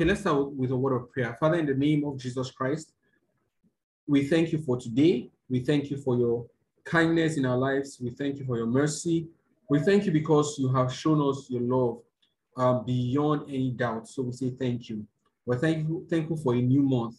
Okay, 0.00 0.08
let's 0.08 0.22
start 0.22 0.52
with 0.52 0.70
a 0.70 0.76
word 0.76 0.96
of 0.96 1.12
prayer. 1.12 1.36
Father, 1.38 1.56
in 1.56 1.66
the 1.66 1.74
name 1.74 2.06
of 2.06 2.16
Jesus 2.16 2.50
Christ, 2.50 2.94
we 4.06 4.24
thank 4.24 4.50
you 4.50 4.56
for 4.56 4.78
today. 4.78 5.28
We 5.50 5.60
thank 5.60 5.90
you 5.90 5.98
for 5.98 6.16
your 6.16 6.46
kindness 6.86 7.36
in 7.36 7.44
our 7.44 7.58
lives. 7.58 7.98
We 8.02 8.08
thank 8.08 8.38
you 8.38 8.46
for 8.46 8.56
your 8.56 8.66
mercy. 8.66 9.28
We 9.68 9.80
thank 9.80 10.06
you 10.06 10.10
because 10.10 10.58
you 10.58 10.72
have 10.72 10.90
shown 10.90 11.20
us 11.28 11.50
your 11.50 11.60
love 11.60 11.98
uh, 12.56 12.78
beyond 12.78 13.42
any 13.50 13.72
doubt. 13.72 14.08
So 14.08 14.22
we 14.22 14.32
say 14.32 14.48
thank 14.48 14.88
you. 14.88 15.06
We're 15.44 15.58
thankful, 15.58 16.06
thankful 16.08 16.38
for 16.38 16.54
a 16.54 16.62
new 16.62 16.80
month. 16.80 17.16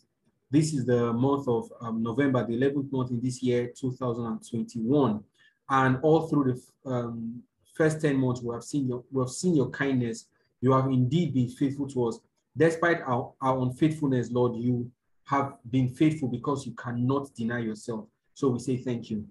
This 0.49 0.73
is 0.73 0.83
the 0.83 1.13
month 1.13 1.47
of 1.47 1.71
um, 1.81 2.01
November, 2.01 2.47
the 2.47 2.57
11th 2.57 2.91
month 2.91 3.11
in 3.11 3.21
this 3.21 3.43
year, 3.43 3.71
2021. 3.79 5.23
And 5.69 5.99
all 6.01 6.27
through 6.27 6.59
the 6.83 6.91
um, 6.91 7.43
first 7.75 8.01
10 8.01 8.17
months, 8.17 8.41
we 8.41 8.55
have 8.55 8.63
seen 8.63 8.87
your, 8.87 9.03
we 9.11 9.21
have 9.21 9.29
seen 9.29 9.55
your 9.55 9.69
kindness. 9.69 10.25
You 10.61 10.71
have 10.73 10.87
indeed 10.87 11.35
been 11.35 11.49
faithful 11.49 11.87
to 11.89 12.07
us. 12.07 12.19
Despite 12.57 13.01
our, 13.01 13.33
our 13.41 13.59
unfaithfulness, 13.59 14.31
Lord, 14.31 14.55
you 14.55 14.91
have 15.25 15.53
been 15.69 15.89
faithful 15.89 16.27
because 16.27 16.65
you 16.65 16.73
cannot 16.73 17.33
deny 17.35 17.59
yourself. 17.59 18.05
So 18.33 18.49
we 18.49 18.59
say 18.59 18.77
thank 18.77 19.09
you. 19.09 19.25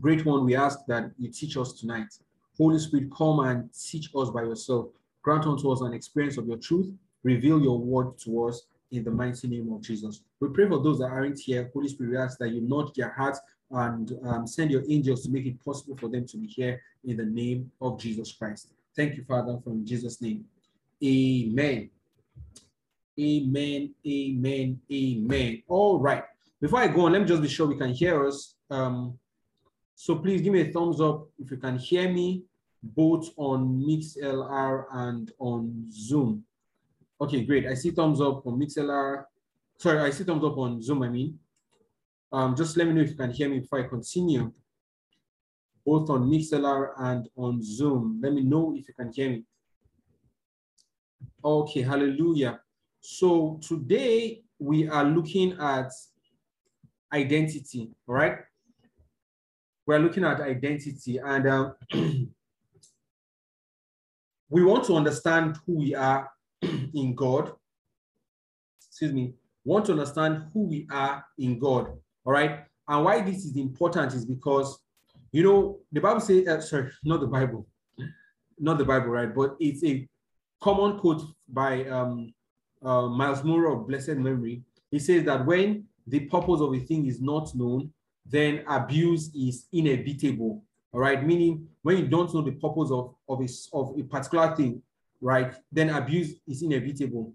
Great 0.00 0.24
one, 0.24 0.44
we 0.44 0.56
ask 0.56 0.80
that 0.86 1.10
you 1.18 1.30
teach 1.30 1.56
us 1.56 1.72
tonight. 1.74 2.08
Holy 2.56 2.78
Spirit, 2.78 3.10
come 3.14 3.40
and 3.40 3.70
teach 3.72 4.10
us 4.14 4.30
by 4.30 4.42
yourself. 4.42 4.88
Grant 5.22 5.46
unto 5.46 5.70
us 5.70 5.80
an 5.80 5.92
experience 5.92 6.38
of 6.38 6.46
your 6.46 6.56
truth. 6.56 6.92
Reveal 7.22 7.60
your 7.60 7.78
word 7.78 8.18
to 8.20 8.46
us 8.46 8.66
in 8.92 9.04
the 9.04 9.10
mighty 9.10 9.48
name 9.48 9.72
of 9.72 9.82
Jesus. 9.82 10.22
We 10.40 10.48
pray 10.48 10.68
for 10.68 10.82
those 10.82 10.98
that 11.00 11.06
aren't 11.06 11.40
here. 11.40 11.70
Holy 11.74 11.88
Spirit, 11.88 12.10
we 12.10 12.16
ask 12.16 12.38
that 12.38 12.50
you 12.50 12.60
nod 12.60 12.94
their 12.94 13.10
hearts 13.10 13.40
and 13.70 14.16
um, 14.24 14.46
send 14.46 14.70
your 14.70 14.84
angels 14.88 15.24
to 15.24 15.30
make 15.30 15.44
it 15.46 15.62
possible 15.64 15.96
for 15.96 16.08
them 16.08 16.26
to 16.26 16.36
be 16.36 16.46
here 16.46 16.80
in 17.04 17.16
the 17.16 17.24
name 17.24 17.70
of 17.80 18.00
Jesus 18.00 18.32
Christ. 18.32 18.72
Thank 18.94 19.16
you, 19.16 19.24
Father, 19.24 19.58
from 19.64 19.84
Jesus' 19.84 20.22
name. 20.22 20.44
Amen. 21.04 21.90
Amen. 23.18 23.94
Amen. 24.06 24.80
Amen. 24.92 25.62
All 25.68 25.98
right. 25.98 26.24
Before 26.60 26.80
I 26.80 26.88
go 26.88 27.06
on, 27.06 27.12
let 27.12 27.22
me 27.22 27.26
just 27.26 27.42
be 27.42 27.48
sure 27.48 27.66
we 27.66 27.76
can 27.76 27.92
hear 27.92 28.26
us. 28.26 28.54
Um, 28.70 29.18
so 29.94 30.16
please 30.16 30.42
give 30.42 30.52
me 30.52 30.60
a 30.60 30.72
thumbs 30.72 31.00
up 31.00 31.28
if 31.38 31.50
you 31.50 31.56
can 31.56 31.78
hear 31.78 32.10
me 32.10 32.44
both 32.82 33.30
on 33.36 33.82
MixLR 33.82 34.84
and 34.92 35.32
on 35.38 35.86
Zoom. 35.90 36.44
Okay, 37.20 37.44
great. 37.44 37.66
I 37.66 37.74
see 37.74 37.90
thumbs 37.90 38.20
up 38.20 38.46
on 38.46 38.58
MixLR. 38.60 39.24
Sorry, 39.78 39.98
I 40.00 40.10
see 40.10 40.24
thumbs 40.24 40.44
up 40.44 40.56
on 40.58 40.82
Zoom, 40.82 41.02
I 41.02 41.08
mean. 41.08 41.38
Um, 42.32 42.54
just 42.54 42.76
let 42.76 42.86
me 42.86 42.92
know 42.92 43.00
if 43.00 43.10
you 43.10 43.16
can 43.16 43.30
hear 43.30 43.48
me 43.48 43.60
before 43.60 43.84
I 43.84 43.88
continue. 43.88 44.52
Both 45.84 46.10
on 46.10 46.28
MixLR 46.28 46.90
and 46.98 47.28
on 47.36 47.62
Zoom. 47.62 48.20
Let 48.22 48.32
me 48.32 48.42
know 48.42 48.74
if 48.76 48.88
you 48.88 48.94
can 48.94 49.12
hear 49.12 49.30
me. 49.30 49.44
Okay, 51.44 51.82
hallelujah. 51.82 52.60
So 53.08 53.60
today 53.62 54.42
we 54.58 54.88
are 54.88 55.04
looking 55.04 55.56
at 55.60 55.92
identity, 57.14 57.92
right? 58.08 58.38
We're 59.86 60.00
looking 60.00 60.24
at 60.24 60.40
identity 60.40 61.18
and 61.18 61.46
um, 61.46 61.74
we 64.50 64.64
want 64.64 64.86
to 64.86 64.96
understand 64.96 65.56
who 65.64 65.74
we 65.74 65.94
are 65.94 66.28
in 66.62 67.14
God. 67.14 67.52
Excuse 68.88 69.12
me, 69.12 69.34
want 69.64 69.84
to 69.86 69.92
understand 69.92 70.46
who 70.52 70.64
we 70.64 70.88
are 70.90 71.24
in 71.38 71.60
God, 71.60 71.86
all 72.24 72.32
right? 72.32 72.64
And 72.88 73.04
why 73.04 73.20
this 73.20 73.44
is 73.44 73.56
important 73.56 74.14
is 74.14 74.24
because, 74.24 74.80
you 75.30 75.44
know, 75.44 75.78
the 75.92 76.00
Bible 76.00 76.20
says, 76.20 76.48
uh, 76.48 76.60
sorry, 76.60 76.90
not 77.04 77.20
the 77.20 77.28
Bible, 77.28 77.68
not 78.58 78.78
the 78.78 78.84
Bible, 78.84 79.10
right? 79.10 79.32
But 79.32 79.54
it's 79.60 79.84
a 79.84 80.08
common 80.60 80.98
quote 80.98 81.22
by 81.48 81.84
um, 81.84 82.32
uh, 82.84 83.06
Myles 83.06 83.44
Munroe 83.44 83.80
of 83.80 83.88
blessed 83.88 84.16
memory. 84.16 84.62
He 84.90 84.98
says 84.98 85.24
that 85.24 85.44
when 85.44 85.84
the 86.06 86.20
purpose 86.20 86.60
of 86.60 86.74
a 86.74 86.78
thing 86.80 87.06
is 87.06 87.20
not 87.20 87.54
known, 87.54 87.90
then 88.24 88.64
abuse 88.68 89.30
is 89.34 89.66
inevitable. 89.72 90.64
All 90.92 91.00
right, 91.00 91.24
meaning 91.24 91.68
when 91.82 91.98
you 91.98 92.06
don't 92.06 92.32
know 92.32 92.42
the 92.42 92.52
purpose 92.52 92.90
of, 92.90 93.14
of, 93.28 93.40
a, 93.40 93.48
of 93.72 93.98
a 93.98 94.02
particular 94.04 94.54
thing, 94.56 94.82
right, 95.20 95.54
then 95.70 95.90
abuse 95.90 96.34
is 96.48 96.62
inevitable. 96.62 97.34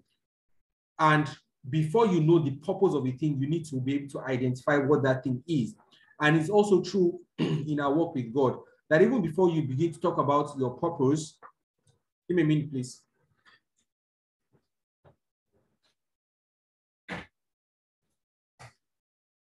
And 0.99 1.29
before 1.69 2.07
you 2.07 2.21
know 2.21 2.39
the 2.39 2.51
purpose 2.51 2.93
of 2.93 3.05
a 3.05 3.11
thing, 3.11 3.37
you 3.39 3.47
need 3.47 3.65
to 3.65 3.79
be 3.79 3.95
able 3.95 4.09
to 4.09 4.21
identify 4.21 4.77
what 4.77 5.03
that 5.03 5.23
thing 5.23 5.43
is. 5.47 5.75
And 6.19 6.37
it's 6.37 6.49
also 6.49 6.81
true 6.81 7.19
in 7.39 7.79
our 7.79 7.93
work 7.93 8.15
with 8.15 8.33
God 8.33 8.57
that 8.89 9.01
even 9.01 9.21
before 9.21 9.49
you 9.49 9.61
begin 9.61 9.93
to 9.93 9.99
talk 9.99 10.17
about 10.17 10.51
your 10.57 10.71
purpose, 10.71 11.37
give 12.27 12.35
me 12.35 12.43
a 12.43 12.45
minute, 12.45 12.71
please. 12.71 13.01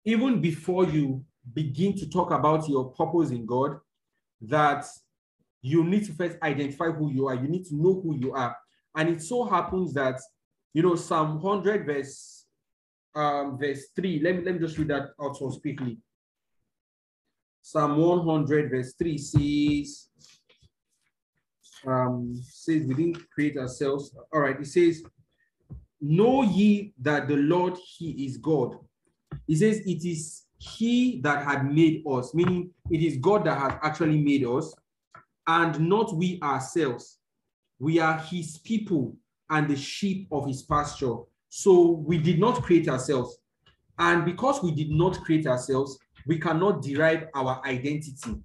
Even 0.09 0.41
before 0.41 0.87
you 0.87 1.23
begin 1.53 1.95
to 1.99 2.09
talk 2.09 2.31
about 2.31 2.67
your 2.67 2.87
purpose 2.93 3.29
in 3.29 3.45
God, 3.45 3.79
that 4.41 4.87
you 5.61 5.85
need 5.85 6.07
to 6.07 6.15
first 6.15 6.39
identify 6.43 6.87
who 6.87 7.13
you 7.13 7.27
are. 7.29 7.35
You 7.35 7.47
need 7.47 7.67
to 7.67 7.75
know 7.75 8.01
who 8.01 8.17
you 8.17 8.33
are. 8.33 8.57
And 8.97 9.11
it 9.11 9.21
so 9.21 9.45
happens 9.45 9.93
that, 9.93 10.19
you 10.73 10.83
know, 10.83 10.95
Psalm 10.95 11.43
100 11.43 11.85
verse 11.85 12.47
um, 13.15 13.59
verse 13.59 13.89
3, 13.97 14.21
let 14.23 14.37
me, 14.37 14.45
let 14.45 14.55
me 14.55 14.61
just 14.61 14.79
read 14.79 14.89
that 14.89 15.11
out 15.21 15.37
so 15.37 15.51
quickly. 15.51 15.99
Psalm 17.61 17.99
100 17.99 18.71
verse 18.71 18.95
3 18.95 19.19
says, 19.19 20.09
um, 21.87 22.35
says 22.43 22.87
we 22.87 22.95
didn't 22.95 23.31
create 23.31 23.59
ourselves. 23.59 24.17
All 24.33 24.41
right, 24.41 24.59
it 24.59 24.67
says, 24.67 25.03
Know 26.01 26.45
ye 26.45 26.95
that 27.03 27.29
the 27.29 27.37
Lord, 27.37 27.77
He 27.99 28.25
is 28.25 28.39
God. 28.39 28.79
He 29.47 29.57
says, 29.57 29.81
It 29.87 30.05
is 30.05 30.45
He 30.59 31.21
that 31.23 31.45
had 31.45 31.71
made 31.71 32.03
us, 32.07 32.35
meaning 32.35 32.71
it 32.91 33.03
is 33.03 33.17
God 33.17 33.45
that 33.45 33.59
has 33.59 33.79
actually 33.83 34.19
made 34.19 34.45
us, 34.45 34.75
and 35.47 35.81
not 35.89 36.15
we 36.15 36.39
ourselves. 36.43 37.19
We 37.79 37.99
are 37.99 38.19
His 38.19 38.59
people 38.59 39.17
and 39.51 39.69
the 39.69 39.77
sheep 39.77 40.29
of 40.31 40.47
His 40.47 40.63
pasture. 40.63 41.17
So 41.49 42.03
we 42.07 42.19
did 42.19 42.39
not 42.39 42.63
create 42.63 42.89
ourselves. 42.89 43.39
And 43.99 44.25
because 44.25 44.63
we 44.63 44.71
did 44.71 44.91
not 44.91 45.21
create 45.23 45.47
ourselves, 45.47 45.99
we 46.27 46.39
cannot 46.39 46.83
derive 46.83 47.29
our 47.35 47.61
identity. 47.65 48.37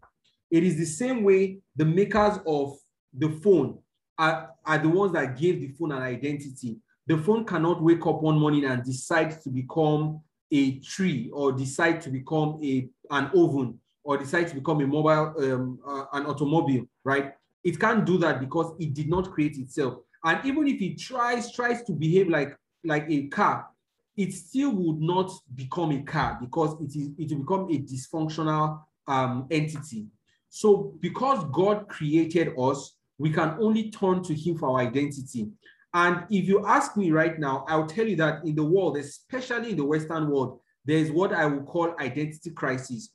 It 0.50 0.64
is 0.64 0.78
the 0.78 0.86
same 0.86 1.24
way 1.24 1.60
the 1.76 1.86
makers 1.86 2.40
of 2.48 2.78
the 3.14 3.30
phone 3.44 3.78
are, 4.18 4.52
are 4.66 4.78
the 4.78 4.90
ones 4.90 5.14
that 5.14 5.38
gave 5.38 5.60
the 5.60 5.70
phone 5.70 5.92
an 5.92 6.02
identity. 6.02 6.78
The 7.08 7.18
phone 7.18 7.46
cannot 7.46 7.84
wake 7.84 8.06
up 8.06 8.22
one 8.22 8.40
morning 8.40 8.66
and 8.66 8.84
decide 8.84 9.42
to 9.42 9.50
become 9.50 10.22
a 10.53 10.80
tree 10.80 11.30
or 11.34 11.52
decide 11.52 12.00
to 12.02 12.09
become 12.09 12.59
a, 12.64 12.88
an 13.09 13.31
oven 13.36 13.80
or 14.03 14.18
decide 14.18 14.47
to 14.50 14.56
become 14.56 14.81
a 14.81 14.88
mobile, 14.88 15.34
um, 15.40 15.80
uh, 15.86 16.06
an 16.14 16.25
automobile, 16.25 16.86
right? 17.03 17.34
It 17.64 17.80
can't 17.80 18.06
do 18.06 18.18
that 18.19 18.40
because 18.40 18.74
it 18.80 18.94
did 18.94 19.09
not 19.09 19.31
create 19.31 19.58
itself. 19.58 19.96
And 20.24 20.46
even 20.46 20.68
if 20.68 20.81
it 20.81 21.00
tries, 21.00 21.52
tries 21.52 21.84
to 21.84 21.94
behave 21.94 22.30
like, 22.30 22.56
like 22.84 23.06
a 23.09 23.28
car, 23.28 23.68
it 24.16 24.31
still 24.34 24.72
would 24.72 25.02
not 25.02 25.31
become 25.56 25.91
a 25.91 26.03
car 26.03 26.38
because 26.40 26.80
it 26.81 26.96
is 26.96 27.09
it 27.18 27.31
will 27.31 27.44
become 27.44 27.64
a 27.72 27.80
dysfunctional 27.80 28.84
um, 29.08 29.47
entity. 29.50 30.06
So 30.50 30.94
because 31.00 31.44
God 31.52 31.88
created 31.88 32.53
us, 32.58 32.96
we 33.18 33.31
can 33.31 33.58
only 33.59 33.90
turn 33.90 34.22
to 34.24 34.35
him 34.35 34.58
for 34.58 34.70
our 34.70 34.88
identity. 34.88 35.50
And 35.94 36.26
if 36.30 36.46
you 36.48 36.66
ask 36.66 36.98
me 36.98 37.12
right 37.12 37.38
now, 37.38 37.66
I'll 37.67 37.85
tell 37.85 38.08
you 38.08 38.16
that 38.17 38.44
in 38.46 38.56
the 38.56 38.64
world, 38.64 38.97
especially 38.97 39.72
in 39.72 39.78
the 39.78 39.85
Western 39.85 40.29
world, 40.29 40.59
there's 40.85 41.12
what 41.12 41.34
I 41.34 41.46
would 41.46 41.66
call 41.66 41.96
identity 42.00 42.50
crisis. 42.52 43.09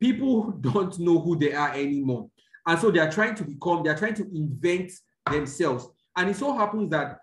People 0.00 0.50
don't 0.52 0.98
know 0.98 1.18
who 1.20 1.36
they 1.36 1.52
are 1.52 1.72
anymore. 1.72 2.30
And 2.66 2.78
so 2.78 2.90
they're 2.90 3.10
trying 3.10 3.34
to 3.36 3.44
become, 3.44 3.82
they're 3.82 3.96
trying 3.96 4.14
to 4.14 4.26
invent 4.34 4.92
themselves. 5.30 5.86
And 6.16 6.30
it 6.30 6.36
so 6.36 6.56
happens 6.56 6.90
that 6.90 7.18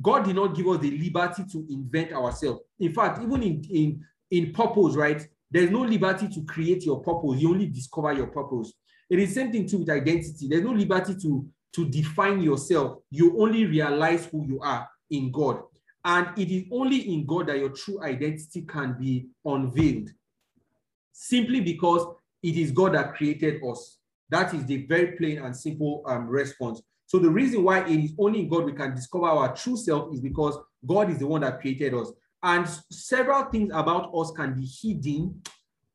God 0.00 0.24
did 0.24 0.36
not 0.36 0.54
give 0.54 0.68
us 0.68 0.80
the 0.80 0.90
liberty 0.90 1.44
to 1.52 1.66
invent 1.68 2.12
ourselves. 2.12 2.60
In 2.78 2.92
fact, 2.92 3.22
even 3.22 3.42
in, 3.42 3.64
in, 3.70 4.04
in 4.30 4.52
purpose, 4.52 4.94
right? 4.94 5.26
There's 5.50 5.70
no 5.70 5.80
liberty 5.80 6.28
to 6.28 6.44
create 6.44 6.84
your 6.84 7.00
purpose. 7.00 7.40
You 7.40 7.50
only 7.50 7.66
discover 7.66 8.12
your 8.12 8.28
purpose. 8.28 8.72
It 9.10 9.18
is 9.18 9.34
the 9.34 9.40
same 9.40 9.52
thing 9.52 9.68
too 9.68 9.78
with 9.78 9.90
identity. 9.90 10.48
There's 10.48 10.64
no 10.64 10.72
liberty 10.72 11.14
to, 11.22 11.46
to 11.74 11.88
define 11.88 12.42
yourself. 12.42 12.98
You 13.10 13.40
only 13.40 13.64
realize 13.66 14.26
who 14.26 14.46
you 14.46 14.60
are 14.60 14.88
in 15.10 15.30
God. 15.30 15.62
And 16.04 16.28
it 16.36 16.50
is 16.50 16.64
only 16.72 17.12
in 17.14 17.26
God 17.26 17.46
that 17.46 17.58
your 17.58 17.70
true 17.70 18.02
identity 18.02 18.62
can 18.62 18.96
be 18.98 19.28
unveiled. 19.44 20.10
Simply 21.12 21.60
because 21.60 22.06
it 22.42 22.56
is 22.56 22.72
God 22.72 22.94
that 22.94 23.14
created 23.14 23.62
us. 23.64 23.98
That 24.30 24.52
is 24.54 24.64
the 24.66 24.86
very 24.86 25.12
plain 25.16 25.38
and 25.38 25.56
simple 25.56 26.02
um, 26.06 26.26
response. 26.26 26.82
So 27.06 27.18
the 27.18 27.30
reason 27.30 27.62
why 27.62 27.84
it 27.84 28.04
is 28.04 28.14
only 28.18 28.40
in 28.40 28.48
God 28.48 28.64
we 28.64 28.72
can 28.72 28.94
discover 28.94 29.26
our 29.26 29.54
true 29.54 29.76
self 29.76 30.12
is 30.12 30.20
because 30.20 30.56
God 30.86 31.10
is 31.10 31.18
the 31.18 31.26
one 31.26 31.42
that 31.42 31.60
created 31.60 31.94
us. 31.94 32.10
And 32.42 32.66
several 32.90 33.44
things 33.44 33.70
about 33.72 34.10
us 34.14 34.32
can 34.32 34.54
be 34.54 34.66
hidden 34.66 35.40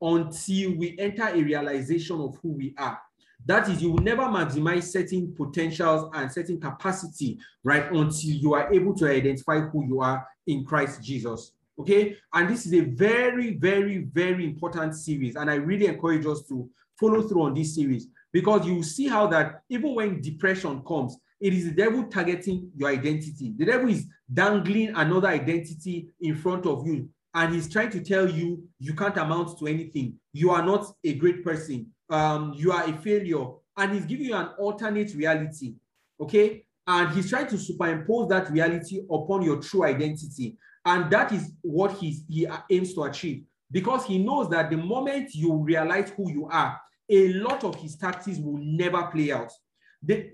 until 0.01 0.75
we 0.75 0.95
enter 0.99 1.27
a 1.27 1.41
realization 1.41 2.21
of 2.21 2.37
who 2.41 2.49
we 2.53 2.75
are. 2.77 2.99
That 3.47 3.69
is, 3.69 3.81
you 3.81 3.91
will 3.91 4.03
never 4.03 4.23
maximize 4.23 4.83
certain 4.83 5.33
potentials 5.33 6.11
and 6.13 6.29
certain 6.29 6.59
capacity, 6.59 7.39
right, 7.63 7.85
until 7.91 8.29
you 8.29 8.53
are 8.53 8.71
able 8.73 8.93
to 8.95 9.09
identify 9.09 9.61
who 9.61 9.85
you 9.85 10.01
are 10.01 10.27
in 10.45 10.65
Christ 10.65 11.01
Jesus. 11.01 11.53
Okay. 11.79 12.17
And 12.33 12.49
this 12.49 12.65
is 12.65 12.73
a 12.73 12.81
very, 12.81 13.55
very, 13.55 13.99
very 13.99 14.43
important 14.45 14.95
series. 14.95 15.35
And 15.35 15.49
I 15.49 15.55
really 15.55 15.87
encourage 15.87 16.25
us 16.25 16.43
to 16.49 16.69
follow 16.99 17.21
through 17.21 17.43
on 17.43 17.53
this 17.53 17.75
series 17.75 18.07
because 18.33 18.65
you 18.65 18.75
will 18.75 18.83
see 18.83 19.07
how 19.07 19.27
that 19.27 19.61
even 19.69 19.95
when 19.95 20.21
depression 20.21 20.83
comes, 20.85 21.15
it 21.39 21.53
is 21.53 21.65
the 21.65 21.71
devil 21.71 22.03
targeting 22.05 22.69
your 22.75 22.89
identity. 22.89 23.53
The 23.55 23.65
devil 23.65 23.89
is 23.89 24.07
dangling 24.33 24.95
another 24.95 25.27
identity 25.27 26.09
in 26.19 26.35
front 26.35 26.65
of 26.65 26.85
you, 26.85 27.07
and 27.33 27.53
he's 27.53 27.69
trying 27.69 27.91
to 27.91 28.01
tell 28.03 28.27
you 28.27 28.67
you 28.79 28.93
can't 28.93 29.15
amount 29.17 29.57
to 29.59 29.67
anything. 29.67 30.15
You 30.33 30.49
are 30.49 30.65
not 30.65 30.91
a 31.03 31.13
great 31.13 31.43
person. 31.43 31.93
Um, 32.09 32.53
you 32.55 32.71
are 32.71 32.87
a 32.87 32.93
failure, 32.93 33.45
and 33.77 33.93
he's 33.93 34.05
giving 34.05 34.27
you 34.27 34.35
an 34.35 34.49
alternate 34.57 35.13
reality. 35.15 35.75
Okay, 36.19 36.65
and 36.87 37.13
he's 37.13 37.29
trying 37.29 37.47
to 37.47 37.57
superimpose 37.57 38.29
that 38.29 38.49
reality 38.49 39.01
upon 39.11 39.43
your 39.43 39.61
true 39.61 39.83
identity, 39.83 40.57
and 40.85 41.11
that 41.11 41.31
is 41.31 41.51
what 41.61 41.91
he's, 41.97 42.23
he 42.29 42.47
aims 42.69 42.93
to 42.93 43.03
achieve 43.03 43.43
because 43.71 44.05
he 44.05 44.17
knows 44.17 44.49
that 44.49 44.69
the 44.69 44.77
moment 44.77 45.33
you 45.33 45.53
realize 45.53 46.11
who 46.15 46.31
you 46.31 46.47
are, 46.47 46.79
a 47.09 47.33
lot 47.33 47.63
of 47.63 47.75
his 47.75 47.95
tactics 47.95 48.37
will 48.39 48.57
never 48.57 49.03
play 49.07 49.31
out. 49.31 49.51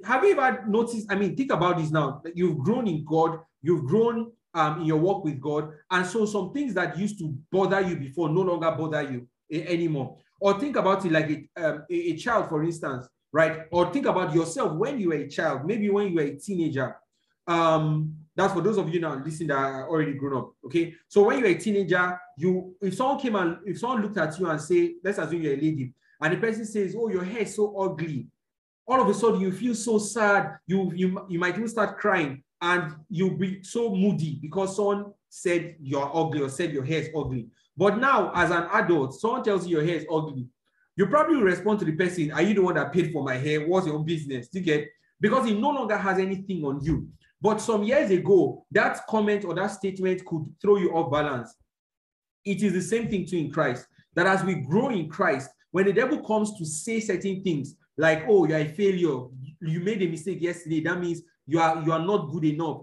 Have 0.03 0.23
you 0.23 0.37
ever 0.37 0.65
noticed? 0.67 1.11
I 1.11 1.15
mean, 1.15 1.35
think 1.35 1.51
about 1.51 1.77
this 1.77 1.89
now. 1.89 2.21
You've 2.33 2.59
grown 2.59 2.87
in 2.87 3.05
God, 3.05 3.39
you've 3.61 3.85
grown 3.85 4.31
um, 4.53 4.81
in 4.81 4.85
your 4.85 4.97
work 4.99 5.23
with 5.23 5.39
God. 5.39 5.71
And 5.89 6.05
so 6.05 6.25
some 6.25 6.51
things 6.53 6.73
that 6.75 6.97
used 6.97 7.17
to 7.19 7.35
bother 7.51 7.81
you 7.81 7.95
before 7.95 8.29
no 8.29 8.41
longer 8.41 8.71
bother 8.71 9.01
you 9.01 9.27
anymore. 9.51 10.17
Or 10.43 10.59
think 10.59 10.75
about 10.75 11.05
it 11.05 11.11
like 11.13 11.29
a, 11.29 11.65
um, 11.65 11.85
a, 11.89 11.93
a 11.93 12.17
child, 12.17 12.49
for 12.49 12.61
instance, 12.65 13.07
right? 13.31 13.61
Or 13.71 13.93
think 13.93 14.07
about 14.07 14.35
yourself 14.35 14.73
when 14.73 14.99
you 14.99 15.07
were 15.07 15.15
a 15.15 15.29
child, 15.29 15.65
maybe 15.65 15.89
when 15.89 16.09
you 16.09 16.15
were 16.15 16.23
a 16.23 16.35
teenager. 16.35 16.97
Um, 17.47 18.13
that's 18.35 18.53
for 18.53 18.59
those 18.59 18.77
of 18.77 18.93
you 18.93 18.99
now 18.99 19.15
listening 19.23 19.47
that 19.47 19.57
are 19.57 19.87
already 19.87 20.15
grown 20.15 20.37
up. 20.37 20.51
Okay. 20.65 20.95
So 21.07 21.23
when 21.23 21.39
you're 21.39 21.47
a 21.47 21.55
teenager, 21.55 22.19
you 22.37 22.75
if 22.81 22.93
someone 22.95 23.19
came 23.19 23.37
and 23.37 23.57
if 23.65 23.79
someone 23.79 24.01
looked 24.01 24.17
at 24.17 24.37
you 24.37 24.49
and 24.49 24.59
say, 24.59 24.95
let's 25.01 25.17
assume 25.17 25.43
you're 25.43 25.53
a 25.53 25.55
lady, 25.55 25.93
and 26.19 26.33
the 26.33 26.37
person 26.37 26.65
says, 26.65 26.93
Oh, 26.93 27.07
your 27.07 27.23
hair 27.23 27.43
is 27.43 27.55
so 27.55 27.73
ugly, 27.79 28.27
all 28.85 29.01
of 29.01 29.07
a 29.07 29.13
sudden 29.13 29.39
you 29.39 29.53
feel 29.53 29.75
so 29.75 29.97
sad. 29.97 30.57
You, 30.67 30.91
you, 30.93 31.25
you 31.29 31.39
might 31.39 31.55
even 31.55 31.69
start 31.69 31.97
crying 31.99 32.43
and 32.61 32.93
you'll 33.09 33.37
be 33.37 33.63
so 33.63 33.95
moody 33.95 34.39
because 34.41 34.75
someone 34.75 35.13
said 35.29 35.77
you're 35.81 36.11
ugly 36.13 36.41
or 36.41 36.49
said 36.49 36.73
your 36.73 36.83
hair 36.83 36.99
is 36.99 37.09
ugly. 37.15 37.47
But 37.75 37.97
now, 37.97 38.31
as 38.35 38.51
an 38.51 38.67
adult, 38.71 39.19
someone 39.19 39.43
tells 39.43 39.67
you 39.67 39.77
your 39.77 39.85
hair 39.85 39.97
is 39.97 40.05
ugly. 40.11 40.47
You 40.95 41.07
probably 41.07 41.41
respond 41.41 41.79
to 41.79 41.85
the 41.85 41.93
person, 41.93 42.31
Are 42.31 42.41
you 42.41 42.53
the 42.53 42.61
one 42.61 42.75
that 42.75 42.93
paid 42.93 43.11
for 43.11 43.23
my 43.23 43.35
hair? 43.35 43.67
What's 43.67 43.87
your 43.87 44.03
business? 44.03 44.49
You 44.51 44.61
get? 44.61 44.87
Because 45.19 45.49
it 45.49 45.57
no 45.57 45.71
longer 45.71 45.97
has 45.97 46.19
anything 46.19 46.63
on 46.63 46.83
you. 46.83 47.07
But 47.41 47.59
some 47.59 47.83
years 47.83 48.11
ago, 48.11 48.65
that 48.71 49.05
comment 49.07 49.43
or 49.43 49.55
that 49.55 49.67
statement 49.67 50.23
could 50.25 50.45
throw 50.61 50.77
you 50.77 50.91
off 50.91 51.11
balance. 51.11 51.55
It 52.45 52.61
is 52.61 52.73
the 52.73 52.81
same 52.81 53.09
thing 53.09 53.25
too 53.25 53.37
in 53.37 53.51
Christ. 53.51 53.87
That 54.15 54.27
as 54.27 54.43
we 54.43 54.55
grow 54.55 54.89
in 54.89 55.09
Christ, 55.09 55.49
when 55.71 55.85
the 55.85 55.93
devil 55.93 56.21
comes 56.23 56.57
to 56.57 56.65
say 56.65 56.99
certain 56.99 57.43
things, 57.43 57.75
like, 57.97 58.25
oh, 58.27 58.45
you're 58.45 58.59
a 58.59 58.67
failure. 58.67 59.25
You 59.61 59.79
made 59.79 60.01
a 60.01 60.07
mistake 60.07 60.41
yesterday. 60.41 60.81
That 60.81 60.99
means 60.99 61.21
you 61.45 61.59
are 61.59 61.81
you 61.83 61.91
are 61.91 62.03
not 62.03 62.31
good 62.31 62.45
enough. 62.45 62.81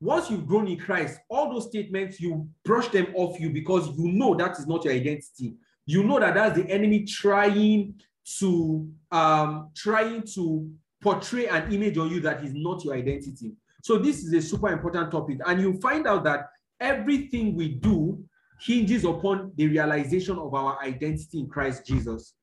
Once 0.00 0.30
you've 0.30 0.46
grown 0.46 0.68
in 0.68 0.78
Christ, 0.78 1.18
all 1.28 1.52
those 1.52 1.68
statements 1.68 2.20
you 2.20 2.48
brush 2.64 2.88
them 2.88 3.08
off 3.14 3.40
you 3.40 3.50
because 3.50 3.88
you 3.98 4.12
know 4.12 4.34
that 4.34 4.52
is 4.52 4.66
not 4.66 4.84
your 4.84 4.94
identity. 4.94 5.54
You 5.86 6.04
know 6.04 6.20
that 6.20 6.34
that's 6.34 6.56
the 6.56 6.68
enemy 6.70 7.04
trying 7.04 7.94
to 8.38 8.88
um 9.10 9.70
trying 9.74 10.22
to 10.34 10.70
portray 11.00 11.46
an 11.46 11.72
image 11.72 11.96
on 11.98 12.10
you 12.10 12.20
that 12.20 12.44
is 12.44 12.52
not 12.54 12.84
your 12.84 12.94
identity. 12.94 13.52
So 13.82 13.98
this 13.98 14.22
is 14.22 14.32
a 14.34 14.42
super 14.42 14.68
important 14.68 15.10
topic, 15.10 15.38
and 15.46 15.60
you 15.60 15.80
find 15.80 16.06
out 16.06 16.24
that 16.24 16.50
everything 16.80 17.56
we 17.56 17.68
do 17.68 18.22
hinges 18.60 19.04
upon 19.04 19.52
the 19.56 19.68
realization 19.68 20.36
of 20.38 20.54
our 20.54 20.80
identity 20.82 21.40
in 21.40 21.48
Christ 21.48 21.86
Jesus. 21.86 22.34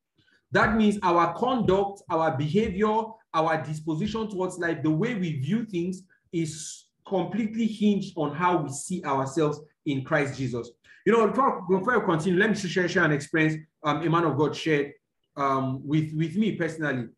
That 0.52 0.76
means 0.76 0.98
our 1.04 1.34
conduct, 1.34 2.02
our 2.10 2.36
behavior, 2.36 3.04
our 3.34 3.62
disposition 3.62 4.30
towards 4.30 4.58
life, 4.58 4.82
the 4.82 4.92
way 4.92 5.16
we 5.16 5.40
view 5.40 5.66
things 5.66 6.04
is 6.32 6.85
completely 7.08 7.68
hinged 7.68 8.14
on 8.18 8.36
how 8.36 8.58
we 8.58 8.70
see 8.70 9.04
ourselves 9.04 9.60
in 9.86 10.04
Christ 10.04 10.38
Jesus. 10.38 10.70
You 11.06 11.14
know, 11.14 11.28
before 11.28 12.02
I 12.02 12.06
continue, 12.06 12.40
let 12.40 12.50
me 12.50 12.56
share, 12.56 12.88
share 12.88 13.04
an 13.04 13.12
experience 13.12 13.62
um, 13.84 14.02
a 14.02 14.10
man 14.10 14.24
of 14.24 14.38
God 14.38 14.56
shared 14.56 14.94
um, 15.38 15.88
with, 15.88 16.12
with 16.14 16.36
me 16.36 16.54
personally. 16.54 17.10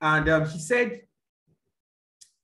And 0.00 0.28
um, 0.28 0.46
he 0.46 0.58
said 0.58 1.00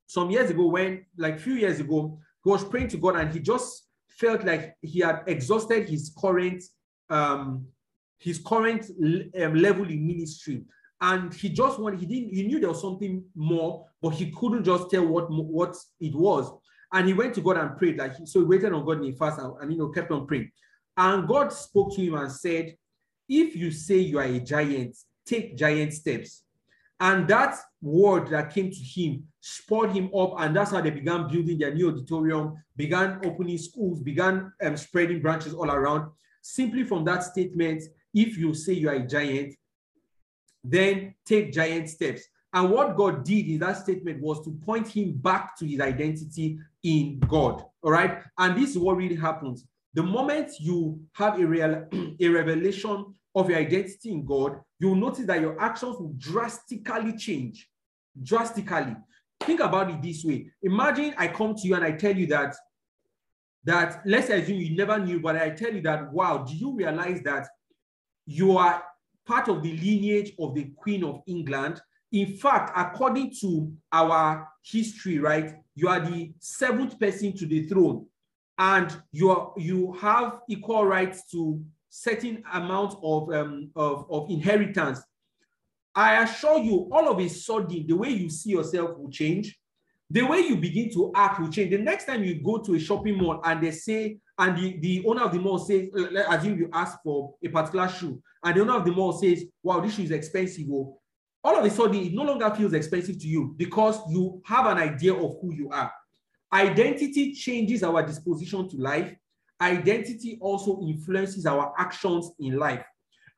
some 0.06 0.30
years 0.30 0.50
ago, 0.50 0.66
when 0.66 1.04
like 1.18 1.36
a 1.36 1.38
few 1.38 1.54
years 1.54 1.80
ago, 1.80 2.18
he 2.42 2.50
was 2.50 2.64
praying 2.64 2.88
to 2.88 2.96
God 2.96 3.16
and 3.16 3.32
he 3.32 3.40
just 3.40 3.86
felt 4.08 4.44
like 4.44 4.76
he 4.80 5.00
had 5.00 5.22
exhausted 5.26 5.88
his 5.88 6.14
current 6.18 6.62
um, 7.10 7.66
his 8.18 8.38
current 8.38 8.86
um, 9.40 9.54
level 9.54 9.84
in 9.88 10.06
ministry 10.06 10.64
and 11.00 11.34
he 11.34 11.48
just 11.50 11.78
wanted 11.78 12.00
he 12.00 12.06
didn't 12.06 12.34
he 12.34 12.46
knew 12.46 12.58
there 12.58 12.70
was 12.70 12.80
something 12.80 13.22
more 13.34 13.86
but 14.00 14.14
he 14.14 14.30
couldn't 14.30 14.64
just 14.64 14.90
tell 14.90 15.06
what 15.06 15.30
what 15.30 15.76
it 16.00 16.14
was 16.14 16.50
and 16.92 17.06
he 17.06 17.14
went 17.14 17.34
to 17.34 17.40
god 17.40 17.56
and 17.56 17.76
prayed 17.76 17.98
like 17.98 18.14
so 18.24 18.40
he 18.40 18.46
waited 18.46 18.72
on 18.72 18.84
god 18.84 19.04
in 19.04 19.12
fast 19.14 19.38
and, 19.38 19.52
and 19.60 19.72
you 19.72 19.78
know 19.78 19.88
kept 19.88 20.10
on 20.10 20.26
praying. 20.26 20.50
And 20.96 21.28
god 21.28 21.52
spoke 21.52 21.94
to 21.94 22.00
him 22.00 22.14
and 22.14 22.30
said 22.30 22.76
if 23.28 23.56
you 23.56 23.70
say 23.70 23.98
you 23.98 24.18
are 24.18 24.24
a 24.24 24.40
giant 24.40 24.96
take 25.26 25.56
giant 25.56 25.92
steps. 25.92 26.44
And 26.98 27.28
that 27.28 27.58
word 27.82 28.28
that 28.28 28.54
came 28.54 28.70
to 28.70 28.76
him 28.76 29.24
spurred 29.40 29.92
him 29.92 30.10
up 30.14 30.34
and 30.38 30.56
that's 30.56 30.70
how 30.70 30.80
they 30.80 30.90
began 30.90 31.28
building 31.28 31.58
their 31.58 31.74
new 31.74 31.90
auditorium 31.90 32.54
began 32.74 33.20
opening 33.24 33.58
schools 33.58 34.00
began 34.00 34.50
um, 34.62 34.76
spreading 34.76 35.20
branches 35.20 35.52
all 35.52 35.70
around. 35.70 36.10
Simply 36.40 36.84
from 36.84 37.04
that 37.04 37.22
statement 37.22 37.82
if 38.14 38.38
you 38.38 38.54
say 38.54 38.72
you 38.72 38.88
are 38.88 38.94
a 38.94 39.06
giant, 39.06 39.54
then 40.64 41.14
take 41.26 41.52
giant 41.52 41.90
steps. 41.90 42.22
And 42.56 42.70
what 42.70 42.96
God 42.96 43.22
did 43.22 43.48
in 43.48 43.58
that 43.58 43.76
statement 43.76 44.22
was 44.22 44.42
to 44.44 44.50
point 44.64 44.88
him 44.88 45.12
back 45.12 45.58
to 45.58 45.66
his 45.66 45.78
identity 45.78 46.58
in 46.82 47.20
God. 47.28 47.62
All 47.82 47.92
right. 47.92 48.22
And 48.38 48.56
this 48.56 48.70
is 48.70 48.78
what 48.78 48.96
really 48.96 49.14
happens. 49.14 49.66
The 49.92 50.02
moment 50.02 50.52
you 50.58 50.98
have 51.12 51.38
a 51.38 51.46
real 51.46 51.86
a 52.20 52.28
revelation 52.28 53.14
of 53.34 53.50
your 53.50 53.58
identity 53.58 54.10
in 54.10 54.24
God, 54.24 54.58
you'll 54.78 54.94
notice 54.94 55.26
that 55.26 55.42
your 55.42 55.60
actions 55.60 55.98
will 55.98 56.14
drastically 56.16 57.14
change. 57.18 57.68
Drastically. 58.22 58.96
Think 59.40 59.60
about 59.60 59.90
it 59.90 60.00
this 60.00 60.24
way. 60.24 60.50
Imagine 60.62 61.12
I 61.18 61.28
come 61.28 61.54
to 61.56 61.68
you 61.68 61.74
and 61.74 61.84
I 61.84 61.92
tell 61.92 62.16
you 62.16 62.26
that 62.28 62.56
that 63.64 64.00
let's 64.06 64.30
assume 64.30 64.60
you 64.60 64.74
never 64.74 64.98
knew, 64.98 65.20
but 65.20 65.36
I 65.36 65.50
tell 65.50 65.74
you 65.74 65.82
that 65.82 66.10
wow, 66.10 66.38
do 66.38 66.56
you 66.56 66.74
realize 66.74 67.20
that 67.24 67.48
you 68.24 68.56
are 68.56 68.82
part 69.26 69.48
of 69.48 69.62
the 69.62 69.76
lineage 69.76 70.32
of 70.38 70.54
the 70.54 70.70
Queen 70.76 71.04
of 71.04 71.20
England. 71.26 71.80
In 72.12 72.36
fact, 72.36 72.72
according 72.76 73.32
to 73.40 73.72
our 73.92 74.48
history, 74.62 75.18
right, 75.18 75.54
you 75.74 75.88
are 75.88 76.00
the 76.00 76.32
seventh 76.38 76.98
person 76.98 77.36
to 77.36 77.46
the 77.46 77.66
throne, 77.66 78.06
and 78.58 78.96
you 79.12 79.30
are, 79.30 79.52
you 79.56 79.92
have 79.92 80.40
equal 80.48 80.84
rights 80.84 81.30
to 81.32 81.62
certain 81.88 82.42
amount 82.52 82.94
of, 83.02 83.30
um, 83.32 83.70
of, 83.76 84.06
of 84.10 84.30
inheritance. 84.30 85.00
I 85.94 86.22
assure 86.22 86.58
you, 86.58 86.88
all 86.92 87.08
of 87.08 87.18
a 87.18 87.28
sudden, 87.28 87.86
the 87.86 87.94
way 87.94 88.10
you 88.10 88.30
see 88.30 88.50
yourself 88.50 88.98
will 88.98 89.10
change. 89.10 89.58
The 90.10 90.22
way 90.22 90.40
you 90.40 90.56
begin 90.56 90.90
to 90.92 91.10
act 91.14 91.40
will 91.40 91.50
change. 91.50 91.70
The 91.70 91.78
next 91.78 92.04
time 92.04 92.22
you 92.22 92.40
go 92.42 92.58
to 92.58 92.74
a 92.74 92.78
shopping 92.78 93.18
mall 93.18 93.40
and 93.42 93.62
they 93.62 93.72
say 93.72 94.18
and 94.38 94.56
the, 94.56 94.78
the 94.80 95.04
owner 95.06 95.22
of 95.22 95.32
the 95.32 95.38
mall 95.38 95.58
says, 95.58 95.88
as 96.28 96.44
you 96.44 96.54
you 96.54 96.70
ask 96.72 96.98
for 97.02 97.34
a 97.42 97.48
particular 97.48 97.88
shoe, 97.88 98.22
and 98.44 98.56
the 98.56 98.60
owner 98.60 98.74
of 98.74 98.84
the 98.84 98.92
mall 98.92 99.12
says, 99.12 99.44
wow, 99.62 99.80
this 99.80 99.94
shoe 99.94 100.02
is 100.02 100.10
expensive. 100.10 100.66
All 101.46 101.56
of 101.56 101.64
a 101.64 101.70
sudden, 101.70 101.94
it 101.94 102.12
no 102.12 102.24
longer 102.24 102.50
feels 102.50 102.72
expensive 102.72 103.20
to 103.20 103.28
you 103.28 103.54
because 103.56 104.00
you 104.10 104.42
have 104.44 104.66
an 104.66 104.78
idea 104.78 105.14
of 105.14 105.36
who 105.40 105.54
you 105.54 105.70
are. 105.70 105.92
Identity 106.52 107.34
changes 107.34 107.84
our 107.84 108.04
disposition 108.04 108.68
to 108.68 108.76
life. 108.78 109.14
Identity 109.60 110.38
also 110.40 110.80
influences 110.80 111.46
our 111.46 111.72
actions 111.78 112.32
in 112.40 112.56
life. 112.56 112.84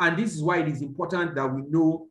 And 0.01 0.17
this 0.17 0.35
is 0.35 0.43
why 0.43 0.61
it 0.61 0.69
is 0.69 0.81
important 0.81 1.35
that 1.35 1.55
we 1.55 1.61
know 1.69 2.07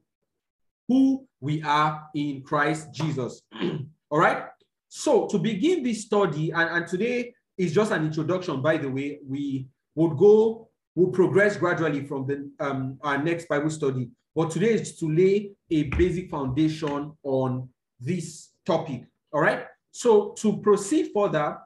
who 0.87 1.25
we 1.39 1.63
are 1.63 2.07
in 2.13 2.43
Christ 2.43 2.93
Jesus. 2.93 3.41
all 4.11 4.19
right. 4.19 4.43
So 4.89 5.25
to 5.25 5.39
begin 5.39 5.81
this 5.81 6.03
study, 6.03 6.51
and, 6.51 6.69
and 6.69 6.85
today 6.85 7.33
is 7.57 7.73
just 7.73 7.91
an 7.91 8.05
introduction, 8.05 8.61
by 8.61 8.77
the 8.77 8.91
way. 8.91 9.17
We 9.27 9.67
would 9.95 10.15
go, 10.15 10.69
we'll 10.93 11.09
progress 11.09 11.57
gradually 11.57 12.05
from 12.05 12.27
the 12.27 12.51
um, 12.59 12.99
our 13.01 13.17
next 13.17 13.47
Bible 13.47 13.71
study. 13.71 14.11
But 14.37 14.51
today 14.51 14.73
is 14.73 14.95
to 14.99 15.11
lay 15.11 15.53
a 15.71 15.83
basic 15.97 16.29
foundation 16.29 17.11
on 17.23 17.67
this 17.99 18.51
topic. 18.67 19.01
All 19.33 19.41
right. 19.41 19.65
So 19.89 20.35
to 20.37 20.57
proceed 20.57 21.09
further, 21.11 21.57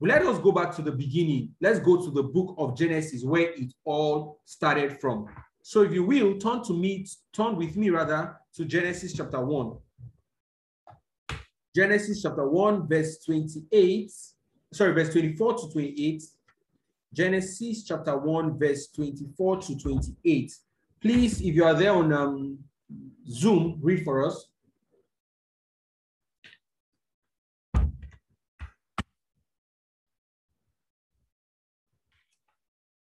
let 0.00 0.22
us 0.22 0.40
go 0.40 0.50
back 0.50 0.74
to 0.74 0.82
the 0.82 0.90
beginning. 0.90 1.54
Let's 1.60 1.78
go 1.78 2.04
to 2.04 2.10
the 2.10 2.24
book 2.24 2.56
of 2.58 2.76
Genesis 2.76 3.22
where 3.22 3.52
it 3.52 3.72
all 3.84 4.40
started 4.44 5.00
from. 5.00 5.26
So 5.62 5.82
if 5.82 5.92
you 5.92 6.02
will, 6.02 6.38
turn 6.38 6.64
to 6.64 6.72
me, 6.72 7.06
turn 7.32 7.54
with 7.54 7.76
me 7.76 7.90
rather 7.90 8.34
to 8.56 8.64
Genesis 8.64 9.12
chapter 9.12 9.40
1. 9.40 9.76
Genesis 11.72 12.20
chapter 12.20 12.48
1, 12.48 12.88
verse 12.88 13.18
28, 13.24 14.10
sorry, 14.72 14.92
verse 14.92 15.12
24 15.12 15.54
to 15.54 15.70
28. 15.72 16.24
Genesis 17.12 17.84
chapter 17.84 18.18
1, 18.18 18.58
verse 18.58 18.88
24 18.88 19.60
to 19.60 19.78
28. 19.78 20.52
Please, 21.06 21.40
if 21.40 21.54
you 21.54 21.62
are 21.64 21.72
there 21.72 21.92
on 21.92 22.12
um, 22.12 22.58
Zoom, 23.30 23.78
read 23.80 24.02
for 24.02 24.26
us. 24.26 24.48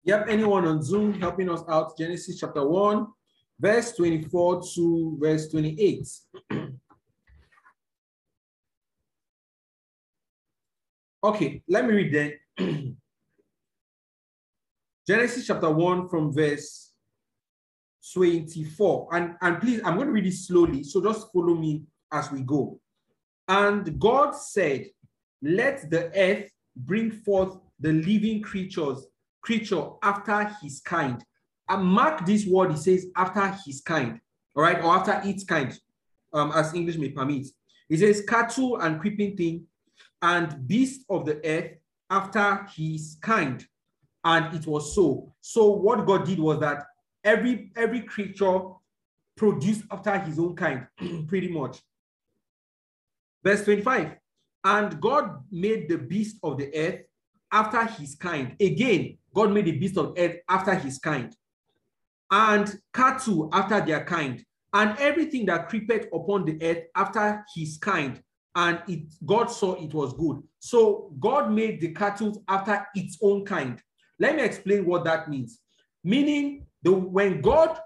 Yep, 0.04 0.26
anyone 0.30 0.66
on 0.66 0.82
Zoom 0.82 1.14
helping 1.22 1.48
us 1.48 1.62
out? 1.70 1.96
Genesis 1.96 2.40
chapter 2.40 2.68
1, 2.68 3.06
verse 3.60 3.92
24 3.92 4.64
to 4.74 5.18
verse 5.22 5.50
28. 5.50 6.08
okay, 11.24 11.62
let 11.68 11.86
me 11.86 11.94
read 11.94 12.12
that. 12.16 12.34
Genesis 15.08 15.46
chapter 15.46 15.70
1 15.70 16.10
from 16.10 16.34
verse 16.34 16.91
24. 18.14 19.10
And, 19.12 19.36
and 19.42 19.60
please, 19.60 19.82
I'm 19.84 19.96
going 19.96 20.08
to 20.08 20.14
read 20.14 20.28
it 20.28 20.34
slowly, 20.34 20.84
so 20.84 21.02
just 21.02 21.32
follow 21.32 21.56
me 21.56 21.84
as 22.12 22.32
we 22.32 22.42
go. 22.42 22.80
And 23.48 24.00
God 24.00 24.36
said, 24.36 24.88
Let 25.42 25.90
the 25.90 26.12
earth 26.16 26.50
bring 26.76 27.12
forth 27.12 27.58
the 27.80 27.92
living 27.94 28.42
creatures, 28.42 29.06
creature 29.42 29.84
after 30.04 30.56
his 30.62 30.80
kind. 30.82 31.24
And 31.68 31.86
mark 31.86 32.26
this 32.26 32.46
word, 32.46 32.72
he 32.72 32.78
says, 32.78 33.08
after 33.16 33.48
his 33.66 33.82
kind, 33.82 34.20
all 34.56 34.64
right, 34.64 34.82
or 34.84 34.96
after 34.96 35.22
its 35.24 35.44
kind, 35.44 35.78
um, 36.34 36.52
as 36.54 36.74
English 36.74 36.98
may 36.98 37.10
permit. 37.10 37.48
He 37.88 37.98
says, 37.98 38.24
cattle 38.28 38.78
and 38.78 39.00
creeping 39.00 39.36
thing, 39.38 39.66
and 40.22 40.68
beast 40.68 41.06
of 41.10 41.26
the 41.26 41.40
earth 41.46 41.72
after 42.10 42.68
his 42.76 43.18
kind. 43.22 43.66
And 44.24 44.54
it 44.54 44.68
was 44.68 44.94
so. 44.94 45.34
So 45.42 45.72
what 45.72 46.06
God 46.06 46.26
did 46.26 46.40
was 46.40 46.60
that 46.60 46.84
every 47.24 47.72
every 47.76 48.02
creature 48.02 48.62
produced 49.36 49.84
after 49.92 50.18
his 50.20 50.40
own 50.40 50.56
kind, 50.56 50.88
pretty 51.28 51.48
much. 51.48 51.82
Verse 53.44 53.64
25. 53.64 54.16
And 54.64 55.02
God 55.02 55.44
made 55.52 55.90
the 55.90 55.98
beast 55.98 56.38
of 56.44 56.58
the 56.58 56.72
earth 56.76 57.02
after 57.52 57.84
his 57.86 58.16
kind. 58.16 58.56
Again, 58.60 59.18
God 59.34 59.52
made 59.52 59.66
the 59.66 59.78
beast 59.78 59.98
of 59.98 60.14
earth 60.18 60.38
after 60.48 60.76
his 60.76 61.00
kind. 61.00 61.36
And 62.30 62.74
cattle 62.94 63.50
after 63.52 63.82
their 63.84 64.06
kind. 64.06 64.44
And 64.74 64.98
everything 65.00 65.48
that 65.48 65.68
creepeth 65.68 66.08
upon 66.14 66.46
the 66.46 66.58
earth 66.62 66.84
after 66.96 67.44
his 67.56 67.78
kind. 67.78 68.22
And 68.56 68.82
it 68.88 69.12
God 69.26 69.48
saw 69.48 69.74
it 69.74 69.94
was 69.94 70.14
good. 70.14 70.44
So 70.60 71.14
God 71.20 71.52
made 71.52 71.82
the 71.82 71.94
cattle 71.94 72.44
after 72.48 72.86
its 72.94 73.18
own 73.22 73.46
kind. 73.46 73.82
Let 74.20 74.36
me 74.36 74.44
explain 74.44 74.86
what 74.86 75.04
that 75.06 75.30
means. 75.30 75.60
Meaning, 76.04 76.68
the 76.84 76.92
when 76.92 77.42
God 77.42 77.80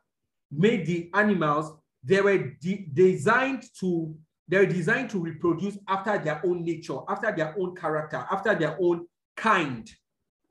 made 0.51 0.85
the 0.85 1.09
animals, 1.13 1.73
they 2.03 2.21
were 2.21 2.37
de 2.37 2.87
designed 2.93 3.63
to 3.79 4.15
they 4.47 4.57
were 4.57 4.65
designed 4.65 5.09
to 5.09 5.19
reproduce 5.19 5.77
after 5.87 6.17
their 6.19 6.41
own 6.45 6.63
nature, 6.63 6.99
after 7.09 7.35
their 7.35 7.55
own 7.59 7.75
character, 7.75 8.25
after 8.29 8.53
their 8.53 8.77
own 8.79 9.07
kind. 9.35 9.89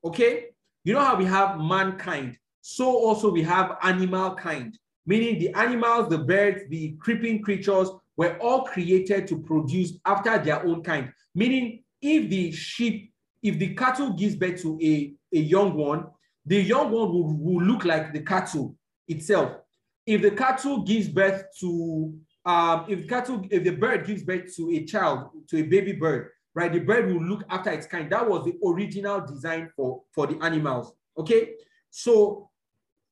Okay? 0.05 0.47
You 0.83 0.95
know 0.95 1.01
how 1.01 1.17
we 1.17 1.25
have 1.25 1.59
mankind, 1.59 2.37
so 2.61 2.87
also 2.87 3.31
we 3.31 3.43
have 3.43 3.79
animal 3.83 4.35
kind, 4.35 4.77
meaning 5.07 5.39
the 5.39 5.55
animals, 5.55 6.09
the 6.09 6.19
birds, 6.19 6.63
the 6.69 6.97
creeping 6.99 7.41
creatures 7.43 7.89
were 8.17 8.37
all 8.39 8.65
created 8.65 9.27
to 9.29 9.39
produce 9.39 9.93
after 10.05 10.39
their 10.39 10.65
own 10.65 10.83
kind. 10.83 11.13
Meaning, 11.35 11.83
if 12.03 12.29
the 12.29 12.53
sheep, 12.53 13.13
if 13.43 13.59
the 13.59 13.75
cattle 13.75 14.13
gives 14.13 14.37
birth 14.37 14.61
to 14.63 14.79
a, 14.83 15.15
a 15.33 15.41
young 15.41 15.75
one, 15.75 16.07
the 16.47 16.63
young 16.63 16.91
one 16.91 17.13
will, 17.13 17.37
will 17.37 17.65
look 17.65 17.85
like 17.85 18.13
the 18.13 18.21
cattle 18.21 18.77
itself. 19.09 19.57
If 20.07 20.23
the 20.23 20.31
cattle 20.31 20.83
gives 20.83 21.09
birth 21.09 21.45
to, 21.61 22.15
um, 22.45 22.85
if 22.89 23.09
cattle, 23.09 23.43
if 23.51 23.65
the 23.65 23.71
bird 23.71 24.07
gives 24.07 24.23
birth 24.23 24.55
to 24.57 24.71
a 24.71 24.85
child, 24.85 25.31
to 25.49 25.59
a 25.59 25.63
baby 25.63 25.93
bird, 25.93 26.31
right, 26.55 26.73
the 26.73 26.81
bird 26.81 27.13
will 27.13 27.25
look 27.25 27.45
after 27.49 27.71
its 27.71 27.87
kind. 27.87 28.11
That 28.11 28.29
was 28.29 28.45
the 28.45 28.55
original 28.65 29.21
design 29.27 29.71
for, 29.75 30.03
for 30.13 30.27
the 30.27 30.39
animals. 30.45 30.93
Okay, 31.17 31.55
so 31.91 32.51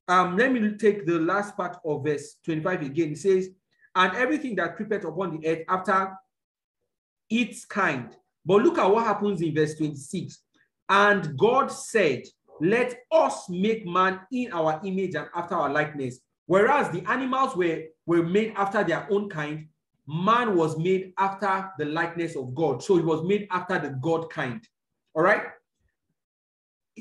um, 0.08 0.36
let 0.36 0.52
me 0.52 0.76
take 0.76 1.06
the 1.06 1.18
last 1.18 1.56
part 1.56 1.78
of 1.84 2.04
verse 2.04 2.36
25 2.44 2.82
again. 2.82 3.12
It 3.12 3.18
says, 3.18 3.48
and 3.94 4.16
everything 4.16 4.56
that 4.56 4.76
creepeth 4.76 5.04
upon 5.04 5.38
the 5.38 5.48
earth 5.48 5.64
after 5.68 6.12
its 7.30 7.64
kind. 7.64 8.10
But 8.44 8.62
look 8.62 8.78
at 8.78 8.90
what 8.90 9.06
happens 9.06 9.40
in 9.40 9.54
verse 9.54 9.74
26. 9.76 10.38
And 10.88 11.38
God 11.38 11.70
said, 11.70 12.22
let 12.61 12.97
us 13.11 13.49
make 13.49 13.87
man 13.87 14.21
in 14.30 14.52
our 14.52 14.80
image 14.85 15.14
and 15.14 15.28
after 15.35 15.54
our 15.54 15.71
likeness. 15.71 16.21
Whereas 16.47 16.90
the 16.90 17.02
animals 17.11 17.56
were, 17.56 17.85
were 18.06 18.23
made 18.23 18.52
after 18.56 18.85
their 18.85 19.06
own 19.11 19.28
kind, 19.28 19.68
man 20.06 20.56
was 20.56 20.76
made 20.78 21.12
after 21.18 21.71
the 21.78 21.85
likeness 21.85 22.37
of 22.37 22.54
God. 22.54 22.82
So 22.82 22.97
he 22.97 23.02
was 23.02 23.23
made 23.25 23.49
after 23.50 23.78
the 23.78 23.90
God 24.00 24.30
kind. 24.30 24.66
All 25.14 25.23
right. 25.23 25.44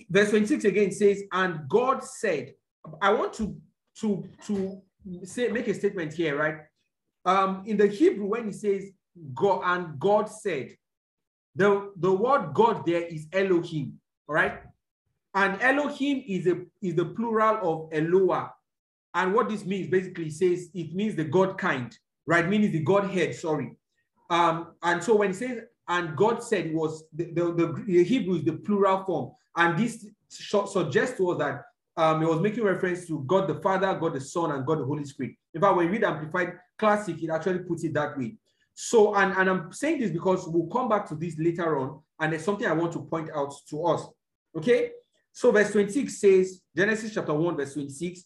Verse 0.10 0.30
26 0.30 0.64
again 0.66 0.92
says, 0.92 1.24
and 1.32 1.68
God 1.68 2.04
said, 2.04 2.54
I 3.02 3.14
want 3.14 3.34
to, 3.34 3.56
to, 4.00 4.24
to 4.48 4.82
say, 5.24 5.50
make 5.50 5.68
a 5.68 5.74
statement 5.74 6.14
here, 6.14 6.38
right? 6.38 6.58
Um, 7.26 7.64
in 7.66 7.78
the 7.78 7.88
Hebrew, 7.88 8.28
when 8.28 8.46
he 8.46 8.54
says 8.54 8.86
God 9.34 9.62
and 9.66 10.00
God 10.00 10.30
said, 10.30 10.76
the, 11.56 11.92
the 11.98 12.12
word 12.12 12.54
God 12.54 12.86
there 12.86 13.02
is 13.02 13.28
Elohim, 13.34 14.00
all 14.28 14.36
right? 14.36 14.62
And 15.34 15.62
Elohim 15.62 16.24
is 16.28 16.48
a 16.48 16.62
is 16.82 16.96
the 16.96 17.06
plural 17.06 17.58
of 17.62 17.94
Eloah. 17.94 18.50
And 19.14 19.34
what 19.34 19.50
this 19.50 19.66
means 19.66 19.90
basically 19.90 20.30
says 20.30 20.70
it 20.74 20.94
means 20.94 21.16
the 21.16 21.24
God 21.24 21.58
kind, 21.58 21.96
right? 22.26 22.48
Meaning 22.48 22.72
the 22.72 22.84
Godhead, 22.84 23.36
sorry. 23.36 23.72
Um, 24.30 24.74
and 24.84 25.04
so 25.04 25.16
when 25.16 25.32
it 25.32 25.36
says, 25.36 25.60
and 25.88 26.16
God 26.16 26.42
said 26.42 26.74
was 26.74 27.04
the, 27.14 27.26
the, 27.34 27.84
the, 27.86 28.04
Hebrew 28.04 28.36
is 28.36 28.46
the 28.46 28.54
plural 28.54 29.04
form. 29.04 29.32
And 29.58 29.78
this 29.78 30.06
suggests 30.30 31.18
to 31.18 31.32
us 31.32 31.38
that 31.40 31.64
um, 31.98 32.24
it 32.24 32.28
was 32.28 32.40
making 32.40 32.64
reference 32.64 33.06
to 33.08 33.24
God 33.28 33.50
the 33.50 33.56
Father, 33.56 33.94
God 33.96 34.14
the 34.14 34.22
Son, 34.22 34.52
and 34.52 34.66
God 34.66 34.80
the 34.80 34.86
Holy 34.86 35.04
Spirit. 35.04 35.36
In 35.54 35.60
fact, 35.60 35.76
when 35.76 35.88
you 35.88 35.92
read 35.92 36.06
Amplified 36.06 36.54
Classic, 36.78 37.22
it 37.22 37.30
actually 37.30 37.60
puts 37.60 37.84
it 37.84 37.94
that 37.94 38.18
way. 38.18 38.36
So, 38.74 39.14
and, 39.16 39.34
and 39.34 39.50
I'm 39.50 39.74
saying 39.74 40.00
this 40.00 40.12
because 40.12 40.48
we'll 40.48 40.68
come 40.68 40.88
back 40.88 41.08
to 41.10 41.16
this 41.16 41.38
later 41.38 41.78
on, 41.78 42.00
and 42.20 42.32
there's 42.32 42.46
something 42.46 42.66
I 42.66 42.74
want 42.74 42.94
to 42.94 43.00
point 43.00 43.30
out 43.36 43.54
to 43.70 43.86
us. 43.86 44.08
Okay, 44.56 44.92
so 45.32 45.52
verse 45.52 45.72
26 45.72 46.20
says, 46.20 46.62
Genesis 46.76 47.14
chapter 47.14 47.34
1, 47.34 47.58
verse 47.58 47.74
26, 47.74 48.24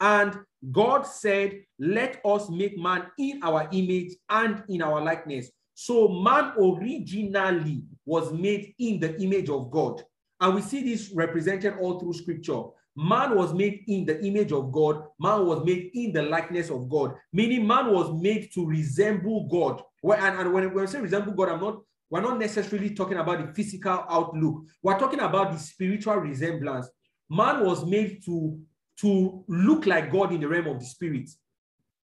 and 0.00 0.36
God 0.70 1.06
said, 1.06 1.62
let 1.78 2.20
us 2.24 2.50
make 2.50 2.76
man 2.76 3.06
in 3.18 3.40
our 3.42 3.68
image 3.72 4.14
and 4.28 4.62
in 4.68 4.82
our 4.82 5.00
likeness. 5.02 5.50
So 5.74 6.08
man 6.08 6.52
originally 6.58 7.82
was 8.04 8.32
made 8.32 8.74
in 8.78 9.00
the 9.00 9.20
image 9.22 9.48
of 9.48 9.70
God. 9.70 10.02
And 10.40 10.54
we 10.56 10.62
see 10.62 10.82
this 10.82 11.12
represented 11.14 11.74
all 11.80 12.00
through 12.00 12.14
scripture. 12.14 12.62
Man 12.96 13.36
was 13.36 13.54
made 13.54 13.84
in 13.86 14.04
the 14.04 14.22
image 14.24 14.52
of 14.52 14.72
God. 14.72 15.04
Man 15.18 15.46
was 15.46 15.64
made 15.64 15.90
in 15.94 16.12
the 16.12 16.22
likeness 16.22 16.68
of 16.68 16.88
God, 16.90 17.14
meaning 17.32 17.66
man 17.66 17.92
was 17.92 18.12
made 18.20 18.52
to 18.54 18.66
resemble 18.66 19.46
God. 19.46 19.82
And, 20.02 20.40
and 20.40 20.52
when, 20.52 20.74
when 20.74 20.84
I 20.84 20.90
say 20.90 21.00
resemble 21.00 21.32
God, 21.32 21.48
I'm 21.48 21.60
not 21.60 21.80
we're 22.12 22.20
not 22.20 22.38
necessarily 22.38 22.90
talking 22.90 23.16
about 23.16 23.40
the 23.40 23.54
physical 23.54 24.04
outlook. 24.06 24.66
We're 24.82 24.98
talking 24.98 25.20
about 25.20 25.50
the 25.50 25.58
spiritual 25.58 26.16
resemblance. 26.16 26.86
Man 27.30 27.64
was 27.64 27.86
made 27.86 28.22
to, 28.26 28.60
to 29.00 29.42
look 29.48 29.86
like 29.86 30.12
God 30.12 30.30
in 30.30 30.42
the 30.42 30.46
realm 30.46 30.66
of 30.66 30.78
the 30.78 30.84
spirit. 30.84 31.30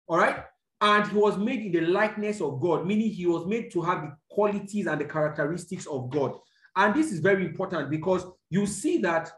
All 0.06 0.18
right? 0.18 0.44
And 0.82 1.08
he 1.08 1.16
was 1.16 1.38
made 1.38 1.62
in 1.62 1.72
the 1.72 1.80
likeness 1.80 2.42
of 2.42 2.60
God, 2.60 2.86
meaning 2.86 3.10
he 3.10 3.26
was 3.26 3.46
made 3.46 3.72
to 3.72 3.82
have 3.84 4.02
the 4.02 4.18
qualities 4.30 4.86
and 4.86 5.00
the 5.00 5.06
characteristics 5.06 5.86
of 5.86 6.10
God. 6.10 6.40
And 6.76 6.94
this 6.94 7.14
is 7.14 7.22
very 7.22 7.46
important 7.46 7.90
because 7.90 8.26
you 8.50 8.66
see 8.66 8.98
that 8.98 9.32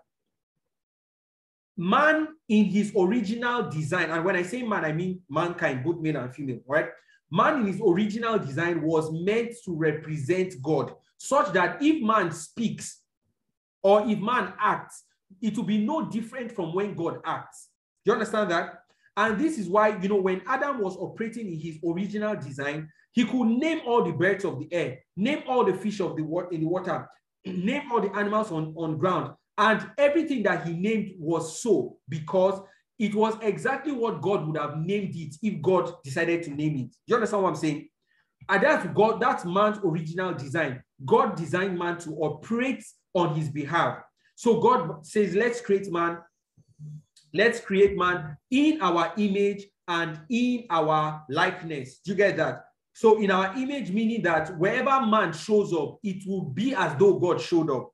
man 1.78 2.30
in 2.50 2.66
his 2.66 2.92
original 2.98 3.70
design, 3.70 4.10
and 4.10 4.26
when 4.26 4.36
I 4.36 4.42
say 4.42 4.64
man, 4.64 4.86
I 4.86 4.92
mean 4.92 5.22
mankind, 5.30 5.84
both 5.84 6.00
male 6.00 6.18
and 6.18 6.34
female, 6.34 6.62
right? 6.66 6.88
Man 7.30 7.62
in 7.62 7.68
his 7.68 7.82
original 7.86 8.40
design 8.40 8.82
was 8.82 9.12
meant 9.12 9.54
to 9.66 9.76
represent 9.76 10.62
God, 10.62 10.94
such 11.18 11.52
that 11.54 11.82
if 11.82 12.02
man 12.02 12.32
speaks 12.32 13.02
or 13.84 14.08
if 14.08 14.20
man 14.20 14.54
acts, 14.60 15.04
it 15.42 15.58
will 15.58 15.66
be 15.66 15.84
no 15.86 16.10
different 16.10 16.52
from 16.52 16.74
when 16.74 16.96
God 16.96 17.20
acts. 17.26 17.70
Do 18.06 18.12
you 18.12 18.14
understand 18.14 18.52
that? 18.52 18.84
And 19.18 19.40
this 19.40 19.58
is 19.58 19.68
why, 19.68 19.98
you 19.98 20.10
know, 20.10 20.22
when 20.22 20.42
Adam 20.48 20.80
was 20.80 20.96
operating 20.96 21.48
in 21.48 21.60
his 21.60 21.80
original 21.84 22.36
design, 22.36 22.90
he 23.12 23.26
could 23.26 23.48
name 23.48 23.82
all 23.86 24.04
the 24.04 24.12
birds 24.12 24.46
of 24.46 24.60
the 24.60 24.72
air, 24.72 25.00
name 25.16 25.44
all 25.48 25.66
the 25.66 25.74
fish 25.74 26.00
of 26.00 26.16
the 26.16 26.22
water 26.22 26.50
in 26.52 26.62
the 26.62 26.68
water, 26.68 27.10
name 27.46 27.92
all 27.92 28.00
the 28.00 28.16
animals 28.16 28.52
on, 28.52 28.74
on 28.78 28.98
ground. 28.98 29.34
And 29.58 29.90
everything 29.98 30.44
that 30.44 30.68
he 30.68 30.74
named 30.74 31.16
was 31.18 31.60
so 31.60 31.98
because 32.08 32.62
it 33.00 33.13
was 33.13 33.36
exactly 33.42 33.92
what 33.92 34.22
God 34.22 34.48
would 34.48 34.58
have 34.58 34.77
named 34.77 35.16
it 35.16 35.36
if 35.42 35.62
God 35.62 35.94
decided 36.04 36.44
to 36.44 36.51
name 36.51 36.75
it. 36.77 36.89
Do 36.89 36.98
you 37.08 37.16
understand 37.16 37.44
what 37.44 37.50
I'm 37.50 37.56
saying? 37.56 37.89
And 38.50 38.63
that's 38.63 38.88
God, 38.94 39.20
that's 39.20 39.46
man's 39.46 39.80
original 39.84 40.34
design. 40.34 40.82
God 41.06 41.36
designed 41.36 41.77
man 41.77 41.98
to 42.00 42.12
operate 42.12 42.84
on 43.13 43.36
his 43.36 43.50
behalf. 43.50 44.00
So 44.36 44.60
God 44.60 45.06
says, 45.06 45.36
let's 45.36 45.62
create 45.62 45.92
man, 45.92 46.20
let's 47.34 47.60
create 47.60 47.98
man 47.98 48.38
in 48.50 48.82
our 48.82 49.13
image 49.18 49.66
and 49.88 50.20
in 50.30 50.66
our 50.70 51.24
likeness. 51.30 52.00
Do 52.00 52.12
you 52.12 52.18
get 52.18 52.38
that? 52.38 52.66
So 52.94 53.22
in 53.22 53.30
our 53.30 53.56
image, 53.56 53.92
meaning 53.92 54.24
that 54.24 54.58
wherever 54.58 55.06
man 55.06 55.34
shows 55.34 55.74
up, 55.74 56.00
it 56.04 56.27
will 56.27 56.46
be 56.46 56.74
as 56.74 56.96
though 56.98 57.20
God 57.20 57.39
showed 57.39 57.70
up. 57.70 57.92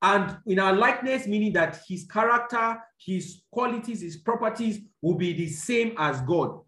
And 0.00 0.38
in 0.46 0.58
our 0.58 0.72
likeness, 0.72 1.26
meaning 1.26 1.52
that 1.54 1.80
his 1.88 2.06
character, 2.06 2.78
his 2.98 3.42
qualities, 3.50 4.00
his 4.00 4.16
properties 4.16 4.80
will 5.02 5.16
be 5.16 5.32
the 5.32 5.48
same 5.48 5.94
as 5.98 6.20
God. 6.20 6.60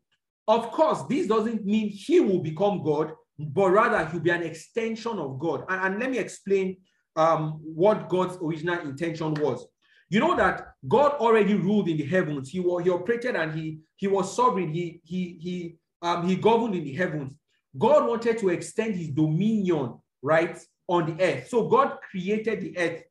Of 0.48 0.72
course, 0.72 1.02
this 1.08 1.28
doesn't 1.28 1.64
mean 1.64 1.88
he 1.90 2.18
will 2.20 2.40
become 2.40 2.82
God, 2.82 3.12
but 3.38 3.70
rather 3.70 4.04
he'll 4.06 4.20
be 4.20 4.30
an 4.30 4.42
extension 4.42 5.18
of 5.18 5.38
God. 5.38 5.64
And, 5.68 5.84
and 5.84 6.00
let 6.00 6.10
me 6.10 6.18
explain 6.18 6.78
um, 7.14 7.60
what 7.62 8.08
God's 8.08 8.36
original 8.42 8.80
intention 8.80 9.34
was. 9.34 9.64
You 10.08 10.18
know 10.18 10.36
that 10.36 10.74
God 10.88 11.12
already 11.12 11.54
ruled 11.54 11.88
in 11.88 11.96
the 11.96 12.04
heavens. 12.04 12.50
He, 12.50 12.58
was, 12.58 12.82
he 12.82 12.90
operated 12.90 13.36
and 13.36 13.54
he, 13.54 13.78
he 13.94 14.08
was 14.08 14.34
sovereign. 14.34 14.72
He, 14.72 15.00
he, 15.04 15.38
he, 15.40 15.76
um, 16.02 16.26
he 16.26 16.34
governed 16.34 16.74
in 16.74 16.82
the 16.82 16.94
heavens. 16.94 17.32
God 17.78 18.08
wanted 18.08 18.38
to 18.38 18.48
extend 18.48 18.96
his 18.96 19.08
dominion, 19.08 20.00
right, 20.20 20.58
on 20.88 21.06
the 21.16 21.24
earth. 21.24 21.48
So 21.48 21.68
God 21.68 21.98
created 22.10 22.60
the 22.60 22.76
earth. 22.76 23.02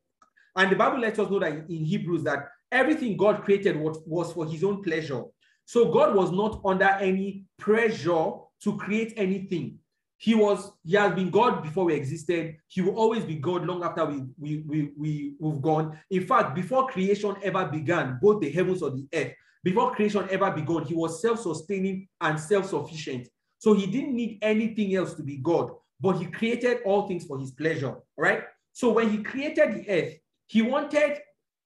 And 0.56 0.72
the 0.72 0.76
Bible 0.76 1.00
lets 1.00 1.20
us 1.20 1.30
know 1.30 1.40
that 1.40 1.54
in 1.54 1.86
Hebrews 1.86 2.24
that 2.24 2.48
everything 2.72 3.18
God 3.18 3.44
created 3.44 3.78
was, 3.78 4.34
for 4.34 4.46
his 4.46 4.64
own 4.64 4.84
pleasure. 4.84 5.24
So 5.66 5.92
God 5.92 6.16
was 6.16 6.32
not 6.32 6.62
under 6.66 6.86
any 6.86 7.46
pressure 7.58 8.32
to 8.64 8.78
create 8.78 9.14
anything. 9.18 9.78
He 10.18 10.36
was, 10.36 10.72
he 10.84 10.98
has 10.98 11.14
been 11.14 11.30
God 11.30 11.64
before 11.64 11.86
we 11.86 11.94
existed. 11.94 12.58
He 12.68 12.82
will 12.82 12.96
always 12.96 13.24
be 13.24 13.36
God 13.36 13.66
long 13.66 13.84
after 13.84 14.06
we, 14.06 14.24
we, 14.38 14.58
we, 14.68 14.92
we, 14.98 15.34
we've 15.40 15.62
gone. 15.62 15.98
In 16.10 16.26
fact, 16.26 16.56
before 16.56 16.88
creation 16.88 17.36
ever 17.42 17.66
began, 17.66 18.20
both 18.22 18.42
the 18.42 18.52
heavens 18.52 18.82
or 18.82 18.90
the 18.90 19.08
earth, 19.14 19.32
before 19.64 19.96
creation 19.96 20.28
ever 20.30 20.52
began, 20.52 20.84
he 20.84 20.94
was 20.94 21.22
self-sustaining 21.22 22.08
and 22.20 22.40
self-sufficient. 22.40 23.30
So 23.60 23.74
he 23.74 23.86
didn't 23.86 24.16
need 24.16 24.40
anything 24.42 24.96
else 24.96 25.14
to 25.16 25.24
be 25.24 25.38
God, 25.38 25.72
but 26.02 26.18
he 26.18 26.26
created 26.26 26.80
all 26.86 27.08
things 27.08 27.26
for 27.26 27.40
his 27.40 27.52
pleasure, 27.52 27.96
right? 28.18 28.44
So 28.74 28.92
when 28.92 29.10
he 29.10 29.24
created 29.24 29.76
the 29.76 29.90
earth, 29.90 30.14
he 30.50 30.62
wanted 30.62 31.20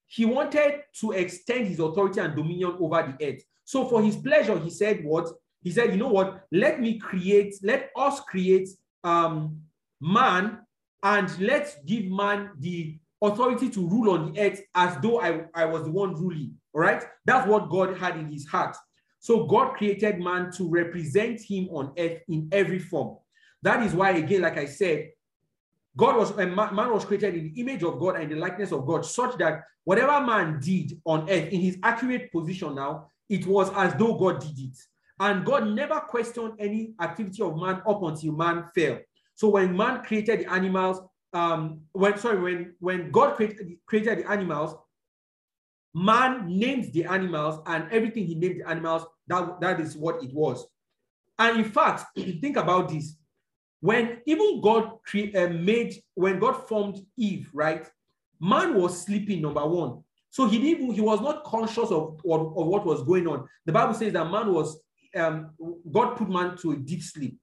he 0.06 0.24
wanted 0.24 0.82
to 1.00 1.12
extend 1.12 1.66
his 1.66 1.80
authority 1.80 2.20
and 2.20 2.36
dominion 2.36 2.76
over 2.78 3.02
the 3.18 3.26
earth. 3.26 3.42
So 3.64 3.88
for 3.88 4.02
his 4.02 4.14
pleasure, 4.14 4.58
he 4.58 4.70
said 4.70 5.02
what? 5.02 5.28
He 5.62 5.72
said, 5.72 5.90
you 5.90 5.96
know 5.96 6.08
what? 6.08 6.44
Let 6.52 6.80
me 6.80 6.98
create, 6.98 7.54
let 7.62 7.90
us 7.96 8.20
create 8.20 8.68
um, 9.02 9.62
man 10.00 10.58
and 11.02 11.40
let's 11.40 11.76
give 11.86 12.04
man 12.04 12.50
the 12.60 12.98
authority 13.22 13.70
to 13.70 13.88
rule 13.88 14.10
on 14.10 14.32
the 14.32 14.40
earth 14.40 14.60
as 14.74 14.96
though 15.02 15.20
I, 15.20 15.46
I 15.54 15.64
was 15.64 15.84
the 15.84 15.90
one 15.90 16.14
ruling. 16.14 16.54
All 16.74 16.82
right. 16.82 17.02
That's 17.24 17.48
what 17.48 17.70
God 17.70 17.96
had 17.96 18.18
in 18.18 18.30
his 18.30 18.46
heart. 18.46 18.76
So 19.20 19.46
God 19.46 19.74
created 19.74 20.20
man 20.20 20.52
to 20.52 20.68
represent 20.68 21.40
him 21.40 21.68
on 21.70 21.94
earth 21.98 22.20
in 22.28 22.48
every 22.52 22.78
form. 22.78 23.16
That 23.62 23.82
is 23.82 23.94
why, 23.94 24.10
again, 24.10 24.42
like 24.42 24.58
I 24.58 24.66
said, 24.66 25.12
God 25.96 26.16
was 26.16 26.36
man 26.36 26.92
was 26.92 27.04
created 27.04 27.34
in 27.34 27.44
the 27.44 27.60
image 27.60 27.82
of 27.82 27.98
God 28.00 28.16
and 28.16 28.30
the 28.30 28.36
likeness 28.36 28.72
of 28.72 28.86
God, 28.86 29.04
such 29.06 29.36
that 29.38 29.62
whatever 29.84 30.24
man 30.24 30.58
did 30.60 31.00
on 31.04 31.28
earth 31.30 31.52
in 31.52 31.60
his 31.60 31.78
accurate 31.82 32.32
position 32.32 32.74
now, 32.74 33.06
it 33.28 33.46
was 33.46 33.70
as 33.74 33.94
though 33.94 34.14
God 34.14 34.40
did 34.40 34.58
it. 34.58 34.76
And 35.20 35.44
God 35.44 35.68
never 35.68 36.00
questioned 36.00 36.54
any 36.58 36.94
activity 37.00 37.42
of 37.42 37.56
man 37.56 37.82
up 37.86 38.02
until 38.02 38.32
man 38.32 38.64
fell. 38.74 38.98
So 39.36 39.48
when 39.50 39.76
man 39.76 40.02
created 40.02 40.40
the 40.40 40.52
animals, 40.52 41.00
um, 41.32 41.80
when 41.92 42.18
sorry, 42.18 42.40
when 42.40 42.74
when 42.80 43.10
God 43.10 43.36
created 43.36 43.76
created 43.86 44.20
the 44.20 44.30
animals, 44.30 44.74
man 45.94 46.46
named 46.48 46.92
the 46.92 47.04
animals 47.04 47.60
and 47.66 47.90
everything 47.92 48.26
he 48.26 48.34
named 48.34 48.60
the 48.60 48.68
animals 48.68 49.06
that, 49.28 49.60
that 49.60 49.80
is 49.80 49.96
what 49.96 50.22
it 50.22 50.32
was. 50.32 50.66
And 51.38 51.58
in 51.58 51.64
fact, 51.64 52.06
think 52.16 52.56
about 52.56 52.88
this. 52.88 53.16
When 53.84 54.22
even 54.24 54.62
God 54.62 54.92
uh, 55.14 55.48
made, 55.48 56.02
when 56.14 56.38
God 56.38 56.66
formed 56.66 57.04
Eve, 57.18 57.50
right? 57.52 57.86
Man 58.40 58.76
was 58.80 59.04
sleeping, 59.04 59.42
number 59.42 59.66
one. 59.66 60.02
So 60.30 60.48
he 60.48 60.58
didn't, 60.58 60.94
he 60.94 61.02
was 61.02 61.20
not 61.20 61.44
conscious 61.44 61.90
of, 61.90 62.18
of, 62.24 62.40
of 62.56 62.66
what 62.66 62.86
was 62.86 63.02
going 63.02 63.28
on. 63.28 63.46
The 63.66 63.72
Bible 63.72 63.92
says 63.92 64.14
that 64.14 64.30
man 64.30 64.54
was, 64.54 64.80
um, 65.14 65.50
God 65.92 66.16
put 66.16 66.30
man 66.30 66.56
to 66.62 66.70
a 66.70 66.76
deep 66.76 67.02
sleep. 67.02 67.36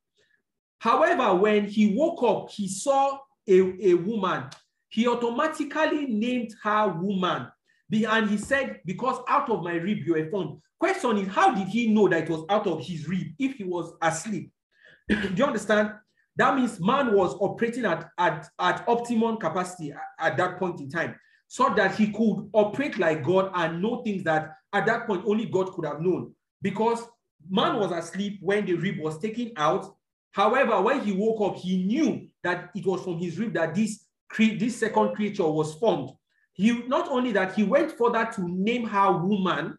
However, 0.80 1.36
when 1.36 1.68
he 1.68 1.96
woke 1.96 2.24
up, 2.24 2.50
he 2.50 2.68
saw 2.68 3.20
a, 3.48 3.90
a 3.90 3.94
woman. 3.94 4.46
He 4.90 5.08
automatically 5.08 6.08
named 6.08 6.56
her 6.64 6.92
woman. 6.92 7.52
And 7.94 8.30
he 8.32 8.38
said, 8.38 8.82
Because 8.84 9.20
out 9.28 9.48
of 9.52 9.62
my 9.62 9.76
rib 9.76 10.00
you 10.00 10.16
were 10.16 10.28
formed. 10.32 10.60
Question 10.80 11.20
is, 11.20 11.28
how 11.28 11.54
did 11.54 11.68
he 11.68 11.94
know 11.94 12.08
that 12.08 12.24
it 12.24 12.30
was 12.32 12.46
out 12.50 12.66
of 12.66 12.84
his 12.84 13.08
rib 13.08 13.28
if 13.38 13.58
he 13.58 13.64
was 13.64 13.94
asleep? 14.02 14.52
Do 15.08 15.34
you 15.36 15.46
understand? 15.46 15.92
That 16.38 16.56
means 16.56 16.80
man 16.80 17.14
was 17.14 17.36
operating 17.40 17.86
at, 17.86 18.10
at, 18.18 18.48
at 18.60 18.88
optimum 18.88 19.38
capacity 19.38 19.92
at, 19.92 20.00
at 20.20 20.38
that 20.38 20.60
point 20.60 20.80
in 20.80 20.90
time, 20.90 21.16
so 21.48 21.74
that 21.76 21.96
he 21.96 22.12
could 22.12 22.50
operate 22.54 22.98
like 22.98 23.24
God 23.24 23.52
and 23.54 23.82
know 23.82 24.02
things 24.04 24.24
that 24.24 24.54
at 24.74 24.86
that 24.86 25.08
point 25.08 25.24
only 25.26 25.46
God 25.46 25.74
could 25.74 25.86
have 25.86 26.02
known. 26.02 26.34
Because 26.62 27.04
man 27.50 27.78
was 27.78 27.92
asleep 27.92 28.40
when 28.42 28.66
the 28.66 28.74
rib 28.74 29.00
was 29.00 29.20
taken 29.20 29.52
out. 29.58 29.96
However, 30.32 30.82
when 30.82 31.02
he 31.02 31.12
woke 31.12 31.42
up, 31.42 31.58
he 31.58 31.84
knew 31.84 32.28
that 32.44 32.70
it 32.74 32.86
was 32.86 33.04
from 33.04 33.18
his 33.18 33.38
rib 33.38 33.54
that 33.54 33.76
this, 33.76 34.06
this 34.38 34.78
second 34.78 35.16
creature 35.16 35.48
was 35.48 35.74
formed. 35.76 36.12
He 36.54 36.72
not 36.88 37.10
only 37.10 37.32
that, 37.34 37.56
he 37.56 37.64
went 37.64 37.98
further 37.98 38.30
to 38.36 38.48
name 38.48 38.86
her 38.86 39.12
woman, 39.12 39.78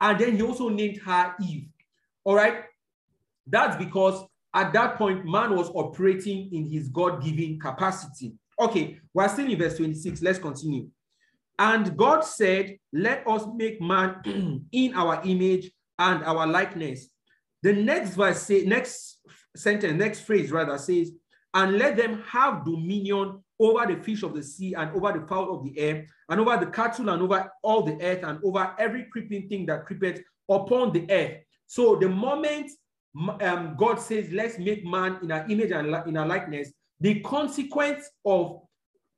and 0.00 0.18
then 0.18 0.36
he 0.36 0.42
also 0.42 0.68
named 0.68 0.98
her 0.98 1.34
Eve. 1.42 1.68
All 2.24 2.34
right. 2.34 2.64
That's 3.46 3.76
because 3.76 4.26
at 4.56 4.72
that 4.72 4.96
point, 4.96 5.26
man 5.26 5.54
was 5.54 5.68
operating 5.74 6.50
in 6.50 6.70
his 6.70 6.88
God 6.88 7.22
given 7.22 7.60
capacity. 7.60 8.32
Okay, 8.58 8.98
we're 9.12 9.28
still 9.28 9.50
in 9.50 9.58
verse 9.58 9.76
26. 9.76 10.22
Let's 10.22 10.38
continue. 10.38 10.88
And 11.58 11.94
God 11.94 12.22
said, 12.22 12.78
Let 12.90 13.28
us 13.28 13.46
make 13.54 13.82
man 13.82 14.66
in 14.72 14.94
our 14.94 15.20
image 15.24 15.70
and 15.98 16.24
our 16.24 16.46
likeness. 16.46 17.08
The 17.62 17.74
next 17.74 18.14
verse, 18.14 18.40
say, 18.42 18.64
next 18.64 19.18
sentence, 19.54 19.92
next 19.92 20.20
phrase 20.20 20.50
rather 20.50 20.78
says, 20.78 21.12
And 21.52 21.76
let 21.76 21.98
them 21.98 22.22
have 22.26 22.64
dominion 22.64 23.44
over 23.60 23.86
the 23.86 24.02
fish 24.02 24.22
of 24.22 24.34
the 24.34 24.42
sea 24.42 24.72
and 24.72 24.90
over 24.92 25.18
the 25.18 25.26
fowl 25.26 25.54
of 25.54 25.64
the 25.64 25.78
air 25.78 26.06
and 26.30 26.40
over 26.40 26.56
the 26.56 26.70
cattle 26.70 27.10
and 27.10 27.20
over 27.20 27.50
all 27.62 27.82
the 27.82 27.98
earth 28.02 28.22
and 28.22 28.38
over 28.42 28.74
every 28.78 29.06
creeping 29.12 29.48
thing 29.50 29.66
that 29.66 29.84
creepeth 29.84 30.22
upon 30.48 30.92
the 30.92 31.06
earth. 31.10 31.42
So 31.66 31.96
the 31.96 32.08
moment 32.08 32.70
um, 33.40 33.76
God 33.76 34.00
says, 34.00 34.30
let's 34.32 34.58
make 34.58 34.84
man 34.84 35.18
in 35.22 35.32
our 35.32 35.48
image 35.48 35.70
and 35.70 35.86
in 36.06 36.16
our 36.16 36.26
likeness, 36.26 36.72
the 37.00 37.20
consequence 37.20 38.08
of 38.24 38.60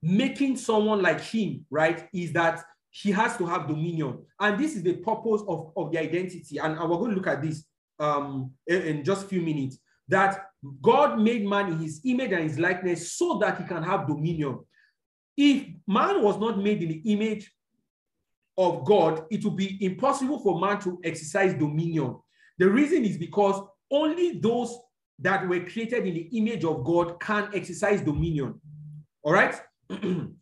making 0.03 0.57
someone 0.57 1.03
like 1.03 1.21
him, 1.21 1.65
right, 1.71 2.09
is 2.13 2.33
that 2.33 2.63
he 2.91 3.11
has 3.11 3.37
to 3.37 3.47
have 3.47 3.69
dominion. 3.69 4.19
And 4.41 4.59
this 4.59 4.77
is 4.77 4.83
the 4.83 4.95
purpose 4.95 5.43
of, 5.47 5.73
of 5.77 5.93
the 5.93 5.99
identity. 5.99 6.59
And, 6.59 6.79
and 6.79 6.91
we're 6.91 6.99
going 6.99 7.11
to 7.11 7.17
look 7.17 7.27
at 7.27 7.43
this 7.43 7.65
um, 7.99 8.53
in, 8.67 8.83
in 8.83 9.05
just 9.05 9.25
a 9.25 9.29
few 9.29 9.43
minutes. 9.43 9.79
That 10.09 10.47
God 10.83 11.19
made 11.19 11.47
man 11.47 11.73
in 11.73 11.79
his 11.79 12.01
image 12.05 12.33
and 12.33 12.45
his 12.45 12.59
likeness 12.59 13.13
so 13.13 13.39
that 13.39 13.59
he 13.59 13.65
can 13.65 13.83
have 13.83 14.09
dominion. 14.09 14.61
If 15.37 15.67
man 15.87 16.23
was 16.23 16.39
not 16.39 16.59
made 16.59 16.83
in 16.83 16.89
the 16.89 17.13
image 17.13 17.53
of 18.57 18.85
God, 18.85 19.25
it 19.31 19.45
would 19.45 19.57
be 19.57 19.79
impossible 19.85 20.41
for 20.41 20.59
man 20.59 20.81
to 20.81 20.99
exercise 21.05 21.55
dominion. 21.55 22.17
The 22.59 22.69
reason 22.69 23.05
is 23.05 23.19
because 23.19 23.63
only 23.91 24.39
those 24.39 24.79
that 25.19 25.49
were 25.49 25.61
created 25.61 26.07
in 26.07 26.15
the 26.15 26.29
image 26.39 26.65
of 26.65 26.85
God 26.85 27.21
can 27.21 27.51
exercise 27.55 28.01
dominion. 28.01 28.61
All 29.23 29.33
right? 29.33 29.55
and 29.91 30.35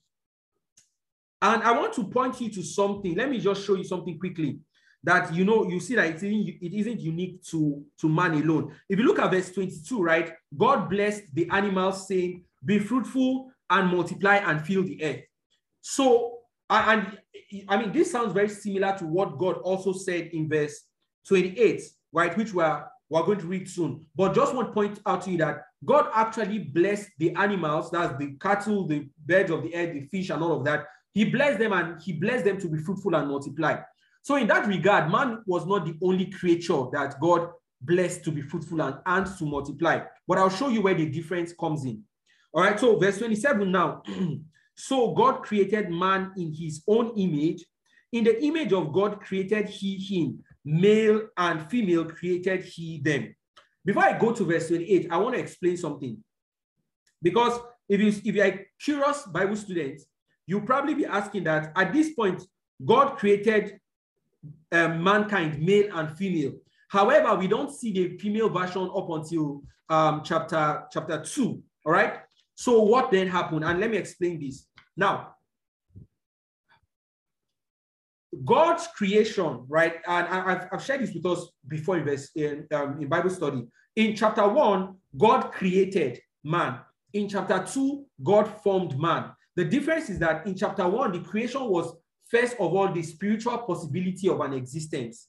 I 1.40 1.72
want 1.72 1.94
to 1.94 2.04
point 2.04 2.40
you 2.40 2.50
to 2.50 2.62
something. 2.62 3.14
Let 3.14 3.30
me 3.30 3.38
just 3.38 3.64
show 3.64 3.74
you 3.74 3.85
something 3.85 4.18
quickly 4.18 4.59
that 5.06 5.32
you 5.32 5.44
know 5.44 5.68
you 5.68 5.78
see 5.78 5.94
that 5.94 6.22
it 6.22 6.74
isn't, 6.74 7.00
unique 7.00 7.42
to, 7.44 7.85
to 8.00 8.09
man 8.09 8.35
alone. 8.35 8.74
If 8.88 8.98
you 8.98 9.06
look 9.06 9.20
at 9.20 9.30
verse 9.30 9.52
22, 9.52 10.02
right? 10.02 10.32
God 10.56 10.90
blessed 10.90 11.22
the 11.32 11.48
animals, 11.50 12.09
saying, 12.09 12.44
Be 12.64 12.80
fruitful 12.80 13.50
and 13.70 13.88
multiply 13.88 14.37
and 14.37 14.66
fill 14.66 14.82
the 14.82 15.02
earth. 15.04 15.22
So, 15.80 16.38
and 16.68 17.18
I 17.68 17.76
mean, 17.76 17.92
this 17.92 18.11
sounds 18.11 18.32
very 18.32 18.48
similar 18.48 18.98
to 18.98 19.06
what 19.06 19.38
God 19.38 19.59
also 19.59 19.92
said 19.92 20.30
in 20.32 20.48
verse 20.48 20.82
28, 21.28 21.82
right? 22.12 22.37
Which 22.37 22.52
we're, 22.52 22.85
we're 23.09 23.23
going 23.23 23.38
to 23.38 23.47
read 23.47 23.69
soon. 23.69 24.05
But 24.14 24.35
just 24.35 24.55
want 24.55 24.69
to 24.69 24.75
point 24.75 25.01
out 25.07 25.23
to 25.23 25.31
you 25.31 25.38
that 25.38 25.64
God 25.85 26.09
actually 26.14 26.59
blessed 26.59 27.11
the 27.19 27.35
animals, 27.35 27.90
that's 27.90 28.19
the 28.19 28.37
cattle, 28.40 28.87
the 28.87 29.09
birds 29.25 29.51
of 29.51 29.62
the 29.62 29.75
air, 29.75 29.92
the 29.92 30.07
fish, 30.07 30.31
and 30.31 30.42
all 30.42 30.59
of 30.59 30.64
that. 30.64 30.87
He 31.14 31.25
blessed 31.25 31.59
them 31.59 31.73
and 31.73 32.01
he 32.03 32.12
blessed 32.12 32.45
them 32.45 32.59
to 32.61 32.69
be 32.69 32.79
fruitful 32.79 33.14
and 33.14 33.29
multiply. 33.29 33.79
So 34.23 34.37
in 34.37 34.49
that 34.49 34.66
regard, 34.66 35.11
man 35.11 35.42
was 35.47 35.66
not 35.66 35.87
the 35.87 35.97
only 36.03 36.27
creature 36.27 36.83
that 36.92 37.21
God 37.21 37.51
blessed 37.81 38.25
to 38.25 38.33
be 38.33 38.42
fruitful 38.42 38.83
and, 38.83 38.97
and 39.07 39.27
to 39.38 39.45
multiply. 39.45 40.01
But 40.27 40.38
I'll 40.38 40.51
show 40.51 40.69
you 40.69 40.83
where 40.83 40.95
the 40.95 41.07
difference 41.09 41.53
comes 41.53 41.85
in. 41.85 42.03
All 42.53 42.62
right, 42.62 42.79
so 42.79 42.99
verse 42.99 43.19
27 43.19 43.71
now. 43.71 44.03
so 44.75 45.14
God 45.14 45.42
created 45.42 45.90
man 45.90 46.33
in 46.37 46.53
his 46.53 46.83
own 46.88 47.16
image. 47.16 47.64
In 48.12 48.25
the 48.25 48.42
image 48.42 48.73
of 48.73 48.92
God 48.92 49.21
created 49.21 49.69
he 49.69 49.97
him, 49.97 50.42
male 50.66 51.29
and 51.38 51.70
female 51.70 52.05
created 52.05 52.64
he 52.64 53.00
them. 53.02 53.35
Before 53.85 54.02
I 54.02 54.18
go 54.18 54.33
to 54.33 54.44
verse 54.44 54.68
28, 54.68 55.07
I 55.11 55.16
want 55.16 55.37
to 55.37 55.40
explain 55.40 55.76
something. 55.76 56.18
Because 57.22 57.59
if 57.88 58.00
you 58.00 58.09
if 58.09 58.35
you're 58.35 58.46
a 58.46 58.66
curious 58.83 59.22
Bible 59.22 59.57
student, 59.57 60.02
you'll 60.46 60.62
probably 60.62 60.94
be 60.94 61.07
asking 61.07 61.44
that 61.44 61.72
at 61.76 61.92
this 61.92 62.12
point, 62.12 62.42
God 62.85 63.16
created 63.16 63.79
um, 64.72 65.02
mankind, 65.02 65.62
male 65.62 65.96
and 65.96 66.16
female. 66.18 66.55
However, 66.88 67.35
we 67.37 67.46
don't 67.46 67.72
see 67.72 67.92
the 67.92 68.18
female 68.18 68.48
version 68.48 68.90
up 68.94 69.09
until 69.09 69.62
um, 69.88 70.22
chapter, 70.24 70.85
chapter 70.90 71.22
2. 71.22 71.62
All 71.85 71.92
right. 71.92 72.20
So, 72.55 72.83
what 72.83 73.11
then 73.11 73.29
happened? 73.29 73.64
And 73.64 73.81
let 73.81 73.90
me 73.90 73.98
explain 73.98 74.40
this. 74.40 74.66
Now, 74.96 75.36
God's 78.44 78.87
creation, 78.96 79.64
right? 79.68 79.94
And 80.07 80.27
I've, 80.29 80.68
I've 80.72 80.83
shared 80.83 81.03
this 81.03 81.14
with 81.14 81.27
us 81.27 81.49
before 81.66 81.99
in, 81.99 82.09
in, 82.35 82.66
um, 82.72 83.01
in 83.01 83.09
Bible 83.09 83.31
study. 83.31 83.66
In 83.94 84.14
chapter 84.14 84.46
1, 84.46 84.94
God 85.16 85.53
created 85.53 86.20
man. 86.44 86.81
In 87.12 87.29
chapter 87.29 87.64
2, 87.64 88.05
God 88.22 88.49
formed 88.62 88.99
man. 88.99 89.31
The 89.55 89.64
difference 89.64 90.11
is 90.11 90.18
that 90.18 90.46
in 90.46 90.55
chapter 90.55 90.87
1, 90.87 91.12
the 91.12 91.20
creation 91.20 91.64
was 91.64 91.96
first 92.29 92.55
of 92.55 92.75
all 92.75 92.92
the 92.92 93.03
spiritual 93.03 93.59
possibility 93.59 94.29
of 94.29 94.40
an 94.40 94.53
existence. 94.53 95.29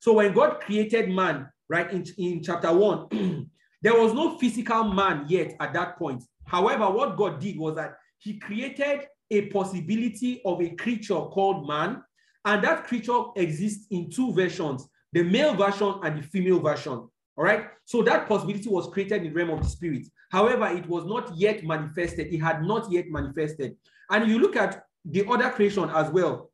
So 0.00 0.14
when 0.14 0.34
God 0.34 0.60
created 0.60 1.08
man, 1.08 1.48
right, 1.68 1.90
in, 1.90 2.04
in 2.18 2.42
chapter 2.42 2.72
1, 2.72 3.50
there 3.82 3.94
was 3.94 4.12
no 4.12 4.36
physical 4.38 4.84
man 4.84 5.24
yet 5.28 5.54
at 5.60 5.72
that 5.72 5.96
point. 5.98 6.22
However, 6.44 6.90
what 6.90 7.16
God 7.16 7.40
did 7.40 7.56
was 7.56 7.76
that 7.76 7.94
he 8.18 8.38
created 8.38 9.06
a 9.30 9.46
possibility 9.46 10.42
of 10.44 10.60
a 10.60 10.70
creature 10.70 11.14
called 11.14 11.66
man, 11.66 12.02
and 12.44 12.64
that 12.64 12.84
creature 12.86 13.22
exists 13.36 13.86
in 13.90 14.10
two 14.10 14.32
versions, 14.32 14.88
the 15.12 15.22
male 15.22 15.54
version 15.54 15.94
and 16.02 16.18
the 16.18 16.22
female 16.22 16.60
version. 16.60 17.08
All 17.36 17.44
right. 17.44 17.66
So 17.84 18.02
that 18.02 18.28
possibility 18.28 18.68
was 18.68 18.88
created 18.88 19.24
in 19.24 19.32
the 19.32 19.34
realm 19.34 19.50
of 19.50 19.62
the 19.62 19.68
spirit. 19.68 20.06
However, 20.30 20.66
it 20.66 20.86
was 20.86 21.04
not 21.04 21.36
yet 21.36 21.64
manifested. 21.64 22.32
It 22.32 22.38
had 22.38 22.62
not 22.62 22.90
yet 22.90 23.06
manifested. 23.08 23.76
And 24.10 24.28
you 24.28 24.38
look 24.38 24.56
at 24.56 24.84
the 25.04 25.26
other 25.28 25.50
creation 25.50 25.88
as 25.90 26.10
well. 26.10 26.50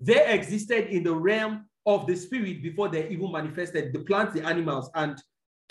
They 0.00 0.32
existed 0.32 0.88
in 0.88 1.04
the 1.04 1.14
realm 1.14 1.66
of 1.86 2.06
the 2.06 2.14
spirit 2.14 2.62
before 2.62 2.88
they 2.88 3.08
even 3.08 3.32
manifested 3.32 3.92
the 3.92 4.00
plants, 4.00 4.34
the 4.34 4.46
animals. 4.46 4.90
And 4.94 5.20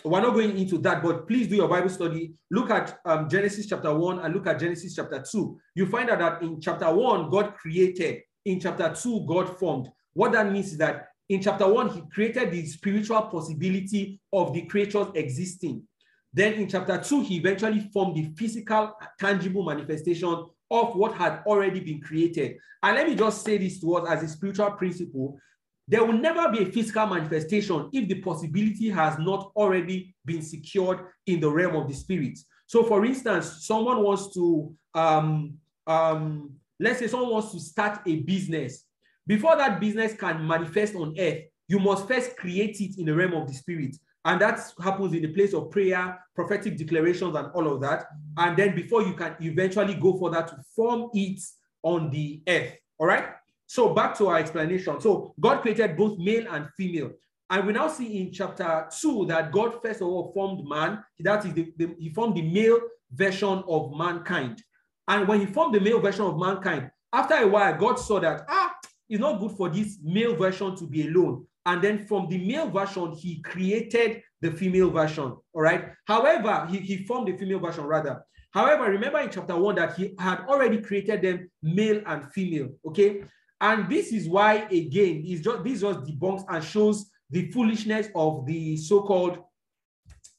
we're 0.03 0.21
not 0.21 0.33
going 0.33 0.57
into 0.57 0.77
that, 0.79 1.03
but 1.03 1.27
please 1.27 1.47
do 1.47 1.55
your 1.55 1.67
Bible 1.67 1.89
study. 1.89 2.33
Look 2.51 2.69
at 2.69 2.99
um, 3.05 3.29
Genesis 3.29 3.67
chapter 3.67 3.93
1 3.93 4.19
and 4.19 4.33
look 4.33 4.47
at 4.47 4.59
Genesis 4.59 4.95
chapter 4.95 5.23
2. 5.29 5.57
You 5.75 5.85
find 5.85 6.09
out 6.09 6.19
that 6.19 6.41
in 6.41 6.59
chapter 6.59 6.93
1, 6.93 7.29
God 7.29 7.55
created. 7.55 8.21
In 8.47 8.61
chapter 8.61 8.95
2, 8.95 9.25
God 9.27 9.59
formed. 9.59 9.91
What 10.13 10.31
that 10.31 10.49
means 10.49 10.71
is 10.71 10.77
that 10.77 11.09
in 11.27 11.41
chapter 11.41 11.67
1, 11.67 11.89
he 11.89 12.01
created 12.09 12.49
the 12.49 12.65
spiritual 12.65 13.23
possibility 13.23 14.21
of 14.31 14.53
the 14.53 14.61
creatures 14.61 15.07
existing. 15.15 15.83
Then 16.31 16.53
in 16.53 16.69
chapter 16.69 16.97
2, 16.97 17.23
he 17.23 17.35
eventually 17.35 17.89
formed 17.93 18.15
the 18.15 18.31
physical, 18.37 18.93
tangible 19.19 19.65
manifestation 19.65 20.45
of 20.71 20.95
what 20.95 21.13
had 21.15 21.41
already 21.45 21.81
been 21.81 21.99
created. 21.99 22.55
And 22.81 22.95
let 22.95 23.09
me 23.09 23.15
just 23.15 23.43
say 23.43 23.57
this 23.57 23.81
to 23.81 23.95
us 23.97 24.09
as 24.09 24.23
a 24.23 24.29
spiritual 24.33 24.71
principle. 24.71 25.37
There 25.85 26.05
will 26.05 26.17
never 26.17 26.49
be 26.49 26.63
a 26.63 26.71
physical 26.71 27.05
manifestation 27.05 27.89
if 27.91 28.07
the 28.07 28.21
possibility 28.21 28.89
has 28.89 29.19
not 29.19 29.51
already 29.57 30.15
been 30.23 30.41
secured 30.41 30.99
in 31.25 31.41
the 31.41 31.51
realm 31.51 31.75
of 31.75 31.89
the 31.89 31.93
spirit. 31.93 32.39
So, 32.65 32.83
for 32.83 33.03
instance, 33.05 33.65
someone 33.65 34.01
wants 34.01 34.33
to, 34.35 34.73
um, 34.93 35.55
um, 35.85 36.53
let's 36.79 36.99
say, 36.99 37.07
someone 37.07 37.31
wants 37.31 37.51
to 37.51 37.59
start 37.59 38.01
a 38.05 38.15
business. 38.17 38.85
Before 39.25 39.57
that 39.57 39.79
business 39.79 40.13
can 40.13 40.45
manifest 40.45 40.95
on 40.95 41.15
earth, 41.19 41.41
you 41.67 41.79
must 41.79 42.07
first 42.07 42.37
create 42.37 42.79
it 42.79 42.97
in 42.97 43.05
the 43.05 43.13
realm 43.13 43.33
of 43.33 43.47
the 43.47 43.53
spirit. 43.53 43.95
And 44.23 44.41
that 44.41 44.59
happens 44.81 45.13
in 45.13 45.21
the 45.21 45.33
place 45.33 45.53
of 45.53 45.71
prayer, 45.71 46.19
prophetic 46.35 46.77
declarations, 46.77 47.35
and 47.35 47.47
all 47.53 47.73
of 47.73 47.81
that. 47.81 48.05
And 48.37 48.57
then 48.57 48.75
before 48.75 49.01
you 49.01 49.13
can 49.13 49.35
eventually 49.39 49.95
go 49.95 50.17
further 50.17 50.45
to 50.47 50.57
form 50.75 51.09
it 51.13 51.41
on 51.83 52.09
the 52.09 52.41
earth. 52.47 52.73
All 52.97 53.07
right. 53.07 53.25
So 53.67 53.93
back 53.93 54.17
to 54.17 54.27
our 54.27 54.37
explanation. 54.37 54.99
So 55.01 55.33
God 55.39 55.61
created 55.61 55.95
both 55.95 56.17
male 56.19 56.45
and 56.51 56.67
female. 56.75 57.11
And 57.49 57.65
we 57.65 57.73
now 57.73 57.87
see 57.87 58.21
in 58.21 58.31
chapter 58.31 58.87
2 58.99 59.27
that 59.27 59.51
God 59.51 59.81
first 59.81 60.01
of 60.01 60.07
all 60.07 60.31
formed 60.33 60.67
man. 60.67 61.03
That 61.19 61.45
is, 61.45 61.53
the, 61.53 61.71
the, 61.77 61.95
he 61.97 62.09
formed 62.09 62.35
the 62.35 62.41
male 62.41 62.79
version 63.11 63.63
of 63.67 63.93
mankind. 63.95 64.61
And 65.07 65.27
when 65.27 65.39
he 65.39 65.45
formed 65.45 65.73
the 65.73 65.79
male 65.79 65.99
version 65.99 66.25
of 66.25 66.37
mankind, 66.37 66.91
after 67.13 67.35
a 67.35 67.47
while, 67.47 67.77
God 67.77 67.95
saw 67.95 68.19
that, 68.19 68.45
ah, 68.49 68.75
it's 69.09 69.21
not 69.21 69.39
good 69.39 69.51
for 69.51 69.69
this 69.69 69.97
male 70.03 70.35
version 70.35 70.75
to 70.75 70.85
be 70.85 71.07
alone. 71.07 71.45
And 71.65 71.81
then 71.81 72.05
from 72.05 72.27
the 72.29 72.37
male 72.37 72.69
version, 72.69 73.11
he 73.11 73.41
created 73.41 74.21
the 74.41 74.51
female 74.51 74.89
version. 74.89 75.35
All 75.53 75.61
right. 75.61 75.91
However, 76.05 76.67
he, 76.69 76.79
he 76.79 77.05
formed 77.05 77.27
the 77.27 77.37
female 77.37 77.59
version 77.59 77.85
rather. 77.85 78.23
However, 78.51 78.85
remember 78.85 79.19
in 79.19 79.29
chapter 79.29 79.55
one 79.55 79.75
that 79.75 79.95
he 79.95 80.13
had 80.19 80.41
already 80.47 80.79
created 80.81 81.21
them 81.21 81.51
male 81.61 82.01
and 82.05 82.31
female. 82.31 82.69
Okay. 82.85 83.23
And 83.59 83.89
this 83.89 84.11
is 84.11 84.29
why, 84.29 84.67
again, 84.71 85.23
is 85.25 85.41
just 85.41 85.63
this 85.63 85.81
just 85.81 85.99
debunks 86.01 86.45
and 86.49 86.63
shows 86.63 87.09
the 87.29 87.51
foolishness 87.51 88.07
of 88.15 88.45
the 88.45 88.77
so-called 88.77 89.39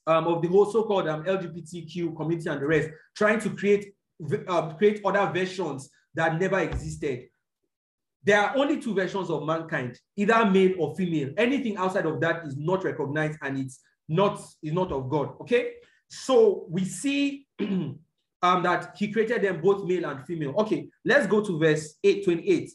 um, 0.06 0.26
of 0.26 0.40
the 0.40 0.48
whole 0.48 0.64
so-called 0.64 1.06
um, 1.06 1.24
LGBTQ 1.24 2.16
community 2.16 2.48
and 2.48 2.62
the 2.62 2.66
rest, 2.66 2.88
trying 3.14 3.40
to 3.40 3.50
create 3.50 3.92
um, 4.48 4.76
create 4.76 5.00
other 5.04 5.30
versions 5.32 5.90
that 6.14 6.40
never 6.40 6.58
existed. 6.58 7.28
There 8.24 8.40
are 8.40 8.56
only 8.56 8.80
two 8.80 8.94
versions 8.94 9.30
of 9.30 9.46
mankind, 9.46 9.98
either 10.16 10.44
male 10.50 10.74
or 10.78 10.94
female. 10.96 11.30
Anything 11.36 11.76
outside 11.76 12.06
of 12.06 12.20
that 12.20 12.44
is 12.46 12.56
not 12.56 12.84
recognized 12.84 13.38
and 13.42 13.58
it's 13.58 13.80
not, 14.08 14.40
is 14.62 14.72
not 14.72 14.92
of 14.92 15.08
God. 15.08 15.34
Okay. 15.40 15.74
So 16.08 16.66
we 16.68 16.84
see 16.84 17.46
um, 17.60 17.98
that 18.42 18.94
he 18.96 19.12
created 19.12 19.42
them 19.42 19.60
both 19.60 19.84
male 19.84 20.06
and 20.06 20.24
female. 20.26 20.54
Okay, 20.58 20.88
let's 21.04 21.26
go 21.26 21.42
to 21.44 21.58
verse 21.58 21.94
8, 22.02 22.24
28. 22.24 22.70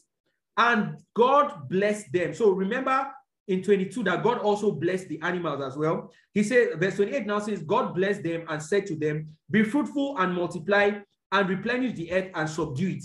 And 0.56 0.96
God 1.14 1.68
blessed 1.68 2.12
them. 2.12 2.32
So 2.34 2.50
remember 2.50 3.10
in 3.48 3.62
22 3.62 4.04
that 4.04 4.22
God 4.22 4.38
also 4.38 4.72
blessed 4.72 5.08
the 5.08 5.20
animals 5.22 5.62
as 5.62 5.76
well. 5.76 6.10
He 6.32 6.42
said, 6.42 6.80
verse 6.80 6.96
28 6.96 7.26
now 7.26 7.40
says, 7.40 7.62
God 7.62 7.94
blessed 7.94 8.22
them 8.22 8.44
and 8.48 8.62
said 8.62 8.86
to 8.86 8.96
them, 8.96 9.28
Be 9.50 9.64
fruitful 9.64 10.16
and 10.18 10.34
multiply 10.34 10.92
and 11.34 11.48
replenish 11.48 11.96
the 11.96 12.12
earth 12.12 12.30
and 12.34 12.48
subdue 12.48 12.90
it. 12.90 13.04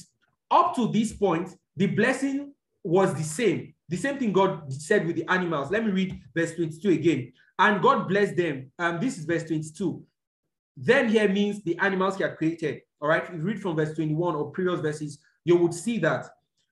Up 0.51 0.75
to 0.75 0.91
this 0.91 1.11
point, 1.11 1.49
the 1.75 1.87
blessing 1.87 2.53
was 2.83 3.13
the 3.15 3.23
same. 3.23 3.73
The 3.89 3.97
same 3.97 4.19
thing 4.19 4.31
God 4.31 4.71
said 4.71 5.05
with 5.05 5.15
the 5.15 5.29
animals. 5.29 5.71
Let 5.71 5.83
me 5.83 5.91
read 5.91 6.21
verse 6.35 6.55
22 6.55 6.91
again. 6.91 7.33
And 7.57 7.81
God 7.81 8.07
blessed 8.07 8.37
them. 8.37 8.71
Um, 8.77 8.99
this 8.99 9.17
is 9.17 9.25
verse 9.25 9.43
22. 9.43 10.03
Then 10.77 11.09
here 11.09 11.27
means 11.27 11.63
the 11.63 11.77
animals 11.79 12.17
he 12.17 12.23
had 12.23 12.37
created. 12.37 12.81
All 13.01 13.09
right. 13.09 13.23
If 13.23 13.33
you 13.33 13.41
read 13.41 13.61
from 13.61 13.75
verse 13.75 13.95
21 13.95 14.35
or 14.35 14.51
previous 14.51 14.79
verses, 14.79 15.17
you 15.43 15.55
would 15.57 15.73
see 15.73 15.97
that. 15.99 16.27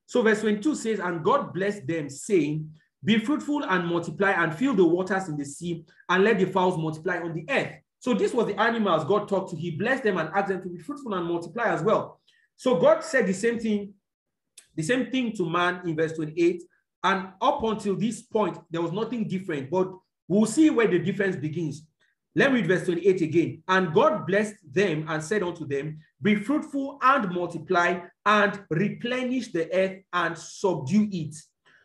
So 0.06 0.22
verse 0.22 0.40
22 0.40 0.76
says, 0.76 1.00
And 1.00 1.24
God 1.24 1.52
blessed 1.52 1.86
them, 1.88 2.08
saying, 2.08 2.70
Be 3.02 3.18
fruitful 3.18 3.64
and 3.64 3.86
multiply 3.86 4.30
and 4.30 4.54
fill 4.54 4.74
the 4.74 4.84
waters 4.84 5.28
in 5.28 5.36
the 5.36 5.44
sea 5.44 5.84
and 6.08 6.22
let 6.22 6.38
the 6.38 6.46
fowls 6.46 6.78
multiply 6.78 7.18
on 7.18 7.34
the 7.34 7.44
earth. 7.50 7.72
So 8.00 8.14
this 8.14 8.32
was 8.32 8.46
the 8.46 8.60
animals 8.60 9.04
God 9.04 9.28
talked 9.28 9.50
to. 9.50 9.56
He 9.56 9.72
blessed 9.72 10.04
them 10.04 10.18
and 10.18 10.30
asked 10.34 10.48
them 10.48 10.62
to 10.62 10.68
be 10.68 10.78
fruitful 10.78 11.14
and 11.14 11.26
multiply 11.26 11.64
as 11.64 11.82
well. 11.82 12.20
So 12.56 12.76
God 12.76 13.02
said 13.02 13.26
the 13.26 13.32
same 13.32 13.58
thing 13.58 13.94
the 14.78 14.84
same 14.84 15.10
thing 15.10 15.32
to 15.32 15.50
man 15.50 15.80
in 15.84 15.96
verse 15.96 16.12
28. 16.12 16.62
And 17.02 17.30
up 17.42 17.64
until 17.64 17.96
this 17.96 18.22
point, 18.22 18.58
there 18.70 18.80
was 18.80 18.92
nothing 18.92 19.26
different, 19.26 19.70
but 19.70 19.90
we'll 20.28 20.46
see 20.46 20.70
where 20.70 20.86
the 20.86 21.00
difference 21.00 21.34
begins. 21.34 21.82
Let 22.36 22.52
me 22.52 22.60
read 22.60 22.68
verse 22.68 22.84
28 22.84 23.22
again. 23.22 23.62
And 23.66 23.92
God 23.92 24.24
blessed 24.24 24.54
them 24.72 25.04
and 25.08 25.22
said 25.22 25.42
unto 25.42 25.66
them, 25.66 25.98
Be 26.22 26.36
fruitful 26.36 27.00
and 27.02 27.28
multiply 27.32 28.02
and 28.24 28.60
replenish 28.70 29.50
the 29.50 29.68
earth 29.74 30.02
and 30.12 30.38
subdue 30.38 31.08
it. 31.10 31.34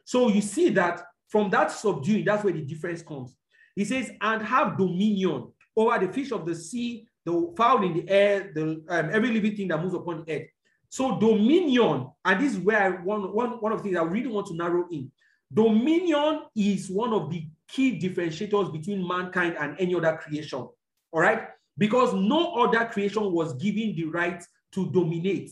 So 0.05 0.29
you 0.29 0.41
see 0.41 0.69
that 0.69 1.01
from 1.29 1.49
that 1.49 1.71
subduing, 1.71 2.25
that's 2.25 2.43
where 2.43 2.53
the 2.53 2.61
difference 2.61 3.01
comes. 3.01 3.35
He 3.75 3.85
says, 3.85 4.11
And 4.21 4.43
have 4.43 4.77
dominion 4.77 5.51
over 5.75 6.05
the 6.05 6.11
fish 6.11 6.31
of 6.31 6.45
the 6.45 6.55
sea, 6.55 7.07
the 7.25 7.53
fowl 7.57 7.83
in 7.83 7.93
the 7.93 8.09
air, 8.09 8.51
the 8.53 8.83
um, 8.89 9.09
every 9.11 9.31
living 9.31 9.55
thing 9.55 9.67
that 9.69 9.81
moves 9.81 9.95
upon 9.95 10.23
the 10.25 10.33
earth. 10.33 10.47
So 10.89 11.19
dominion, 11.19 12.07
and 12.23 12.39
this 12.39 12.53
is 12.53 12.59
where 12.59 12.79
I 12.79 12.89
one, 12.89 13.33
one, 13.33 13.61
one 13.61 13.71
of 13.71 13.79
the 13.79 13.83
things 13.83 13.97
I 13.97 14.03
really 14.03 14.27
want 14.27 14.47
to 14.47 14.55
narrow 14.55 14.85
in. 14.91 15.11
Dominion 15.51 16.41
is 16.55 16.89
one 16.89 17.13
of 17.13 17.29
the 17.31 17.47
key 17.67 17.99
differentiators 17.99 18.71
between 18.71 19.07
mankind 19.07 19.55
and 19.59 19.75
any 19.79 19.95
other 19.95 20.17
creation. 20.17 20.67
All 21.11 21.21
right? 21.21 21.47
Because 21.77 22.13
no 22.13 22.53
other 22.55 22.85
creation 22.85 23.31
was 23.31 23.53
given 23.53 23.95
the 23.95 24.05
right 24.05 24.43
to 24.73 24.91
dominate. 24.91 25.51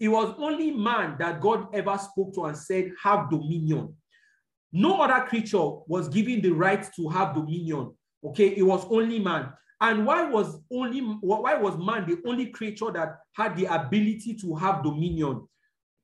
It 0.00 0.08
was 0.08 0.34
only 0.38 0.72
man 0.72 1.16
that 1.18 1.40
God 1.40 1.68
ever 1.74 1.96
spoke 1.98 2.34
to 2.34 2.44
and 2.44 2.56
said, 2.56 2.92
have 3.02 3.30
dominion. 3.30 3.94
No 4.72 5.00
other 5.00 5.24
creature 5.26 5.70
was 5.86 6.08
given 6.08 6.40
the 6.40 6.50
right 6.50 6.84
to 6.96 7.08
have 7.08 7.34
dominion. 7.34 7.92
Okay, 8.24 8.48
it 8.56 8.62
was 8.62 8.86
only 8.90 9.18
man. 9.18 9.52
And 9.80 10.06
why 10.06 10.24
was 10.24 10.60
only 10.72 11.00
why 11.00 11.54
was 11.56 11.76
man 11.76 12.06
the 12.06 12.18
only 12.26 12.46
creature 12.46 12.90
that 12.92 13.18
had 13.32 13.56
the 13.56 13.66
ability 13.66 14.34
to 14.36 14.54
have 14.54 14.82
dominion? 14.82 15.46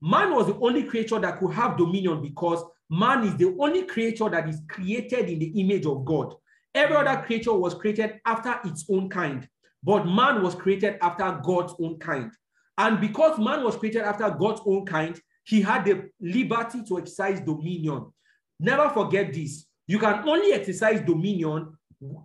Man 0.03 0.35
was 0.35 0.47
the 0.47 0.59
only 0.59 0.85
creature 0.85 1.19
that 1.19 1.39
could 1.39 1.53
have 1.53 1.77
dominion 1.77 2.23
because 2.23 2.63
man 2.89 3.25
is 3.25 3.37
the 3.37 3.55
only 3.59 3.85
creature 3.85 4.29
that 4.29 4.49
is 4.49 4.61
created 4.69 5.29
in 5.29 5.39
the 5.39 5.61
image 5.61 5.87
of 5.87 6.05
God. 6.05 6.35
Every 6.75 6.97
other 6.97 7.23
creature 7.23 7.53
was 7.53 7.75
created 7.75 8.21
after 8.25 8.59
its 8.65 8.85
own 8.91 9.09
kind, 9.09 9.49
but 9.83 10.05
man 10.05 10.43
was 10.43 10.55
created 10.55 10.99
after 11.03 11.41
God's 11.43 11.75
own 11.81 11.99
kind. 11.99 12.31
And 12.79 13.01
because 13.01 13.39
man 13.39 13.63
was 13.63 13.77
created 13.77 14.03
after 14.03 14.31
God's 14.31 14.63
own 14.65 14.87
kind, 14.87 15.21
he 15.45 15.61
had 15.61 15.85
the 15.85 16.11
liberty 16.21 16.83
to 16.85 16.99
exercise 16.99 17.41
dominion. 17.41 18.13
Never 18.59 18.89
forget 18.91 19.33
this. 19.33 19.67
You 19.87 19.99
can 19.99 20.29
only 20.29 20.53
exercise 20.53 21.01
dominion 21.01 21.77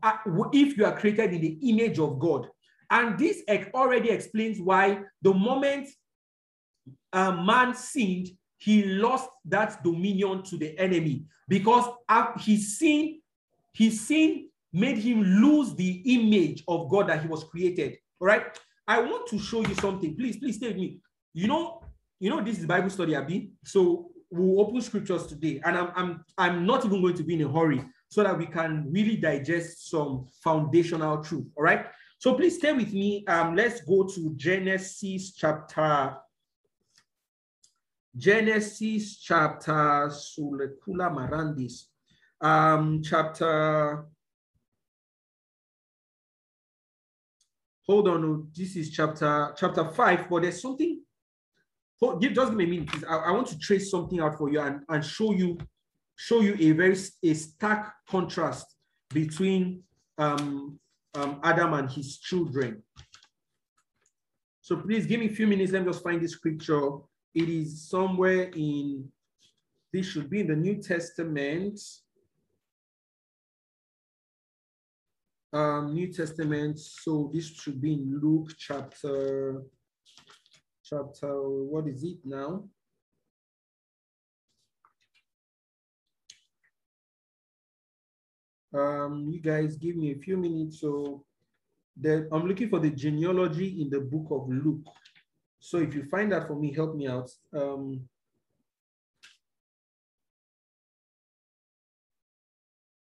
Uh, 0.02 0.18
if 0.54 0.78
you 0.78 0.86
are 0.86 0.98
created 0.98 1.34
in 1.34 1.42
the 1.42 1.70
image 1.70 2.00
of 2.00 2.20
God. 2.20 2.48
And 2.90 3.18
this 3.18 3.42
already 3.74 4.10
explains 4.10 4.60
why 4.60 5.00
the 5.22 5.34
moment 5.34 5.90
a 7.12 7.32
man 7.32 7.74
sinned, 7.74 8.30
he 8.58 8.84
lost 8.84 9.30
that 9.46 9.84
dominion 9.84 10.44
to 10.44 10.58
the 10.58 10.78
enemy 10.80 11.26
because 11.48 11.86
his 12.40 12.80
sin, 12.80 13.22
his 13.74 14.08
sin 14.08 14.50
made 14.72 14.98
him 14.98 15.22
lose 15.24 15.76
the 15.76 16.02
image 16.06 16.64
of 16.68 16.90
God 16.90 17.10
that 17.10 17.22
he 17.22 17.28
was 17.28 17.44
created. 17.44 17.98
All 18.20 18.28
right. 18.28 18.46
I 18.88 19.02
want 19.02 19.28
to 19.30 19.40
show 19.40 19.62
you 19.62 19.74
something. 19.76 20.16
Please, 20.16 20.38
please 20.38 20.58
stay 20.58 20.68
with 20.68 20.78
me. 20.78 21.00
You 21.34 21.48
know, 21.48 21.82
you 22.20 22.30
know, 22.30 22.42
this 22.42 22.60
is 22.60 22.66
Bible 22.66 22.90
study, 22.90 23.16
Abi. 23.16 23.52
So 23.66 24.12
we'll 24.30 24.62
open 24.62 24.82
scriptures 24.82 25.26
today, 25.28 25.62
and 25.66 25.78
I'm 25.78 25.92
I'm 25.96 26.26
I'm 26.38 26.66
not 26.66 26.86
even 26.86 27.02
going 27.02 27.16
to 27.16 27.24
be 27.24 27.34
in 27.34 27.42
a 27.42 27.52
hurry 27.52 27.84
so 28.16 28.24
that 28.24 28.38
we 28.38 28.46
can 28.46 28.86
really 28.90 29.18
digest 29.18 29.90
some 29.90 30.26
foundational 30.42 31.22
truth. 31.22 31.48
All 31.58 31.64
right. 31.64 31.88
So 32.18 32.34
please 32.36 32.56
stay 32.56 32.72
with 32.72 32.94
me. 32.94 33.26
Um, 33.28 33.58
let's 33.58 33.82
go 33.82 34.04
to 34.08 34.34
Genesis 34.38 35.34
chapter. 35.34 36.16
Genesis 38.16 39.18
chapter 39.18 40.10
Sulekula 40.10 41.12
Marandis. 41.14 41.88
Um, 42.40 43.02
chapter. 43.04 44.06
Hold 47.86 48.08
on, 48.08 48.48
this 48.56 48.78
is 48.78 48.92
chapter 48.92 49.54
chapter 49.58 49.84
five, 49.90 50.30
but 50.30 50.44
there's 50.44 50.62
something 50.62 51.02
just 52.00 52.50
give 52.50 52.54
me 52.54 52.64
a 52.64 52.68
minute, 52.68 52.88
please. 52.88 53.04
I, 53.04 53.16
I, 53.16 53.32
want 53.32 53.48
to 53.48 53.60
trace 53.60 53.92
something 53.92 54.20
out 54.20 54.38
for 54.38 54.50
you 54.50 54.60
and, 54.60 54.82
and 54.90 55.04
show 55.04 55.34
you 55.34 55.58
show 56.16 56.42
you 56.42 56.56
a 56.60 56.72
very 56.72 56.98
a 57.24 57.34
stark 57.34 57.94
contrast 58.10 58.76
between 59.14 59.84
um, 60.18 60.80
um, 61.14 61.40
Adam 61.44 61.74
and 61.74 61.90
his 61.90 62.18
children. 62.18 62.82
So 64.62 64.78
please 64.78 65.06
give 65.06 65.20
me 65.20 65.28
a 65.28 65.34
few 65.34 65.48
minutes. 65.48 65.72
Let 65.72 65.84
me 65.86 65.92
just 65.92 66.04
find 66.04 66.22
this 66.22 66.32
scripture. 66.32 66.90
It 67.34 67.50
is 67.50 67.88
somewhere 67.90 68.50
in, 68.56 69.08
this 69.94 70.08
should 70.08 70.30
be 70.30 70.40
in 70.42 70.48
the 70.48 70.56
New 70.56 70.82
Testament. 70.82 71.80
Um, 75.54 75.94
New 75.94 76.12
Testament. 76.12 76.80
So 76.80 77.30
this 77.34 77.48
should 77.48 77.80
be 77.80 77.94
in 77.94 78.20
Luke 78.22 78.52
chapter 78.58 79.64
chapter, 80.86 81.34
what 81.50 81.88
is 81.88 82.04
it 82.04 82.20
now? 82.24 82.64
Um, 88.76 89.30
you 89.32 89.40
guys 89.40 89.78
give 89.78 89.96
me 89.96 90.12
a 90.12 90.18
few 90.18 90.38
minutes. 90.38 90.82
So 90.82 91.24
the, 92.00 92.28
I'm 92.32 92.48
looking 92.48 92.70
for 92.70 92.80
the 92.80 92.90
genealogy 92.90 93.82
in 93.82 93.90
the 93.90 94.00
book 94.00 94.28
of 94.32 94.50
Luke. 94.50 94.86
So 95.60 95.78
if 95.78 95.96
you 95.96 96.04
find 96.06 96.32
that 96.32 96.48
for 96.48 96.56
me, 96.56 96.74
help 96.74 96.96
me 96.96 97.08
out. 97.08 97.30
Um, 97.54 98.02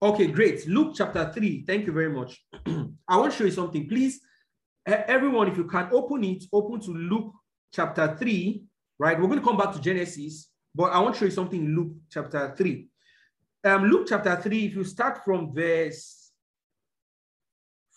okay, 0.02 0.28
great. 0.28 0.68
Luke 0.68 0.94
chapter 0.96 1.32
3. 1.34 1.64
Thank 1.66 1.88
you 1.88 1.94
very 1.94 2.10
much. 2.10 2.46
I 3.08 3.18
want 3.18 3.32
to 3.32 3.38
show 3.38 3.46
you 3.46 3.52
something. 3.52 3.90
Please, 3.90 4.22
everyone, 4.86 5.48
if 5.48 5.58
you 5.58 5.66
can 5.66 5.90
open 5.92 6.24
it, 6.24 6.44
open 6.54 6.80
to 6.82 6.92
Luke 6.92 7.34
chapter 7.74 8.16
3, 8.18 8.64
right? 9.00 9.20
We're 9.20 9.28
going 9.28 9.40
to 9.40 9.46
come 9.46 9.58
back 9.58 9.74
to 9.74 9.82
Genesis, 9.82 10.50
but 10.74 10.92
I 10.94 11.00
want 11.00 11.16
to 11.16 11.20
show 11.20 11.26
you 11.26 11.32
something 11.32 11.60
in 11.60 11.76
Luke 11.76 11.94
chapter 12.10 12.54
3. 12.56 12.88
Um, 13.66 13.86
Luke 13.86 14.06
chapter 14.08 14.36
3, 14.36 14.66
if 14.68 14.76
you 14.76 14.84
start 14.84 15.26
from 15.26 15.52
verse, 15.52 16.30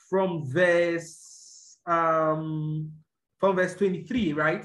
from 0.09 0.51
verse, 0.51 1.77
um, 1.85 2.91
from 3.39 3.57
verse 3.57 3.75
23, 3.75 4.33
right? 4.33 4.65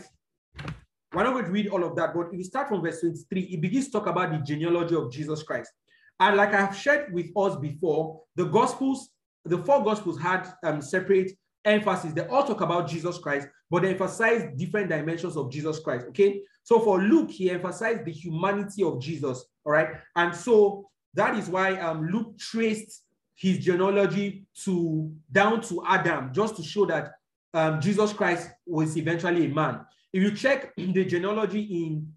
We're 1.13 1.25
not 1.25 1.33
going 1.33 1.43
to 1.43 1.51
read 1.51 1.67
all 1.67 1.83
of 1.83 1.97
that, 1.97 2.13
but 2.13 2.27
if 2.27 2.37
you 2.37 2.43
start 2.45 2.69
from 2.69 2.81
verse 2.81 3.01
23, 3.01 3.41
it 3.41 3.59
begins 3.59 3.87
to 3.87 3.91
talk 3.91 4.07
about 4.07 4.31
the 4.31 4.37
genealogy 4.37 4.95
of 4.95 5.11
Jesus 5.11 5.43
Christ. 5.43 5.73
And 6.21 6.37
like 6.37 6.53
I 6.53 6.61
have 6.61 6.77
shared 6.77 7.13
with 7.13 7.31
us 7.35 7.57
before, 7.57 8.21
the 8.37 8.45
Gospels, 8.45 9.09
the 9.43 9.57
four 9.57 9.83
Gospels 9.83 10.17
had 10.17 10.53
um, 10.63 10.81
separate 10.81 11.33
emphasis. 11.65 12.13
They 12.13 12.25
all 12.27 12.45
talk 12.45 12.61
about 12.61 12.87
Jesus 12.87 13.17
Christ, 13.17 13.49
but 13.69 13.81
they 13.81 13.89
emphasize 13.89 14.47
different 14.55 14.87
dimensions 14.87 15.35
of 15.35 15.51
Jesus 15.51 15.79
Christ. 15.79 16.05
Okay. 16.07 16.43
So 16.63 16.79
for 16.79 17.01
Luke, 17.01 17.29
he 17.29 17.51
emphasized 17.51 18.05
the 18.05 18.11
humanity 18.13 18.83
of 18.83 19.01
Jesus. 19.01 19.43
All 19.65 19.73
right. 19.73 19.89
And 20.15 20.33
so 20.33 20.89
that 21.13 21.37
is 21.37 21.49
why 21.49 21.75
um, 21.79 22.07
Luke 22.07 22.37
traced 22.37 23.03
his 23.35 23.59
genealogy 23.59 24.45
to 24.63 25.11
down 25.31 25.61
to 25.61 25.83
Adam, 25.87 26.31
just 26.33 26.55
to 26.57 26.63
show 26.63 26.85
that 26.85 27.13
um, 27.53 27.79
Jesus 27.81 28.13
Christ 28.13 28.49
was 28.65 28.97
eventually 28.97 29.45
a 29.45 29.49
man. 29.49 29.81
If 30.11 30.23
you 30.23 30.35
check 30.35 30.73
the 30.77 31.05
genealogy 31.05 31.61
in 31.61 32.13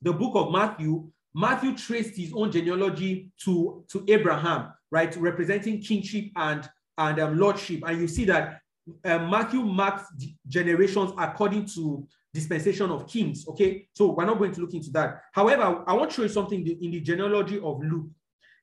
the 0.00 0.12
book 0.12 0.32
of 0.34 0.50
Matthew, 0.50 1.10
Matthew 1.34 1.76
traced 1.76 2.16
his 2.16 2.32
own 2.34 2.52
genealogy 2.52 3.30
to, 3.44 3.84
to 3.90 4.04
Abraham, 4.08 4.72
right, 4.90 5.14
representing 5.16 5.80
kingship 5.80 6.26
and 6.36 6.68
and 6.98 7.18
um, 7.20 7.38
lordship. 7.38 7.82
And 7.86 8.00
you 8.00 8.08
see 8.08 8.24
that 8.26 8.60
uh, 9.04 9.18
Matthew 9.18 9.62
marks 9.62 10.04
generations 10.46 11.12
according 11.18 11.66
to 11.74 12.06
dispensation 12.32 12.90
of 12.90 13.06
kings. 13.06 13.46
Okay, 13.48 13.88
so 13.92 14.12
we're 14.12 14.24
not 14.24 14.38
going 14.38 14.52
to 14.52 14.60
look 14.60 14.74
into 14.74 14.90
that. 14.90 15.22
However, 15.32 15.84
I 15.86 15.92
want 15.92 16.10
to 16.10 16.16
show 16.16 16.22
you 16.22 16.28
something 16.28 16.66
in 16.66 16.90
the 16.90 17.00
genealogy 17.00 17.58
of 17.58 17.82
Luke. 17.82 18.06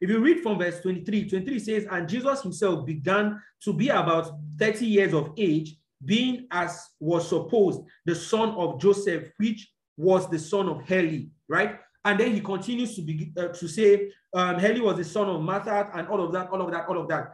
If 0.01 0.09
you 0.09 0.19
read 0.19 0.41
from 0.41 0.57
verse 0.57 0.79
23, 0.81 1.29
23 1.29 1.59
says, 1.59 1.85
And 1.89 2.07
Jesus 2.07 2.41
himself 2.41 2.85
began 2.85 3.41
to 3.63 3.73
be 3.73 3.89
about 3.89 4.31
30 4.57 4.85
years 4.85 5.13
of 5.13 5.33
age, 5.37 5.75
being 6.03 6.47
as 6.51 6.87
was 6.99 7.27
supposed 7.27 7.81
the 8.05 8.15
son 8.15 8.51
of 8.51 8.79
Joseph, 8.79 9.29
which 9.37 9.69
was 9.97 10.29
the 10.29 10.39
son 10.39 10.69
of 10.69 10.87
Heli, 10.87 11.29
right? 11.49 11.79
And 12.05 12.17
then 12.17 12.33
he 12.33 12.39
continues 12.39 12.95
to 12.95 13.01
be 13.01 13.33
uh, 13.37 13.49
to 13.49 13.67
say, 13.67 14.09
um, 14.33 14.57
Heli 14.57 14.79
was 14.79 14.95
the 14.95 15.03
son 15.03 15.27
of 15.27 15.41
Matthat, 15.41 15.91
and 15.93 16.07
all 16.07 16.23
of 16.23 16.31
that, 16.31 16.49
all 16.49 16.61
of 16.61 16.71
that, 16.71 16.87
all 16.87 16.97
of 16.97 17.09
that 17.09 17.33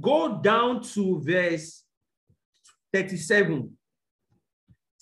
go 0.00 0.40
down 0.40 0.82
to 0.82 1.20
verse 1.22 1.84
37. 2.92 3.76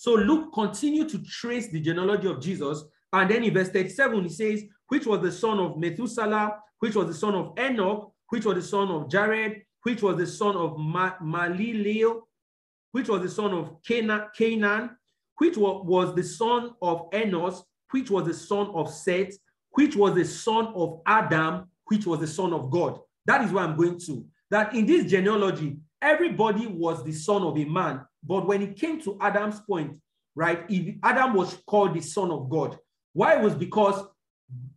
So 0.05 0.13
Luke 0.13 0.53
continued 0.53 1.09
to 1.09 1.23
trace 1.23 1.69
the 1.69 1.79
genealogy 1.79 2.27
of 2.27 2.39
Jesus. 2.39 2.83
And 3.11 3.27
then 3.27 3.43
in 3.43 3.51
verse 3.51 3.69
37, 3.69 4.21
he 4.21 4.29
says, 4.29 4.63
which 4.87 5.07
was 5.07 5.19
the 5.19 5.31
son 5.31 5.57
of 5.57 5.79
Methuselah, 5.79 6.59
which 6.77 6.93
was 6.93 7.07
the 7.07 7.13
son 7.15 7.33
of 7.33 7.57
Enoch, 7.57 8.13
which 8.29 8.45
was 8.45 8.53
the 8.53 8.61
son 8.61 8.89
of 8.89 9.09
Jared, 9.09 9.63
which 9.81 10.03
was 10.03 10.17
the 10.17 10.27
son 10.27 10.55
of 10.57 10.77
Ma- 10.77 11.17
Malileel, 11.23 12.21
which 12.91 13.09
was 13.09 13.23
the 13.23 13.29
son 13.29 13.51
of 13.51 13.81
Cana- 13.81 14.29
Canaan, 14.37 14.91
which 15.39 15.57
was 15.57 16.13
the 16.13 16.23
son 16.23 16.75
of 16.83 17.07
Enos, 17.11 17.63
which 17.89 18.11
was 18.11 18.27
the 18.27 18.33
son 18.35 18.67
of 18.75 18.93
Seth, 18.93 19.35
which 19.71 19.95
was 19.95 20.13
the 20.13 20.23
son 20.23 20.67
of 20.75 21.01
Adam, 21.07 21.65
which 21.85 22.05
was 22.05 22.19
the 22.19 22.27
son 22.27 22.53
of 22.53 22.69
God. 22.69 22.99
That 23.25 23.43
is 23.43 23.51
where 23.51 23.63
I'm 23.63 23.75
going 23.75 23.99
to 24.01 24.23
that 24.51 24.75
in 24.75 24.85
this 24.85 25.09
genealogy, 25.09 25.77
everybody 26.01 26.67
was 26.67 27.03
the 27.03 27.11
son 27.11 27.41
of 27.41 27.57
a 27.57 27.65
man. 27.65 28.05
But 28.27 28.47
when 28.47 28.61
it 28.61 28.75
came 28.75 29.01
to 29.01 29.17
Adam's 29.21 29.59
point, 29.61 29.97
right, 30.35 30.69
Adam 31.03 31.33
was 31.33 31.57
called 31.67 31.93
the 31.93 32.01
son 32.01 32.31
of 32.31 32.49
God. 32.49 32.77
Why? 33.13 33.35
It 33.35 33.43
was 33.43 33.55
because 33.55 34.05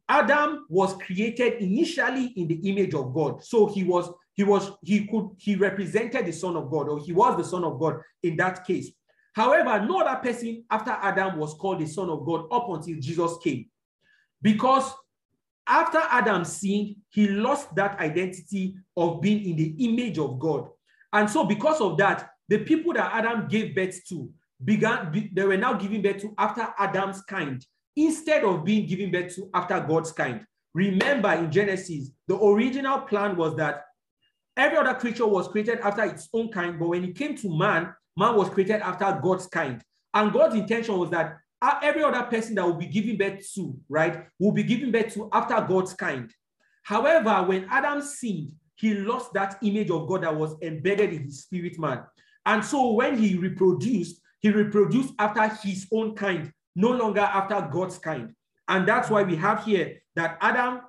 Adam 0.09 0.67
was 0.69 0.95
created 0.95 1.55
initially 1.55 2.27
in 2.37 2.49
the 2.49 2.69
image 2.69 2.95
of 2.95 3.13
God. 3.13 3.45
So 3.45 3.67
he 3.67 3.85
was, 3.85 4.11
he 4.35 4.45
was, 4.45 4.73
he 4.83 5.07
could, 5.07 5.31
he 5.39 5.57
represented 5.57 6.27
the 6.27 6.33
son 6.33 6.57
of 6.57 6.71
God, 6.71 6.89
or 6.89 6.99
he 6.99 7.13
was 7.13 7.37
the 7.37 7.45
son 7.45 7.65
of 7.65 7.79
God 7.79 8.01
in 8.23 8.37
that 8.37 8.65
case. 8.65 8.91
However, 9.35 9.85
no 9.85 10.01
other 10.01 10.21
person 10.21 10.65
after 10.71 10.91
Adam 10.91 11.39
was 11.39 11.55
called 11.55 11.81
the 11.81 11.87
son 11.87 12.09
of 12.09 12.25
God 12.25 12.47
up 12.51 12.69
until 12.71 12.99
Jesus 12.99 13.37
came. 13.43 13.67
Because 14.41 14.93
after 15.67 15.99
Adam 15.99 16.45
sinned, 16.45 16.97
he 17.11 17.29
lost 17.29 17.75
that 17.75 17.99
identity 18.01 18.75
of 18.97 19.21
being 19.21 19.45
in 19.51 19.57
the 19.57 19.85
image 19.85 20.19
of 20.19 20.39
God. 20.39 20.69
And 21.13 21.29
so, 21.29 21.45
because 21.45 21.81
of 21.81 21.99
that, 21.99 22.31
the 22.49 22.59
people 22.59 22.93
that 22.95 23.13
Adam 23.13 23.49
gave 23.49 23.75
birth 23.75 24.05
to 24.09 24.31
began, 24.65 25.31
they 25.33 25.45
were 25.45 25.57
now 25.57 25.75
giving 25.75 26.03
birth 26.03 26.23
to 26.23 26.35
after 26.39 26.69
Adam's 26.79 27.23
kind, 27.23 27.65
instead 27.97 28.45
of 28.45 28.65
being 28.65 28.87
given 28.87 29.11
birth 29.11 29.35
to 29.35 29.51
after 29.55 29.79
God's 29.81 30.13
kind. 30.13 30.45
remember 30.75 31.33
in 31.33 31.51
Genesis, 31.51 32.11
the 32.27 32.39
original 32.39 33.01
plan 33.01 33.37
was 33.37 33.57
that 33.57 33.85
every 34.57 34.79
other 34.79 34.95
creature 34.95 35.27
was 35.27 35.49
created 35.49 35.81
after 35.81 36.05
its 36.05 36.29
own 36.33 36.51
kind, 36.51 36.79
but 36.79 36.89
when 36.89 37.05
it 37.05 37.17
came 37.17 37.37
to 37.37 37.57
man, 37.57 37.93
man 38.17 38.37
was 38.37 38.49
created 38.49 38.81
after 38.83 39.19
God's 39.23 39.47
kind. 39.47 39.83
And 40.15 40.33
God's 40.33 40.55
intention 40.55 40.97
was 40.97 41.11
that 41.11 41.37
every 41.83 42.03
other 42.03 42.23
person 42.25 42.55
that 42.55 42.65
will 42.65 42.75
be 42.75 42.87
giving 42.87 43.19
birth 43.19 43.47
to, 43.55 43.77
right, 43.89 44.27
will 44.39 44.53
be 44.53 44.63
giving 44.63 44.91
birth 44.93 45.15
to 45.15 45.29
after 45.33 45.61
God's 45.61 45.95
kind. 45.95 46.33
However, 46.83 47.43
when 47.47 47.67
Adam 47.71 48.01
sinned, 48.01 48.53
he 48.77 48.95
lost 48.95 49.33
that 49.35 49.59
image 49.63 49.91
of 49.91 50.09
God 50.09 50.23
that 50.23 50.35
was 50.35 50.57
embedded 50.63 51.13
in 51.13 51.25
his 51.25 51.43
spirit 51.43 51.79
man. 51.79 52.03
And 52.49 52.65
so 52.65 52.93
when 52.93 53.19
he 53.19 53.37
reproduced, 53.37 54.23
he 54.41 54.49
reproduced 54.49 55.13
after 55.19 55.47
his 55.69 55.87
own 55.93 56.15
kind, 56.15 56.51
no 56.75 56.91
longer 56.91 57.21
after 57.21 57.61
God's 57.71 57.99
kind. 57.99 58.35
And 58.67 58.89
that's 58.89 59.11
why 59.11 59.23
we 59.23 59.37
have 59.37 59.65
here 59.65 59.99
that 60.17 60.39
Adam, 60.41 60.81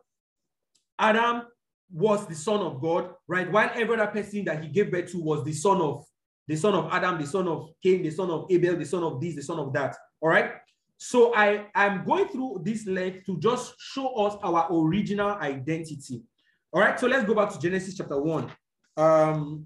Adam 0.98 1.44
was 1.92 2.26
the 2.28 2.36
son 2.36 2.62
of 2.62 2.82
God, 2.82 3.10
right? 3.28 3.52
While 3.52 3.70
every 3.74 4.00
other 4.00 4.08
person 4.10 4.46
that 4.46 4.64
he 4.64 4.70
gave 4.70 4.90
birth 4.90 5.12
to 5.12 5.20
was 5.20 5.44
the 5.44 5.52
son 5.52 5.82
of 5.82 6.06
the 6.48 6.56
son 6.56 6.74
of 6.74 6.88
Adam, 6.94 7.20
the 7.20 7.28
son 7.28 7.48
of 7.50 7.72
Cain, 7.84 8.04
the 8.04 8.10
son 8.10 8.30
of 8.30 8.46
Abel, 8.50 8.78
the 8.78 8.86
son 8.86 9.04
of 9.04 9.20
this, 9.20 9.36
the 9.36 9.44
son 9.44 9.60
of 9.60 9.74
that. 9.74 9.98
All 10.22 10.30
right. 10.30 10.54
So 10.98 11.36
I 11.36 11.66
am 11.76 12.06
going 12.06 12.30
through 12.30 12.62
this 12.64 12.88
length 12.88 13.26
to 13.26 13.38
just 13.38 13.74
show 13.80 14.14
us 14.16 14.38
our 14.44 14.68
original 14.72 15.32
identity. 15.32 16.24
All 16.72 16.82
right. 16.82 16.98
So 16.98 17.08
let's 17.08 17.26
go 17.26 17.36
back 17.36 17.52
to 17.52 17.60
Genesis 17.60 17.98
chapter 17.98 18.20
one. 18.20 18.50
Um, 18.96 19.66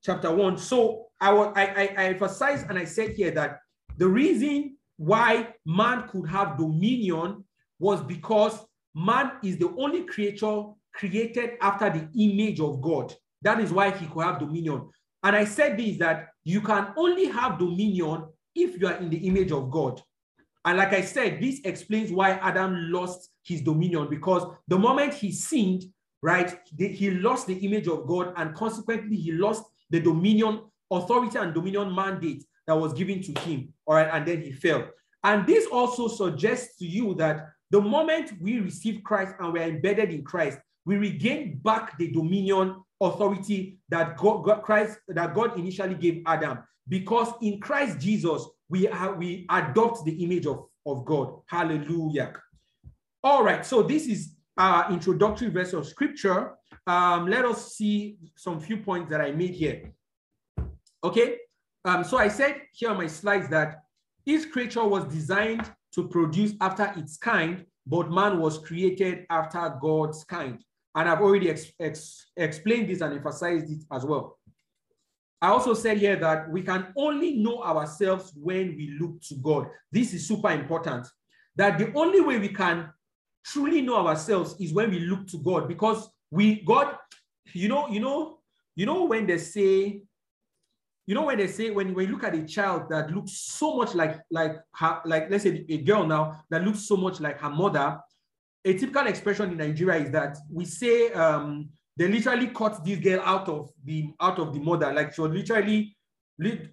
chapter 0.00 0.32
one. 0.32 0.56
So 0.56 1.03
I, 1.20 1.30
I, 1.30 1.94
I 1.96 2.04
emphasized 2.06 2.66
and 2.68 2.78
I 2.78 2.84
said 2.84 3.10
here 3.10 3.30
that 3.32 3.60
the 3.96 4.08
reason 4.08 4.76
why 4.96 5.54
man 5.64 6.08
could 6.08 6.28
have 6.28 6.58
dominion 6.58 7.44
was 7.78 8.02
because 8.02 8.58
man 8.94 9.32
is 9.42 9.58
the 9.58 9.74
only 9.78 10.04
creature 10.04 10.64
created 10.94 11.52
after 11.60 11.90
the 11.90 12.08
image 12.18 12.60
of 12.60 12.80
God. 12.80 13.14
That 13.42 13.60
is 13.60 13.72
why 13.72 13.90
he 13.90 14.06
could 14.06 14.24
have 14.24 14.38
dominion. 14.38 14.88
And 15.22 15.34
I 15.34 15.44
said 15.44 15.78
this 15.78 15.98
that 15.98 16.28
you 16.44 16.60
can 16.60 16.92
only 16.96 17.26
have 17.26 17.58
dominion 17.58 18.26
if 18.54 18.80
you 18.80 18.86
are 18.86 18.96
in 18.96 19.10
the 19.10 19.26
image 19.26 19.52
of 19.52 19.70
God. 19.70 20.00
And 20.64 20.78
like 20.78 20.92
I 20.92 21.02
said, 21.02 21.40
this 21.40 21.60
explains 21.64 22.10
why 22.10 22.32
Adam 22.32 22.90
lost 22.90 23.30
his 23.42 23.60
dominion 23.60 24.08
because 24.08 24.46
the 24.68 24.78
moment 24.78 25.12
he 25.12 25.30
sinned, 25.30 25.84
right, 26.22 26.58
he 26.78 27.10
lost 27.10 27.46
the 27.46 27.54
image 27.54 27.86
of 27.86 28.06
God 28.06 28.32
and 28.36 28.54
consequently 28.54 29.16
he 29.16 29.32
lost 29.32 29.64
the 29.90 30.00
dominion, 30.00 30.62
authority, 30.90 31.38
and 31.38 31.54
dominion 31.54 31.94
mandate 31.94 32.44
that 32.66 32.76
was 32.76 32.92
given 32.92 33.22
to 33.22 33.40
him. 33.40 33.72
All 33.86 33.96
right, 33.96 34.08
and 34.12 34.26
then 34.26 34.42
he 34.42 34.52
fell. 34.52 34.88
And 35.22 35.46
this 35.46 35.66
also 35.66 36.08
suggests 36.08 36.78
to 36.78 36.86
you 36.86 37.14
that 37.14 37.48
the 37.70 37.80
moment 37.80 38.32
we 38.40 38.60
receive 38.60 39.02
Christ 39.02 39.34
and 39.40 39.52
we're 39.52 39.62
embedded 39.62 40.10
in 40.10 40.22
Christ, 40.22 40.58
we 40.84 40.96
regain 40.96 41.58
back 41.62 41.96
the 41.98 42.10
dominion 42.12 42.82
authority 43.00 43.78
that 43.88 44.16
God, 44.16 44.44
God, 44.44 44.62
Christ 44.62 44.98
that 45.08 45.34
God 45.34 45.58
initially 45.58 45.94
gave 45.94 46.22
Adam 46.26 46.58
because 46.88 47.32
in 47.42 47.60
Christ 47.60 47.98
Jesus 47.98 48.46
we 48.68 48.84
have 48.84 49.16
we 49.16 49.46
adopt 49.50 50.04
the 50.04 50.22
image 50.22 50.46
of, 50.46 50.66
of 50.86 51.04
God. 51.04 51.40
Hallelujah. 51.46 52.34
All 53.22 53.42
right, 53.42 53.64
so 53.64 53.82
this 53.82 54.06
is 54.06 54.34
our 54.56 54.92
introductory 54.92 55.48
verse 55.48 55.72
of 55.72 55.86
scripture. 55.86 56.52
Um, 56.86 57.26
let 57.28 57.44
us 57.44 57.74
see 57.74 58.18
some 58.36 58.60
few 58.60 58.76
points 58.78 59.10
that 59.10 59.20
I 59.20 59.32
made 59.32 59.54
here. 59.54 59.90
Okay, 61.04 61.36
um, 61.84 62.02
so 62.02 62.16
I 62.16 62.28
said 62.28 62.62
here 62.72 62.88
on 62.90 62.96
my 62.96 63.06
slides 63.08 63.50
that 63.50 63.82
each 64.24 64.50
creature 64.50 64.84
was 64.84 65.04
designed 65.04 65.70
to 65.94 66.08
produce 66.08 66.54
after 66.62 66.90
its 66.96 67.18
kind, 67.18 67.66
but 67.86 68.10
man 68.10 68.40
was 68.40 68.58
created 68.58 69.26
after 69.28 69.76
God's 69.82 70.24
kind. 70.24 70.64
And 70.94 71.06
I've 71.06 71.20
already 71.20 71.50
ex 71.50 71.70
ex 71.78 72.30
explained 72.38 72.88
this 72.88 73.02
and 73.02 73.12
emphasized 73.12 73.70
it 73.70 73.84
as 73.92 74.06
well. 74.06 74.38
I 75.42 75.48
also 75.48 75.74
said 75.74 75.98
here 75.98 76.16
that 76.16 76.50
we 76.50 76.62
can 76.62 76.86
only 76.96 77.34
know 77.34 77.62
ourselves 77.62 78.32
when 78.34 78.74
we 78.74 78.96
look 78.98 79.20
to 79.28 79.34
God. 79.34 79.68
This 79.92 80.14
is 80.14 80.26
super 80.26 80.52
important. 80.52 81.06
That 81.56 81.78
the 81.78 81.92
only 81.94 82.22
way 82.22 82.38
we 82.38 82.48
can 82.48 82.88
truly 83.44 83.82
know 83.82 84.06
ourselves 84.06 84.56
is 84.58 84.72
when 84.72 84.90
we 84.90 85.00
look 85.00 85.26
to 85.28 85.38
God 85.38 85.68
because 85.68 86.08
we 86.30 86.62
God, 86.62 86.96
you 87.52 87.68
know, 87.68 87.88
you 87.88 88.00
know, 88.00 88.38
you 88.74 88.86
know 88.86 89.04
when 89.04 89.26
they 89.26 89.36
say, 89.36 90.00
you 91.06 91.14
know 91.14 91.26
when 91.26 91.38
they 91.38 91.46
say 91.46 91.70
when, 91.70 91.94
when 91.94 92.06
you 92.06 92.12
look 92.12 92.24
at 92.24 92.34
a 92.34 92.44
child 92.44 92.88
that 92.90 93.10
looks 93.10 93.32
so 93.32 93.76
much 93.76 93.94
like 93.94 94.20
like 94.30 94.56
her, 94.74 95.00
like 95.04 95.30
let's 95.30 95.42
say 95.44 95.64
a 95.68 95.78
girl 95.78 96.06
now 96.06 96.42
that 96.50 96.64
looks 96.64 96.80
so 96.80 96.96
much 96.96 97.20
like 97.20 97.38
her 97.40 97.50
mother, 97.50 97.98
a 98.64 98.72
typical 98.74 99.06
expression 99.06 99.50
in 99.50 99.58
Nigeria 99.58 100.02
is 100.02 100.10
that 100.10 100.38
we 100.50 100.64
say 100.64 101.12
um, 101.12 101.68
they 101.96 102.08
literally 102.08 102.48
cut 102.48 102.84
this 102.84 102.98
girl 102.98 103.20
out 103.24 103.48
of 103.48 103.70
the 103.84 104.12
out 104.20 104.38
of 104.38 104.54
the 104.54 104.60
mother. 104.60 104.92
Like 104.92 105.14
she 105.14 105.20
was 105.20 105.32
literally 105.32 105.96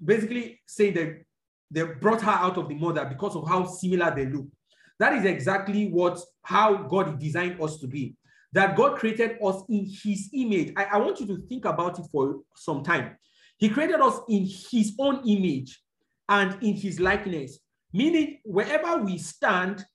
basically 0.04 0.62
say 0.66 0.92
that 0.92 1.24
they 1.70 1.84
brought 1.84 2.22
her 2.22 2.32
out 2.32 2.58
of 2.58 2.70
the 2.70 2.76
mother 2.76 3.06
because 3.06 3.36
of 3.36 3.48
how 3.48 3.66
similar 3.66 4.14
they 4.16 4.26
look. 4.26 4.46
That 5.00 5.14
is 5.14 5.26
exactly 5.26 5.90
what 5.90 6.20
how 6.44 6.76
God 6.84 7.20
designed 7.20 7.62
us 7.62 7.78
to 7.80 7.88
be. 7.88 8.16
That 8.54 8.76
God 8.76 8.98
created 8.98 9.38
us 9.44 9.64
in 9.70 9.86
his 10.04 10.30
image. 10.34 10.74
I, 10.76 10.86
I 10.86 10.98
want 10.98 11.20
you 11.20 11.28
to 11.28 11.38
think 11.48 11.66
about 11.66 12.00
it 12.00 12.06
for 12.12 12.42
some 12.56 12.84
time. 12.84 13.18
He 13.62 13.70
created 13.70 14.02
us 14.02 14.20
in 14.28 14.50
his 14.72 14.96
own 14.98 15.22
image 15.26 15.80
and 16.28 16.62
in 16.64 16.76
his 16.76 17.00
likeness, 17.00 17.60
meaning 17.94 18.40
wherever 18.44 18.98
we 18.98 19.20
stand, 19.20 19.86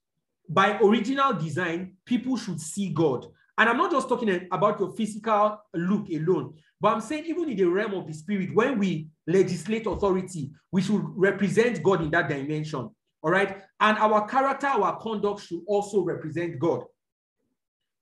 by 0.49 0.79
original 0.79 1.33
design, 1.33 1.97
people 2.05 2.37
should 2.37 2.61
see 2.61 2.89
God. 2.93 3.25
And 3.57 3.69
I'm 3.69 3.75
not 3.75 3.91
just 3.91 4.07
talking 4.07 4.47
about 4.53 4.79
your 4.79 4.95
physical 4.95 5.59
look 5.73 6.07
alone, 6.09 6.53
but 6.79 6.93
I'm 6.93 7.01
saying 7.01 7.25
even 7.25 7.49
in 7.49 7.57
the 7.57 7.65
realm 7.65 7.93
of 7.95 8.07
the 8.07 8.13
spirit, 8.13 8.55
when 8.55 8.79
we 8.79 9.09
legislate 9.27 9.85
authority, 9.85 10.51
we 10.71 10.81
should 10.81 11.03
represent 11.17 11.83
God 11.83 12.01
in 12.01 12.11
that 12.11 12.29
dimension. 12.29 12.89
All 13.21 13.31
right. 13.31 13.63
And 13.81 13.97
our 13.97 14.25
character, 14.29 14.67
our 14.67 14.97
conduct 15.01 15.41
should 15.41 15.61
also 15.67 16.05
represent 16.05 16.57
God. 16.57 16.83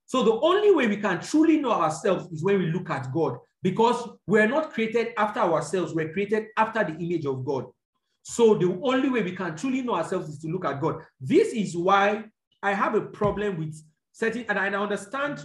So 0.04 0.22
the 0.22 0.38
only 0.40 0.72
way 0.72 0.86
we 0.86 0.98
can 0.98 1.20
truly 1.20 1.56
know 1.56 1.72
ourselves 1.72 2.30
is 2.32 2.44
when 2.44 2.58
we 2.60 2.66
look 2.66 2.88
at 2.90 3.10
God, 3.12 3.38
because 3.66 4.10
we're 4.28 4.46
not 4.46 4.72
created 4.72 5.08
after 5.18 5.40
ourselves, 5.40 5.92
we're 5.92 6.12
created 6.12 6.46
after 6.56 6.84
the 6.84 6.96
image 7.04 7.26
of 7.26 7.44
God. 7.44 7.64
So 8.22 8.54
the 8.54 8.78
only 8.84 9.08
way 9.08 9.24
we 9.24 9.34
can 9.34 9.56
truly 9.56 9.82
know 9.82 9.96
ourselves 9.96 10.28
is 10.28 10.38
to 10.42 10.46
look 10.46 10.64
at 10.64 10.80
God. 10.80 11.02
This 11.20 11.48
is 11.48 11.76
why 11.76 12.26
I 12.62 12.74
have 12.74 12.94
a 12.94 13.00
problem 13.00 13.58
with 13.58 13.76
setting, 14.12 14.44
and 14.48 14.56
I 14.56 14.68
understand 14.68 15.44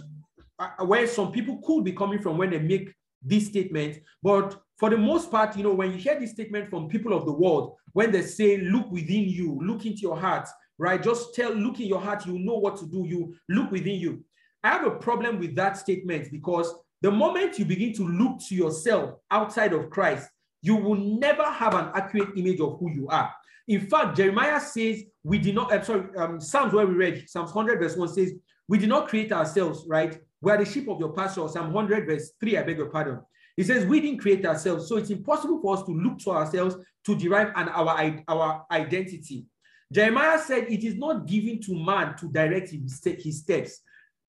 uh, 0.56 0.84
where 0.84 1.04
some 1.08 1.32
people 1.32 1.60
could 1.66 1.82
be 1.82 1.90
coming 1.90 2.22
from 2.22 2.38
when 2.38 2.50
they 2.50 2.60
make 2.60 2.94
this 3.22 3.48
statement. 3.48 3.98
But 4.22 4.56
for 4.78 4.88
the 4.88 4.98
most 4.98 5.28
part, 5.28 5.56
you 5.56 5.64
know, 5.64 5.74
when 5.74 5.90
you 5.90 5.98
hear 5.98 6.20
this 6.20 6.30
statement 6.30 6.70
from 6.70 6.88
people 6.88 7.14
of 7.14 7.24
the 7.24 7.32
world, 7.32 7.74
when 7.92 8.12
they 8.12 8.22
say, 8.22 8.58
look 8.58 8.88
within 8.92 9.24
you, 9.28 9.58
look 9.64 9.84
into 9.84 9.98
your 9.98 10.16
heart, 10.16 10.48
right? 10.78 11.02
Just 11.02 11.34
tell, 11.34 11.52
look 11.52 11.80
in 11.80 11.88
your 11.88 12.00
heart, 12.00 12.24
you 12.24 12.38
know 12.38 12.58
what 12.58 12.76
to 12.76 12.86
do, 12.86 13.04
you 13.04 13.34
look 13.48 13.72
within 13.72 13.98
you. 13.98 14.24
I 14.62 14.68
have 14.68 14.86
a 14.86 14.92
problem 14.92 15.40
with 15.40 15.56
that 15.56 15.76
statement 15.76 16.30
because 16.30 16.72
the 17.02 17.10
moment 17.10 17.58
you 17.58 17.64
begin 17.64 17.92
to 17.94 18.06
look 18.06 18.40
to 18.48 18.54
yourself 18.54 19.16
outside 19.30 19.72
of 19.72 19.90
Christ, 19.90 20.28
you 20.62 20.76
will 20.76 20.94
never 20.94 21.42
have 21.42 21.74
an 21.74 21.90
accurate 21.94 22.30
image 22.36 22.60
of 22.60 22.78
who 22.78 22.90
you 22.90 23.08
are. 23.08 23.32
In 23.66 23.80
fact, 23.80 24.16
Jeremiah 24.16 24.60
says, 24.60 25.02
we 25.24 25.38
did 25.38 25.56
not, 25.56 25.72
I'm 25.72 25.82
sorry, 25.82 26.04
um, 26.16 26.40
Psalms 26.40 26.72
where 26.72 26.86
we 26.86 26.94
read, 26.94 27.28
Psalms 27.28 27.52
100 27.52 27.80
verse 27.80 27.96
1 27.96 28.08
says, 28.08 28.32
we 28.68 28.78
did 28.78 28.88
not 28.88 29.08
create 29.08 29.32
ourselves, 29.32 29.84
right? 29.88 30.18
We 30.40 30.52
are 30.52 30.58
the 30.58 30.64
sheep 30.64 30.88
of 30.88 31.00
your 31.00 31.12
pasture. 31.12 31.46
Psalm 31.48 31.72
100 31.72 32.06
verse 32.06 32.32
3, 32.38 32.58
I 32.58 32.62
beg 32.62 32.78
your 32.78 32.90
pardon. 32.90 33.20
He 33.56 33.64
says, 33.64 33.84
we 33.84 34.00
didn't 34.00 34.20
create 34.20 34.46
ourselves. 34.46 34.88
So 34.88 34.96
it's 34.96 35.10
impossible 35.10 35.60
for 35.60 35.76
us 35.76 35.82
to 35.84 35.92
look 35.92 36.18
to 36.20 36.30
ourselves 36.30 36.76
to 37.06 37.16
derive 37.16 37.52
an, 37.56 37.68
our, 37.68 38.22
our 38.28 38.66
identity. 38.70 39.46
Jeremiah 39.92 40.38
said 40.38 40.68
it 40.68 40.84
is 40.84 40.94
not 40.96 41.26
given 41.26 41.60
to 41.62 41.74
man 41.74 42.16
to 42.18 42.28
direct 42.28 42.70
his, 42.70 43.00
his 43.04 43.40
steps, 43.40 43.80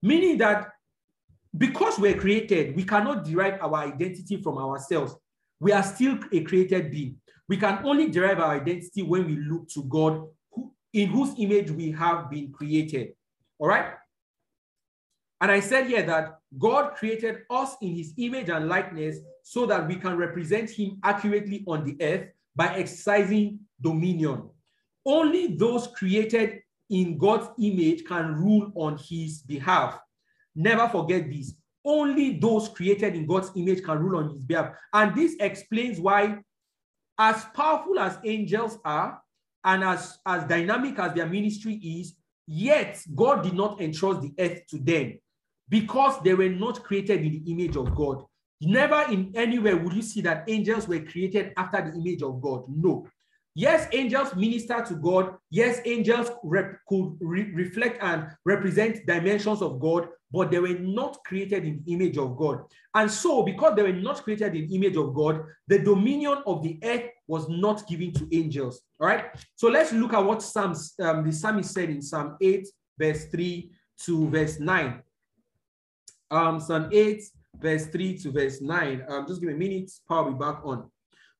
meaning 0.01 0.37
that 0.39 0.69
because 1.57 1.99
we're 1.99 2.17
created, 2.17 2.75
we 2.75 2.83
cannot 2.83 3.25
derive 3.25 3.61
our 3.61 3.75
identity 3.75 4.41
from 4.41 4.57
ourselves. 4.57 5.15
We 5.59 5.71
are 5.71 5.83
still 5.83 6.17
a 6.31 6.41
created 6.41 6.91
being. 6.91 7.17
We 7.47 7.57
can 7.57 7.79
only 7.85 8.09
derive 8.09 8.39
our 8.39 8.55
identity 8.55 9.03
when 9.03 9.25
we 9.27 9.35
look 9.35 9.69
to 9.69 9.83
God, 9.83 10.27
who, 10.51 10.71
in 10.93 11.09
whose 11.09 11.33
image 11.37 11.71
we 11.71 11.91
have 11.91 12.29
been 12.29 12.51
created. 12.51 13.13
All 13.59 13.67
right? 13.67 13.93
And 15.41 15.51
I 15.51 15.59
said 15.59 15.87
here 15.87 16.03
that 16.03 16.39
God 16.57 16.95
created 16.95 17.41
us 17.49 17.75
in 17.81 17.95
his 17.95 18.13
image 18.17 18.49
and 18.49 18.67
likeness 18.67 19.17
so 19.43 19.65
that 19.65 19.87
we 19.87 19.97
can 19.97 20.15
represent 20.15 20.69
him 20.69 20.99
accurately 21.03 21.63
on 21.67 21.83
the 21.83 21.97
earth 22.01 22.29
by 22.55 22.75
exercising 22.75 23.59
dominion. 23.81 24.49
Only 25.05 25.55
those 25.55 25.87
created 25.87 26.61
in 26.89 27.17
God's 27.17 27.49
image 27.59 28.05
can 28.05 28.35
rule 28.35 28.71
on 28.75 28.97
his 28.97 29.39
behalf. 29.39 29.99
Never 30.55 30.87
forget 30.89 31.29
this. 31.29 31.55
Only 31.85 32.37
those 32.39 32.69
created 32.69 33.15
in 33.15 33.25
God's 33.25 33.51
image 33.55 33.83
can 33.83 33.99
rule 33.99 34.19
on 34.19 34.33
his 34.33 34.45
behalf. 34.45 34.75
And 34.93 35.15
this 35.15 35.35
explains 35.39 35.99
why 35.99 36.39
as 37.17 37.43
powerful 37.53 37.99
as 37.99 38.17
angels 38.23 38.79
are 38.85 39.21
and 39.63 39.83
as, 39.83 40.17
as 40.25 40.45
dynamic 40.45 40.97
as 40.99 41.13
their 41.13 41.27
ministry 41.27 41.75
is, 41.75 42.15
Yet 42.45 43.01
God 43.15 43.43
did 43.43 43.53
not 43.53 43.81
entrust 43.81 44.21
the 44.21 44.33
earth 44.37 44.67
to 44.67 44.77
them 44.77 45.17
because 45.69 46.21
they 46.23 46.33
were 46.33 46.49
not 46.49 46.83
created 46.83 47.21
in 47.21 47.31
the 47.31 47.51
image 47.51 47.75
of 47.77 47.95
God. 47.95 48.25
Never 48.61 49.11
in 49.11 49.31
anywhere 49.35 49.77
would 49.77 49.93
you 49.93 50.01
see 50.01 50.21
that 50.21 50.45
angels 50.47 50.87
were 50.87 50.99
created 50.99 51.53
after 51.57 51.81
the 51.81 51.97
image 51.97 52.21
of 52.21 52.41
God. 52.41 52.65
No. 52.67 53.07
Yes, 53.55 53.87
angels 53.91 54.35
minister 54.35 54.83
to 54.87 54.95
God. 54.95 55.35
Yes, 55.51 55.79
angels 55.85 56.29
rep- 56.43 56.79
could 56.87 57.17
re- 57.19 57.51
reflect 57.53 58.01
and 58.01 58.27
represent 58.45 59.05
dimensions 59.05 59.61
of 59.61 59.79
God, 59.79 60.07
but 60.31 60.49
they 60.49 60.59
were 60.59 60.79
not 60.79 61.23
created 61.23 61.63
in 61.63 61.83
image 61.87 62.17
of 62.17 62.35
God. 62.35 62.63
And 62.95 63.09
so, 63.09 63.43
because 63.43 63.75
they 63.75 63.83
were 63.83 63.93
not 63.93 64.23
created 64.23 64.55
in 64.55 64.71
image 64.71 64.97
of 64.97 65.13
God, 65.13 65.43
the 65.67 65.79
dominion 65.79 66.39
of 66.47 66.63
the 66.63 66.79
earth 66.83 67.11
was 67.27 67.47
not 67.47 67.87
given 67.87 68.11
to 68.13 68.27
angels. 68.35 68.81
All 68.99 69.07
right. 69.07 69.25
So 69.55 69.69
let's 69.69 69.93
look 69.93 70.13
at 70.13 70.25
what 70.25 70.41
Psalms, 70.41 70.95
um, 70.99 71.23
the 71.23 71.31
psalmist 71.31 71.73
said 71.73 71.91
in 71.91 72.01
Psalm 72.01 72.37
8, 72.41 72.67
verse 72.97 73.25
3 73.25 73.71
to 74.05 74.29
verse 74.29 74.59
9. 74.59 75.01
Um, 76.31 76.59
Psalm 76.59 76.89
8, 76.91 77.23
verse 77.59 77.85
3 77.85 78.17
to 78.17 78.31
verse 78.31 78.61
9. 78.61 79.05
Um, 79.07 79.27
just 79.27 79.41
give 79.41 79.49
me 79.49 79.53
a 79.53 79.57
minute, 79.57 79.91
I'll 80.09 80.31
be 80.31 80.37
back 80.37 80.65
on. 80.65 80.89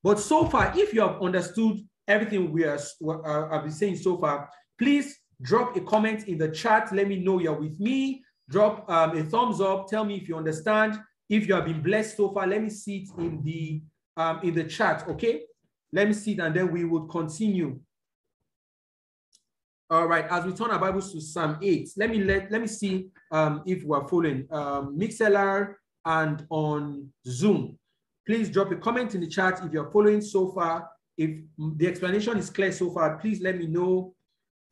But 0.03 0.19
so 0.19 0.45
far, 0.45 0.73
if 0.75 0.93
you 0.93 1.01
have 1.01 1.21
understood 1.21 1.77
everything 2.07 2.51
we 2.51 2.63
are 2.65 2.79
uh, 3.05 3.47
I've 3.51 3.63
been 3.63 3.71
saying 3.71 3.97
so 3.97 4.17
far, 4.17 4.49
please 4.77 5.17
drop 5.41 5.75
a 5.75 5.81
comment 5.81 6.27
in 6.27 6.37
the 6.37 6.49
chat. 6.49 6.93
Let 6.93 7.07
me 7.07 7.17
know 7.19 7.39
you're 7.39 7.59
with 7.59 7.79
me. 7.79 8.23
Drop 8.49 8.89
um, 8.89 9.17
a 9.17 9.23
thumbs 9.23 9.61
up. 9.61 9.87
Tell 9.87 10.05
me 10.05 10.15
if 10.17 10.27
you 10.27 10.35
understand. 10.35 10.99
If 11.29 11.47
you 11.47 11.55
have 11.55 11.65
been 11.65 11.81
blessed 11.81 12.17
so 12.17 12.33
far, 12.33 12.45
let 12.47 12.61
me 12.61 12.69
see 12.69 12.97
it 12.97 13.09
in 13.17 13.41
the 13.43 13.81
um, 14.17 14.39
in 14.43 14.53
the 14.53 14.65
chat. 14.65 15.07
Okay, 15.07 15.41
let 15.91 16.07
me 16.07 16.13
see 16.13 16.33
it, 16.33 16.39
and 16.39 16.55
then 16.55 16.71
we 16.71 16.83
will 16.83 17.07
continue. 17.07 17.79
All 19.89 20.07
right, 20.07 20.25
as 20.29 20.45
we 20.45 20.53
turn 20.53 20.71
our 20.71 20.79
Bibles 20.79 21.11
to 21.13 21.21
Psalm 21.21 21.59
8, 21.61 21.89
let 21.97 22.09
me 22.09 22.23
let, 22.23 22.51
let 22.51 22.61
me 22.61 22.67
see 22.67 23.09
um, 23.31 23.61
if 23.65 23.83
we're 23.83 24.07
following 24.07 24.47
um, 24.49 24.97
Mixlr 24.97 25.75
and 26.05 26.45
on 26.49 27.09
Zoom. 27.27 27.77
Please 28.25 28.49
drop 28.49 28.71
a 28.71 28.75
comment 28.75 29.13
in 29.13 29.21
the 29.21 29.27
chat 29.27 29.63
if 29.63 29.71
you're 29.71 29.91
following 29.91 30.21
so 30.21 30.51
far. 30.51 30.89
If 31.17 31.41
the 31.57 31.87
explanation 31.87 32.37
is 32.37 32.49
clear 32.49 32.71
so 32.71 32.89
far, 32.91 33.17
please 33.17 33.41
let 33.41 33.57
me 33.57 33.67
know. 33.67 34.15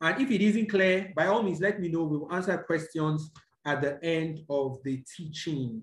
And 0.00 0.20
if 0.20 0.30
it 0.30 0.40
isn't 0.40 0.68
clear, 0.68 1.12
by 1.14 1.26
all 1.26 1.42
means, 1.42 1.60
let 1.60 1.80
me 1.80 1.88
know. 1.88 2.02
We 2.02 2.18
will 2.18 2.32
answer 2.32 2.58
questions 2.58 3.30
at 3.64 3.80
the 3.80 4.02
end 4.04 4.40
of 4.50 4.82
the 4.82 5.04
teaching. 5.16 5.82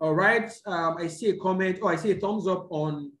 All 0.00 0.14
right, 0.14 0.52
um, 0.66 0.96
I 0.98 1.06
see 1.06 1.30
a 1.30 1.36
comment. 1.36 1.78
Oh, 1.80 1.88
I 1.88 1.96
see 1.96 2.10
a 2.10 2.20
thumbs 2.20 2.46
up 2.46 2.66
on 2.70 3.12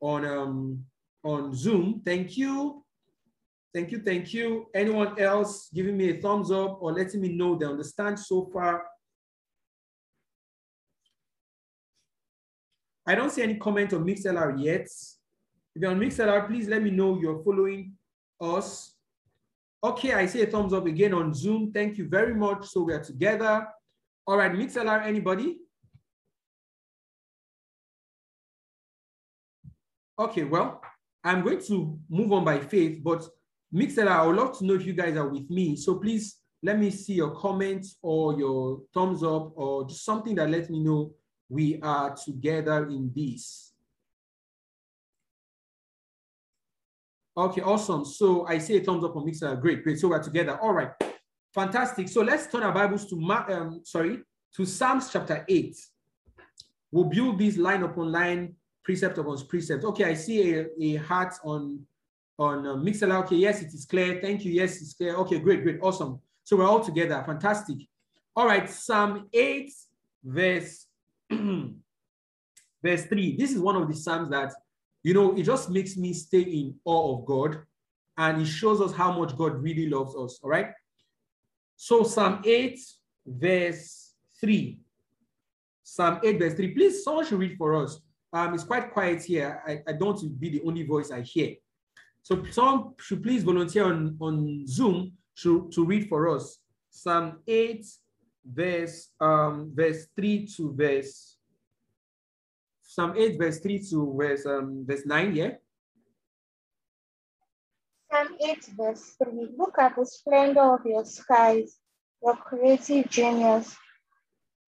on 0.00 0.24
um, 0.26 0.84
on 1.24 1.54
Zoom. 1.54 2.02
Thank 2.04 2.36
you. 2.36 2.84
Thank 3.72 3.92
you, 3.92 4.00
thank 4.00 4.34
you. 4.34 4.66
Anyone 4.74 5.18
else 5.20 5.68
giving 5.72 5.96
me 5.96 6.10
a 6.10 6.20
thumbs 6.20 6.50
up 6.50 6.78
or 6.80 6.92
letting 6.92 7.20
me 7.20 7.28
know 7.28 7.54
they 7.54 7.66
understand 7.66 8.18
so 8.18 8.50
far? 8.52 8.84
I 13.06 13.14
don't 13.14 13.30
see 13.30 13.42
any 13.42 13.54
comment 13.54 13.92
on 13.92 14.04
Mixlr 14.04 14.62
yet. 14.62 14.88
If 15.78 15.82
you're 15.82 15.92
on 15.92 16.00
Mixlr, 16.00 16.48
please 16.48 16.66
let 16.66 16.82
me 16.82 16.90
know 16.90 17.20
you're 17.20 17.40
following 17.44 17.92
us. 18.40 18.96
Okay, 19.84 20.12
I 20.12 20.26
see 20.26 20.42
a 20.42 20.46
thumbs 20.46 20.72
up 20.72 20.86
again 20.86 21.14
on 21.14 21.32
Zoom. 21.32 21.70
Thank 21.72 21.98
you 21.98 22.08
very 22.08 22.34
much. 22.34 22.66
So 22.66 22.82
we 22.82 22.94
are 22.94 23.04
together. 23.04 23.64
All 24.26 24.36
right, 24.36 24.50
Mixlr, 24.50 25.06
anybody? 25.06 25.58
Okay, 30.18 30.42
well, 30.42 30.82
I'm 31.22 31.44
going 31.44 31.62
to 31.66 31.96
move 32.10 32.32
on 32.32 32.44
by 32.44 32.58
faith, 32.58 32.98
but 33.04 33.28
Mixlr, 33.72 34.08
I 34.08 34.26
would 34.26 34.34
love 34.34 34.58
to 34.58 34.64
know 34.64 34.74
if 34.74 34.84
you 34.84 34.94
guys 34.94 35.16
are 35.16 35.28
with 35.28 35.48
me. 35.48 35.76
So 35.76 36.00
please 36.00 36.38
let 36.60 36.76
me 36.76 36.90
see 36.90 37.12
your 37.12 37.36
comments 37.36 37.98
or 38.02 38.36
your 38.36 38.80
thumbs 38.92 39.22
up 39.22 39.52
or 39.54 39.86
just 39.86 40.04
something 40.04 40.34
that 40.34 40.50
lets 40.50 40.70
me 40.70 40.80
know 40.82 41.12
we 41.48 41.78
are 41.82 42.16
together 42.16 42.88
in 42.88 43.12
this. 43.14 43.67
Okay, 47.38 47.60
awesome. 47.60 48.04
So 48.04 48.44
I 48.48 48.58
see 48.58 48.78
a 48.78 48.80
thumbs 48.80 49.04
up 49.04 49.14
on 49.14 49.24
Mixlr. 49.24 49.60
Great, 49.60 49.84
great. 49.84 50.00
So 50.00 50.08
we're 50.08 50.20
together. 50.20 50.58
All 50.60 50.72
right, 50.72 50.90
fantastic. 51.54 52.08
So 52.08 52.22
let's 52.22 52.50
turn 52.50 52.64
our 52.64 52.72
Bibles 52.72 53.08
to 53.10 53.14
um, 53.14 53.80
sorry 53.84 54.18
to 54.56 54.66
Psalms 54.66 55.08
chapter 55.12 55.44
eight. 55.48 55.76
We'll 56.90 57.04
build 57.04 57.38
this 57.38 57.56
line 57.56 57.84
upon 57.84 58.10
line, 58.10 58.56
precept 58.82 59.18
upon 59.18 59.38
precept. 59.46 59.84
Okay, 59.84 60.04
I 60.04 60.14
see 60.14 60.52
a, 60.52 60.66
a 60.82 60.96
heart 60.96 61.34
on 61.44 61.86
on 62.40 62.66
uh, 62.66 62.74
Mixlr. 62.74 63.22
Okay, 63.22 63.36
yes, 63.36 63.62
it 63.62 63.72
is 63.72 63.84
clear. 63.84 64.18
Thank 64.20 64.44
you. 64.44 64.50
Yes, 64.50 64.82
it's 64.82 64.94
clear. 64.94 65.14
Okay, 65.18 65.38
great, 65.38 65.62
great, 65.62 65.78
awesome. 65.80 66.18
So 66.42 66.56
we're 66.56 66.66
all 66.66 66.80
together. 66.80 67.22
Fantastic. 67.24 67.76
All 68.34 68.46
right, 68.46 68.68
Psalm 68.68 69.28
eight, 69.32 69.72
verse 70.24 70.86
verse 71.30 73.04
three. 73.04 73.36
This 73.36 73.52
is 73.52 73.60
one 73.60 73.76
of 73.76 73.86
the 73.86 73.94
psalms 73.94 74.28
that 74.30 74.52
you 75.08 75.14
know, 75.14 75.34
it 75.34 75.44
just 75.44 75.70
makes 75.70 75.96
me 75.96 76.12
stay 76.12 76.42
in 76.42 76.74
awe 76.84 77.16
of 77.16 77.24
God 77.24 77.62
and 78.18 78.42
it 78.42 78.44
shows 78.44 78.78
us 78.82 78.92
how 78.92 79.10
much 79.18 79.34
God 79.38 79.54
really 79.62 79.88
loves 79.88 80.14
us. 80.14 80.38
All 80.42 80.50
right. 80.50 80.68
So, 81.76 82.02
Psalm 82.02 82.42
8, 82.44 82.78
verse 83.26 84.12
3. 84.38 84.78
Psalm 85.82 86.20
8, 86.22 86.38
verse 86.38 86.52
3. 86.52 86.74
Please, 86.74 87.02
someone 87.02 87.24
should 87.24 87.38
read 87.38 87.56
for 87.56 87.82
us. 87.82 88.02
Um, 88.34 88.52
it's 88.52 88.64
quite 88.64 88.92
quiet 88.92 89.22
here. 89.22 89.62
I, 89.66 89.80
I 89.88 89.92
don't 89.92 90.08
want 90.08 90.20
to 90.20 90.28
be 90.28 90.50
the 90.50 90.62
only 90.66 90.82
voice 90.82 91.10
I 91.10 91.22
hear. 91.22 91.54
So, 92.22 92.44
someone 92.50 92.92
should 93.00 93.22
please 93.22 93.44
volunteer 93.44 93.86
on, 93.86 94.14
on 94.20 94.66
Zoom 94.66 95.12
to, 95.36 95.70
to 95.72 95.86
read 95.86 96.06
for 96.10 96.28
us. 96.28 96.58
Psalm 96.90 97.38
8, 97.46 97.86
verse 98.44 99.08
um, 99.20 99.72
verse 99.74 100.06
3 100.16 100.46
to 100.56 100.74
verse 100.74 101.37
Psalm 102.98 103.14
8, 103.16 103.38
verse 103.38 103.60
3 103.60 103.78
to 103.90 104.12
verse, 104.18 104.44
um, 104.44 104.84
verse 104.84 105.06
9, 105.06 105.36
yeah? 105.36 105.50
Psalm 108.10 108.36
8, 108.44 108.70
verse 108.76 109.14
3. 109.22 109.50
Look 109.56 109.78
at 109.78 109.94
the 109.94 110.04
splendor 110.04 110.74
of 110.74 110.84
your 110.84 111.04
skies, 111.04 111.76
your 112.20 112.34
creative 112.34 113.08
genius, 113.08 113.76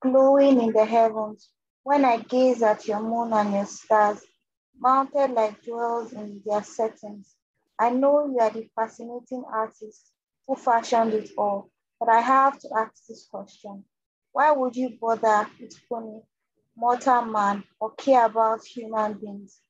glowing 0.00 0.62
in 0.62 0.72
the 0.72 0.84
heavens. 0.84 1.50
When 1.82 2.04
I 2.04 2.18
gaze 2.18 2.62
at 2.62 2.86
your 2.86 3.00
moon 3.00 3.32
and 3.32 3.52
your 3.52 3.66
stars, 3.66 4.20
mounted 4.78 5.32
like 5.32 5.60
jewels 5.64 6.12
in 6.12 6.40
their 6.46 6.62
settings, 6.62 7.34
I 7.80 7.90
know 7.90 8.26
you 8.26 8.38
are 8.38 8.50
the 8.50 8.68
fascinating 8.76 9.42
artist 9.52 10.12
who 10.46 10.54
fashioned 10.54 11.14
it 11.14 11.30
all. 11.36 11.68
But 11.98 12.10
I 12.10 12.20
have 12.20 12.60
to 12.60 12.68
ask 12.78 13.06
this 13.08 13.26
question. 13.28 13.86
Why 14.30 14.52
would 14.52 14.76
you 14.76 14.96
bother 15.00 15.48
with 15.60 15.74
pony 15.88 16.20
mortal 16.80 17.22
man 17.26 17.62
or 17.78 17.90
care 17.90 18.24
about 18.24 18.64
human 18.64 19.12
beings. 19.12 19.60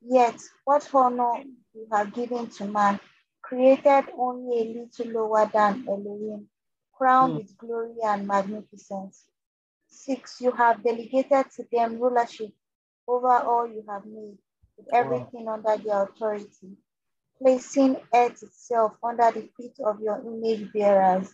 Yet, 0.00 0.40
what 0.64 0.88
honor 0.94 1.44
you 1.74 1.86
have 1.92 2.14
given 2.14 2.48
to 2.56 2.64
man, 2.64 2.98
created 3.42 4.04
only 4.16 4.60
a 4.60 4.64
little 4.64 5.12
lower 5.12 5.50
than 5.52 5.84
Elohim, 5.86 6.48
crowned 6.96 7.34
mm. 7.34 7.36
with 7.36 7.58
glory 7.58 7.96
and 8.02 8.26
magnificence. 8.26 9.24
Six, 9.88 10.40
you 10.40 10.52
have 10.52 10.82
delegated 10.82 11.50
to 11.56 11.66
them 11.70 12.00
rulership 12.00 12.52
over 13.06 13.38
all 13.40 13.66
you 13.66 13.84
have 13.86 14.06
made, 14.06 14.38
with 14.78 14.88
everything 14.92 15.44
wow. 15.44 15.54
under 15.54 15.76
their 15.82 16.02
authority, 16.04 16.78
placing 17.38 17.96
earth 18.14 18.42
itself 18.42 18.92
under 19.02 19.30
the 19.32 19.48
feet 19.56 19.76
of 19.84 20.00
your 20.00 20.18
image 20.20 20.72
bearers. 20.72 21.30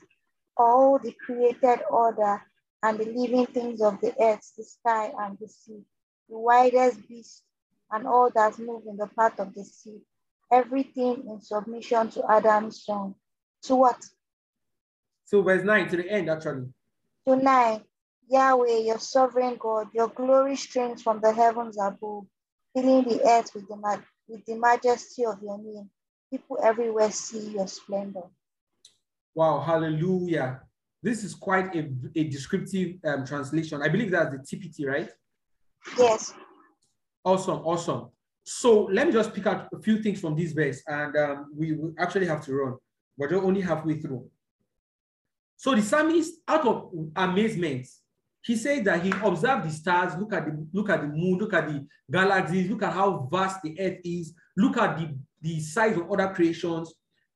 All 0.56 0.98
the 0.98 1.12
created 1.24 1.80
order 1.88 2.42
and 2.82 2.98
the 2.98 3.04
living 3.04 3.46
things 3.46 3.80
of 3.80 4.00
the 4.00 4.14
earth, 4.20 4.52
the 4.56 4.64
sky 4.64 5.12
and 5.18 5.38
the 5.38 5.48
sea, 5.48 5.82
the 6.28 6.38
widest 6.38 7.06
beasts 7.08 7.42
and 7.90 8.06
all 8.06 8.30
that 8.34 8.58
move 8.58 8.82
in 8.86 8.96
the 8.96 9.08
path 9.18 9.38
of 9.38 9.54
the 9.54 9.64
sea, 9.64 9.98
everything 10.52 11.24
in 11.28 11.40
submission 11.40 12.08
to 12.10 12.30
Adam's 12.30 12.84
son. 12.84 13.14
To 13.62 13.76
what? 13.76 14.02
So 15.24 15.42
verse 15.42 15.64
9 15.64 15.88
to 15.88 15.96
the 15.96 16.10
end, 16.10 16.30
actually. 16.30 16.66
To 17.26 17.36
9, 17.36 17.84
Yahweh, 18.28 18.78
your 18.78 18.98
sovereign 18.98 19.56
God, 19.58 19.88
your 19.92 20.08
glory 20.08 20.56
streams 20.56 21.02
from 21.02 21.20
the 21.20 21.32
heavens 21.32 21.76
above, 21.78 22.24
filling 22.74 23.04
the 23.04 23.20
earth 23.28 23.50
with 23.54 23.68
the, 23.68 24.02
with 24.28 24.44
the 24.46 24.56
majesty 24.56 25.26
of 25.26 25.42
your 25.42 25.58
name. 25.58 25.90
People 26.30 26.58
everywhere 26.62 27.10
see 27.10 27.50
your 27.50 27.66
splendor. 27.66 28.22
Wow, 29.34 29.60
hallelujah. 29.60 30.62
This 31.02 31.24
is 31.24 31.34
quite 31.34 31.74
a, 31.74 31.90
a 32.14 32.24
descriptive 32.24 32.96
um, 33.04 33.24
translation. 33.24 33.80
I 33.82 33.88
believe 33.88 34.10
that's 34.10 34.32
the 34.32 34.38
TPT, 34.38 34.86
right? 34.86 35.10
Yes. 35.98 36.34
Awesome, 37.24 37.60
awesome. 37.64 38.08
So 38.44 38.84
let 38.84 39.06
me 39.06 39.12
just 39.12 39.32
pick 39.32 39.46
out 39.46 39.68
a 39.72 39.80
few 39.80 40.02
things 40.02 40.20
from 40.20 40.36
this 40.36 40.52
verse, 40.52 40.82
and 40.86 41.16
um, 41.16 41.50
we 41.56 41.72
will 41.72 41.94
actually 41.98 42.26
have 42.26 42.44
to 42.46 42.54
run. 42.54 42.74
We're 43.16 43.34
only 43.42 43.60
halfway 43.60 44.00
through. 44.00 44.28
So 45.56 45.74
the 45.74 45.82
psalmist, 45.82 46.32
out 46.48 46.66
of 46.66 46.90
amazement, 47.16 47.86
he 48.42 48.56
said 48.56 48.84
that 48.86 49.02
he 49.02 49.12
observed 49.22 49.68
the 49.68 49.70
stars, 49.70 50.16
look 50.18 50.32
at 50.32 50.46
the 50.46 50.66
look 50.72 50.88
at 50.88 51.02
the 51.02 51.08
moon, 51.08 51.38
look 51.38 51.52
at 51.52 51.68
the 51.68 51.86
galaxies, 52.10 52.70
look 52.70 52.82
at 52.82 52.94
how 52.94 53.28
vast 53.30 53.60
the 53.62 53.78
earth 53.78 53.98
is, 54.02 54.34
look 54.56 54.78
at 54.78 54.96
the, 54.96 55.14
the 55.42 55.60
size 55.60 55.98
of 55.98 56.10
other 56.10 56.32
creations, 56.32 56.94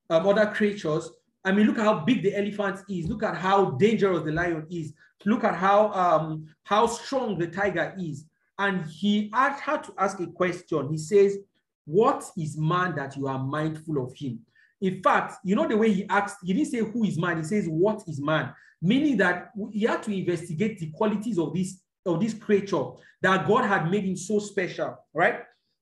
um, 0.09 0.27
other 0.27 0.47
creatures, 0.47 1.11
I 1.45 1.53
mean, 1.53 1.67
look 1.67 1.79
at 1.79 1.85
how 1.85 2.01
big 2.01 2.23
the 2.23 2.35
elephant 2.37 2.81
is. 2.89 3.07
Look 3.07 3.23
at 3.23 3.37
how 3.37 3.73
dangerous 3.73 4.25
the 4.25 4.33
lion 4.33 4.67
is. 4.71 4.95
Look 5.27 5.45
at 5.45 5.55
how 5.55 5.93
um, 5.93 6.47
how 6.65 6.87
strong 6.87 7.39
the 7.39 7.47
tiger 7.47 7.95
is. 7.99 8.25
And 8.59 8.85
he 8.87 9.31
had, 9.33 9.59
had 9.59 9.85
to 9.85 9.95
ask 9.99 10.21
a 10.21 10.27
question. 10.27 10.89
He 10.91 10.99
says, 10.99 11.39
What 11.85 12.25
is 12.39 12.57
man 12.57 12.95
that 12.97 13.17
you 13.17 13.27
are 13.27 13.39
mindful 13.39 14.03
of 14.03 14.15
him? 14.17 14.41
In 14.81 15.03
fact, 15.03 15.37
you 15.45 15.55
know 15.55 15.69
the 15.69 15.77
way 15.77 15.93
he 15.93 16.07
asked, 16.09 16.39
he 16.45 16.53
didn't 16.53 16.71
say 16.71 16.79
who 16.79 17.05
is 17.05 17.19
man, 17.19 17.39
he 17.39 17.45
says, 17.45 17.67
What 17.69 18.03
is 18.07 18.21
man? 18.21 18.53
Meaning 18.81 19.17
that 19.19 19.51
he 19.73 19.83
had 19.85 20.03
to 20.05 20.17
investigate 20.17 20.79
the 20.79 20.91
qualities 20.91 21.39
of 21.39 21.55
this 21.55 21.81
of 22.07 22.21
this 22.21 22.35
creature 22.35 22.85
that 23.23 23.49
God 23.49 23.65
had 23.65 23.91
made 23.91 24.05
him 24.05 24.17
so 24.17 24.39
special, 24.39 24.99
right? 25.15 25.41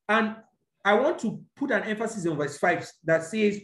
And 0.08 0.36
I 0.84 0.94
want 0.94 1.18
to 1.20 1.40
put 1.56 1.70
an 1.70 1.82
emphasis 1.82 2.26
on 2.26 2.36
verse 2.36 2.58
5 2.58 2.88
that 3.04 3.24
says, 3.24 3.60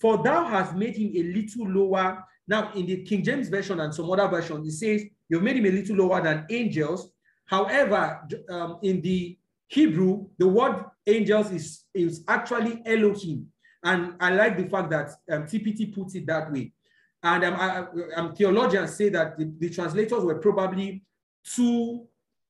For 0.00 0.22
thou 0.22 0.44
hast 0.44 0.74
made 0.74 0.96
him 0.96 1.12
a 1.14 1.22
little 1.22 1.68
lower. 1.68 2.24
Now, 2.46 2.72
in 2.74 2.86
the 2.86 3.02
King 3.02 3.24
James 3.24 3.48
Version 3.48 3.80
and 3.80 3.94
some 3.94 4.10
other 4.10 4.28
versions, 4.28 4.66
it 4.66 4.78
says, 4.78 5.04
You've 5.28 5.42
made 5.42 5.56
him 5.56 5.66
a 5.66 5.70
little 5.70 5.96
lower 5.96 6.22
than 6.22 6.46
angels. 6.50 7.10
However, 7.44 8.26
um, 8.48 8.78
in 8.82 9.00
the 9.00 9.38
Hebrew, 9.66 10.26
the 10.38 10.48
word 10.48 10.84
angels 11.06 11.50
is, 11.50 11.84
is 11.92 12.24
actually 12.28 12.82
Elohim. 12.86 13.46
And 13.84 14.14
I 14.20 14.30
like 14.30 14.56
the 14.56 14.68
fact 14.68 14.90
that 14.90 15.10
um, 15.30 15.44
TPT 15.44 15.94
puts 15.94 16.14
it 16.14 16.26
that 16.26 16.50
way. 16.50 16.72
And 17.22 17.44
um, 17.44 17.54
I, 17.54 17.86
um, 18.16 18.34
theologians 18.34 18.94
say 18.94 19.08
that 19.10 19.38
the, 19.38 19.52
the 19.58 19.70
translators 19.70 20.24
were 20.24 20.38
probably 20.38 21.04
too, 21.44 22.06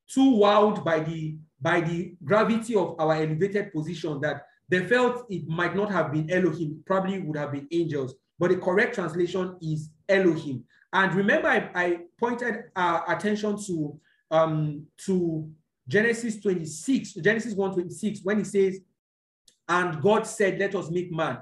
too 0.09 0.33
wowed 0.37 0.85
by 0.85 1.01
the, 1.01 1.37
by 1.61 1.81
the 1.81 2.15
gravity 2.25 2.77
of 2.77 2.95
our 2.99 3.15
elevated 3.15 3.73
position 3.73 4.21
that 4.21 4.48
they 4.69 4.85
felt 4.87 5.27
it 5.31 5.47
might 5.49 5.75
not 5.75 5.91
have 5.91 6.12
been 6.12 6.31
Elohim, 6.31 6.83
probably 6.87 7.21
would 7.21 7.37
have 7.37 7.53
been 7.53 7.69
angels. 7.71 8.14
But 8.39 8.51
the 8.51 8.57
correct 8.57 8.95
translation 8.95 9.57
is 9.61 9.91
Elohim. 10.09 10.64
And 10.93 11.14
remember, 11.14 11.49
I, 11.49 11.71
I 11.75 11.99
pointed 12.19 12.64
uh, 12.77 13.01
attention 13.09 13.57
to, 13.66 14.01
um, 14.31 14.87
to 15.07 15.51
Genesis 15.87 16.41
26, 16.41 17.14
Genesis 17.14 17.55
1 17.55 17.73
26, 17.73 18.21
when 18.23 18.39
he 18.39 18.45
says, 18.45 18.81
and 19.69 20.01
God 20.01 20.27
said, 20.27 20.59
Let 20.59 20.75
us 20.75 20.91
make 20.91 21.12
man. 21.12 21.39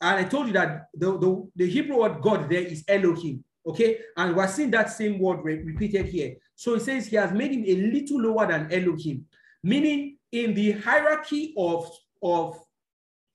And 0.00 0.16
I 0.16 0.24
told 0.24 0.46
you 0.48 0.52
that 0.54 0.86
the, 0.94 1.18
the, 1.18 1.48
the 1.54 1.68
Hebrew 1.68 1.98
word 1.98 2.20
God 2.22 2.48
there 2.48 2.62
is 2.62 2.84
Elohim. 2.88 3.44
Okay. 3.66 3.98
And 4.16 4.34
we're 4.34 4.48
seeing 4.48 4.70
that 4.70 4.90
same 4.90 5.18
word 5.18 5.40
re 5.42 5.58
repeated 5.62 6.06
here. 6.06 6.36
So 6.54 6.74
it 6.74 6.82
says 6.82 7.06
he 7.06 7.16
has 7.16 7.32
made 7.32 7.52
him 7.52 7.64
a 7.66 7.92
little 7.92 8.20
lower 8.20 8.46
than 8.46 8.72
Elohim, 8.72 9.26
meaning 9.62 10.16
in 10.32 10.54
the 10.54 10.72
hierarchy 10.72 11.54
of, 11.56 11.90
of 12.22 12.58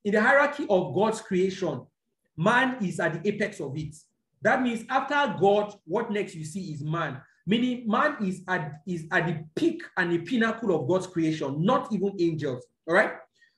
in 0.04 0.14
the 0.14 0.22
hierarchy 0.22 0.66
of 0.70 0.94
God's 0.94 1.22
creation, 1.22 1.86
man 2.36 2.84
is 2.84 3.00
at 3.00 3.14
the 3.14 3.28
apex 3.28 3.60
of 3.60 3.78
it. 3.78 3.96
That 4.42 4.62
means 4.62 4.86
after 4.90 5.38
God, 5.40 5.74
what 5.86 6.12
next 6.12 6.36
you 6.36 6.44
see 6.44 6.74
is 6.74 6.84
man. 6.84 7.22
Meaning 7.46 7.88
man 7.88 8.18
is 8.22 8.42
at, 8.48 8.82
is 8.86 9.06
at 9.12 9.28
the 9.28 9.44
peak 9.56 9.84
and 9.98 10.12
the 10.12 10.20
pinnacle 10.20 10.76
of 10.76 10.88
God's 10.88 11.08
creation, 11.08 11.64
not 11.64 11.92
even 11.92 12.14
angels. 12.20 12.66
All 12.88 12.94
right. 12.94 13.14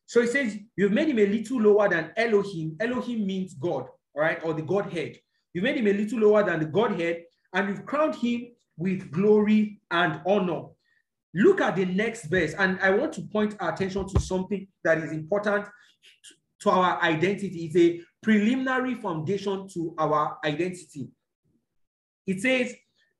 So 0.05 0.21
he 0.21 0.27
says, 0.27 0.57
You've 0.75 0.91
made 0.91 1.09
him 1.09 1.19
a 1.19 1.25
little 1.25 1.59
lower 1.59 1.89
than 1.89 2.11
Elohim. 2.15 2.75
Elohim 2.79 3.25
means 3.25 3.55
God, 3.55 3.87
all 4.13 4.21
right, 4.21 4.39
or 4.43 4.53
the 4.53 4.61
Godhead. 4.61 5.17
You've 5.53 5.63
made 5.63 5.77
him 5.77 5.87
a 5.87 5.93
little 5.93 6.19
lower 6.19 6.43
than 6.43 6.59
the 6.59 6.65
Godhead, 6.65 7.23
and 7.53 7.69
you've 7.69 7.85
crowned 7.85 8.15
him 8.15 8.47
with 8.77 9.11
glory 9.11 9.79
and 9.89 10.21
honor. 10.25 10.63
Look 11.37 11.59
at 11.59 11.75
the 11.75 11.83
next 11.83 12.27
verse, 12.27 12.53
and 12.57 12.79
I 12.79 12.91
want 12.91 13.11
to 13.13 13.21
point 13.21 13.57
our 13.59 13.73
attention 13.73 14.07
to 14.07 14.19
something 14.21 14.65
that 14.85 14.99
is 14.99 15.11
important 15.11 15.65
to 16.61 16.69
our 16.69 17.01
identity. 17.03 17.65
It's 17.65 17.75
a 17.75 18.01
preliminary 18.23 18.95
foundation 18.95 19.67
to 19.73 19.93
our 19.97 20.37
identity. 20.45 21.09
It 22.25 22.41
says, 22.41 22.73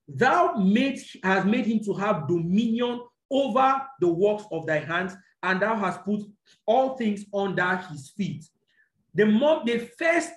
Thou 0.07 0.53
made, 0.53 1.01
has 1.23 1.43
made 1.43 1.65
him 1.65 1.79
to 1.83 1.93
have 1.95 2.25
dominion 2.25 3.01
over 3.29 3.81
the 3.99 4.07
works 4.07 4.45
of 4.49 4.65
thy 4.65 4.79
hands, 4.79 5.13
and 5.43 5.61
thou 5.61 5.75
hast 5.75 6.05
put 6.05 6.21
all 6.65 6.95
things 6.95 7.25
under 7.33 7.75
his 7.91 8.11
feet. 8.15 8.45
The, 9.13 9.25
more, 9.25 9.61
the 9.65 9.89
first 9.99 10.31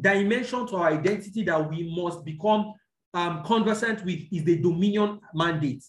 dimension 0.00 0.66
to 0.68 0.76
our 0.76 0.92
identity 0.92 1.42
that 1.44 1.68
we 1.68 1.94
must 1.94 2.24
become 2.24 2.72
um, 3.12 3.44
conversant 3.44 4.02
with 4.02 4.20
is 4.32 4.44
the 4.44 4.56
dominion 4.56 5.20
mandate. 5.34 5.84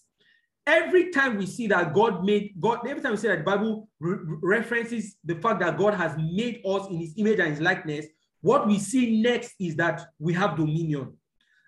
Every 0.66 1.10
time 1.10 1.36
we 1.36 1.46
see 1.46 1.66
that 1.66 1.92
God 1.92 2.24
made 2.24 2.54
God, 2.58 2.86
every 2.88 3.02
time 3.02 3.12
we 3.12 3.18
see 3.18 3.28
that 3.28 3.38
the 3.38 3.44
Bible 3.44 3.88
re 4.00 4.16
references 4.42 5.16
the 5.22 5.34
fact 5.36 5.60
that 5.60 5.76
God 5.76 5.94
has 5.94 6.16
made 6.16 6.62
us 6.64 6.88
in 6.88 6.98
his 6.98 7.12
image 7.16 7.38
and 7.38 7.50
his 7.50 7.60
likeness, 7.60 8.06
what 8.40 8.66
we 8.66 8.78
see 8.78 9.20
next 9.20 9.54
is 9.60 9.76
that 9.76 10.06
we 10.18 10.32
have 10.32 10.56
dominion. 10.56 11.12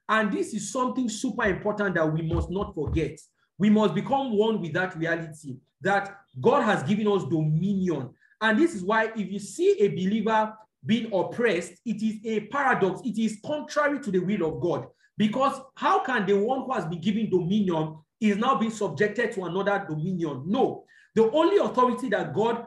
And 0.09 0.33
this 0.33 0.55
is 0.55 0.73
something 0.73 1.09
super 1.09 1.45
important 1.45 1.97
that 1.97 2.11
we 2.11 2.23
must 2.23 2.51
not 2.51 2.75
forget. 2.75 3.19
We 3.59 3.71
must 3.71 3.95
become 3.95 4.37
one 4.37 4.61
with 4.61 4.73
that 4.75 4.97
reality 4.97 5.57
that 5.81 6.17
God 6.41 6.63
has 6.63 6.83
given 6.83 7.09
us 7.09 7.25
dominion. 7.25 8.11
And 8.41 8.59
this 8.59 8.75
is 8.75 8.83
why, 8.83 9.11
if 9.17 9.31
you 9.31 9.39
see 9.39 9.79
a 9.81 9.89
believer 9.89 10.55
being 10.85 11.13
oppressed, 11.13 11.75
it 11.85 12.03
is 12.03 12.25
a 12.25 12.41
paradox. 12.47 13.01
It 13.05 13.19
is 13.19 13.41
contrary 13.45 14.01
to 14.01 14.11
the 14.11 14.21
will 14.21 14.47
of 14.47 14.61
God. 14.61 14.87
Because 15.17 15.61
how 15.75 16.05
can 16.05 16.27
the 16.27 16.35
one 16.35 16.65
who 16.65 16.73
has 16.73 16.85
been 16.85 17.01
given 17.01 17.31
dominion 17.31 17.97
is 18.21 18.37
now 18.37 18.57
being 18.57 18.71
subjected 18.71 19.33
to 19.33 19.45
another 19.45 19.85
dominion? 19.89 20.45
No. 20.47 20.85
The 21.15 21.31
only 21.31 21.59
authority 21.59 22.09
that 22.11 22.35
God 22.35 22.67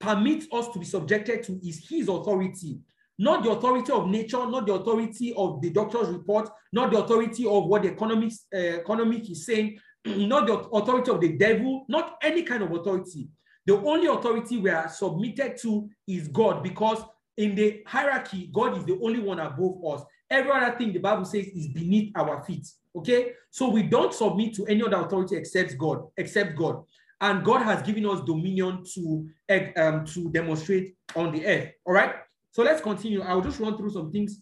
permits 0.00 0.46
us 0.52 0.68
to 0.68 0.78
be 0.78 0.84
subjected 0.84 1.42
to 1.44 1.60
is 1.66 1.86
his 1.88 2.08
authority, 2.08 2.80
not 3.18 3.44
the 3.44 3.50
authority 3.50 3.92
of 3.92 4.08
nature, 4.08 4.44
not 4.46 4.66
the 4.66 4.74
authority 4.74 5.32
of 5.36 5.60
the 5.62 5.70
doctor's 5.70 6.08
report, 6.08 6.48
not 6.72 6.90
the 6.90 6.98
authority 6.98 7.46
of 7.46 7.66
what 7.66 7.82
the 7.82 7.92
economics, 7.92 8.46
uh, 8.54 8.58
economic 8.58 9.30
is 9.30 9.46
saying, 9.46 9.78
not 10.04 10.46
the 10.46 10.54
authority 10.54 11.10
of 11.10 11.20
the 11.20 11.36
devil, 11.36 11.84
not 11.88 12.16
any 12.22 12.42
kind 12.42 12.62
of 12.62 12.72
authority. 12.72 13.28
The 13.66 13.76
only 13.76 14.08
authority 14.08 14.58
we 14.58 14.70
are 14.70 14.88
submitted 14.88 15.56
to 15.62 15.88
is 16.08 16.26
God 16.28 16.64
because 16.64 16.98
in 17.36 17.54
the 17.54 17.82
hierarchy, 17.86 18.50
God 18.52 18.76
is 18.76 18.84
the 18.84 18.98
only 19.00 19.20
one 19.20 19.38
above 19.38 19.76
us. 19.86 20.02
Every 20.32 20.50
other 20.50 20.76
thing 20.76 20.92
the 20.92 20.98
Bible 20.98 21.26
says 21.26 21.46
is 21.46 21.68
beneath 21.68 22.10
our 22.16 22.42
feet. 22.42 22.66
Okay, 22.96 23.32
so 23.50 23.68
we 23.68 23.82
don't 23.82 24.12
submit 24.12 24.54
to 24.54 24.66
any 24.66 24.82
other 24.82 24.96
authority 24.96 25.36
except 25.36 25.76
God, 25.78 26.06
except 26.16 26.56
God. 26.56 26.82
And 27.20 27.44
God 27.44 27.62
has 27.62 27.82
given 27.82 28.06
us 28.06 28.20
dominion 28.22 28.82
to, 28.94 29.28
um, 29.76 30.04
to 30.06 30.30
demonstrate 30.30 30.96
on 31.14 31.32
the 31.32 31.46
earth. 31.46 31.68
All 31.84 31.94
right, 31.94 32.14
so 32.50 32.62
let's 32.62 32.80
continue. 32.80 33.22
I'll 33.22 33.42
just 33.42 33.60
run 33.60 33.76
through 33.76 33.90
some 33.90 34.10
things 34.10 34.40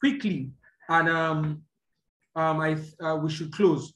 quickly, 0.00 0.50
and 0.88 1.08
um, 1.08 1.62
um, 2.34 2.60
I 2.60 2.76
uh, 3.00 3.16
we 3.16 3.30
should 3.30 3.52
close. 3.52 3.94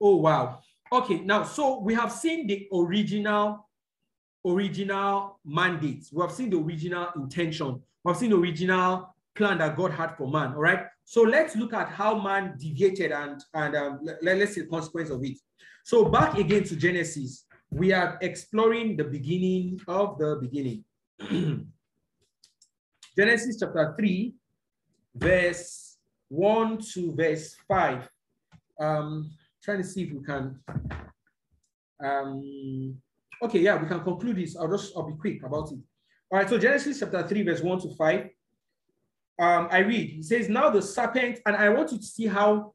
Oh, 0.00 0.16
wow. 0.16 0.60
Okay, 0.92 1.20
now, 1.20 1.44
so 1.44 1.80
we 1.80 1.94
have 1.94 2.12
seen 2.12 2.46
the 2.46 2.68
original, 2.72 3.68
original 4.46 5.38
mandates. 5.44 6.12
We 6.12 6.22
have 6.22 6.32
seen 6.32 6.50
the 6.50 6.58
original 6.58 7.08
intention. 7.16 7.82
We 8.02 8.10
have 8.10 8.18
seen 8.18 8.30
the 8.30 8.36
original 8.36 9.14
plan 9.40 9.56
that 9.58 9.74
God 9.74 9.90
had 9.90 10.16
for 10.16 10.28
man, 10.28 10.52
all 10.52 10.60
right? 10.60 10.84
So 11.04 11.22
let's 11.22 11.56
look 11.56 11.72
at 11.72 11.88
how 11.88 12.20
man 12.20 12.56
deviated 12.58 13.10
and, 13.10 13.42
and 13.54 13.74
um, 13.74 14.00
let, 14.02 14.36
let's 14.36 14.54
see 14.54 14.60
the 14.60 14.66
consequence 14.66 15.08
of 15.08 15.24
it. 15.24 15.38
So 15.82 16.04
back 16.04 16.36
again 16.36 16.64
to 16.64 16.76
Genesis, 16.76 17.46
we 17.70 17.92
are 17.94 18.18
exploring 18.20 18.98
the 18.98 19.04
beginning 19.04 19.80
of 19.88 20.18
the 20.18 20.38
beginning. 20.40 20.84
Genesis 23.16 23.56
chapter 23.58 23.94
3, 23.98 24.34
verse 25.14 25.96
1 26.28 26.78
to 26.92 27.14
verse 27.16 27.56
5. 27.66 28.08
Um, 28.78 29.30
trying 29.64 29.78
to 29.78 29.84
see 29.84 30.02
if 30.02 30.12
we 30.12 30.22
can. 30.22 30.60
Um, 32.04 32.96
okay, 33.42 33.60
yeah, 33.60 33.80
we 33.80 33.88
can 33.88 34.00
conclude 34.00 34.36
this. 34.36 34.56
I'll 34.56 34.70
just 34.70 34.92
I'll 34.94 35.10
be 35.10 35.16
quick 35.18 35.42
about 35.42 35.72
it. 35.72 35.78
All 36.30 36.38
right, 36.38 36.48
so 36.48 36.58
Genesis 36.58 37.00
chapter 37.00 37.26
3, 37.26 37.42
verse 37.42 37.62
1 37.62 37.80
to 37.80 37.94
5. 37.96 38.30
Um, 39.40 39.68
I 39.70 39.78
read, 39.78 40.10
he 40.10 40.22
says, 40.22 40.50
Now 40.50 40.68
the 40.68 40.82
serpent, 40.82 41.40
and 41.46 41.56
I 41.56 41.70
want 41.70 41.92
you 41.92 41.98
to 41.98 42.04
see 42.04 42.26
how, 42.26 42.74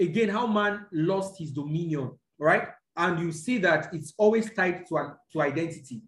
again, 0.00 0.30
how 0.30 0.46
man 0.46 0.86
lost 0.90 1.38
his 1.38 1.52
dominion, 1.52 2.12
right? 2.38 2.68
And 2.96 3.20
you 3.20 3.30
see 3.32 3.58
that 3.58 3.92
it's 3.92 4.14
always 4.16 4.50
tied 4.54 4.86
to, 4.86 5.14
to 5.32 5.40
identity. 5.42 6.00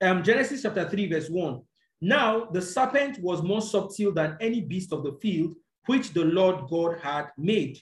Um, 0.00 0.22
Genesis 0.22 0.62
chapter 0.62 0.88
3, 0.88 1.08
verse 1.08 1.28
1. 1.28 1.60
Now 2.02 2.44
the 2.44 2.62
serpent 2.62 3.18
was 3.20 3.42
more 3.42 3.62
subtle 3.62 4.12
than 4.12 4.36
any 4.40 4.60
beast 4.60 4.92
of 4.92 5.02
the 5.02 5.14
field 5.20 5.56
which 5.86 6.12
the 6.12 6.24
Lord 6.24 6.68
God 6.70 7.00
had 7.00 7.30
made. 7.36 7.80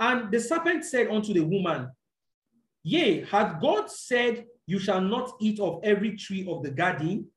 And 0.00 0.32
the 0.32 0.40
serpent 0.40 0.84
said 0.84 1.08
unto 1.08 1.32
the 1.32 1.44
woman, 1.44 1.88
Yea, 2.82 3.24
hath 3.26 3.60
God 3.60 3.88
said, 3.88 4.46
You 4.66 4.80
shall 4.80 5.00
not 5.00 5.32
eat 5.40 5.60
of 5.60 5.80
every 5.84 6.16
tree 6.16 6.46
of 6.48 6.64
the 6.64 6.70
garden? 6.70 7.28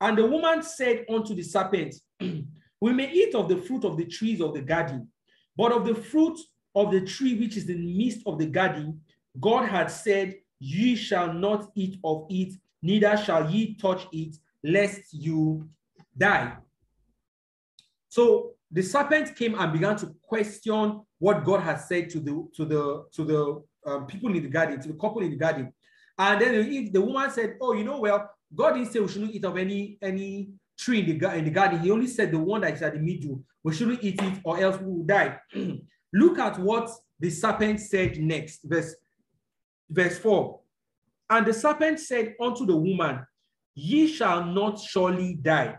And 0.00 0.18
the 0.18 0.26
woman 0.26 0.62
said 0.62 1.04
unto 1.08 1.34
the 1.34 1.42
serpent, 1.42 1.94
We 2.80 2.92
may 2.92 3.10
eat 3.10 3.34
of 3.34 3.48
the 3.48 3.56
fruit 3.56 3.84
of 3.84 3.96
the 3.96 4.04
trees 4.04 4.40
of 4.40 4.52
the 4.52 4.60
garden, 4.60 5.08
but 5.56 5.72
of 5.72 5.86
the 5.86 5.94
fruit 5.94 6.38
of 6.74 6.90
the 6.90 7.00
tree 7.00 7.38
which 7.38 7.56
is 7.56 7.68
in 7.68 7.80
the 7.80 7.98
midst 7.98 8.26
of 8.26 8.38
the 8.38 8.46
garden, 8.46 9.00
God 9.40 9.68
had 9.68 9.90
said, 9.90 10.34
Ye 10.58 10.96
shall 10.96 11.32
not 11.32 11.70
eat 11.74 11.98
of 12.04 12.26
it, 12.28 12.54
neither 12.82 13.16
shall 13.16 13.50
ye 13.50 13.74
touch 13.74 14.06
it, 14.12 14.36
lest 14.62 15.12
you 15.12 15.68
die. 16.16 16.56
So 18.08 18.52
the 18.70 18.82
serpent 18.82 19.34
came 19.36 19.54
and 19.54 19.72
began 19.72 19.96
to 19.96 20.14
question 20.22 21.02
what 21.18 21.44
God 21.44 21.60
had 21.60 21.76
said 21.76 22.10
to 22.10 22.20
the 22.20 22.48
to 22.54 22.64
the 22.64 23.04
to 23.12 23.24
the 23.24 23.90
um, 23.90 24.06
people 24.06 24.34
in 24.34 24.42
the 24.42 24.48
garden, 24.48 24.80
to 24.80 24.88
the 24.88 24.94
couple 24.94 25.22
in 25.22 25.30
the 25.30 25.36
garden. 25.36 25.72
And 26.18 26.40
then 26.40 26.52
the, 26.52 26.88
the 26.90 27.00
woman 27.00 27.30
said, 27.30 27.56
"Oh, 27.60 27.72
you 27.72 27.84
know, 27.84 28.00
well, 28.00 28.30
God 28.54 28.74
didn't 28.74 28.92
say 28.92 29.00
we 29.00 29.08
shouldn't 29.08 29.34
eat 29.34 29.44
of 29.44 29.56
any 29.56 29.98
any 30.02 30.50
tree 30.78 31.00
in 31.00 31.18
the, 31.18 31.34
in 31.34 31.44
the 31.44 31.50
garden. 31.50 31.80
He 31.80 31.90
only 31.90 32.08
said 32.08 32.32
the 32.32 32.38
one 32.38 32.62
that 32.62 32.74
is 32.74 32.82
at 32.82 32.94
the 32.94 33.00
middle. 33.00 33.42
We 33.62 33.74
shouldn't 33.74 34.02
eat 34.02 34.20
it, 34.20 34.40
or 34.44 34.60
else 34.60 34.80
we 34.80 34.86
will 34.86 35.04
die." 35.04 35.38
Look 36.12 36.38
at 36.38 36.58
what 36.58 36.90
the 37.18 37.30
serpent 37.30 37.80
said 37.80 38.18
next, 38.18 38.60
verse 38.64 38.94
verse 39.88 40.18
four. 40.18 40.60
And 41.30 41.46
the 41.46 41.52
serpent 41.52 42.00
said 42.00 42.34
unto 42.40 42.66
the 42.66 42.76
woman, 42.76 43.26
Ye 43.74 44.06
shall 44.06 44.44
not 44.44 44.78
surely 44.78 45.34
die. 45.34 45.76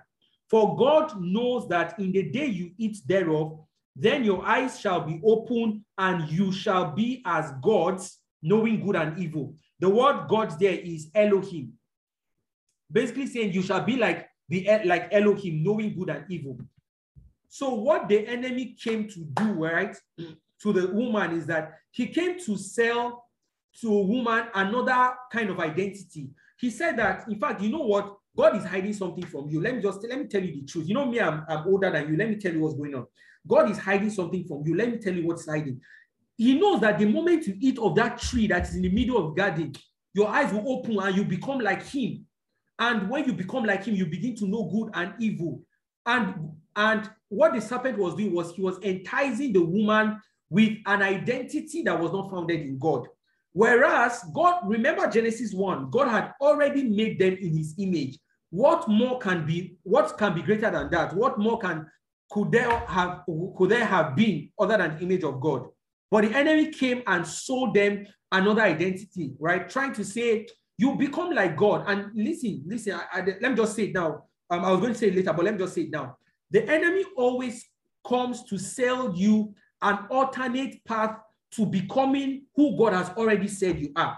For 0.50 0.76
God 0.76 1.20
knows 1.22 1.68
that 1.70 1.98
in 2.00 2.12
the 2.12 2.24
day 2.24 2.48
you 2.48 2.72
eat 2.78 2.98
thereof, 3.06 3.60
then 3.96 4.24
your 4.24 4.46
eyes 4.46 4.80
shall 4.80 5.02
be 5.02 5.22
opened, 5.24 5.82
and 5.98 6.30
you 6.30 6.52
shall 6.52 6.92
be 6.92 7.24
as 7.26 7.54
gods, 7.64 8.20
knowing 8.42 8.86
good 8.86 8.96
and 8.96 9.18
evil. 9.18 9.56
The 9.80 9.90
word 9.90 10.28
God 10.28 10.60
there 10.60 10.74
is 10.78 11.10
Elohim. 11.16 11.74
Basically 12.92 13.28
saying 13.28 13.54
you 13.54 13.62
shall 13.62 13.82
be 13.82 13.98
like 13.98 14.28
the 14.50 14.68
eh, 14.68 14.84
like 14.86 15.10
Elohim, 15.12 15.64
knowing 15.64 15.96
good 15.96 16.10
and 16.10 16.26
evil. 16.30 16.60
So 17.48 17.74
what 17.74 18.10
the 18.10 18.28
enemy 18.28 18.76
came 18.82 19.08
to 19.10 19.20
do, 19.20 19.54
right, 19.54 19.96
to 20.18 20.74
the 20.74 20.88
woman 20.88 21.38
is 21.38 21.46
that 21.48 21.80
he 21.92 22.08
came 22.08 22.40
to 22.40 22.58
sell 22.58 23.26
to 23.82 23.88
a 23.88 24.02
woman 24.02 24.48
another 24.54 25.14
kind 25.32 25.50
of 25.50 25.60
identity. 25.60 26.30
He 26.58 26.70
said 26.70 26.98
that, 26.98 27.28
in 27.28 27.40
fact, 27.40 27.62
you 27.62 27.70
know 27.70 27.82
what? 27.82 28.18
God 28.36 28.58
is 28.58 28.66
hiding 28.66 28.94
something 28.94 29.26
from 29.26 29.48
you. 29.50 29.62
Let 29.62 29.76
me 29.76 29.82
just 29.82 30.06
let 30.08 30.20
me 30.20 30.26
tell 30.28 30.44
you 30.44 30.54
the 30.54 30.66
truth. 30.66 30.88
You 30.88 30.94
know 30.94 31.06
me, 31.06 31.20
I'm, 31.20 31.46
I'm 31.48 31.66
older 31.68 31.90
than 31.90 32.10
you. 32.10 32.18
Let 32.18 32.30
me 32.30 32.36
tell 32.36 32.52
you 32.54 32.60
what's 32.60 32.76
going 32.76 32.96
on. 32.96 33.06
God 33.48 33.70
is 33.70 33.78
hiding 33.78 34.10
something 34.10 34.44
from 34.46 34.64
you. 34.66 34.76
Let 34.76 34.92
me 34.92 34.98
tell 34.98 35.14
you 35.14 35.26
what's 35.26 35.48
hiding. 35.48 35.80
He 36.38 36.60
knows 36.60 36.82
that 36.82 37.00
the 37.00 37.06
moment 37.06 37.48
you 37.48 37.56
eat 37.60 37.80
of 37.80 37.96
that 37.96 38.20
tree 38.20 38.48
that 38.48 38.68
is 38.68 38.76
in 38.76 38.82
the 38.82 38.90
middle 38.90 39.18
of 39.18 39.34
the 39.36 39.42
garden, 39.42 39.74
your 40.14 40.28
eyes 40.28 40.52
will 40.52 40.68
open 40.68 41.00
and 41.00 41.16
you 41.16 41.24
become 41.24 41.60
like 41.60 41.84
him. 41.84 42.26
And 42.80 43.10
when 43.10 43.26
you 43.26 43.34
become 43.34 43.64
like 43.64 43.86
him, 43.86 43.96
you 43.96 44.06
begin 44.06 44.36
to 44.38 44.48
know 44.48 44.64
good 44.66 44.92
and 44.94 45.14
evil. 45.20 45.62
And 46.06 46.52
and 46.76 47.10
what 47.30 47.54
the 47.54 47.62
serpent 47.62 47.98
was 47.98 48.16
doing 48.16 48.34
was 48.34 48.54
he 48.54 48.62
was 48.62 48.82
enticing 48.84 49.54
the 49.54 49.64
woman 49.64 50.20
with 50.50 50.78
an 50.86 51.02
identity 51.02 51.82
that 51.84 52.00
was 52.00 52.12
not 52.12 52.30
founded 52.30 52.62
in 52.62 52.78
God. 52.78 53.08
Whereas 53.54 54.24
God, 54.34 54.64
remember 54.66 55.10
Genesis 55.10 55.54
1, 55.54 55.90
God 55.90 56.10
had 56.10 56.34
already 56.42 56.84
made 56.84 57.18
them 57.20 57.36
in 57.36 57.58
his 57.58 57.74
image. 57.78 58.20
What 58.50 58.88
more 58.90 59.18
can 59.20 59.46
be, 59.46 59.78
what 59.84 60.18
can 60.18 60.36
be 60.36 60.42
greater 60.42 60.70
than 60.70 60.90
that? 60.92 61.16
What 61.16 61.40
more 61.40 61.58
can 61.58 61.90
could 62.32 62.52
there 62.52 62.70
have 62.70 63.22
could 63.58 63.70
there 63.70 63.86
have 63.86 64.16
been 64.16 64.50
other 64.60 64.78
than 64.78 64.98
the 64.98 65.04
image 65.04 65.24
of 65.24 65.40
God? 65.40 65.68
But 66.12 66.26
the 66.26 66.36
enemy 66.36 66.72
came 66.72 67.02
and 67.08 67.26
sold 67.26 67.74
them 67.74 68.06
another 68.32 68.62
identity, 68.62 69.34
right? 69.40 69.70
Trying 69.70 69.94
to 69.94 70.04
say 70.04 70.48
you 70.78 70.96
become 70.96 71.32
like 71.32 71.56
God. 71.56 71.86
And 71.88 72.12
listen, 72.14 72.64
listen, 72.66 72.94
I, 72.94 73.20
I, 73.20 73.26
let 73.42 73.42
me 73.42 73.56
just 73.56 73.76
say 73.76 73.86
it 73.86 73.94
now. 73.94 74.26
Um, 74.50 74.64
I 74.64 74.72
was 74.72 74.80
going 74.80 74.94
to 74.94 75.00
say 75.00 75.08
it 75.08 75.16
later, 75.16 75.34
but 75.34 75.46
let 75.46 75.54
me 75.54 75.60
just 75.60 75.74
say 75.74 75.82
it 75.82 75.92
now. 75.92 76.18
The 76.52 76.70
enemy 76.70 77.04
always 77.18 77.66
comes 78.08 78.44
to 78.44 78.58
sell 78.58 79.16
you 79.16 79.54
an 79.82 80.00
alternate 80.10 80.84
path 80.86 81.18
to 81.52 81.66
becoming 81.66 82.44
who 82.56 82.78
God 82.78 82.94
has 82.94 83.10
already 83.12 83.48
said 83.48 83.80
you 83.80 83.92
are. 83.96 84.18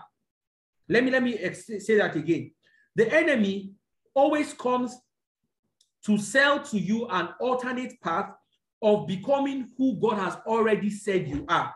Let 0.90 1.04
me 1.04 1.12
let 1.12 1.24
me 1.24 1.38
say 1.54 1.98
that 1.98 2.16
again. 2.16 2.52
The 2.96 3.14
enemy 3.14 3.74
always 4.14 4.54
comes 4.54 4.98
to 6.06 6.18
sell 6.18 6.64
to 6.64 6.80
you 6.80 7.08
an 7.10 7.30
alternate 7.40 8.02
path 8.02 8.32
of 8.82 9.08
becoming 9.08 9.70
who 9.78 10.00
God 10.00 10.18
has 10.18 10.36
already 10.46 10.90
said 10.90 11.28
you 11.28 11.46
are. 11.48 11.74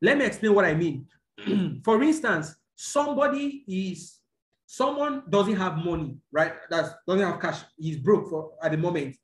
Let 0.00 0.18
me 0.18 0.24
explain 0.24 0.54
what 0.54 0.64
I 0.64 0.74
mean. 0.74 1.06
For 1.84 2.02
instance, 2.02 2.54
somebody 2.82 3.64
is 3.68 4.18
someone 4.66 5.22
doesn't 5.30 5.56
have 5.56 5.76
money, 5.76 6.16
right? 6.32 6.54
That 6.68 6.94
doesn't 7.06 7.26
have 7.26 7.40
cash. 7.40 7.60
He's 7.78 7.98
broke 7.98 8.28
for 8.28 8.52
at 8.62 8.72
the 8.72 8.76
moment. 8.76 9.16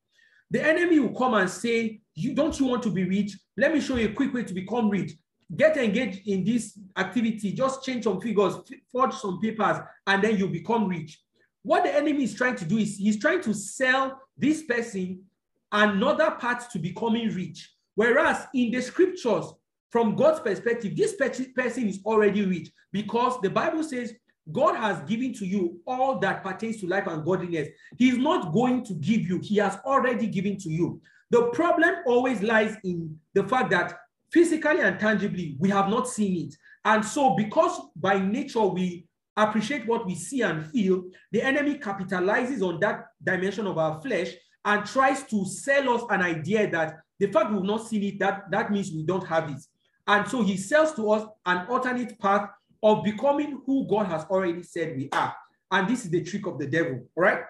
The 0.51 0.65
enemy 0.65 1.01
will 1.01 1.19
come 1.19 1.35
and 1.35 1.51
say, 1.51 2.01
"You 2.15 2.35
don't 2.35 2.59
you 2.59 2.67
want 2.67 2.85
to 2.85 2.91
be 2.91 3.05
rich? 3.05 3.37
Let 3.57 3.75
me 3.75 3.81
show 3.81 3.97
you 3.97 4.09
a 4.09 4.13
quick 4.13 4.33
way 4.33 4.45
to 4.45 4.55
become 4.55 4.89
rich. 4.89 5.13
Get 5.57 5.77
engaged 5.77 6.29
in 6.29 6.45
this 6.45 6.79
activity. 6.97 7.53
Just 7.53 7.85
change 7.85 8.05
some 8.05 8.21
figures, 8.21 8.55
forge 8.93 9.15
some 9.15 9.41
papers, 9.41 9.79
and 10.07 10.23
then 10.23 10.37
you 10.39 10.49
become 10.49 10.87
rich." 10.87 11.21
What 11.63 11.83
the 11.83 11.95
enemy 11.95 12.25
is 12.25 12.35
trying 12.35 12.57
to 12.57 12.65
do 12.65 12.79
is 12.79 12.97
he's 12.97 13.19
trying 13.19 13.41
to 13.43 13.53
sell 13.53 14.23
this 14.37 14.63
person 14.63 15.25
another 15.73 16.31
path 16.39 16.71
to 16.73 16.79
becoming 16.79 17.29
rich. 17.35 17.75
Whereas 17.97 18.47
in 18.55 18.71
the 18.71 18.81
scriptures, 18.81 19.47
from 19.91 20.15
God's 20.17 20.41
perspective, 20.41 20.97
this 20.97 21.17
person 21.17 21.89
is 21.89 22.01
already 22.05 22.45
rich 22.45 22.71
because 22.93 23.41
the 23.41 23.51
Bible 23.51 23.83
says 23.83 24.13
God 24.53 24.77
has 24.77 25.01
given 25.09 25.33
to 25.35 25.47
you 25.47 25.81
all 25.87 26.19
that 26.21 26.43
pertains 26.43 26.81
to 26.81 26.87
life 26.87 27.07
and 27.07 27.25
godliness. 27.25 27.69
He's 27.97 28.17
not 28.17 28.53
going 28.53 28.85
to 28.85 28.95
give 28.95 29.23
you, 29.23 29.41
He 29.43 29.57
has 29.57 29.79
already 29.85 30.27
given 30.27 30.57
to 30.59 30.71
you. 30.71 31.01
The 31.31 31.49
problem 31.49 31.97
always 32.07 32.43
lies 32.43 32.77
in 32.85 33.19
the 33.35 33.45
fact 33.45 33.71
that 33.71 33.99
physically 34.33 34.81
and 34.81 34.99
tangibly, 34.99 35.57
we 35.59 35.69
have 35.71 35.89
not 35.89 36.09
seen 36.09 36.47
it. 36.49 36.55
And 36.85 37.05
so, 37.05 37.35
because 37.35 37.81
by 37.97 38.19
nature 38.19 38.65
we 38.65 39.07
appreciate 39.37 39.87
what 39.87 40.07
we 40.07 40.15
see 40.15 40.43
and 40.43 40.67
feel, 40.67 41.05
the 41.33 41.43
enemy 41.43 41.79
capitalizes 41.79 42.63
on 42.63 42.81
that 42.81 43.07
dimension 43.23 43.67
of 43.67 43.79
our 43.79 44.01
flesh 44.01 44.33
and 44.65 44.85
tries 44.87 45.23
to 45.25 45.45
sell 45.45 45.95
us 45.95 46.03
an 46.11 46.23
idea 46.23 46.71
that 46.71 47.01
the 47.19 47.27
fact 47.27 47.53
we've 47.53 47.63
not 47.63 47.87
seen 47.87 48.03
it, 48.03 48.19
that, 48.19 48.51
that 48.51 48.71
means 48.71 48.93
we 48.93 49.03
don't 49.03 49.27
have 49.27 49.51
it. 49.51 49.61
And 50.09 50.27
so 50.27 50.43
he 50.43 50.57
sells 50.57 50.95
to 50.95 51.11
us 51.13 51.29
an 51.45 51.67
alternate 51.69 52.19
path 52.19 52.49
of 52.83 53.05
becoming 53.05 53.61
who 53.67 53.87
God 53.87 54.07
has 54.07 54.25
already 54.25 54.63
said 54.63 54.97
we 54.97 55.11
are. 55.13 55.37
And 55.71 55.87
this 55.87 56.05
is 56.05 56.11
the 56.11 56.23
trick 56.25 56.47
of 56.47 56.59
the 56.59 56.67
devil, 56.67 57.07
all 57.15 57.23
right? 57.23 57.43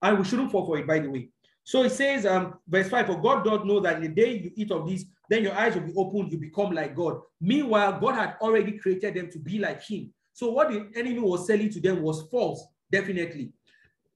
And 0.00 0.18
we 0.18 0.24
shouldn't 0.24 0.50
fall 0.50 0.64
for 0.64 0.78
it, 0.78 0.86
by 0.86 0.98
the 0.98 1.10
way. 1.10 1.28
So 1.62 1.82
it 1.82 1.90
says, 1.90 2.24
um, 2.24 2.54
verse 2.66 2.88
5 2.88 3.06
For 3.06 3.20
God 3.20 3.44
does 3.44 3.64
know 3.64 3.80
that 3.80 4.00
the 4.00 4.08
day 4.08 4.38
you 4.38 4.52
eat 4.56 4.70
of 4.70 4.88
this, 4.88 5.04
then 5.28 5.42
your 5.42 5.54
eyes 5.54 5.74
will 5.74 5.82
be 5.82 5.92
opened, 5.96 6.32
you 6.32 6.38
become 6.38 6.72
like 6.72 6.94
God. 6.94 7.20
Meanwhile, 7.40 8.00
God 8.00 8.14
had 8.14 8.36
already 8.40 8.78
created 8.78 9.14
them 9.14 9.30
to 9.30 9.38
be 9.38 9.58
like 9.58 9.82
Him. 9.82 10.12
So 10.32 10.50
what 10.50 10.70
the 10.70 10.88
enemy 10.94 11.18
was 11.18 11.46
selling 11.46 11.70
to 11.70 11.80
them 11.80 12.02
was 12.02 12.22
false, 12.30 12.64
definitely. 12.90 13.52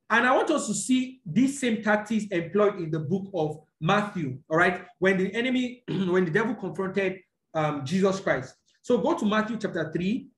And 0.08 0.26
I 0.26 0.34
want 0.34 0.50
us 0.50 0.68
to 0.68 0.74
see 0.74 1.20
these 1.26 1.60
same 1.60 1.82
tactics 1.82 2.26
employed 2.30 2.76
in 2.76 2.90
the 2.90 3.00
book 3.00 3.30
of 3.34 3.58
Matthew, 3.80 4.38
all 4.50 4.58
right? 4.58 4.84
When 4.98 5.16
the 5.16 5.34
enemy, 5.34 5.82
when 5.88 6.24
the 6.24 6.30
devil 6.30 6.54
confronted 6.54 7.20
um, 7.54 7.84
Jesus 7.84 8.20
Christ. 8.20 8.54
So 8.82 8.98
go 8.98 9.16
to 9.16 9.24
Matthew 9.24 9.58
chapter 9.58 9.90
3. 9.92 10.28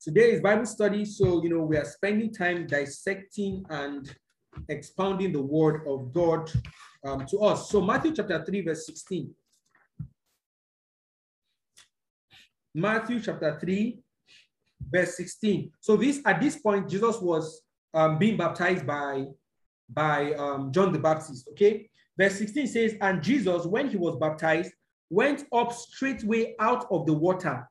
Today 0.00 0.30
is 0.32 0.40
Bible 0.40 0.66
study, 0.66 1.04
so 1.04 1.42
you 1.42 1.50
know 1.50 1.62
we 1.62 1.76
are 1.76 1.84
spending 1.84 2.32
time 2.32 2.66
dissecting 2.66 3.64
and 3.68 4.14
expounding 4.68 5.32
the 5.32 5.42
word 5.42 5.86
of 5.86 6.12
God 6.12 6.50
um, 7.04 7.26
to 7.26 7.38
us. 7.40 7.70
So 7.70 7.80
Matthew 7.80 8.14
chapter 8.14 8.44
3, 8.44 8.62
verse 8.62 8.86
16. 8.86 9.34
Matthew 12.74 13.20
chapter 13.20 13.58
3, 13.58 13.98
verse 14.90 15.16
16. 15.16 15.72
So 15.80 15.96
this 15.96 16.20
at 16.24 16.40
this 16.40 16.56
point, 16.56 16.88
Jesus 16.88 17.20
was 17.20 17.62
um, 17.92 18.18
being 18.18 18.36
baptized 18.36 18.86
by, 18.86 19.24
by 19.88 20.34
um, 20.34 20.72
John 20.72 20.92
the 20.92 20.98
Baptist. 20.98 21.48
Okay. 21.52 21.88
Verse 22.18 22.36
16 22.36 22.66
says, 22.66 22.94
And 23.00 23.22
Jesus, 23.22 23.64
when 23.64 23.88
he 23.88 23.96
was 23.96 24.16
baptized, 24.16 24.72
went 25.10 25.44
up 25.52 25.72
straightway 25.72 26.54
out 26.58 26.86
of 26.90 27.06
the 27.06 27.14
water, 27.14 27.68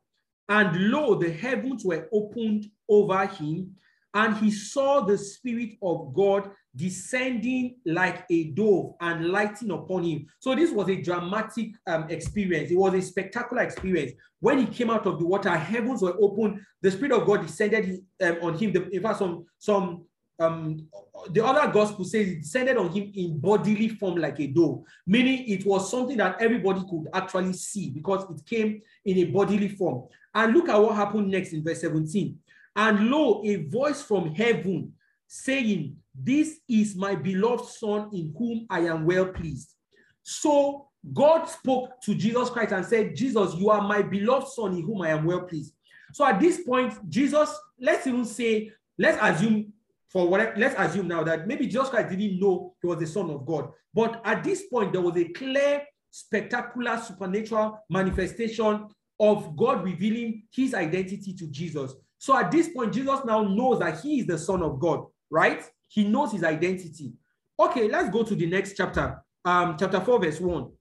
and 0.49 0.91
lo, 0.91 1.15
the 1.15 1.31
heavens 1.31 1.83
were 1.83 2.07
opened 2.13 2.67
over 2.89 3.25
him, 3.27 3.75
and 4.13 4.37
he 4.37 4.49
saw 4.49 5.01
the 5.01 5.17
Spirit 5.17 5.77
of 5.83 6.13
God 6.13 6.49
descending 6.75 7.75
like 7.85 8.23
a 8.29 8.45
dove 8.51 8.93
and 9.01 9.29
lighting 9.29 9.71
upon 9.71 10.03
him. 10.03 10.25
So 10.39 10.55
this 10.55 10.71
was 10.71 10.89
a 10.89 11.01
dramatic 11.01 11.71
um, 11.85 12.09
experience. 12.09 12.71
It 12.71 12.77
was 12.77 12.93
a 12.93 13.01
spectacular 13.01 13.63
experience. 13.63 14.13
When 14.39 14.59
he 14.59 14.65
came 14.65 14.89
out 14.89 15.05
of 15.05 15.19
the 15.19 15.25
water, 15.25 15.49
heavens 15.49 16.01
were 16.01 16.15
opened. 16.21 16.61
The 16.81 16.91
Spirit 16.91 17.11
of 17.11 17.27
God 17.27 17.45
descended 17.45 17.99
um, 18.21 18.37
on 18.41 18.57
him. 18.57 18.71
The, 18.71 18.89
in 18.89 19.01
fact, 19.01 19.19
some 19.19 19.45
some 19.59 20.05
um, 20.39 20.87
the 21.31 21.43
other 21.43 21.71
gospel 21.71 22.05
says 22.05 22.27
it 22.27 22.41
descended 22.41 22.77
on 22.77 22.91
him 22.91 23.11
in 23.15 23.39
bodily 23.39 23.89
form 23.89 24.17
like 24.17 24.39
a 24.39 24.47
dove, 24.47 24.83
meaning 25.05 25.47
it 25.47 25.65
was 25.65 25.89
something 25.89 26.17
that 26.17 26.39
everybody 26.41 26.81
could 26.81 27.07
actually 27.13 27.53
see 27.53 27.89
because 27.89 28.23
it 28.29 28.45
came 28.45 28.81
in 29.05 29.17
a 29.17 29.23
bodily 29.25 29.69
form. 29.69 30.03
And 30.35 30.53
look 30.53 30.69
at 30.69 30.79
what 30.79 30.95
happened 30.95 31.29
next 31.29 31.53
in 31.53 31.63
verse 31.63 31.81
17. 31.81 32.37
And 32.75 33.09
lo, 33.09 33.41
a 33.43 33.55
voice 33.65 34.03
from 34.03 34.35
heaven 34.35 34.93
saying, 35.27 35.97
This 36.13 36.59
is 36.69 36.95
my 36.95 37.15
beloved 37.15 37.65
Son 37.65 38.09
in 38.13 38.33
whom 38.37 38.67
I 38.69 38.81
am 38.81 39.05
well 39.05 39.25
pleased. 39.25 39.73
So 40.21 40.89
God 41.13 41.45
spoke 41.45 41.99
to 42.01 42.13
Jesus 42.13 42.49
Christ 42.49 42.73
and 42.73 42.85
said, 42.85 43.15
Jesus, 43.15 43.55
you 43.55 43.71
are 43.71 43.81
my 43.81 44.03
beloved 44.03 44.47
Son 44.49 44.73
in 44.73 44.83
whom 44.83 45.01
I 45.01 45.09
am 45.09 45.25
well 45.25 45.41
pleased. 45.41 45.73
So 46.13 46.25
at 46.25 46.39
this 46.39 46.61
point, 46.61 46.93
Jesus, 47.09 47.57
let's 47.79 48.05
even 48.05 48.25
say, 48.25 48.71
let's 48.97 49.17
assume 49.21 49.73
for 50.09 50.27
what 50.27 50.57
let's 50.57 50.75
assume 50.77 51.07
now 51.07 51.23
that 51.23 51.47
maybe 51.47 51.67
Jesus 51.67 51.89
Christ 51.89 52.09
didn't 52.09 52.39
know 52.39 52.73
he 52.81 52.87
was 52.87 52.99
the 52.99 53.07
Son 53.07 53.29
of 53.29 53.45
God. 53.45 53.69
But 53.93 54.21
at 54.23 54.43
this 54.43 54.63
point, 54.67 54.93
there 54.93 55.01
was 55.01 55.17
a 55.17 55.25
clear, 55.25 55.83
spectacular, 56.11 56.97
supernatural 56.97 57.79
manifestation 57.89 58.87
of 59.19 59.57
God 59.57 59.83
revealing 59.83 60.43
his 60.51 60.73
identity 60.73 61.33
to 61.33 61.47
Jesus. 61.47 61.93
So 62.19 62.37
at 62.37 62.51
this 62.51 62.69
point, 62.69 62.93
Jesus 62.93 63.19
now 63.25 63.41
knows 63.41 63.79
that 63.79 64.01
he 64.01 64.19
is 64.19 64.27
the 64.27 64.37
Son 64.37 64.61
of 64.61 64.79
God, 64.79 65.05
right? 65.29 65.63
He 65.89 66.03
knows 66.03 66.31
his 66.31 66.43
identity. 66.43 67.13
Okay, 67.59 67.87
let's 67.89 68.09
go 68.09 68.23
to 68.23 68.35
the 68.35 68.45
next 68.45 68.75
chapter, 68.77 69.21
um, 69.45 69.75
chapter 69.79 69.99
4, 69.99 70.21
verse 70.21 70.39
1. 70.39 70.71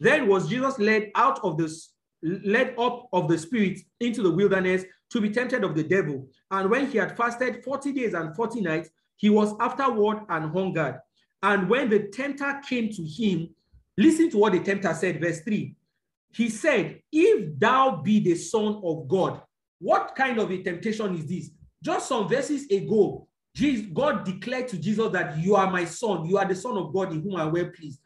Then 0.00 0.26
was 0.26 0.48
Jesus 0.48 0.78
led 0.78 1.10
out 1.14 1.42
of 1.44 1.56
this, 1.56 1.92
led 2.22 2.74
up 2.78 3.08
of 3.12 3.28
the 3.28 3.38
Spirit 3.38 3.78
into 4.00 4.22
the 4.22 4.30
wilderness 4.30 4.84
to 5.14 5.20
be 5.20 5.30
tempted 5.30 5.62
of 5.62 5.76
the 5.76 5.84
devil. 5.84 6.28
And 6.50 6.68
when 6.68 6.90
he 6.90 6.98
had 6.98 7.16
fasted 7.16 7.62
40 7.62 7.92
days 7.92 8.14
and 8.14 8.34
40 8.34 8.60
nights, 8.62 8.90
he 9.14 9.30
was 9.30 9.54
afterward 9.60 10.22
and 10.28 10.50
hungered. 10.52 10.98
And 11.40 11.70
when 11.70 11.88
the 11.88 12.08
tempter 12.08 12.60
came 12.68 12.90
to 12.90 13.04
him, 13.04 13.50
listen 13.96 14.28
to 14.30 14.38
what 14.38 14.54
the 14.54 14.58
tempter 14.58 14.92
said, 14.92 15.20
verse 15.20 15.40
3. 15.42 15.72
He 16.32 16.50
said, 16.50 17.00
If 17.12 17.56
thou 17.60 18.02
be 18.02 18.18
the 18.18 18.34
Son 18.34 18.80
of 18.82 19.06
God, 19.06 19.40
what 19.78 20.16
kind 20.16 20.40
of 20.40 20.50
a 20.50 20.60
temptation 20.64 21.14
is 21.14 21.26
this? 21.26 21.50
Just 21.80 22.08
some 22.08 22.28
verses 22.28 22.66
ago, 22.68 23.28
Jesus, 23.54 23.86
God 23.92 24.24
declared 24.24 24.66
to 24.68 24.78
Jesus 24.78 25.12
that 25.12 25.38
you 25.38 25.54
are 25.54 25.70
my 25.70 25.84
son, 25.84 26.26
you 26.26 26.38
are 26.38 26.44
the 26.44 26.56
son 26.56 26.76
of 26.76 26.92
God 26.92 27.12
in 27.12 27.22
whom 27.22 27.36
I 27.36 27.42
am 27.42 27.52
well 27.52 27.70
pleased. 27.70 28.00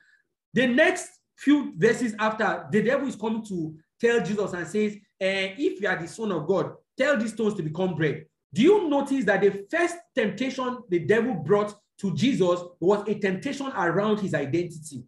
The 0.52 0.66
next 0.66 1.08
few 1.38 1.72
verses 1.78 2.14
after, 2.18 2.66
the 2.70 2.82
devil 2.82 3.08
is 3.08 3.16
coming 3.16 3.42
to 3.46 3.74
tell 3.98 4.22
Jesus 4.22 4.52
and 4.52 4.66
says, 4.66 4.94
eh, 5.18 5.54
If 5.56 5.80
you 5.80 5.88
are 5.88 5.96
the 5.98 6.08
son 6.08 6.32
of 6.32 6.46
God, 6.46 6.74
tell 6.98 7.16
these 7.16 7.32
stones 7.32 7.54
to 7.54 7.62
become 7.62 7.94
bread. 7.94 8.26
Do 8.52 8.62
you 8.62 8.88
notice 8.88 9.24
that 9.26 9.42
the 9.42 9.64
first 9.70 9.96
temptation 10.14 10.78
the 10.88 11.00
devil 11.00 11.34
brought 11.34 11.74
to 12.00 12.14
Jesus 12.14 12.60
was 12.80 13.06
a 13.08 13.14
temptation 13.14 13.66
around 13.68 14.20
his 14.20 14.34
identity? 14.34 15.04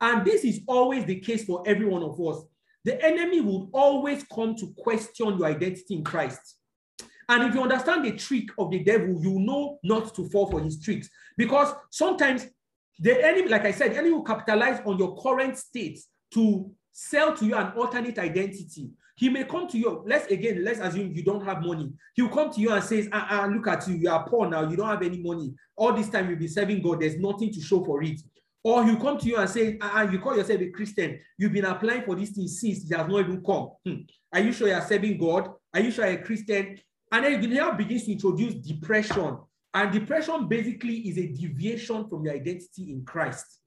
And 0.00 0.24
this 0.24 0.44
is 0.44 0.60
always 0.66 1.04
the 1.04 1.20
case 1.20 1.44
for 1.44 1.62
every 1.66 1.86
one 1.86 2.02
of 2.02 2.20
us. 2.20 2.44
The 2.84 3.02
enemy 3.02 3.40
will 3.40 3.70
always 3.72 4.24
come 4.24 4.54
to 4.56 4.74
question 4.76 5.38
your 5.38 5.46
identity 5.46 5.94
in 5.94 6.04
Christ. 6.04 6.58
And 7.28 7.44
if 7.44 7.54
you 7.54 7.62
understand 7.62 8.04
the 8.04 8.12
trick 8.12 8.48
of 8.58 8.70
the 8.70 8.80
devil, 8.80 9.18
you 9.22 9.38
know 9.40 9.78
not 9.82 10.14
to 10.16 10.28
fall 10.28 10.50
for 10.50 10.60
his 10.60 10.80
tricks. 10.80 11.08
Because 11.36 11.72
sometimes 11.90 12.46
the 12.98 13.24
enemy, 13.24 13.48
like 13.48 13.64
I 13.64 13.70
said, 13.70 13.92
enemy 13.92 14.12
will 14.12 14.24
capitalize 14.24 14.80
on 14.84 14.98
your 14.98 15.16
current 15.16 15.56
state 15.56 16.00
to 16.34 16.70
sell 16.92 17.34
to 17.36 17.46
you 17.46 17.56
an 17.56 17.72
alternate 17.72 18.18
identity. 18.18 18.90
He 19.16 19.28
may 19.28 19.44
come 19.44 19.68
to 19.68 19.78
you. 19.78 20.02
Let's 20.06 20.30
again, 20.30 20.64
let's 20.64 20.80
assume 20.80 21.12
you 21.14 21.22
don't 21.22 21.44
have 21.44 21.62
money. 21.62 21.92
He'll 22.14 22.28
come 22.28 22.50
to 22.52 22.60
you 22.60 22.72
and 22.72 22.82
says, 22.82 23.08
uh, 23.12 23.26
uh, 23.30 23.46
look 23.46 23.68
at 23.68 23.86
you, 23.86 23.94
you 23.94 24.10
are 24.10 24.28
poor 24.28 24.48
now, 24.48 24.68
you 24.68 24.76
don't 24.76 24.88
have 24.88 25.02
any 25.02 25.22
money. 25.22 25.54
All 25.76 25.92
this 25.92 26.08
time 26.08 26.28
you've 26.28 26.38
been 26.38 26.48
serving 26.48 26.82
God, 26.82 27.00
there's 27.00 27.16
nothing 27.16 27.52
to 27.52 27.60
show 27.60 27.84
for 27.84 28.02
it. 28.02 28.20
Or 28.64 28.84
he'll 28.84 28.96
come 28.96 29.18
to 29.18 29.26
you 29.26 29.36
and 29.36 29.48
say, 29.48 29.78
uh, 29.80 30.00
uh, 30.00 30.10
you 30.10 30.18
call 30.18 30.36
yourself 30.36 30.60
a 30.60 30.70
Christian, 30.70 31.20
you've 31.36 31.52
been 31.52 31.66
applying 31.66 32.02
for 32.02 32.16
this 32.16 32.30
thing 32.30 32.48
since 32.48 32.90
it 32.90 32.96
has 32.96 33.06
not 33.06 33.20
even 33.20 33.44
come. 33.44 33.70
Hmm. 33.84 34.00
Are 34.32 34.40
you 34.40 34.52
sure 34.52 34.68
you're 34.68 34.80
serving 34.80 35.18
God? 35.18 35.50
Are 35.72 35.80
you 35.80 35.90
sure 35.90 36.06
you're 36.06 36.20
a 36.20 36.24
Christian? 36.24 36.78
And 37.12 37.24
then 37.24 37.52
now 37.52 37.72
begins 37.72 38.06
to 38.06 38.12
introduce 38.12 38.54
depression. 38.54 39.38
And 39.74 39.92
depression 39.92 40.48
basically 40.48 40.96
is 41.08 41.18
a 41.18 41.26
deviation 41.26 42.08
from 42.08 42.24
your 42.24 42.34
identity 42.34 42.90
in 42.90 43.04
Christ. 43.04 43.60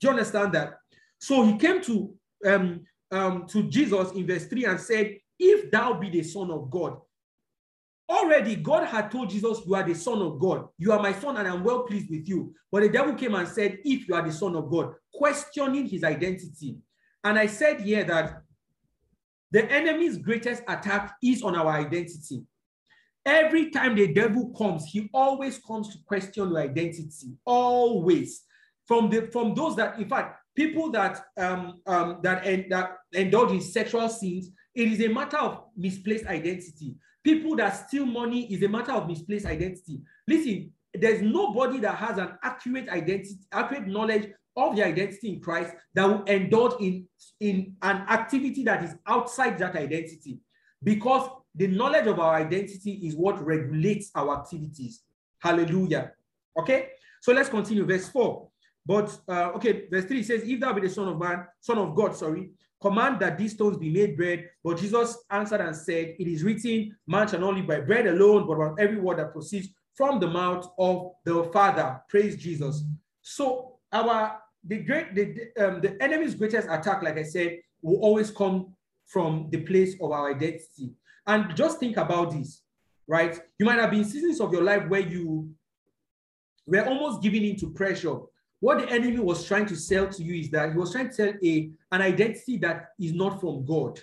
Do 0.00 0.06
you 0.06 0.10
understand 0.12 0.52
that? 0.52 0.78
So 1.18 1.44
he 1.44 1.56
came 1.56 1.82
to 1.82 2.14
um, 2.46 2.80
um, 3.14 3.46
to 3.46 3.62
Jesus 3.62 4.10
in 4.12 4.26
verse 4.26 4.46
3 4.46 4.64
and 4.66 4.80
said, 4.80 5.16
If 5.38 5.70
thou 5.70 5.94
be 5.94 6.10
the 6.10 6.22
Son 6.22 6.50
of 6.50 6.68
God, 6.68 6.98
already 8.08 8.56
God 8.56 8.86
had 8.86 9.10
told 9.10 9.30
Jesus, 9.30 9.60
You 9.64 9.76
are 9.76 9.84
the 9.84 9.94
Son 9.94 10.20
of 10.20 10.38
God. 10.38 10.68
You 10.78 10.92
are 10.92 11.00
my 11.00 11.12
son, 11.12 11.36
and 11.36 11.46
I'm 11.46 11.62
well 11.62 11.84
pleased 11.84 12.10
with 12.10 12.28
you. 12.28 12.54
But 12.70 12.82
the 12.82 12.88
devil 12.88 13.14
came 13.14 13.34
and 13.34 13.48
said, 13.48 13.78
If 13.84 14.08
you 14.08 14.14
are 14.14 14.22
the 14.22 14.32
Son 14.32 14.56
of 14.56 14.68
God, 14.70 14.94
questioning 15.14 15.86
his 15.86 16.02
identity. 16.02 16.78
And 17.22 17.38
I 17.38 17.46
said 17.46 17.80
here 17.80 18.04
that 18.04 18.42
the 19.50 19.70
enemy's 19.70 20.18
greatest 20.18 20.64
attack 20.66 21.14
is 21.22 21.42
on 21.42 21.54
our 21.54 21.70
identity. 21.70 22.42
Every 23.24 23.70
time 23.70 23.94
the 23.94 24.12
devil 24.12 24.52
comes, 24.58 24.84
he 24.84 25.08
always 25.14 25.58
comes 25.58 25.88
to 25.90 25.98
question 26.04 26.50
your 26.50 26.58
identity. 26.58 27.38
Always. 27.46 28.42
From 28.86 29.08
the 29.08 29.28
from 29.32 29.54
those 29.54 29.76
that, 29.76 29.98
in 29.98 30.06
fact, 30.06 30.43
people 30.54 30.90
that 30.92 31.24
um, 31.36 31.80
um, 31.86 32.20
that, 32.22 32.44
that 32.70 32.96
indulge 33.12 33.52
in 33.52 33.60
sexual 33.60 34.08
sins, 34.08 34.50
it 34.74 34.92
is 34.92 35.00
a 35.00 35.08
matter 35.08 35.38
of 35.38 35.64
misplaced 35.76 36.26
identity. 36.26 36.96
People 37.22 37.56
that 37.56 37.70
steal 37.88 38.06
money 38.06 38.52
is 38.52 38.62
a 38.62 38.68
matter 38.68 38.92
of 38.92 39.08
misplaced 39.08 39.46
identity. 39.46 40.00
Listen, 40.28 40.70
there's 40.92 41.22
nobody 41.22 41.80
that 41.80 41.96
has 41.96 42.18
an 42.18 42.32
accurate 42.42 42.88
identity, 42.88 43.38
accurate 43.52 43.86
knowledge 43.86 44.30
of 44.56 44.76
the 44.76 44.84
identity 44.84 45.30
in 45.30 45.40
Christ 45.40 45.74
that 45.94 46.06
will 46.06 46.22
indulge 46.24 46.80
in, 46.80 47.08
in 47.40 47.74
an 47.82 47.96
activity 48.08 48.62
that 48.64 48.84
is 48.84 48.94
outside 49.06 49.58
that 49.58 49.74
identity. 49.74 50.38
Because 50.82 51.28
the 51.54 51.66
knowledge 51.66 52.06
of 52.06 52.20
our 52.20 52.34
identity 52.34 53.00
is 53.04 53.16
what 53.16 53.44
regulates 53.44 54.10
our 54.14 54.38
activities. 54.38 55.02
Hallelujah. 55.40 56.12
Okay, 56.58 56.90
so 57.20 57.32
let's 57.32 57.48
continue. 57.48 57.84
Verse 57.84 58.08
4. 58.08 58.48
But 58.86 59.18
uh, 59.28 59.52
okay, 59.56 59.86
verse 59.90 60.04
3 60.04 60.22
says, 60.22 60.42
If 60.44 60.60
thou 60.60 60.72
be 60.72 60.82
the 60.82 60.90
son 60.90 61.08
of 61.08 61.18
man, 61.18 61.46
son 61.60 61.78
of 61.78 61.94
God, 61.94 62.14
sorry, 62.14 62.50
command 62.80 63.18
that 63.20 63.38
these 63.38 63.52
stones 63.52 63.78
be 63.78 63.90
made 63.90 64.16
bread. 64.16 64.50
But 64.62 64.78
Jesus 64.78 65.24
answered 65.30 65.60
and 65.60 65.74
said, 65.74 66.16
It 66.18 66.28
is 66.28 66.42
written, 66.42 66.96
Man 67.06 67.28
shall 67.28 67.40
not 67.40 67.54
live 67.54 67.66
by 67.66 67.80
bread 67.80 68.06
alone, 68.06 68.46
but 68.46 68.58
by 68.58 68.82
every 68.82 69.00
word 69.00 69.18
that 69.18 69.32
proceeds 69.32 69.68
from 69.94 70.20
the 70.20 70.26
mouth 70.26 70.68
of 70.78 71.12
the 71.24 71.44
Father. 71.52 72.00
Praise 72.08 72.36
Jesus. 72.36 72.84
So 73.22 73.78
our 73.92 74.40
the 74.66 74.78
great 74.78 75.14
the, 75.14 75.48
um, 75.58 75.80
the 75.80 76.02
enemy's 76.02 76.34
greatest 76.34 76.68
attack, 76.70 77.02
like 77.02 77.18
I 77.18 77.22
said, 77.22 77.60
will 77.82 78.00
always 78.00 78.30
come 78.30 78.74
from 79.06 79.48
the 79.50 79.60
place 79.60 79.94
of 80.00 80.10
our 80.10 80.30
identity. 80.30 80.92
And 81.26 81.54
just 81.54 81.78
think 81.78 81.96
about 81.96 82.32
this, 82.32 82.62
right? 83.06 83.38
You 83.58 83.66
might 83.66 83.78
have 83.78 83.90
been 83.90 84.04
seasons 84.04 84.40
of 84.40 84.52
your 84.52 84.62
life 84.62 84.88
where 84.88 85.00
you 85.00 85.50
were 86.66 86.86
almost 86.86 87.22
giving 87.22 87.44
into 87.44 87.70
pressure 87.70 88.16
what 88.64 88.78
the 88.78 88.88
enemy 88.88 89.18
was 89.18 89.44
trying 89.44 89.66
to 89.66 89.76
sell 89.76 90.08
to 90.08 90.22
you 90.22 90.40
is 90.40 90.48
that 90.50 90.72
he 90.72 90.78
was 90.78 90.90
trying 90.90 91.08
to 91.08 91.12
sell 91.12 91.34
a, 91.44 91.70
an 91.92 92.00
identity 92.00 92.56
that 92.56 92.92
is 92.98 93.12
not 93.12 93.38
from 93.38 93.62
God. 93.62 94.00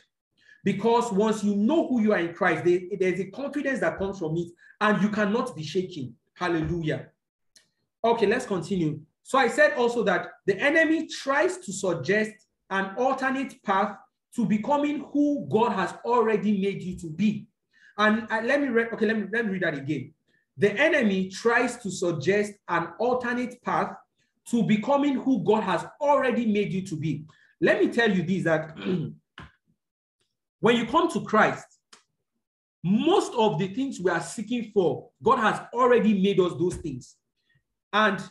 Because 0.64 1.12
once 1.12 1.44
you 1.44 1.56
know 1.56 1.88
who 1.88 2.00
you 2.00 2.14
are 2.14 2.20
in 2.20 2.32
Christ, 2.36 2.64
there, 2.64 2.82
there's 3.00 3.20
a 3.20 3.32
confidence 3.32 3.80
that 3.80 3.98
comes 3.98 4.20
from 4.20 4.38
it, 4.38 4.50
and 4.80 5.02
you 5.02 5.10
cannot 5.10 5.56
be 5.56 5.64
shaken. 5.64 6.16
Hallelujah. 6.36 7.08
Okay, 8.06 8.28
let's 8.28 8.46
continue. 8.46 9.00
So 9.24 9.40
I 9.40 9.48
said 9.48 9.74
also 9.74 10.04
that 10.04 10.28
the 10.46 10.56
enemy 10.60 11.08
tries 11.08 11.58
to 11.58 11.74
suggest 11.74 12.30
an 12.70 12.92
alternate 13.00 13.64
path 13.64 13.98
to 14.36 14.46
becoming 14.46 15.06
who 15.12 15.48
God 15.50 15.72
has 15.72 15.96
already 16.06 16.62
made 16.62 16.84
you 16.84 16.96
to 17.00 17.10
be. 17.10 17.48
And 17.98 18.28
uh, 18.30 18.42
let 18.44 18.62
me 18.62 18.68
read, 18.68 18.90
okay, 18.94 19.08
let 19.08 19.18
me, 19.18 19.26
let 19.34 19.44
me 19.44 19.54
read 19.54 19.64
that 19.64 19.74
again. 19.74 20.14
The 20.56 20.72
enemy 20.80 21.30
tries 21.30 21.78
to 21.78 21.90
suggest 21.90 22.54
an 22.68 22.90
alternate 23.00 23.60
path 23.64 23.96
to 24.50 24.64
becoming 24.64 25.16
who 25.16 25.44
God 25.44 25.64
has 25.64 25.86
already 26.00 26.46
made 26.46 26.74
you 26.74 26.82
to 26.88 26.96
be. 26.96 27.26
Let 27.60 27.80
me 27.80 27.90
tell 27.90 28.12
you 28.12 28.24
this 28.24 28.44
that 28.44 28.76
when 30.60 30.76
you 30.76 30.86
come 30.86 31.12
to 31.12 31.22
Christ, 31.22 31.66
most 32.84 33.34
of 33.36 33.60
the 33.60 33.68
things 33.68 34.00
we 34.00 34.10
are 34.10 34.22
seeking 34.22 34.72
for, 34.74 35.10
God 35.22 35.38
has 35.40 35.62
already 35.74 36.20
made 36.20 36.40
us 36.40 36.54
those 36.54 36.76
things. 36.76 37.16
And 37.94 38.24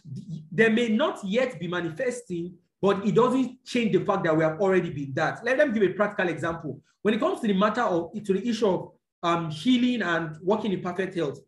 they 0.51 0.69
may 0.69 0.89
not 0.89 1.21
yet 1.25 1.61
be 1.61 1.69
manifesting, 1.69 2.55
but 2.83 3.07
it 3.07 3.15
doesn't 3.15 3.65
change 3.65 3.93
the 3.93 4.05
fact 4.05 4.25
that 4.25 4.37
we 4.37 4.43
have 4.43 4.61
already 4.61 4.91
been 4.91 5.13
that. 5.15 5.45
Let 5.45 5.59
them 5.59 5.73
give 5.73 5.83
a 5.83 5.91
practical 5.91 6.29
example. 6.29 6.81
When 7.03 7.15
it 7.15 7.21
comes 7.21 7.41
to 7.41 7.47
the 7.47 7.53
matter 7.53 7.83
of 7.83 8.13
to 8.25 8.33
the 8.33 8.49
issue 8.49 8.67
of 8.67 8.91
um, 9.23 9.51
healing 9.51 10.03
and 10.03 10.37
working 10.43 10.73
in 10.73 10.81
perfect 10.81 11.15
health, 11.15 11.39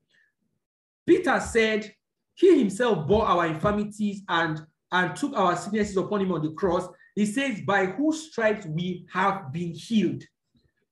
Peter 1.06 1.40
said, 1.40 1.92
he 2.34 2.58
himself 2.58 3.06
bore 3.06 3.26
our 3.26 3.46
infirmities 3.46 4.22
and, 4.28 4.60
and 4.90 5.16
took 5.16 5.34
our 5.34 5.56
sicknesses 5.56 5.96
upon 5.96 6.20
him 6.20 6.32
on 6.32 6.42
the 6.42 6.52
cross. 6.52 6.88
He 7.14 7.26
says, 7.26 7.60
by 7.66 7.86
whose 7.86 8.30
stripes 8.30 8.66
we 8.66 9.06
have 9.12 9.52
been 9.52 9.72
healed. 9.72 10.22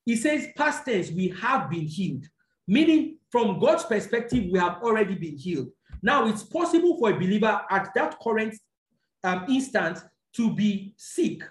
He 0.05 0.17
says, 0.17 0.49
past 0.57 0.85
tense, 0.85 1.11
we 1.11 1.29
have 1.41 1.71
been 1.71 1.87
healed. 1.87 2.27
Meaning, 2.67 3.19
from 3.31 3.59
God's 3.59 3.85
perspective, 3.85 4.47
we 4.51 4.59
have 4.59 4.83
already 4.83 5.15
been 5.15 5.37
healed. 5.37 5.69
Now, 6.03 6.27
it's 6.27 6.43
possible 6.43 6.99
for 6.99 7.11
a 7.11 7.15
believer 7.15 7.61
at 7.71 7.91
that 7.95 8.19
current 8.21 8.55
um, 9.25 9.45
instant 9.49 9.99
to 10.37 10.55
be 10.55 10.95
sick. 10.97 11.43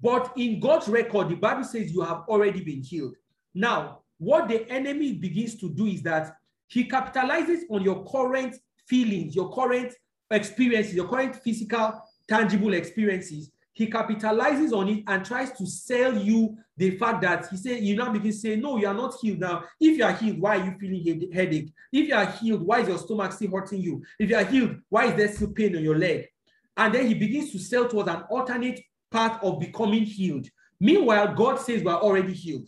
But 0.00 0.32
in 0.36 0.60
God's 0.60 0.88
record, 0.88 1.28
the 1.30 1.36
Bible 1.36 1.64
says 1.64 1.92
you 1.92 2.02
have 2.02 2.24
already 2.28 2.62
been 2.62 2.82
healed. 2.82 3.14
Now, 3.54 4.00
what 4.18 4.48
the 4.48 4.68
enemy 4.70 5.14
begins 5.14 5.56
to 5.56 5.70
do 5.70 5.86
is 5.86 6.02
that 6.02 6.36
he 6.68 6.88
capitalizes 6.88 7.60
on 7.70 7.82
your 7.82 8.04
current 8.04 8.56
feelings, 8.86 9.34
your 9.34 9.52
current 9.52 9.92
experiences, 10.30 10.94
your 10.94 11.08
current 11.08 11.36
physical, 11.36 12.00
tangible 12.28 12.74
experiences, 12.74 13.50
he 13.72 13.88
capitalizes 13.88 14.72
on 14.72 14.88
it 14.88 15.04
and 15.06 15.22
tries 15.22 15.52
to 15.52 15.66
sell 15.66 16.16
you 16.16 16.56
the 16.78 16.96
fact 16.96 17.20
that 17.20 17.46
he 17.50 17.58
said, 17.58 17.82
you 17.82 17.94
now 17.94 18.10
begin 18.10 18.32
to 18.32 18.36
say, 18.36 18.56
no, 18.56 18.78
you 18.78 18.86
are 18.86 18.94
not 18.94 19.14
healed 19.20 19.38
now. 19.38 19.64
If 19.78 19.98
you 19.98 20.04
are 20.04 20.12
healed, 20.12 20.40
why 20.40 20.56
are 20.56 20.64
you 20.64 20.74
feeling 20.80 21.30
headache? 21.30 21.70
If 21.92 22.08
you 22.08 22.14
are 22.14 22.24
healed, 22.24 22.62
why 22.62 22.80
is 22.80 22.88
your 22.88 22.96
stomach 22.96 23.32
still 23.32 23.50
hurting 23.50 23.82
you? 23.82 24.02
If 24.18 24.30
you 24.30 24.36
are 24.36 24.44
healed, 24.44 24.76
why 24.88 25.06
is 25.06 25.16
there 25.16 25.28
still 25.28 25.52
pain 25.52 25.76
on 25.76 25.82
your 25.82 25.98
leg? 25.98 26.26
And 26.74 26.94
then 26.94 27.06
he 27.06 27.14
begins 27.14 27.52
to 27.52 27.58
sell 27.58 27.86
towards 27.86 28.08
an 28.08 28.22
alternate 28.30 28.80
path 29.10 29.38
of 29.42 29.60
becoming 29.60 30.04
healed. 30.04 30.46
Meanwhile, 30.80 31.34
God 31.34 31.60
says 31.60 31.82
we're 31.82 31.92
already 31.92 32.32
healed. 32.32 32.64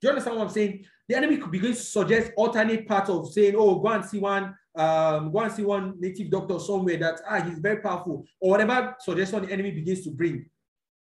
Do 0.00 0.08
you 0.08 0.08
understand 0.08 0.36
what 0.36 0.44
I'm 0.44 0.52
saying? 0.52 0.86
The 1.08 1.16
enemy 1.16 1.36
could 1.36 1.50
begin 1.50 1.72
to 1.72 1.78
suggest 1.78 2.32
alternate 2.36 2.88
path 2.88 3.08
of 3.10 3.30
saying, 3.30 3.54
oh, 3.56 3.78
go 3.78 3.88
and 3.88 4.04
see 4.04 4.18
one, 4.18 4.54
um, 4.76 5.32
go 5.32 5.40
and 5.40 5.52
see 5.52 5.62
one 5.62 5.94
native 5.98 6.30
doctor 6.30 6.58
somewhere 6.58 6.98
that 6.98 7.20
ah, 7.28 7.40
he's 7.40 7.58
very 7.58 7.78
powerful, 7.78 8.24
or 8.40 8.50
whatever 8.50 8.94
suggestion 9.00 9.44
the 9.44 9.52
enemy 9.52 9.70
begins 9.70 10.02
to 10.04 10.10
bring. 10.10 10.48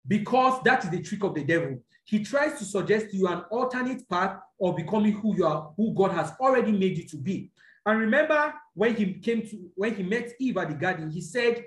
Because 0.07 0.61
that 0.63 0.83
is 0.83 0.89
the 0.89 1.01
trick 1.01 1.23
of 1.23 1.35
the 1.35 1.43
devil. 1.43 1.79
He 2.05 2.23
tries 2.23 2.57
to 2.59 2.65
suggest 2.65 3.11
to 3.11 3.17
you 3.17 3.27
an 3.27 3.43
alternate 3.51 4.07
path 4.09 4.39
of 4.59 4.75
becoming 4.75 5.13
who 5.13 5.35
you 5.35 5.45
are, 5.45 5.71
who 5.77 5.93
God 5.93 6.11
has 6.11 6.33
already 6.39 6.71
made 6.71 6.97
you 6.97 7.07
to 7.07 7.17
be. 7.17 7.51
And 7.85 7.99
remember 7.99 8.53
when 8.73 8.95
he 8.95 9.13
came 9.13 9.41
to 9.47 9.69
when 9.75 9.95
he 9.95 10.03
met 10.03 10.33
Eve 10.39 10.57
at 10.57 10.69
the 10.69 10.75
garden, 10.75 11.09
he 11.09 11.21
said, 11.21 11.63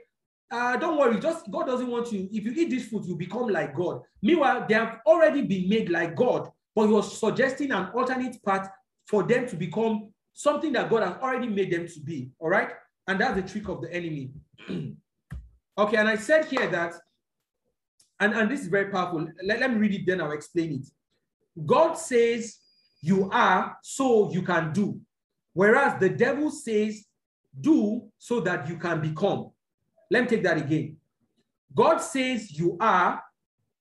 uh, 0.50 0.76
don't 0.76 0.98
worry, 0.98 1.18
just 1.18 1.50
God 1.50 1.66
doesn't 1.66 1.90
want 1.90 2.12
you. 2.12 2.28
If 2.30 2.44
you 2.44 2.52
eat 2.52 2.70
this 2.70 2.86
food, 2.86 3.04
you 3.06 3.16
become 3.16 3.48
like 3.48 3.74
God. 3.74 4.02
Meanwhile, 4.22 4.66
they 4.68 4.74
have 4.74 4.98
already 5.06 5.42
been 5.42 5.68
made 5.68 5.88
like 5.88 6.14
God, 6.14 6.50
but 6.74 6.86
he 6.86 6.92
was 6.92 7.18
suggesting 7.18 7.72
an 7.72 7.88
alternate 7.94 8.42
path 8.44 8.68
for 9.08 9.22
them 9.22 9.48
to 9.48 9.56
become 9.56 10.12
something 10.34 10.72
that 10.72 10.90
God 10.90 11.02
has 11.02 11.16
already 11.22 11.48
made 11.48 11.72
them 11.72 11.86
to 11.88 12.00
be. 12.00 12.30
All 12.38 12.50
right. 12.50 12.70
And 13.06 13.20
that's 13.20 13.36
the 13.36 13.48
trick 13.48 13.68
of 13.68 13.80
the 13.80 13.92
enemy. 13.92 14.32
okay. 15.78 15.96
And 15.96 16.08
I 16.08 16.16
said 16.16 16.46
here 16.46 16.68
that, 16.68 16.94
and, 18.20 18.34
and 18.34 18.50
this 18.50 18.60
is 18.60 18.68
very 18.68 18.90
powerful. 18.90 19.26
Let, 19.44 19.60
let 19.60 19.72
me 19.72 19.78
read 19.78 19.94
it, 19.94 20.06
then 20.06 20.20
I'll 20.20 20.32
explain 20.32 20.72
it. 20.74 20.86
God 21.64 21.94
says, 21.94 22.58
You 23.00 23.30
are, 23.32 23.76
so 23.82 24.30
you 24.32 24.42
can 24.42 24.72
do. 24.72 25.00
Whereas 25.52 26.00
the 26.00 26.10
devil 26.10 26.50
says, 26.50 27.04
Do 27.58 28.08
so 28.18 28.40
that 28.40 28.68
you 28.68 28.76
can 28.76 29.00
become. 29.00 29.50
Let 30.10 30.24
me 30.24 30.28
take 30.28 30.42
that 30.42 30.58
again. 30.58 30.96
God 31.74 31.98
says 31.98 32.56
you 32.56 32.76
are, 32.80 33.22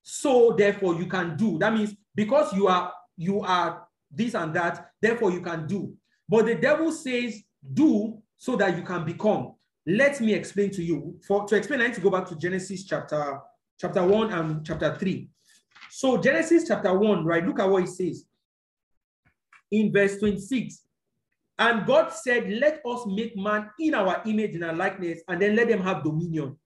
so 0.01 0.55
therefore 0.57 0.95
you 0.95 1.05
can 1.05 1.37
do. 1.37 1.59
That 1.59 1.73
means 1.73 1.93
because 2.15 2.53
you 2.53 2.67
are 2.67 2.91
you 3.15 3.41
are 3.41 3.87
this 4.11 4.33
and 4.33 4.53
that, 4.55 4.91
therefore 5.01 5.31
you 5.31 5.41
can 5.41 5.67
do. 5.67 5.93
But 6.27 6.45
the 6.45 6.55
devil 6.55 6.91
says 6.91 7.41
do 7.73 8.21
so 8.37 8.55
that 8.55 8.75
you 8.77 8.83
can 8.83 9.05
become. 9.05 9.53
Let 9.85 10.21
me 10.21 10.33
explain 10.33 10.71
to 10.71 10.83
you. 10.83 11.19
For 11.27 11.45
to 11.45 11.55
explain, 11.55 11.81
I 11.81 11.87
need 11.87 11.95
to 11.95 12.01
go 12.01 12.09
back 12.09 12.27
to 12.29 12.35
Genesis 12.35 12.85
chapter 12.85 13.39
chapter 13.79 14.03
1 14.05 14.31
and 14.31 14.65
chapter 14.65 14.95
3. 14.95 15.29
So 15.89 16.17
Genesis 16.17 16.67
chapter 16.67 16.97
1, 16.97 17.25
right? 17.25 17.45
Look 17.45 17.59
at 17.59 17.69
what 17.69 17.83
it 17.83 17.89
says. 17.89 18.25
In 19.71 19.91
verse 19.91 20.17
26, 20.19 20.83
and 21.59 21.85
God 21.85 22.11
said, 22.11 22.49
Let 22.49 22.81
us 22.85 23.05
make 23.07 23.35
man 23.37 23.69
in 23.79 23.93
our 23.93 24.21
image 24.25 24.55
and 24.55 24.63
our 24.63 24.73
likeness, 24.73 25.21
and 25.27 25.41
then 25.41 25.55
let 25.55 25.67
them 25.67 25.81
have 25.81 26.03
dominion. 26.03 26.57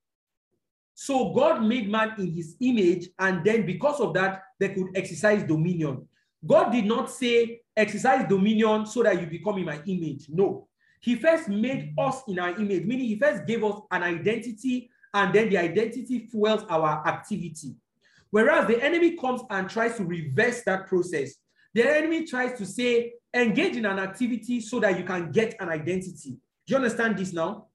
So 0.94 1.34
God 1.34 1.62
made 1.64 1.90
man 1.90 2.14
in 2.18 2.32
his 2.32 2.56
image, 2.60 3.10
and 3.20 3.44
then 3.44 3.66
because 3.66 4.00
of 4.00 4.14
that, 4.16 4.44
they 4.60 4.70
could 4.70 4.88
exercise 4.96 5.44
dominion. 5.44 6.08
God 6.46 6.72
did 6.72 6.86
not 6.86 7.10
say, 7.10 7.62
exercise 7.76 8.28
dominion 8.28 8.86
so 8.86 9.04
that 9.04 9.20
you 9.20 9.28
become 9.28 9.58
in 9.58 9.66
my 9.66 9.82
image. 9.86 10.28
No. 10.30 10.68
He 11.00 11.16
first 11.16 11.48
made 11.48 11.94
us 11.98 12.22
in 12.28 12.40
our 12.40 12.50
image, 12.60 12.86
meaning 12.86 13.06
he 13.06 13.20
first 13.20 13.46
gave 13.46 13.64
us 13.64 13.80
an 13.92 14.04
identity, 14.04 14.90
and 15.14 15.34
then 15.34 15.50
the 15.50 15.58
identity 15.58 16.28
fuels 16.28 16.64
our 16.70 17.08
activity. 17.08 17.76
Whereas 18.30 18.68
the 18.68 18.84
enemy 18.84 19.16
comes 19.16 19.42
and 19.50 19.70
tries 19.70 19.98
to 19.98 20.04
reverse 20.04 20.64
that 20.66 20.88
process. 20.88 21.36
The 21.74 21.88
enemy 21.88 22.26
tries 22.26 22.58
to 22.58 22.66
say, 22.66 23.14
engage 23.34 23.76
in 23.76 23.86
an 23.86 24.00
activity 24.00 24.60
so 24.62 24.80
that 24.80 24.98
you 24.98 25.06
can 25.06 25.32
get 25.32 25.56
an 25.60 25.70
identity. 25.70 26.32
Do 26.66 26.74
you 26.74 26.76
understand 26.78 27.18
this 27.18 27.34
now? 27.34 27.68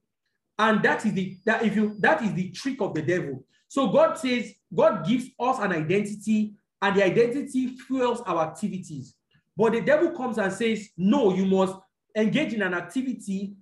And 0.59 0.83
that 0.83 1.05
is 1.05 1.13
the 1.13 1.37
that 1.45 1.63
if 1.63 1.75
you 1.75 1.95
that 1.99 2.21
is 2.21 2.33
the 2.33 2.51
trick 2.51 2.79
of 2.81 2.93
the 2.93 3.01
devil. 3.01 3.43
So 3.67 3.87
God 3.87 4.17
says, 4.17 4.53
God 4.73 5.05
gives 5.05 5.29
us 5.39 5.57
an 5.59 5.71
identity, 5.71 6.53
and 6.83 6.97
the 6.97 7.05
identity 7.05 7.77
fuels 7.87 8.21
our 8.25 8.43
activities. 8.45 9.15
But 9.55 9.71
the 9.71 9.81
devil 9.81 10.11
comes 10.11 10.37
and 10.37 10.51
says, 10.51 10.89
No, 10.97 11.33
you 11.33 11.45
must 11.45 11.75
engage 12.15 12.53
in 12.53 12.61
an 12.61 12.73
activity 12.73 13.53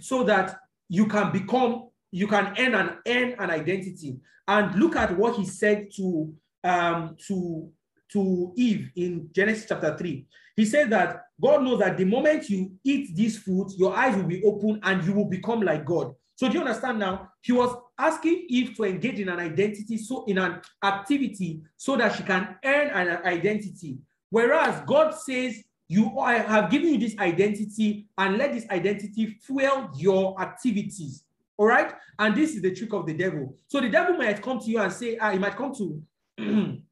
so 0.00 0.24
that 0.24 0.56
you 0.88 1.06
can 1.06 1.30
become, 1.30 1.90
you 2.10 2.26
can 2.26 2.54
earn 2.58 2.74
an 2.74 2.96
earn 3.06 3.34
an 3.38 3.50
identity. 3.50 4.16
And 4.48 4.74
look 4.76 4.96
at 4.96 5.16
what 5.16 5.36
he 5.36 5.44
said 5.44 5.88
to 5.96 6.34
um 6.64 7.16
to 7.26 7.70
to 8.12 8.52
Eve 8.56 8.90
in 8.96 9.28
Genesis 9.32 9.66
chapter 9.68 9.94
3. 9.98 10.26
He 10.56 10.64
said 10.64 10.88
that 10.90 11.24
God 11.42 11.64
knows 11.64 11.80
that 11.80 11.98
the 11.98 12.06
moment 12.06 12.48
you 12.48 12.72
eat 12.82 13.14
this 13.14 13.36
food, 13.36 13.72
your 13.76 13.94
eyes 13.94 14.16
will 14.16 14.24
be 14.24 14.42
open 14.42 14.80
and 14.84 15.04
you 15.04 15.12
will 15.12 15.28
become 15.28 15.60
like 15.60 15.84
God. 15.84 16.14
So 16.36 16.48
do 16.48 16.54
you 16.54 16.60
understand 16.64 16.98
now? 16.98 17.28
He 17.42 17.52
was 17.52 17.76
asking 17.98 18.46
Eve 18.48 18.76
to 18.76 18.84
engage 18.84 19.20
in 19.20 19.28
an 19.28 19.38
identity, 19.38 19.98
so 19.98 20.24
in 20.24 20.38
an 20.38 20.60
activity, 20.82 21.60
so 21.76 21.96
that 21.96 22.16
she 22.16 22.22
can 22.22 22.56
earn 22.64 22.88
an 22.88 23.24
identity. 23.24 23.98
Whereas 24.30 24.82
God 24.86 25.14
says, 25.14 25.62
You 25.88 26.18
I 26.18 26.38
have 26.38 26.70
given 26.70 26.94
you 26.94 26.98
this 26.98 27.18
identity, 27.18 28.06
and 28.18 28.38
let 28.38 28.52
this 28.52 28.68
identity 28.70 29.38
fuel 29.40 29.90
your 29.96 30.40
activities. 30.40 31.24
All 31.56 31.66
right. 31.66 31.92
And 32.18 32.34
this 32.34 32.54
is 32.54 32.62
the 32.62 32.74
trick 32.74 32.92
of 32.92 33.06
the 33.06 33.14
devil. 33.14 33.56
So 33.68 33.80
the 33.80 33.88
devil 33.88 34.16
might 34.16 34.42
come 34.42 34.58
to 34.58 34.66
you 34.66 34.80
and 34.80 34.92
say, 34.92 35.16
ah, 35.18 35.30
he 35.30 35.38
might 35.38 35.56
come 35.56 35.72
to 35.74 36.02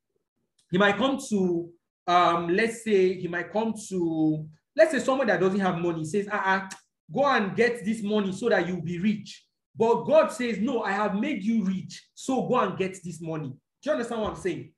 he 0.71 0.79
might 0.79 0.97
come 0.97 1.19
to 1.31 1.73
um, 2.07 2.49
let's 2.49 2.83
say 2.85 3.15
he 3.15 3.29
might 3.29 3.53
come 3.53 3.75
to, 3.89 4.47
let's 4.77 4.93
say 4.93 4.99
someone 4.99 5.27
that 5.29 5.41
doesn't 5.41 5.61
have 5.61 5.79
money 5.79 6.05
says, 6.05 6.29
ah, 6.31 6.43
ah, 6.45 6.69
go 7.13 7.27
and 7.27 7.57
get 7.57 7.85
this 7.85 8.03
money 8.03 8.33
so 8.33 8.49
that 8.49 8.67
you'll 8.67 8.83
be 8.83 8.99
rich. 8.99 9.45
But 9.77 10.05
God 10.05 10.31
says, 10.31 10.59
no, 10.59 10.83
I 10.83 10.93
have 10.93 11.15
made 11.15 11.43
you 11.43 11.65
rich, 11.65 12.03
so 12.15 12.47
go 12.47 12.61
and 12.61 12.79
get 12.79 12.99
this 13.03 13.21
money. 13.21 13.49
Do 13.49 13.57
you 13.85 13.93
understand 13.93 14.21
what 14.21 14.31
I'm 14.31 14.37
saying? 14.37 14.73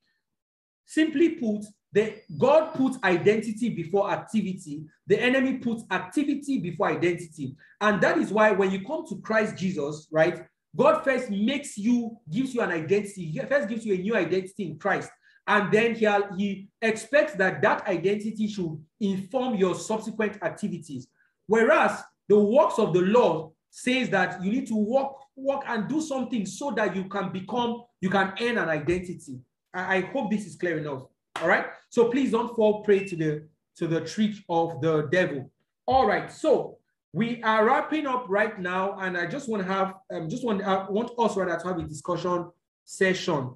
Simply 0.87 1.31
put, 1.31 1.65
the, 1.93 2.15
God 2.39 2.75
puts 2.75 2.99
identity 3.03 3.71
before 3.71 4.11
activity. 4.11 4.85
The 5.07 5.21
enemy 5.21 5.59
puts 5.59 5.85
activity 5.91 6.59
before 6.59 6.89
identity. 6.89 7.57
And 7.81 8.01
that 8.03 8.19
is 8.19 8.31
why 8.31 8.53
when 8.53 8.71
you 8.71 8.85
come 8.85 9.07
to 9.09 9.21
Christ 9.21 9.57
Jesus, 9.57 10.09
right, 10.11 10.47
God 10.77 11.05
first 11.05 11.31
makes 11.31 11.79
you, 11.79 12.17
gives 12.31 12.55
you 12.55 12.61
an 12.61 12.71
identity. 12.71 13.27
He 13.27 13.39
first 13.41 13.69
gives 13.69 13.85
you 13.87 13.95
a 13.95 13.99
new 13.99 14.17
identity 14.17 14.65
in 14.65 14.79
Christ. 14.79 15.11
And 15.47 15.73
then 15.73 15.95
he, 15.95 16.09
he 16.37 16.69
expects 16.81 17.35
that 17.35 17.61
that 17.63 17.87
identity 17.87 18.49
should 18.49 18.83
inform 19.01 19.57
your 19.57 19.75
subsequent 19.75 20.43
activities. 20.43 21.07
Whereas 21.47 22.03
the 22.29 22.39
works 22.39 22.79
of 22.79 22.95
the 22.95 23.03
law 23.03 23.53
says 23.77 24.09
that 24.09 24.41
you 24.41 24.53
need 24.53 24.69
to 24.69 24.77
work, 24.77 25.15
work 25.35 25.63
and 25.67 25.89
do 25.89 26.01
something 26.01 26.47
so 26.47 26.71
that 26.71 26.95
you 26.95 27.05
can 27.07 27.33
become, 27.33 27.83
you 28.01 28.09
can 28.09 28.33
earn 28.41 28.57
an 28.57 28.69
identity. 28.69 29.41
I, 29.75 29.97
I 29.97 30.01
hope 30.03 30.31
this 30.31 30.47
is 30.47 30.55
clear 30.55 30.79
enough. 30.79 31.03
All 31.43 31.49
right. 31.49 31.67
So 31.91 32.09
please 32.09 32.31
don't 32.31 32.55
fall 32.55 32.85
prey 32.85 33.05
to 33.05 33.17
the 33.17 33.49
to 33.79 33.89
the 33.89 34.03
trick 34.03 34.37
of 34.49 34.81
the 34.81 35.09
devil. 35.11 35.51
All 35.87 36.07
right. 36.07 36.31
So 36.31 36.79
we 37.13 37.43
are 37.43 37.65
wrapping 37.65 38.07
up 38.07 38.27
right 38.29 38.57
now, 38.61 38.97
and 39.01 39.19
I 39.19 39.27
just 39.27 39.49
want 39.49 39.67
to 39.67 39.69
have 39.69 39.95
um, 40.13 40.29
just 40.29 40.45
want 40.45 40.63
I 40.63 40.89
want 40.89 41.11
us 41.19 41.37
rather 41.37 41.61
to 41.61 41.67
have 41.67 41.79
a 41.79 41.83
discussion 41.83 42.51
session. 42.85 43.55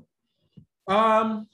Um, 0.88 1.46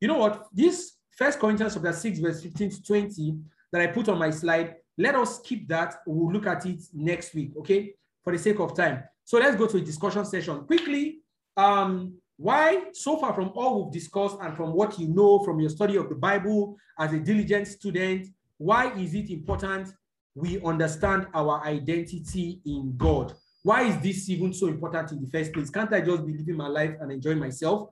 you 0.00 0.08
know 0.08 0.16
what? 0.16 0.46
This 0.50 0.92
First 1.10 1.38
Corinthians 1.38 1.74
chapter 1.74 1.92
6, 1.92 2.20
verse 2.20 2.42
15 2.42 2.70
to 2.70 2.82
20 2.82 3.38
that 3.70 3.82
I 3.82 3.88
put 3.88 4.08
on 4.08 4.18
my 4.18 4.30
slide, 4.30 4.76
let 4.98 5.14
us 5.14 5.40
keep 5.40 5.68
that. 5.68 5.96
We'll 6.06 6.32
look 6.32 6.46
at 6.46 6.66
it 6.66 6.80
next 6.92 7.34
week, 7.34 7.52
okay? 7.58 7.94
For 8.22 8.32
the 8.32 8.38
sake 8.38 8.60
of 8.60 8.76
time. 8.76 9.04
So 9.24 9.38
let's 9.38 9.56
go 9.56 9.66
to 9.66 9.76
a 9.76 9.80
discussion 9.80 10.24
session. 10.24 10.64
Quickly, 10.64 11.20
um, 11.56 12.14
why, 12.36 12.84
so 12.92 13.18
far 13.18 13.34
from 13.34 13.52
all 13.54 13.84
we've 13.84 13.92
discussed 13.92 14.36
and 14.40 14.56
from 14.56 14.72
what 14.72 14.98
you 14.98 15.08
know 15.08 15.38
from 15.44 15.60
your 15.60 15.70
study 15.70 15.96
of 15.96 16.08
the 16.08 16.14
Bible 16.14 16.76
as 16.98 17.12
a 17.12 17.20
diligent 17.20 17.68
student, 17.68 18.26
why 18.58 18.92
is 18.94 19.14
it 19.14 19.30
important 19.30 19.88
we 20.34 20.60
understand 20.62 21.26
our 21.34 21.62
identity 21.64 22.60
in 22.64 22.94
God? 22.96 23.34
Why 23.62 23.82
is 23.82 23.98
this 24.02 24.28
even 24.28 24.52
so 24.52 24.66
important 24.66 25.12
in 25.12 25.20
the 25.20 25.30
first 25.30 25.52
place? 25.52 25.70
Can't 25.70 25.92
I 25.92 26.00
just 26.00 26.26
be 26.26 26.36
living 26.36 26.56
my 26.56 26.68
life 26.68 26.94
and 27.00 27.12
enjoy 27.12 27.34
myself? 27.36 27.90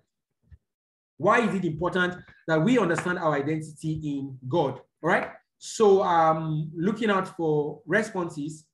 Why 1.17 1.47
is 1.47 1.55
it 1.55 1.65
important 1.65 2.17
that 2.49 2.61
we 2.63 2.79
understand 2.79 3.19
our 3.19 3.35
identity 3.35 4.01
in 4.03 4.39
God? 4.49 4.81
All 5.03 5.11
right. 5.11 5.29
So 5.63 6.03
I'm 6.03 6.71
looking 6.75 7.11
out 7.11 7.37
for 7.37 7.83
responses 7.87 8.65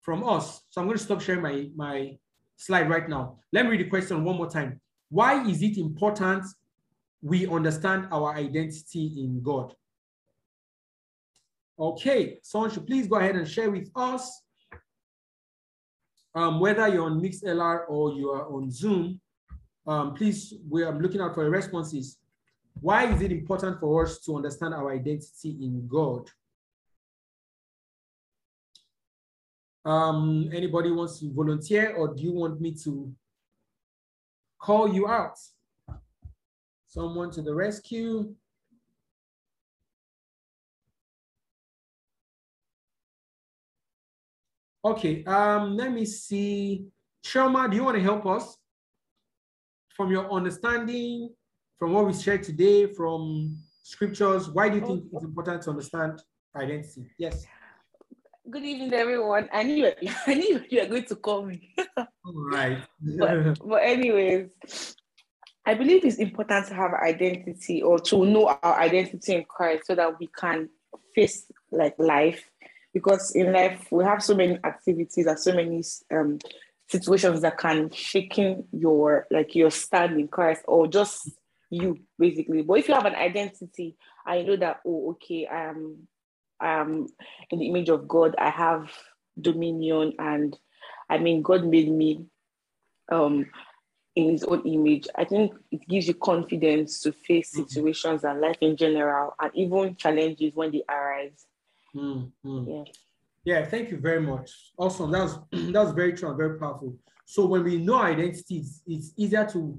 from 0.00 0.22
us. 0.22 0.62
So 0.70 0.80
I'm 0.80 0.86
going 0.86 0.96
to 0.96 1.02
stop 1.02 1.20
sharing 1.20 1.42
my, 1.42 1.68
my 1.74 2.16
slide 2.56 2.88
right 2.88 3.08
now. 3.08 3.40
Let 3.52 3.64
me 3.64 3.72
read 3.72 3.80
the 3.80 3.90
question 3.90 4.22
one 4.22 4.36
more 4.36 4.48
time. 4.48 4.80
Why 5.10 5.44
is 5.44 5.60
it 5.60 5.76
important 5.76 6.44
we 7.20 7.48
understand 7.48 8.06
our 8.12 8.32
identity 8.36 9.12
in 9.18 9.42
God? 9.42 9.74
Okay, 11.78 12.38
someone 12.42 12.70
should 12.70 12.86
please 12.86 13.08
go 13.08 13.16
ahead 13.16 13.34
and 13.34 13.46
share 13.46 13.70
with 13.70 13.90
us 13.96 14.42
um, 16.34 16.60
whether 16.60 16.86
you're 16.86 17.06
on 17.06 17.20
MixLR 17.20 17.80
or 17.88 18.12
you 18.12 18.30
are 18.30 18.46
on 18.48 18.70
Zoom 18.70 19.20
Um, 19.86 20.14
please, 20.14 20.54
we 20.68 20.82
are 20.82 20.98
looking 20.98 21.20
out 21.20 21.34
for 21.34 21.42
your 21.42 21.52
responses. 21.52 22.18
Why 22.80 23.12
is 23.12 23.22
it 23.22 23.32
important 23.32 23.80
for 23.80 24.04
us 24.04 24.20
to 24.20 24.36
understand 24.36 24.74
our 24.74 24.92
identity 24.92 25.56
in 25.60 25.86
God? 25.88 26.30
Um, 29.84 30.50
anybody 30.52 30.90
wants 30.90 31.20
to 31.20 31.32
volunteer 31.32 31.94
or 31.94 32.12
do 32.14 32.22
you 32.22 32.32
want 32.32 32.60
me 32.60 32.74
to 32.84 33.14
call 34.60 34.92
you 34.92 35.06
out? 35.06 35.38
Someone 36.88 37.30
to 37.32 37.42
the 37.42 37.54
rescue. 37.54 38.34
Okay, 44.84 45.24
um, 45.24 45.76
let 45.76 45.92
me 45.92 46.04
see. 46.04 46.86
Sharma, 47.24 47.70
do 47.70 47.76
you 47.76 47.84
want 47.84 47.96
to 47.96 48.02
help 48.02 48.26
us? 48.26 48.56
From 49.88 50.10
your 50.10 50.30
understanding, 50.30 51.30
from 51.78 51.92
what 51.92 52.06
we 52.06 52.14
shared 52.14 52.42
today, 52.42 52.86
from 52.86 53.56
scriptures, 53.82 54.48
why 54.48 54.68
do 54.68 54.76
you 54.76 54.86
think 54.86 55.04
it's 55.12 55.24
important 55.24 55.62
to 55.62 55.70
understand 55.70 56.22
identity? 56.54 57.06
Yes. 57.18 57.46
Good 58.48 58.64
evening, 58.64 58.94
everyone. 58.94 59.48
I 59.52 59.62
knew 59.62 59.92
I 60.26 60.34
knew 60.34 60.64
you 60.68 60.80
were 60.80 60.86
going 60.86 61.04
to 61.04 61.16
call 61.16 61.44
me. 61.44 61.74
All 61.96 62.50
right. 62.50 62.78
but, 63.18 63.58
but 63.66 63.82
anyways, 63.82 64.96
I 65.66 65.74
believe 65.74 66.04
it's 66.04 66.16
important 66.16 66.68
to 66.68 66.74
have 66.74 66.92
identity 66.94 67.82
or 67.82 67.98
to 68.00 68.24
know 68.24 68.56
our 68.62 68.80
identity 68.80 69.34
in 69.34 69.44
Christ 69.44 69.86
so 69.86 69.94
that 69.94 70.18
we 70.18 70.28
can 70.28 70.68
face 71.14 71.50
like 71.70 71.98
life. 71.98 72.48
Because 72.94 73.34
in 73.34 73.52
life 73.52 73.88
we 73.90 74.04
have 74.04 74.22
so 74.22 74.34
many 74.34 74.58
activities 74.64 75.26
and 75.26 75.38
so 75.38 75.52
many 75.52 75.82
um, 76.10 76.38
situations 76.88 77.42
that 77.42 77.58
can 77.58 77.90
shaking 77.90 78.64
your 78.72 79.26
like 79.30 79.54
your 79.54 79.70
stand 79.70 80.18
in 80.18 80.28
Christ 80.28 80.62
or 80.66 80.86
just 80.86 81.30
you 81.70 81.98
basically. 82.18 82.62
But 82.62 82.78
if 82.78 82.88
you 82.88 82.94
have 82.94 83.06
an 83.06 83.14
identity, 83.14 83.96
I 84.26 84.42
know 84.42 84.56
that 84.56 84.80
oh 84.86 85.10
okay, 85.12 85.46
I 85.46 85.66
am 85.70 86.08
I 86.60 86.80
am 86.80 87.06
in 87.50 87.58
the 87.58 87.66
image 87.68 87.88
of 87.88 88.08
God, 88.08 88.34
I 88.38 88.50
have 88.50 88.90
dominion 89.40 90.14
and 90.18 90.56
I 91.10 91.18
mean 91.18 91.42
God 91.42 91.64
made 91.66 91.90
me 91.90 92.26
um 93.10 93.46
in 94.14 94.30
his 94.30 94.44
own 94.44 94.62
image. 94.66 95.06
I 95.14 95.24
think 95.24 95.52
it 95.70 95.86
gives 95.86 96.08
you 96.08 96.14
confidence 96.14 97.00
to 97.02 97.12
face 97.12 97.52
Mm-hmm. 97.52 97.64
situations 97.64 98.24
and 98.24 98.40
life 98.40 98.56
in 98.60 98.76
general 98.76 99.34
and 99.40 99.50
even 99.54 99.94
challenges 99.96 100.52
when 100.54 100.72
they 100.72 100.82
arise. 100.88 101.46
Mm, 101.94 102.32
mm. 102.44 102.66
Yeah. 102.66 102.92
Yeah, 103.44 103.64
thank 103.66 103.90
you 103.90 103.98
very 103.98 104.20
much. 104.20 104.50
Awesome. 104.76 105.10
That's 105.10 105.34
that's 105.52 105.92
very 105.92 106.14
true 106.14 106.28
and 106.30 106.36
very 106.38 106.58
powerful. 106.58 106.96
So 107.26 107.46
when 107.46 107.64
we 107.64 107.78
know 107.78 107.94
our 107.96 108.06
identity, 108.06 108.58
it's, 108.58 108.82
it's 108.86 109.12
easier 109.16 109.44
to 109.52 109.78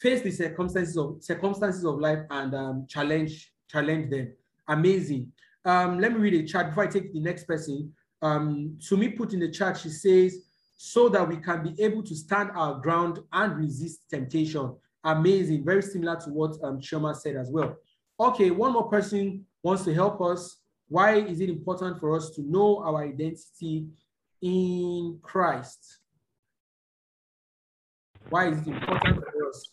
face 0.00 0.22
the 0.22 0.30
circumstances 0.30 0.96
of 0.96 1.18
circumstances 1.20 1.84
of 1.84 1.98
life 1.98 2.20
and 2.30 2.54
um, 2.54 2.86
challenge 2.88 3.52
challenge 3.68 4.10
them. 4.10 4.32
Amazing. 4.68 5.32
Um, 5.64 6.00
let 6.00 6.12
me 6.12 6.18
read 6.18 6.34
a 6.34 6.46
chat 6.46 6.68
before 6.68 6.84
I 6.84 6.86
take 6.86 7.12
the 7.12 7.20
next 7.20 7.44
person. 7.44 7.92
Um, 8.22 8.76
Sumi 8.78 9.10
put 9.10 9.32
in 9.32 9.40
the 9.40 9.50
chat, 9.50 9.78
she 9.78 9.90
says, 9.90 10.38
so 10.76 11.08
that 11.08 11.28
we 11.28 11.36
can 11.36 11.62
be 11.62 11.82
able 11.82 12.02
to 12.04 12.14
stand 12.14 12.50
our 12.54 12.80
ground 12.80 13.20
and 13.32 13.56
resist 13.56 14.08
temptation. 14.08 14.74
Amazing. 15.04 15.64
Very 15.64 15.82
similar 15.82 16.16
to 16.20 16.30
what 16.30 16.56
um, 16.62 16.80
said 16.80 17.36
as 17.36 17.50
well. 17.50 17.76
Okay, 18.20 18.50
one 18.50 18.72
more 18.72 18.88
person 18.88 19.44
wants 19.62 19.84
to 19.84 19.94
help 19.94 20.20
us. 20.20 20.58
Why 20.88 21.16
is 21.16 21.40
it 21.40 21.50
important 21.50 22.00
for 22.00 22.16
us 22.16 22.30
to 22.30 22.42
know 22.42 22.82
our 22.82 23.04
identity 23.04 23.86
in 24.40 25.18
Christ? 25.22 25.98
Why 28.30 28.48
is 28.48 28.58
it 28.58 28.68
important 28.68 29.24
for 29.24 29.48
us? 29.48 29.68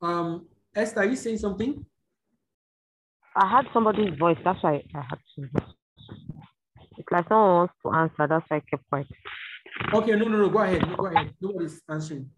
Um, 0.00 0.46
Esther, 0.74 1.00
are 1.00 1.06
you 1.06 1.16
saying 1.16 1.38
something? 1.38 1.84
I 3.36 3.48
had 3.48 3.66
somebody's 3.72 4.18
voice. 4.18 4.38
That's 4.44 4.62
why 4.62 4.82
I 4.94 5.00
had 5.00 5.18
to. 5.36 5.48
It's 6.96 7.08
like 7.10 7.28
someone 7.28 7.54
wants 7.54 7.74
to 7.84 7.92
answer. 7.92 8.26
That's 8.28 8.44
why 8.48 8.56
I 8.56 8.60
kept 8.60 8.88
quiet. 8.88 9.06
Okay, 9.94 10.12
no, 10.12 10.24
no, 10.24 10.38
no, 10.38 10.48
go 10.48 10.58
ahead. 10.58 10.82
Go 10.96 11.06
ahead. 11.06 11.32
Nobody's 11.40 11.80
answering. 11.88 12.30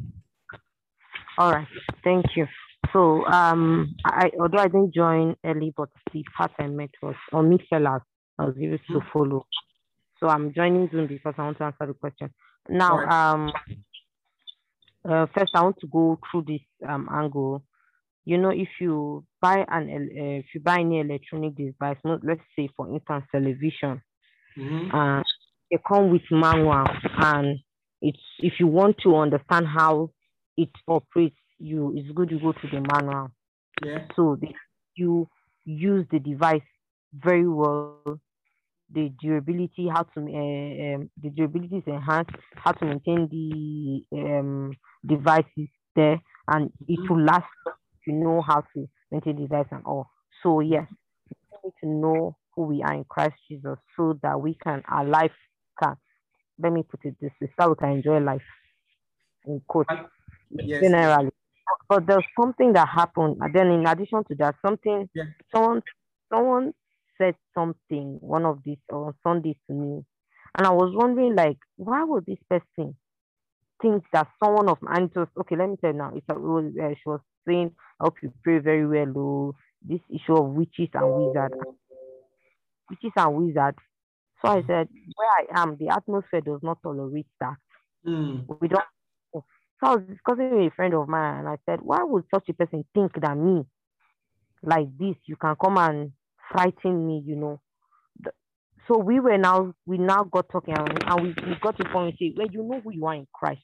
All 1.39 1.53
right. 1.53 1.67
Thank 2.05 2.27
you. 2.37 2.47
So, 2.93 3.25
um, 3.27 3.95
I 4.05 4.31
although 4.39 4.59
I 4.59 4.67
didn't 4.67 4.95
join 4.95 5.37
early, 5.45 5.73
but 5.77 5.89
the 6.13 6.25
part 6.37 6.53
I 6.59 6.67
met 6.67 6.91
was 7.03 7.15
on 7.33 7.51
Mixlr. 7.51 8.01
I 8.39 8.45
was 8.45 8.57
able 8.61 8.79
to 8.79 9.01
follow. 9.13 9.47
So 10.19 10.29
I'm 10.29 10.53
joining 10.53 10.91
Zoom 10.91 11.07
because 11.07 11.35
I 11.39 11.45
want 11.45 11.59
to 11.59 11.65
answer 11.65 11.87
the 11.87 11.95
question. 11.95 12.31
Now, 12.69 12.93
Alright. 12.93 13.13
um, 13.13 13.53
uh, 15.09 15.27
first 15.35 15.51
I 15.55 15.63
want 15.63 15.79
to 15.81 15.87
go 15.87 16.19
through 16.31 16.45
this 16.47 16.61
um 16.89 17.09
angle. 17.11 17.63
You 18.25 18.39
know, 18.39 18.51
if 18.51 18.69
you 18.81 19.25
buy 19.41 19.65
an 19.69 19.89
uh, 19.91 20.39
if 20.41 20.47
you 20.55 20.61
buy 20.61 20.81
any 20.81 21.01
electronic 21.01 21.57
device, 21.57 21.99
not 22.05 22.21
let's 22.25 22.43
say 22.57 22.69
for 22.77 22.89
instance 22.93 23.25
television, 23.33 24.03
Mhm. 24.57 24.95
uh, 24.95 25.23
they 25.71 25.79
come 25.87 26.11
with 26.11 26.23
manual 26.31 26.87
and 27.19 27.59
it's 28.03 28.19
if 28.41 28.55
you 28.59 28.67
want 28.67 28.97
to 29.03 29.17
understand 29.17 29.67
how 29.67 30.11
it 30.57 30.71
operates 30.89 31.37
you 31.59 31.93
it's 31.97 32.11
good 32.13 32.31
you 32.31 32.41
go 32.41 32.53
to 32.53 32.69
the 32.73 32.81
manual 32.93 33.31
Yeah. 33.85 34.07
so 34.17 34.37
the, 34.41 34.49
you 34.97 35.29
use 35.65 36.07
the 36.11 36.19
device 36.19 36.63
very 37.13 37.47
well 37.49 37.87
the 38.59 38.81
durability 39.21 39.59
how 39.67 39.77
to 39.81 39.93
uh, 39.93 40.15
um, 40.97 41.11
the 41.23 41.31
durability 41.31 41.59
is 41.59 41.71
enhanced 41.71 42.31
how 42.55 42.73
to 42.73 42.85
maintain 42.85 43.29
the 43.29 44.05
um, 44.19 44.73
devices 45.07 45.69
there 45.97 46.21
and 46.49 46.73
it 46.89 47.01
Mhm. 47.01 47.11
will 47.11 47.25
last 47.25 47.47
if 47.67 48.07
you 48.07 48.15
know 48.15 48.43
how 48.43 48.63
to 48.75 48.89
maintain 49.11 49.37
the 49.37 49.43
device 49.43 49.67
and 49.73 49.85
all 49.87 50.11
so 50.43 50.61
yes 50.61 50.87
we 51.53 51.59
need 51.65 51.75
to 51.83 51.89
know 51.89 52.37
who 52.55 52.65
we 52.65 52.83
are 52.83 52.95
in 52.95 53.05
Christ 53.05 53.37
Jesus 53.51 53.79
so 53.97 54.19
that 54.23 54.41
we 54.41 54.55
can 54.55 54.83
our 54.89 55.05
life 55.05 55.33
can 55.83 55.97
let 56.59 56.73
me 56.73 56.83
put 56.83 57.01
it 57.05 57.17
this 57.21 57.33
way 57.41 57.53
so 57.61 57.71
we 57.71 57.77
can 57.77 57.91
enjoy 57.91 58.19
life 58.21 58.43
in 59.47 59.61
quote 59.69 59.87
Yes. 60.51 60.83
generally 60.83 61.31
but 61.89 62.07
there's 62.07 62.25
something 62.41 62.73
that 62.75 62.89
happened 62.89 63.37
and 63.41 63.55
then 63.55 63.69
in 63.69 63.87
addition 63.87 64.25
to 64.25 64.35
that 64.37 64.55
something 64.65 65.09
Yeah. 65.15 65.25
someone 65.55 65.83
someone 66.33 66.73
said 67.19 67.35
something 67.55 68.19
one 68.21 68.45
of 68.47 68.59
these 68.65 68.79
on 68.93 69.15
sunday 69.23 69.57
to 69.69 69.75
me 69.75 70.05
and 70.59 70.67
i 70.67 70.71
was 70.71 70.93
wondering 70.97 71.35
like 71.37 71.59
why 71.77 72.05
would 72.05 72.27
this 72.27 72.39
person 72.51 72.97
think 73.83 74.05
that 74.13 74.29
someone 74.43 74.69
of 74.69 74.79
and 74.89 75.11
it 75.15 75.29
okay 75.39 75.57
let 75.57 75.69
me 75.71 75.77
tell 75.81 75.93
you 75.93 75.99
now 75.99 76.13
it's 76.15 76.27
a, 76.31 76.35
it 76.35 76.41
was, 76.41 76.73
uh, 76.83 76.91
she 76.95 77.09
was 77.09 77.21
saying 77.47 77.71
i 78.01 78.05
hope 78.05 78.17
you 78.23 78.33
pray 78.43 78.59
very 78.59 78.87
well 78.87 79.13
oh 79.17 79.55
this 79.83 80.01
issue 80.11 80.35
of 80.35 80.51
witches 80.51 80.89
and 80.95 81.15
wizards 81.15 81.55
witches 82.91 83.13
and 83.17 83.35
wizards 83.37 83.79
so 84.43 84.49
i 84.49 84.63
said 84.67 84.89
where 85.17 85.31
i 85.41 85.63
am 85.63 85.77
the 85.79 85.89
atmosphere 85.89 86.41
does 86.41 86.61
not 86.63 86.79
tolerate 86.83 87.27
that 87.41 87.57
Mm. 88.07 88.47
we 88.61 88.69
don't. 88.69 88.85
So 89.33 89.45
I 89.83 89.97
was 89.97 90.05
discussing 90.09 90.51
with 90.51 90.73
a 90.73 90.75
friend 90.75 90.95
of 90.95 91.09
mine, 91.09 91.41
and 91.41 91.49
I 91.49 91.57
said, 91.67 91.81
"Why 91.83 92.03
would 92.03 92.25
such 92.35 92.49
a 92.49 92.55
person 92.55 92.85
think 92.95 93.13
that 93.21 93.37
me, 93.37 93.65
like 94.63 94.89
this, 94.99 95.17
you 95.27 95.37
can 95.37 95.55
come 95.57 95.79
and 95.79 96.13
frighten 96.51 97.07
me?" 97.07 97.23
You 97.27 97.37
know. 97.37 97.61
So 98.89 98.99
we 98.99 99.21
were 99.21 99.39
now, 99.39 99.75
we 99.87 99.99
now 99.99 100.25
got 100.25 100.49
talking, 100.51 100.75
and, 100.77 101.03
and 101.05 101.23
we, 101.23 101.29
we 101.47 101.57
got 101.61 101.77
to 101.79 101.85
point. 101.91 102.17
where 102.35 102.47
you 102.51 102.63
know 102.63 102.81
who 102.81 102.93
you 102.93 103.07
are 103.07 103.15
in 103.15 103.27
Christ, 103.33 103.63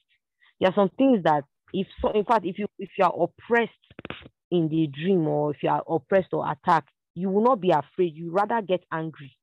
there 0.59 0.69
are 0.69 0.75
some 0.75 0.89
things 0.97 1.23
that, 1.23 1.43
if 1.73 1.87
so, 2.01 2.11
in 2.11 2.23
fact, 2.25 2.45
if 2.45 2.57
you 2.59 2.67
if 2.79 2.89
you 2.97 3.05
are 3.05 3.13
oppressed 3.13 3.71
in 4.51 4.69
the 4.69 4.87
dream, 4.87 5.27
or 5.27 5.51
if 5.51 5.57
you 5.63 5.69
are 5.69 5.83
oppressed 5.87 6.29
or 6.33 6.49
attacked, 6.49 6.89
you 7.15 7.29
will 7.29 7.43
not 7.43 7.59
be 7.61 7.71
afraid. 7.71 8.13
You 8.15 8.31
rather 8.31 8.61
get 8.61 8.83
angry 8.91 9.37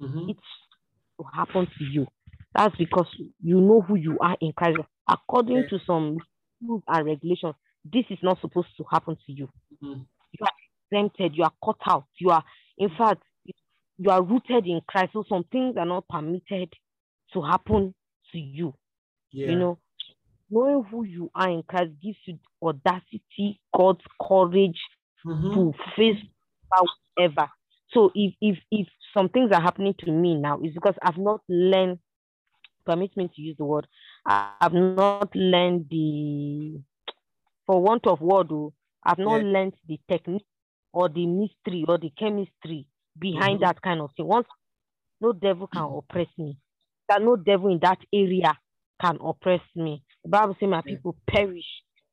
Mhm. 0.00 0.30
it 0.30 0.36
will 1.18 1.26
happen 1.32 1.66
to 1.78 1.84
you. 1.84 2.06
That's 2.54 2.76
because 2.76 3.06
you 3.42 3.60
know 3.60 3.80
who 3.80 3.96
you 3.96 4.18
are 4.20 4.36
in 4.40 4.52
Christ. 4.52 4.78
According 5.08 5.58
Yeah. 5.58 5.68
to 5.68 5.78
some 5.86 6.18
rules 6.62 6.82
and 6.88 7.06
regulations, 7.06 7.54
this 7.84 8.04
is 8.10 8.18
not 8.22 8.40
supposed 8.40 8.76
to 8.76 8.84
happen 8.90 9.16
to 9.26 9.32
you. 9.32 9.48
Mhm. 9.82 10.06
You 10.32 10.46
are 10.46 10.52
exempted, 10.90 11.36
you 11.36 11.44
are 11.44 11.52
cut 11.64 11.78
out, 11.88 12.06
you 12.18 12.30
are, 12.30 12.44
in 12.78 12.90
fact, 12.90 13.22
you 13.98 14.10
are 14.10 14.22
rooted 14.22 14.66
in 14.66 14.80
Christ. 14.86 15.12
So 15.12 15.22
some 15.24 15.44
things 15.44 15.76
are 15.76 15.86
not 15.86 16.08
permitted 16.08 16.72
to 17.32 17.42
happen 17.42 17.94
to 18.32 18.38
you. 18.38 18.74
Yeah. 19.30 19.50
You 19.50 19.56
know, 19.58 19.78
knowing 20.50 20.84
who 20.84 21.04
you 21.04 21.30
are 21.34 21.50
in 21.50 21.62
Christ 21.64 21.92
gives 22.02 22.18
you 22.26 22.38
audacity, 22.62 23.60
God's 23.76 24.04
courage, 24.20 24.80
Mhm. 25.26 25.54
to 25.54 25.72
face 25.96 26.22
whatever. 27.16 27.50
So 27.90 28.10
if 28.14 28.34
if 28.40 28.58
if 28.70 28.88
some 29.16 29.28
things 29.28 29.52
are 29.52 29.60
happening 29.62 29.94
to 30.00 30.10
me 30.12 30.34
now, 30.34 30.58
it's 30.62 30.74
because 30.74 30.96
I've 31.02 31.18
not 31.18 31.40
learned. 31.48 31.98
Permit 32.84 33.16
me 33.16 33.28
to 33.34 33.40
use 33.40 33.56
the 33.56 33.64
word. 33.64 33.86
I've 34.26 34.74
not 34.74 35.34
learned 35.34 35.88
the, 35.88 36.82
for 37.66 37.80
want 37.82 38.06
of 38.06 38.20
word, 38.20 38.52
oh, 38.52 38.74
I've 39.02 39.18
not 39.18 39.40
Yeah. 39.40 39.48
learned 39.48 39.74
the 39.88 39.98
technique 40.08 40.44
or 40.92 41.08
the 41.08 41.26
mystery 41.26 41.84
or 41.88 41.96
the 41.98 42.10
chemistry 42.10 42.86
behind 43.18 43.60
Mhm. 43.60 43.62
that 43.62 43.80
kind 43.80 44.00
of 44.02 44.12
thing. 44.16 44.26
Once 44.26 44.46
no 45.20 45.32
devil 45.32 45.66
can 45.66 45.84
oppress 45.84 46.28
me. 46.36 46.58
that 47.08 47.22
no 47.22 47.36
devil 47.36 47.70
in 47.72 47.78
that 47.80 47.98
area 48.12 48.58
can 49.00 49.18
oppress 49.22 49.62
me. 49.74 50.03
The 50.24 50.30
Bible 50.30 50.56
says 50.58 50.68
my 50.68 50.80
people 50.80 51.16
perish 51.28 51.64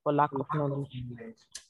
for 0.03 0.14
lack 0.14 0.32
of 0.34 0.45
knowledge. 0.53 1.03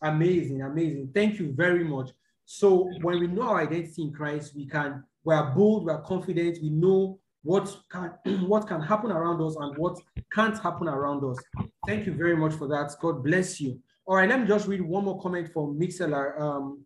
Amazing, 0.01 0.63
amazing. 0.63 1.11
Thank 1.13 1.39
you 1.39 1.53
very 1.53 1.83
much. 1.83 2.09
So 2.45 2.89
when 3.01 3.19
we 3.19 3.27
know 3.27 3.43
our 3.43 3.61
identity 3.61 4.01
in 4.01 4.11
Christ, 4.11 4.53
we 4.55 4.65
can 4.65 5.03
we 5.23 5.35
are 5.35 5.53
bold, 5.55 5.85
we 5.85 5.91
are 5.91 6.01
confident, 6.01 6.57
we 6.61 6.69
know 6.69 7.19
what 7.43 7.75
can 7.91 8.13
what 8.47 8.67
can 8.67 8.81
happen 8.81 9.11
around 9.11 9.41
us 9.41 9.55
and 9.55 9.77
what 9.77 9.99
can't 10.33 10.57
happen 10.57 10.87
around 10.87 11.23
us. 11.23 11.37
Thank 11.85 12.07
you 12.07 12.13
very 12.13 12.35
much 12.35 12.53
for 12.53 12.67
that. 12.69 12.93
God 12.99 13.23
bless 13.23 13.61
you. 13.61 13.79
All 14.05 14.15
right, 14.15 14.27
let 14.27 14.41
me 14.41 14.47
just 14.47 14.67
read 14.67 14.81
one 14.81 15.05
more 15.05 15.21
comment 15.21 15.53
from 15.53 15.79
Mixlr. 15.79 16.39
Um, 16.41 16.83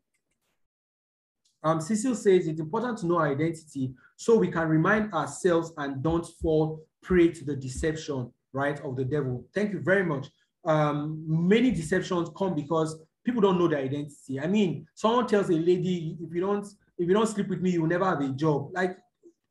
um, 1.64 1.82
Cecil 1.82 2.14
says 2.14 2.46
it's 2.46 2.60
important 2.60 3.00
to 3.00 3.08
know 3.08 3.18
our 3.18 3.32
identity 3.32 3.94
so 4.18 4.38
we 4.38 4.50
can 4.52 4.68
remind 4.68 5.14
ourselves 5.14 5.74
and 5.78 6.04
don't 6.04 6.28
fall 6.42 6.86
prey 7.02 7.30
to 7.30 7.44
the 7.44 7.56
deception, 7.56 8.32
right, 8.56 8.80
of 8.84 8.96
the 8.96 9.04
devil. 9.04 9.46
Thank 9.54 9.74
you 9.74 9.80
very 9.80 10.04
much. 10.04 10.28
Um, 10.66 11.24
many 11.28 11.70
deceptions 11.72 12.30
come 12.36 12.56
because 12.56 12.98
people 13.24 13.42
don't 13.42 13.60
know 13.60 13.68
their 13.68 13.80
identity. 13.80 14.40
I 14.40 14.48
mean, 14.48 14.88
someone 14.96 15.28
tells 15.28 15.50
a 15.50 15.54
lady, 15.54 16.18
if 16.22 16.34
you 16.34 16.42
don't, 16.42 16.66
if 16.98 17.08
you 17.08 17.14
don't 17.14 17.28
sleep 17.28 17.50
with 17.50 17.62
me, 17.62 17.72
you 17.72 17.82
will 17.82 17.90
never 17.90 18.06
have 18.06 18.22
a 18.22 18.30
job. 18.30 18.70
Like 18.74 18.98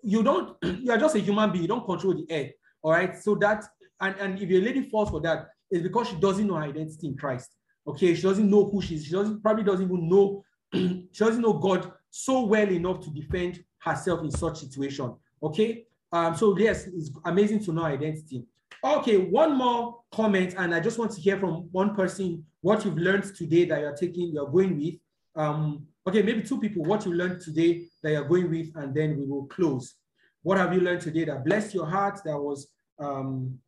you 0.02 0.22
don't, 0.22 0.56
you 0.62 0.90
are 0.90 0.98
just 0.98 1.16
a 1.16 1.20
human 1.20 1.52
being, 1.52 1.62
you 1.62 1.68
don't 1.68 1.84
control 1.84 2.14
the 2.14 2.26
earth. 2.34 2.52
All 2.82 2.92
right. 2.92 3.16
So 3.16 3.34
that, 3.36 3.64
and, 4.00 4.16
and 4.16 4.40
if 4.40 4.50
a 4.50 4.60
lady 4.64 4.88
falls 4.88 5.10
for 5.10 5.20
that, 5.20 5.48
it's 5.70 5.82
because 5.82 6.08
she 6.08 6.16
doesn't 6.16 6.46
know 6.46 6.54
her 6.54 6.62
identity 6.62 7.08
in 7.08 7.16
Christ. 7.16 7.50
Okay, 7.86 8.14
she 8.14 8.22
doesn't 8.22 8.48
know 8.48 8.64
who 8.70 8.80
she 8.80 8.94
is. 8.94 9.04
She 9.04 9.12
doesn't 9.12 9.42
probably 9.42 9.64
doesn't 9.64 9.84
even 9.84 10.08
know, 10.08 10.42
she 10.72 11.06
doesn't 11.18 11.42
know 11.42 11.54
God 11.54 11.92
so 12.10 12.46
well 12.46 12.68
enough 12.68 13.00
to 13.00 13.10
defend 13.10 13.62
herself 13.78 14.22
in 14.22 14.30
such 14.30 14.60
situation. 14.60 15.14
Okay. 15.42 15.84
Um, 16.12 16.34
so 16.36 16.56
yes, 16.56 16.86
it's 16.86 17.10
amazing 17.24 17.62
to 17.64 17.72
know 17.72 17.84
identity. 17.84 18.44
Okay, 18.82 19.16
one 19.18 19.56
more 19.56 20.00
comment, 20.12 20.54
and 20.58 20.74
I 20.74 20.80
just 20.80 20.98
want 20.98 21.12
to 21.12 21.20
hear 21.20 21.38
from 21.38 21.68
one 21.72 21.94
person 21.94 22.44
what 22.60 22.84
you've 22.84 22.98
learned 22.98 23.34
today 23.34 23.64
that 23.66 23.80
you're 23.80 23.96
taking, 23.96 24.32
you're 24.32 24.48
going 24.48 24.78
with. 24.78 24.94
Um, 25.36 25.86
okay, 26.06 26.22
maybe 26.22 26.42
two 26.42 26.60
people, 26.60 26.84
what 26.84 27.04
you 27.04 27.12
learned 27.12 27.40
today 27.40 27.86
that 28.02 28.12
you're 28.12 28.28
going 28.28 28.50
with, 28.50 28.70
and 28.76 28.94
then 28.94 29.18
we 29.18 29.26
will 29.26 29.46
close. 29.46 29.94
What 30.42 30.58
have 30.58 30.74
you 30.74 30.80
learned 30.80 31.00
today 31.00 31.24
that 31.24 31.44
blessed 31.44 31.74
your 31.74 31.86
heart? 31.86 32.20
That 32.24 32.38
was, 32.38 32.68
um, 32.98 33.58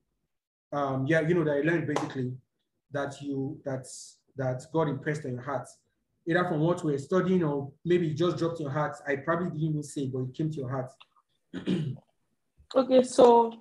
um, 0.73 1.07
yeah, 1.07 1.21
you 1.21 1.35
know, 1.35 1.45
that 1.45 1.57
you 1.57 1.71
learned 1.71 1.87
basically 1.87 2.33
that 2.93 3.21
you 3.21 3.61
that's 3.65 4.19
that 4.37 4.63
God 4.73 4.89
impressed 4.89 5.25
on 5.25 5.33
your 5.33 5.43
heart, 5.43 5.67
either 6.29 6.45
from 6.45 6.61
what 6.61 6.85
we're 6.85 6.99
studying 6.99 7.43
or 7.43 7.73
maybe 7.85 8.13
just 8.13 8.37
dropped 8.37 8.61
your 8.61 8.71
heart. 8.71 8.97
I 9.07 9.17
probably 9.17 9.51
didn't 9.51 9.63
even 9.63 9.83
say, 9.83 10.09
but 10.13 10.21
it 10.21 10.35
came 10.35 10.51
to 10.51 10.57
your 10.57 10.71
heart. 10.71 10.91
okay, 12.77 13.03
so 13.03 13.53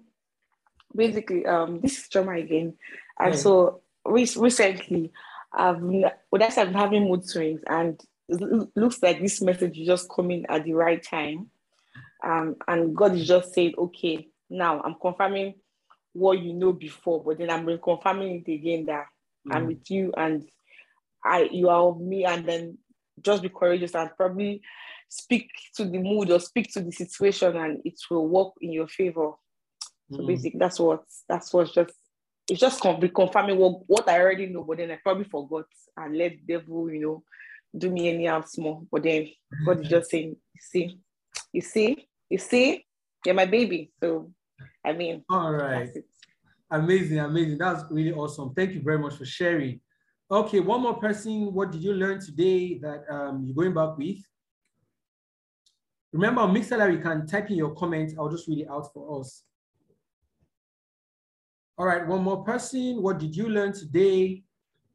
basically, 0.95 1.45
um, 1.45 1.81
this 1.81 1.99
is 1.99 2.07
Choma 2.09 2.33
again, 2.33 2.73
and 3.19 3.33
yeah. 3.33 3.39
so 3.39 3.81
re- 4.05 4.29
recently, 4.37 5.11
I've 5.53 5.81
well, 5.81 6.11
that's 6.39 6.57
I'm 6.57 6.73
having 6.73 7.07
mood 7.07 7.27
swings, 7.27 7.61
and 7.67 7.99
it 8.27 8.69
looks 8.75 9.01
like 9.01 9.21
this 9.21 9.41
message 9.41 9.77
is 9.77 9.87
just 9.87 10.09
coming 10.09 10.45
at 10.49 10.63
the 10.63 10.73
right 10.73 11.01
time, 11.01 11.49
um, 12.23 12.55
and 12.67 12.95
God 12.95 13.15
is 13.15 13.27
just 13.27 13.53
saying, 13.53 13.73
okay, 13.77 14.27
now 14.49 14.81
I'm 14.81 14.95
confirming 15.01 15.55
what 16.13 16.39
you 16.39 16.53
know 16.53 16.73
before, 16.73 17.23
but 17.23 17.37
then 17.37 17.49
I'm 17.49 17.65
reconfirming 17.65 18.45
it 18.47 18.51
again 18.51 18.85
that 18.85 19.05
mm. 19.47 19.55
I'm 19.55 19.67
with 19.67 19.89
you 19.91 20.13
and 20.15 20.47
I 21.23 21.49
you 21.51 21.69
are 21.69 21.89
of 21.89 21.99
me, 21.99 22.25
and 22.25 22.47
then 22.47 22.77
just 23.21 23.41
be 23.41 23.49
courageous 23.49 23.95
and 23.95 24.09
probably 24.15 24.61
speak 25.09 25.49
to 25.75 25.85
the 25.85 25.97
mood 25.97 26.29
or 26.31 26.39
speak 26.39 26.71
to 26.73 26.81
the 26.81 26.91
situation 26.91 27.55
and 27.55 27.81
it 27.85 27.99
will 28.09 28.27
work 28.27 28.53
in 28.61 28.71
your 28.71 28.87
favor. 28.87 29.31
So 30.11 30.19
mm. 30.19 30.27
basically 30.27 30.59
that's 30.59 30.79
what 30.79 31.03
that's 31.27 31.53
what's 31.53 31.73
just 31.73 31.93
it's 32.49 32.59
just 32.59 32.83
reconfirming 32.83 33.57
what, 33.57 33.81
what 33.87 34.07
I 34.07 34.19
already 34.19 34.45
know, 34.47 34.63
but 34.63 34.77
then 34.77 34.91
I 34.91 34.99
probably 35.01 35.23
forgot 35.23 35.65
and 35.97 36.15
let 36.15 36.33
the 36.33 36.53
devil, 36.53 36.91
you 36.91 37.01
know, 37.01 37.23
do 37.75 37.89
me 37.89 38.09
any 38.09 38.27
anyhow 38.27 38.43
small. 38.45 38.85
But 38.91 39.03
then 39.03 39.29
God 39.65 39.81
is 39.81 39.89
just 39.89 40.11
saying, 40.11 40.35
you 40.53 40.61
see, 40.61 40.99
you 41.51 41.61
see, 41.61 42.07
you 42.29 42.37
see, 42.37 42.85
you're 43.25 43.35
my 43.35 43.45
baby. 43.45 43.91
So 43.99 44.31
I 44.85 44.93
mean, 44.93 45.23
all 45.29 45.53
right. 45.53 45.89
Amazing, 46.69 47.19
amazing. 47.19 47.57
That's 47.57 47.83
really 47.89 48.11
awesome. 48.11 48.53
Thank 48.53 48.73
you 48.73 48.81
very 48.81 48.99
much 48.99 49.15
for 49.15 49.25
sharing. 49.25 49.79
Okay, 50.29 50.59
one 50.59 50.81
more 50.81 50.95
person. 50.95 51.53
What 51.53 51.71
did 51.71 51.83
you 51.83 51.93
learn 51.93 52.19
today 52.19 52.79
that 52.79 53.03
um, 53.09 53.43
you're 53.45 53.55
going 53.55 53.73
back 53.73 53.97
with? 53.97 54.17
Remember, 56.11 56.41
on 56.41 56.55
Mixlr, 56.55 56.91
you 56.91 56.99
can 56.99 57.27
type 57.27 57.49
in 57.51 57.57
your 57.57 57.75
comment. 57.75 58.13
I'll 58.17 58.29
just 58.29 58.47
read 58.47 58.59
it 58.59 58.69
out 58.69 58.91
for 58.93 59.19
us. 59.19 59.43
All 61.77 61.85
right, 61.85 62.07
one 62.07 62.23
more 62.23 62.43
person. 62.43 63.01
What 63.01 63.19
did 63.19 63.35
you 63.35 63.49
learn 63.49 63.73
today? 63.73 64.43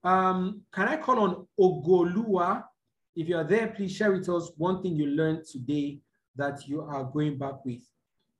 Um, 0.02 0.62
can 0.72 0.88
I 0.88 0.96
call 0.96 1.18
on 1.18 1.46
Ogolua? 1.60 2.64
If 3.14 3.28
you're 3.28 3.44
there, 3.44 3.68
please 3.68 3.94
share 3.94 4.12
with 4.12 4.28
us 4.30 4.50
one 4.56 4.82
thing 4.82 4.96
you 4.96 5.06
learned 5.06 5.44
today 5.44 6.00
that 6.36 6.66
you 6.66 6.80
are 6.80 7.04
going 7.04 7.36
back 7.36 7.62
with. 7.66 7.82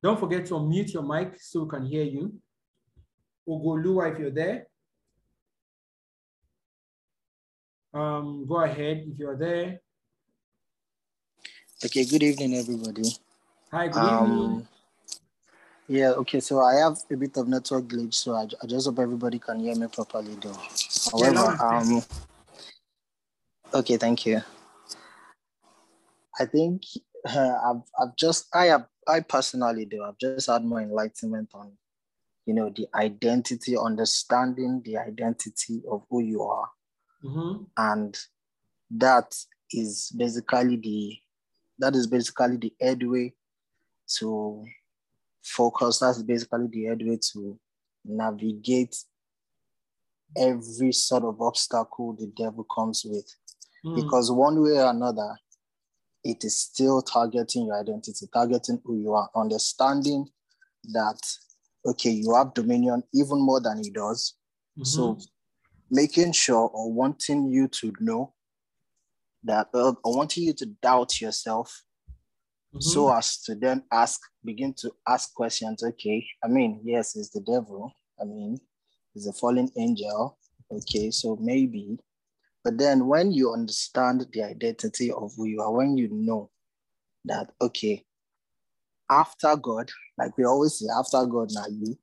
Don't 0.03 0.19
forget 0.19 0.47
to 0.47 0.55
unmute 0.55 0.95
your 0.95 1.03
mic 1.03 1.37
so 1.39 1.65
we 1.65 1.69
can 1.69 1.85
hear 1.85 2.05
you. 2.05 2.33
Ogolua, 3.47 4.13
if 4.13 4.19
you're 4.19 4.31
there. 4.31 4.67
Um, 7.93 8.47
go 8.47 8.63
ahead 8.63 9.05
if 9.07 9.19
you're 9.19 9.37
there. 9.37 9.81
Okay, 11.85 12.07
good 12.07 12.23
evening, 12.23 12.55
everybody. 12.55 13.03
Hi, 13.71 13.89
good 13.89 13.99
um, 13.99 14.33
evening. 14.33 14.69
Yeah, 15.91 16.11
okay, 16.23 16.39
so 16.39 16.61
I 16.61 16.75
have 16.75 16.99
a 17.11 17.17
bit 17.17 17.37
of 17.37 17.49
network 17.49 17.89
glitch, 17.89 18.15
so 18.15 18.35
I, 18.35 18.47
I 18.63 18.67
just 18.69 18.87
hope 18.87 19.01
everybody 19.01 19.41
can 19.41 19.59
hear 19.59 19.75
me 19.75 19.89
properly 19.89 20.37
though. 20.41 20.57
However, 21.11 21.59
um, 21.61 22.01
okay, 23.75 23.97
thank 23.97 24.25
you. 24.25 24.41
I 26.39 26.45
think 26.45 26.83
uh, 27.29 27.57
I've, 27.67 27.83
I've 27.99 28.15
just, 28.15 28.47
I 28.55 28.67
have, 28.67 28.87
I 29.09 29.19
personally 29.19 29.85
do, 29.85 30.05
I've 30.05 30.17
just 30.17 30.49
had 30.49 30.65
more 30.65 30.81
enlightenment 30.81 31.49
on, 31.55 31.73
you 32.47 32.55
know, 32.55 32.71
the 32.71 32.87
identity, 32.95 33.77
understanding 33.77 34.83
the 34.85 34.97
identity 34.97 35.83
of 35.91 36.05
who 36.09 36.23
you 36.23 36.43
are. 36.43 36.69
Mm-hmm. 37.25 37.65
And 37.77 38.17
that 38.93 39.35
is 39.73 40.13
basically 40.17 40.77
the, 40.77 41.19
that 41.81 41.97
is 41.97 42.07
basically 42.07 42.59
the 42.59 42.73
headway 42.81 43.35
to 44.19 44.65
focus. 45.51 45.99
That's 45.99 46.23
basically 46.23 46.69
the 46.71 46.85
headway 46.87 47.19
to 47.33 47.59
navigate 48.05 48.97
every 50.37 50.93
sort 50.93 51.25
of 51.25 51.41
obstacle 51.41 52.15
the 52.19 52.33
devil 52.37 52.65
comes 52.65 53.05
with. 53.05 53.27
Mm. 53.85 53.97
Because 53.97 54.31
one 54.31 54.63
way 54.63 54.79
or 54.79 54.91
another, 54.91 55.37
it 56.23 56.45
is 56.45 56.57
still 56.57 57.03
targeting 57.03 57.67
your 57.67 57.81
identity, 57.81 58.27
targeting 58.33 58.81
who 58.85 58.97
you 58.97 59.13
are, 59.13 59.31
understanding 59.35 60.27
that, 60.93 61.19
okay, 61.87 62.11
you 62.11 62.35
have 62.35 62.55
dominion 62.55 63.03
even 63.15 63.41
more 63.41 63.61
than 63.61 63.83
he 63.83 63.91
does. 63.91 64.35
Mm-hmm. 64.79 64.85
So 64.85 65.19
making 65.91 66.33
sure 66.33 66.69
or 66.69 66.93
wanting 66.93 67.51
you 67.51 67.69
to 67.69 67.93
know 68.01 68.35
that, 69.45 69.69
uh, 69.75 69.95
or 70.05 70.17
wanting 70.17 70.45
you 70.45 70.53
to 70.55 70.67
doubt 70.83 71.21
yourself 71.21 71.83
Mm-hmm. 72.75 72.81
So 72.81 73.13
as 73.13 73.43
to 73.43 73.57
then 73.57 73.83
ask, 73.93 74.21
begin 74.45 74.75
to 74.75 74.93
ask 75.09 75.35
questions. 75.35 75.83
Okay, 75.83 76.25
I 76.43 76.49
mean, 76.49 76.81
yes, 76.85 77.17
it's 77.17 77.31
the 77.31 77.41
devil. 77.41 77.93
I 78.21 78.25
mean, 78.25 78.59
it's 79.15 79.27
a 79.27 79.33
fallen 79.33 79.69
angel. 79.77 80.39
Okay, 80.71 81.11
so 81.11 81.37
maybe. 81.41 81.99
But 82.63 82.79
then 82.79 83.07
when 83.07 83.33
you 83.33 83.53
understand 83.53 84.27
the 84.33 84.45
identity 84.45 85.11
of 85.11 85.33
who 85.37 85.47
you 85.47 85.63
are, 85.63 85.73
when 85.73 85.97
you 85.97 86.09
know 86.13 86.51
that, 87.25 87.51
okay, 87.61 88.05
after 89.11 89.57
God, 89.57 89.91
like 90.17 90.39
we 90.39 90.45
always 90.45 90.79
say, 90.79 90.87
after 90.97 91.27
God, 91.27 91.49
now 91.53 91.65
you. 91.69 91.99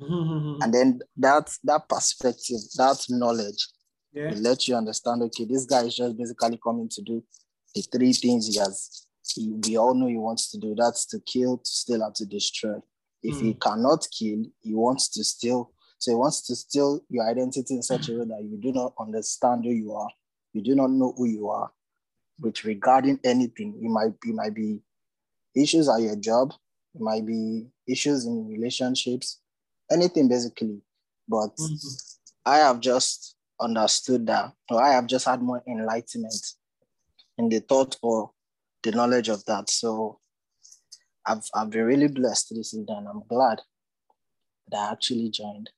Mm-hmm. 0.00 0.62
And 0.62 0.72
then 0.72 1.00
that 1.16 1.50
that 1.64 1.88
perspective, 1.88 2.60
that 2.76 3.04
knowledge, 3.08 3.66
yeah. 4.12 4.32
let 4.36 4.68
you 4.68 4.76
understand, 4.76 5.22
okay, 5.22 5.46
this 5.46 5.64
guy 5.64 5.82
is 5.84 5.96
just 5.96 6.16
basically 6.16 6.60
coming 6.62 6.88
to 6.90 7.02
do 7.02 7.24
the 7.74 7.82
three 7.82 8.12
things 8.12 8.46
he 8.46 8.58
has 8.58 9.05
he, 9.34 9.52
we 9.66 9.76
all 9.76 9.94
know 9.94 10.06
he 10.06 10.16
wants 10.16 10.50
to 10.50 10.58
do 10.58 10.74
that's 10.76 11.06
to 11.06 11.20
kill, 11.20 11.58
to 11.58 11.70
steal, 11.70 12.02
and 12.02 12.14
to 12.14 12.26
destroy. 12.26 12.76
If 13.22 13.36
mm. 13.36 13.40
he 13.40 13.52
hmm. 13.52 13.58
cannot 13.58 14.06
kill, 14.16 14.44
he 14.60 14.74
wants 14.74 15.08
to 15.10 15.24
steal. 15.24 15.72
So 15.98 16.12
he 16.12 16.16
wants 16.16 16.46
to 16.46 16.56
steal 16.56 17.00
your 17.08 17.28
identity 17.28 17.74
in 17.74 17.82
such 17.82 18.08
a 18.08 18.12
way 18.12 18.24
that 18.26 18.44
you 18.44 18.58
do 18.60 18.72
not 18.72 18.92
understand 19.00 19.64
who 19.64 19.70
you 19.70 19.92
are. 19.94 20.10
You 20.52 20.62
do 20.62 20.74
not 20.74 20.90
know 20.90 21.14
who 21.16 21.26
you 21.26 21.48
are. 21.48 21.70
But 22.38 22.62
regarding 22.64 23.18
anything, 23.24 23.78
it 23.82 23.88
might 23.88 24.20
be 24.20 24.32
might 24.32 24.54
be 24.54 24.80
issues 25.54 25.88
at 25.88 26.02
your 26.02 26.16
job, 26.16 26.52
it 26.94 27.00
might 27.00 27.24
be 27.24 27.66
issues 27.88 28.26
in 28.26 28.46
relationships, 28.46 29.40
anything 29.90 30.28
basically. 30.28 30.82
But 31.28 31.56
mm-hmm. 31.56 31.88
I 32.44 32.58
have 32.58 32.80
just 32.80 33.36
understood 33.60 34.26
that, 34.26 34.52
or 34.70 34.82
I 34.82 34.92
have 34.92 35.06
just 35.06 35.24
had 35.24 35.42
more 35.42 35.62
enlightenment 35.66 36.46
in 37.38 37.48
the 37.48 37.60
thought 37.60 37.96
or 38.02 38.30
the 38.86 38.96
knowledge 38.96 39.28
of 39.28 39.44
that. 39.46 39.68
So 39.68 40.20
I've, 41.26 41.42
I've 41.54 41.70
been 41.70 41.84
really 41.84 42.08
blessed 42.08 42.54
this 42.54 42.72
evening. 42.72 43.06
I'm 43.10 43.24
glad 43.28 43.60
that 44.70 44.78
I 44.78 44.92
actually 44.92 45.28
joined. 45.30 45.70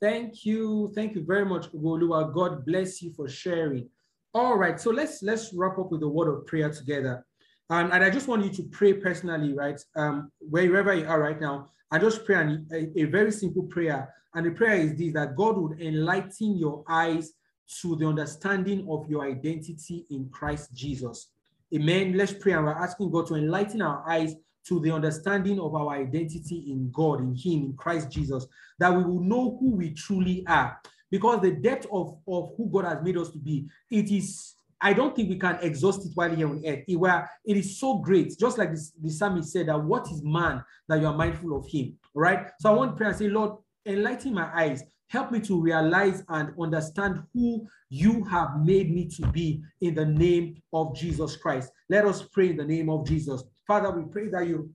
Thank 0.00 0.44
you. 0.44 0.92
Thank 0.94 1.14
you 1.14 1.24
very 1.24 1.46
much, 1.46 1.72
Ugolua. 1.72 2.32
God 2.32 2.66
bless 2.66 3.00
you 3.00 3.12
for 3.14 3.28
sharing. 3.28 3.88
All 4.34 4.58
right, 4.58 4.78
so 4.78 4.90
let's 4.90 5.22
let's 5.22 5.54
wrap 5.54 5.78
up 5.78 5.90
with 5.90 6.02
a 6.02 6.08
word 6.08 6.28
of 6.28 6.46
prayer 6.46 6.70
together. 6.70 7.24
And 7.70 7.90
I 7.92 8.10
just 8.10 8.28
want 8.28 8.44
you 8.44 8.50
to 8.50 8.62
pray 8.64 8.92
personally, 8.92 9.54
right? 9.54 9.80
Um, 9.96 10.30
wherever 10.38 10.92
you 10.92 11.06
are 11.06 11.18
right 11.18 11.40
now, 11.40 11.70
I 11.90 11.98
just 11.98 12.26
pray 12.26 12.36
an, 12.36 12.66
a, 12.70 13.00
a 13.00 13.04
very 13.04 13.32
simple 13.32 13.62
prayer. 13.62 14.12
And 14.34 14.44
the 14.44 14.50
prayer 14.50 14.74
is 14.74 14.94
this 14.94 15.14
that 15.14 15.36
God 15.36 15.56
would 15.56 15.80
enlighten 15.80 16.58
your 16.58 16.84
eyes 16.86 17.32
to 17.80 17.96
the 17.96 18.06
understanding 18.06 18.86
of 18.90 19.08
your 19.08 19.24
identity 19.24 20.04
in 20.10 20.28
Christ 20.28 20.74
Jesus. 20.74 21.30
Amen. 21.74 22.16
Let's 22.16 22.32
pray. 22.32 22.52
And 22.52 22.64
we're 22.64 22.72
asking 22.72 23.10
God 23.10 23.26
to 23.28 23.34
enlighten 23.34 23.82
our 23.82 24.08
eyes 24.08 24.34
to 24.68 24.80
the 24.80 24.90
understanding 24.90 25.60
of 25.60 25.74
our 25.74 25.90
identity 25.90 26.66
in 26.68 26.90
God, 26.92 27.20
in 27.20 27.34
Him, 27.34 27.64
in 27.64 27.74
Christ 27.76 28.10
Jesus, 28.10 28.46
that 28.78 28.94
we 28.94 29.04
will 29.04 29.20
know 29.20 29.56
who 29.60 29.76
we 29.76 29.90
truly 29.90 30.44
are. 30.46 30.80
Because 31.10 31.40
the 31.40 31.52
depth 31.52 31.86
of, 31.92 32.18
of 32.26 32.52
who 32.56 32.68
God 32.70 32.84
has 32.84 32.98
made 33.02 33.16
us 33.16 33.30
to 33.30 33.38
be, 33.38 33.66
it 33.90 34.10
is, 34.10 34.54
I 34.80 34.92
don't 34.92 35.14
think 35.14 35.28
we 35.28 35.38
can 35.38 35.58
exhaust 35.62 36.04
it 36.04 36.12
while 36.14 36.34
here 36.34 36.48
on 36.48 36.62
earth. 36.66 36.84
It, 36.88 36.96
where 36.96 37.30
it 37.44 37.56
is 37.56 37.78
so 37.78 37.98
great, 37.98 38.36
just 38.38 38.58
like 38.58 38.72
this, 38.72 38.92
the 39.00 39.10
psalmist 39.10 39.52
said, 39.52 39.68
that 39.68 39.82
what 39.82 40.10
is 40.10 40.22
man 40.22 40.62
that 40.88 41.00
you 41.00 41.06
are 41.06 41.16
mindful 41.16 41.56
of 41.56 41.66
him? 41.68 41.96
Right. 42.14 42.48
So 42.60 42.70
I 42.70 42.74
want 42.74 42.92
to 42.92 42.96
pray 42.96 43.08
and 43.08 43.16
say, 43.16 43.28
Lord, 43.28 43.58
enlighten 43.86 44.34
my 44.34 44.50
eyes 44.52 44.82
help 45.08 45.30
me 45.30 45.40
to 45.40 45.60
realize 45.60 46.22
and 46.28 46.52
understand 46.60 47.22
who 47.32 47.66
you 47.88 48.24
have 48.24 48.60
made 48.64 48.92
me 48.92 49.08
to 49.08 49.26
be 49.28 49.62
in 49.80 49.94
the 49.94 50.04
name 50.04 50.60
of 50.72 50.94
Jesus 50.96 51.36
Christ. 51.36 51.70
Let 51.88 52.04
us 52.04 52.22
pray 52.22 52.50
in 52.50 52.56
the 52.56 52.64
name 52.64 52.90
of 52.90 53.06
Jesus. 53.06 53.44
Father, 53.66 53.90
we 53.90 54.02
pray 54.10 54.28
that 54.28 54.46
you 54.46 54.70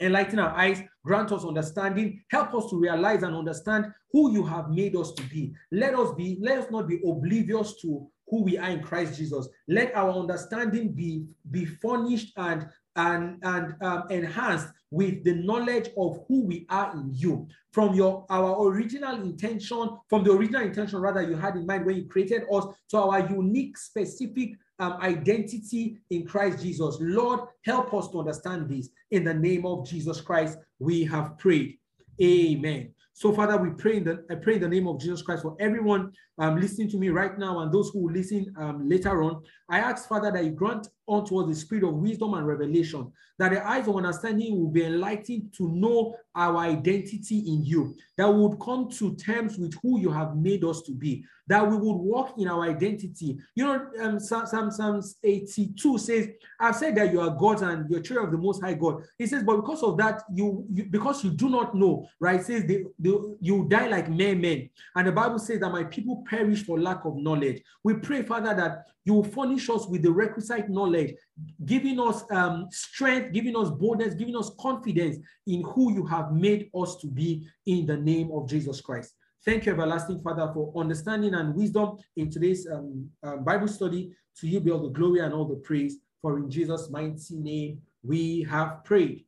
enlighten 0.00 0.38
our 0.38 0.56
eyes, 0.56 0.82
grant 1.04 1.32
us 1.32 1.44
understanding, 1.44 2.22
help 2.30 2.54
us 2.54 2.70
to 2.70 2.78
realize 2.78 3.22
and 3.22 3.36
understand 3.36 3.86
who 4.12 4.32
you 4.32 4.44
have 4.44 4.70
made 4.70 4.96
us 4.96 5.12
to 5.12 5.22
be. 5.24 5.52
Let 5.70 5.94
us 5.94 6.14
be, 6.14 6.38
let 6.40 6.58
us 6.58 6.70
not 6.70 6.88
be 6.88 7.00
oblivious 7.04 7.80
to 7.82 8.08
who 8.28 8.42
we 8.44 8.56
are 8.56 8.70
in 8.70 8.82
Christ 8.82 9.18
Jesus. 9.18 9.48
Let 9.68 9.94
our 9.94 10.12
understanding 10.12 10.92
be, 10.92 11.26
be 11.50 11.66
furnished 11.66 12.32
and 12.36 12.68
and, 12.96 13.38
and 13.42 13.74
um, 13.82 14.04
enhanced 14.10 14.68
with 14.90 15.22
the 15.24 15.34
knowledge 15.34 15.88
of 15.96 16.24
who 16.26 16.44
we 16.44 16.66
are 16.68 16.92
in 16.94 17.12
you 17.14 17.46
from 17.72 17.94
your 17.94 18.26
our 18.28 18.66
original 18.66 19.22
intention 19.22 19.96
from 20.08 20.24
the 20.24 20.32
original 20.32 20.62
intention 20.62 20.98
rather 20.98 21.22
you 21.22 21.36
had 21.36 21.54
in 21.54 21.64
mind 21.64 21.86
when 21.86 21.96
you 21.96 22.06
created 22.06 22.42
us 22.52 22.66
to 22.88 22.98
our 22.98 23.20
unique 23.30 23.76
specific 23.78 24.50
um, 24.80 24.94
identity 25.02 25.98
in 26.08 26.26
Christ 26.26 26.62
Jesus. 26.62 26.96
Lord, 27.00 27.40
help 27.64 27.92
us 27.94 28.08
to 28.08 28.18
understand 28.20 28.68
this. 28.68 28.88
In 29.10 29.24
the 29.24 29.34
name 29.34 29.66
of 29.66 29.86
Jesus 29.86 30.20
Christ, 30.20 30.58
we 30.78 31.04
have 31.04 31.38
prayed. 31.38 31.78
Amen. 32.20 32.94
So, 33.12 33.32
Father, 33.32 33.58
we 33.58 33.70
pray 33.70 33.98
in 33.98 34.04
the 34.04 34.24
I 34.30 34.36
pray 34.36 34.54
in 34.54 34.62
the 34.62 34.68
name 34.68 34.88
of 34.88 34.98
Jesus 34.98 35.20
Christ 35.20 35.42
for 35.42 35.54
everyone 35.60 36.12
um, 36.38 36.58
listening 36.58 36.88
to 36.90 36.96
me 36.96 37.10
right 37.10 37.38
now 37.38 37.60
and 37.60 37.70
those 37.70 37.90
who 37.90 38.00
will 38.00 38.12
listen 38.12 38.52
um, 38.56 38.88
later 38.88 39.22
on. 39.22 39.42
I 39.68 39.80
ask, 39.80 40.08
Father, 40.08 40.32
that 40.32 40.42
you 40.42 40.52
grant 40.52 40.88
unto 41.10 41.40
us 41.40 41.48
the 41.48 41.54
spirit 41.54 41.84
of 41.84 41.94
wisdom 41.94 42.34
and 42.34 42.46
revelation, 42.46 43.10
that 43.38 43.50
the 43.52 43.66
eyes 43.66 43.88
of 43.88 43.96
understanding 43.96 44.58
will 44.58 44.70
be 44.70 44.84
enlightened 44.84 45.52
to 45.54 45.68
know 45.70 46.14
our 46.34 46.58
identity 46.58 47.38
in 47.38 47.64
you, 47.64 47.94
that 48.16 48.30
we 48.30 48.40
would 48.40 48.60
come 48.60 48.88
to 48.88 49.16
terms 49.16 49.58
with 49.58 49.74
who 49.82 49.98
you 49.98 50.10
have 50.10 50.36
made 50.36 50.64
us 50.64 50.82
to 50.82 50.92
be, 50.92 51.24
that 51.48 51.68
we 51.68 51.76
would 51.76 51.96
walk 51.96 52.34
in 52.38 52.46
our 52.48 52.62
identity. 52.62 53.38
You 53.56 53.64
know, 53.64 53.86
um, 54.00 54.20
Psalm, 54.20 54.70
Psalms 54.70 55.16
82 55.22 55.98
says, 55.98 56.28
I've 56.60 56.76
said 56.76 56.94
that 56.96 57.12
you 57.12 57.20
are 57.20 57.30
God 57.30 57.62
and 57.62 57.90
you're 57.90 58.00
children 58.00 58.26
of 58.26 58.32
the 58.32 58.38
Most 58.38 58.62
High 58.62 58.74
God. 58.74 59.02
He 59.18 59.26
says, 59.26 59.42
but 59.42 59.56
because 59.56 59.82
of 59.82 59.96
that, 59.96 60.22
you, 60.32 60.64
you 60.72 60.84
because 60.84 61.24
you 61.24 61.30
do 61.30 61.48
not 61.48 61.74
know, 61.74 62.06
right? 62.20 62.40
It 62.40 62.46
says 62.46 62.64
they, 62.66 62.84
they, 62.98 63.10
you 63.40 63.66
die 63.68 63.88
like 63.88 64.08
mere 64.08 64.36
men. 64.36 64.70
And 64.94 65.08
the 65.08 65.12
Bible 65.12 65.38
says 65.38 65.60
that 65.60 65.72
my 65.72 65.84
people 65.84 66.24
perish 66.28 66.64
for 66.64 66.78
lack 66.78 67.04
of 67.04 67.16
knowledge. 67.16 67.62
We 67.82 67.94
pray, 67.94 68.22
Father, 68.22 68.54
that 68.54 68.86
you 69.10 69.24
furnish 69.24 69.68
us 69.68 69.86
with 69.86 70.02
the 70.02 70.10
requisite 70.10 70.68
knowledge, 70.68 71.14
giving 71.64 71.98
us 72.00 72.24
um, 72.30 72.68
strength, 72.70 73.32
giving 73.32 73.56
us 73.56 73.70
boldness, 73.70 74.14
giving 74.14 74.36
us 74.36 74.52
confidence 74.60 75.16
in 75.46 75.62
who 75.62 75.92
you 75.92 76.06
have 76.06 76.32
made 76.32 76.70
us 76.74 76.96
to 76.96 77.08
be 77.08 77.46
in 77.66 77.86
the 77.86 77.96
name 77.96 78.30
of 78.32 78.48
Jesus 78.48 78.80
Christ. 78.80 79.14
Thank 79.44 79.66
you, 79.66 79.72
everlasting 79.72 80.20
Father, 80.20 80.50
for 80.54 80.72
understanding 80.76 81.34
and 81.34 81.54
wisdom 81.54 81.96
in 82.16 82.30
today's 82.30 82.68
um, 82.70 83.08
uh, 83.22 83.36
Bible 83.36 83.68
study. 83.68 84.12
To 84.38 84.46
you 84.46 84.60
be 84.60 84.70
all 84.70 84.82
the 84.82 84.90
glory 84.90 85.20
and 85.20 85.34
all 85.34 85.46
the 85.46 85.56
praise. 85.56 85.96
For 86.22 86.38
in 86.38 86.50
Jesus' 86.50 86.88
mighty 86.90 87.36
name 87.36 87.80
we 88.02 88.46
have 88.48 88.84
prayed. 88.84 89.24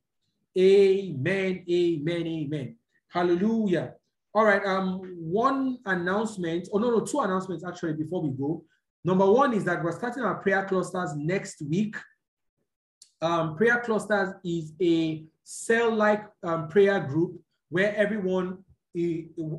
Amen, 0.57 1.65
amen, 1.69 2.27
amen. 2.27 2.75
Hallelujah. 3.09 3.95
All 4.35 4.45
right, 4.45 4.63
um, 4.65 4.99
one 5.19 5.77
announcement, 5.85 6.67
oh 6.73 6.79
no, 6.79 6.89
no, 6.89 7.01
two 7.01 7.19
announcements 7.19 7.63
actually 7.65 7.93
before 7.93 8.21
we 8.21 8.29
go. 8.29 8.63
Number 9.05 9.29
one 9.29 9.53
is 9.53 9.65
that 9.65 9.83
we're 9.83 9.91
starting 9.91 10.23
our 10.23 10.35
prayer 10.35 10.65
clusters 10.65 11.13
next 11.15 11.61
week. 11.61 11.95
Um, 13.21 13.55
prayer 13.55 13.79
clusters 13.79 14.33
is 14.43 14.73
a 14.81 15.25
cell-like 15.43 16.25
um, 16.43 16.69
prayer 16.69 16.99
group 17.01 17.39
where 17.69 17.95
everyone 17.95 18.59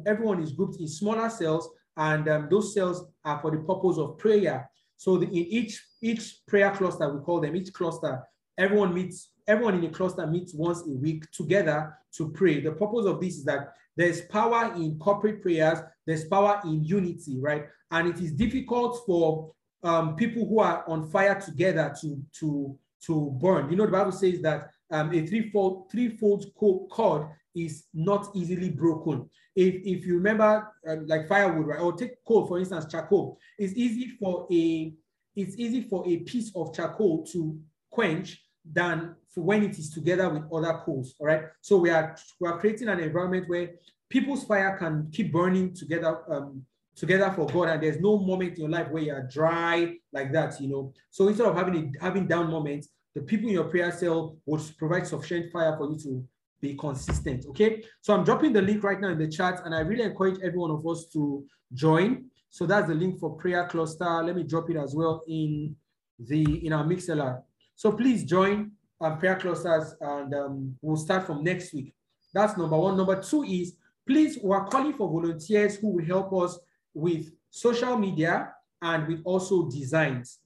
everyone 0.07 0.41
is 0.41 0.53
grouped 0.53 0.79
in 0.79 0.87
smaller 0.87 1.29
cells, 1.29 1.69
and 1.97 2.29
um, 2.29 2.49
those 2.51 2.73
cells 2.73 3.05
are 3.25 3.41
for 3.41 3.51
the 3.51 3.59
purpose 3.59 3.99
of 3.99 4.17
prayer. 4.17 4.71
So 4.97 5.17
the, 5.17 5.27
in 5.27 5.35
each 5.35 5.85
each 6.01 6.47
prayer 6.47 6.71
cluster, 6.71 7.13
we 7.13 7.21
call 7.21 7.41
them 7.41 7.57
each 7.57 7.73
cluster, 7.73 8.23
everyone 8.57 8.95
meets 8.95 9.33
everyone 9.47 9.75
in 9.75 9.85
a 9.85 9.91
cluster 9.91 10.27
meets 10.27 10.55
once 10.55 10.83
a 10.87 10.91
week 10.91 11.31
together 11.33 11.99
to 12.17 12.31
pray. 12.31 12.61
The 12.61 12.73
purpose 12.73 13.07
of 13.07 13.21
this 13.21 13.37
is 13.39 13.45
that 13.45 13.75
there's 13.97 14.23
power 14.23 14.73
in 14.77 14.99
corporate 14.99 15.43
prayers, 15.43 15.79
there's 16.07 16.25
power 16.25 16.61
in 16.65 16.85
unity, 16.85 17.39
right? 17.41 17.67
And 17.91 18.09
it 18.09 18.21
is 18.21 18.33
difficult 18.33 19.03
for 19.07 19.53
um, 19.83 20.17
people 20.17 20.47
who 20.47 20.61
are 20.61 20.85
on 20.89 21.09
fire 21.11 21.41
together 21.41 21.95
to 22.01 22.23
to 22.41 22.79
to 23.07 23.31
burn. 23.41 23.71
You 23.71 23.77
know, 23.77 23.87
the 23.87 23.93
Bible 23.93 24.13
says 24.13 24.41
that 24.41 24.71
um, 24.91 25.13
a 25.15 25.27
threefold 25.27 25.91
threefold 25.91 26.47
cord 26.55 27.29
is 27.55 27.85
not 27.95 28.29
easily 28.35 28.71
broken. 28.71 29.29
If, 29.55 29.75
if 29.85 30.05
you 30.05 30.17
remember, 30.17 30.73
uh, 30.89 30.97
like 31.07 31.29
firewood, 31.29 31.67
right, 31.67 31.81
or 31.81 31.93
take 31.93 32.25
coal 32.25 32.47
for 32.47 32.59
instance, 32.59 32.87
charcoal. 32.91 33.39
It's 33.59 33.75
easy 33.75 34.09
for 34.19 34.49
a 34.51 34.93
it's 35.37 35.57
easy 35.59 35.83
for 35.83 36.07
a 36.07 36.19
piece 36.19 36.55
of 36.57 36.75
charcoal 36.75 37.25
to 37.27 37.59
quench 37.91 38.44
than 38.65 39.15
for 39.29 39.43
when 39.43 39.63
it 39.63 39.79
is 39.79 39.91
together 39.91 40.29
with 40.29 40.45
other 40.53 40.81
coals. 40.85 41.15
All 41.19 41.27
right. 41.27 41.43
So 41.61 41.77
we 41.79 41.91
are 41.91 42.17
we 42.41 42.49
are 42.49 42.59
creating 42.59 42.89
an 42.89 43.01
environment 43.01 43.49
where 43.49 43.71
people's 44.09 44.45
fire 44.45 44.77
can 44.79 45.11
keep 45.13 45.33
burning 45.33 45.75
together 45.75 46.23
um, 46.33 46.65
together 46.97 47.33
for 47.35 47.47
God, 47.47 47.69
and 47.69 47.83
there's 47.83 48.01
no 48.01 48.19
moment 48.19 48.55
in 48.55 48.61
your 48.61 48.71
life 48.71 48.89
where 48.91 49.03
you 49.03 49.13
are 49.13 49.27
dry 49.27 49.97
like 50.13 50.33
that. 50.33 50.61
You 50.61 50.69
know. 50.69 50.93
So 51.11 51.29
instead 51.29 51.47
of 51.47 51.57
having 51.57 51.77
a, 51.97 52.03
having 52.03 52.27
down 52.27 52.51
moments, 52.51 52.89
the 53.15 53.23
people 53.23 53.49
in 53.49 53.55
your 53.55 53.65
prayer 53.65 53.93
cell 53.93 54.37
would 54.47 54.63
provide 54.79 55.07
sufficient 55.07 55.53
fire 55.53 55.77
for 55.77 55.91
you 55.91 55.99
to 55.99 56.25
be 56.61 56.75
consistent. 56.75 57.45
Okay. 57.47 57.85
So 58.01 58.15
I'm 58.15 58.25
dropping 58.25 58.53
the 58.53 58.63
link 58.63 58.83
right 58.83 59.01
now 59.01 59.09
in 59.09 59.19
the 59.19 59.29
chat, 59.29 59.61
and 59.65 59.75
I 59.75 59.81
really 59.81 60.05
encourage 60.05 60.41
every 60.43 60.59
one 60.59 60.71
of 60.71 60.87
us 60.87 61.07
to 61.13 61.45
join. 61.73 62.27
So 62.51 62.67
that's 62.67 62.89
the 62.89 62.95
link 62.95 63.19
for 63.19 63.37
prayer 63.37 63.67
cluster. 63.67 64.23
Let 64.23 64.37
me 64.37 64.45
drop 64.45 64.71
it 64.71 64.77
as 64.77 64.95
well 64.95 65.25
in 65.27 65.75
the 66.19 66.65
in 66.65 66.73
our 66.73 66.85
Mixlr. 66.85 67.43
So 67.77 67.93
please 67.93 68.25
join 68.25 68.73
our 69.01 69.17
prayer 69.17 69.37
clusters, 69.37 69.95
and 70.01 70.35
um, 70.35 70.77
we'll 70.81 70.97
start 70.97 71.27
from 71.27 71.43
next 71.43 71.75
week. 71.75 71.95
That's 72.33 72.57
number 72.57 72.77
one. 72.77 72.97
Number 72.97 73.21
two 73.21 73.43
is 73.45 73.77
please 74.07 74.39
we're 74.43 74.65
calling 74.65 74.93
for 74.95 75.09
volunteers 75.09 75.77
who 75.77 75.89
will 75.89 76.05
help 76.05 76.33
us 76.33 76.59
with 76.93 77.31
social 77.51 77.97
media 77.97 78.53
and 78.83 79.07
with 79.09 79.21
also 79.25 79.69
designs. 79.69 80.39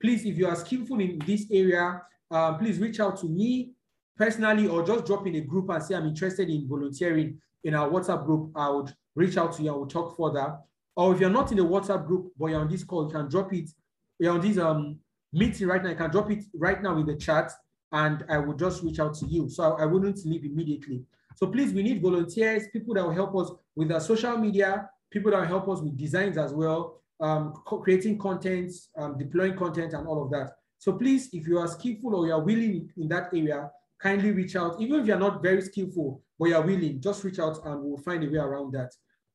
Please, 0.00 0.24
if 0.24 0.36
you 0.36 0.46
are 0.46 0.56
skillful 0.56 1.00
in 1.00 1.18
this 1.26 1.46
area, 1.50 2.02
uh, 2.30 2.54
please 2.54 2.78
reach 2.78 3.00
out 3.00 3.18
to 3.20 3.26
me 3.26 3.72
personally 4.16 4.66
or 4.66 4.84
just 4.84 5.06
drop 5.06 5.26
in 5.26 5.36
a 5.36 5.40
group 5.40 5.68
and 5.70 5.82
say 5.82 5.94
I'm 5.94 6.06
interested 6.06 6.48
in 6.48 6.68
volunteering 6.68 7.40
in 7.62 7.74
our 7.74 7.88
WhatsApp 7.88 8.24
group. 8.26 8.50
I 8.54 8.68
would 8.68 8.92
reach 9.14 9.36
out 9.36 9.52
to 9.54 9.62
you 9.62 9.70
and 9.70 9.78
we'll 9.78 9.86
talk 9.86 10.16
further. 10.16 10.56
Or 10.96 11.14
if 11.14 11.20
you're 11.20 11.30
not 11.30 11.50
in 11.50 11.58
the 11.58 11.64
WhatsApp 11.64 12.06
group, 12.06 12.32
but 12.38 12.46
you're 12.46 12.60
on 12.60 12.68
this 12.68 12.84
call, 12.84 13.06
you 13.06 13.12
can 13.12 13.28
drop 13.28 13.52
it. 13.52 13.70
You're 14.18 14.34
on 14.34 14.40
this 14.40 14.58
um, 14.58 14.98
meeting 15.34 15.68
right 15.68 15.82
now. 15.82 15.90
You 15.90 15.96
can 15.96 16.10
drop 16.10 16.30
it 16.30 16.44
right 16.54 16.82
now 16.82 16.96
in 16.96 17.06
the 17.06 17.16
chat 17.16 17.52
and 17.92 18.24
I 18.28 18.38
will 18.38 18.54
just 18.54 18.82
reach 18.82 19.00
out 19.00 19.14
to 19.14 19.26
you. 19.26 19.48
So 19.48 19.76
I 19.76 19.84
wouldn't 19.84 20.24
leave 20.24 20.44
immediately. 20.44 21.04
So 21.36 21.46
please, 21.48 21.72
we 21.72 21.82
need 21.82 22.00
volunteers, 22.00 22.68
people 22.72 22.94
that 22.94 23.04
will 23.04 23.12
help 23.12 23.34
us 23.36 23.50
with 23.74 23.90
our 23.92 24.00
social 24.00 24.36
media, 24.38 24.88
people 25.10 25.32
that 25.32 25.40
will 25.40 25.46
help 25.46 25.68
us 25.68 25.80
with 25.80 25.96
designs 25.96 26.38
as 26.38 26.52
well, 26.52 27.00
um, 27.20 27.54
creating 27.64 28.18
content, 28.18 28.72
um, 28.96 29.18
deploying 29.18 29.56
content 29.56 29.92
and 29.92 30.06
all 30.06 30.22
of 30.22 30.30
that. 30.30 30.52
So 30.78 30.92
please, 30.92 31.30
if 31.32 31.46
you 31.46 31.58
are 31.58 31.68
skillful 31.68 32.14
or 32.14 32.26
you 32.26 32.32
are 32.32 32.42
willing 32.42 32.90
in 32.96 33.08
that 33.08 33.30
area, 33.32 33.70
kindly 34.00 34.32
reach 34.32 34.54
out. 34.54 34.80
Even 34.80 35.00
if 35.00 35.06
you're 35.06 35.18
not 35.18 35.42
very 35.42 35.62
skillful, 35.62 36.22
but 36.38 36.48
you're 36.48 36.62
willing, 36.62 37.00
just 37.00 37.24
reach 37.24 37.38
out 37.38 37.64
and 37.64 37.82
we'll 37.82 37.98
find 37.98 38.22
a 38.22 38.28
way 38.28 38.38
around 38.38 38.72
that. 38.72 38.92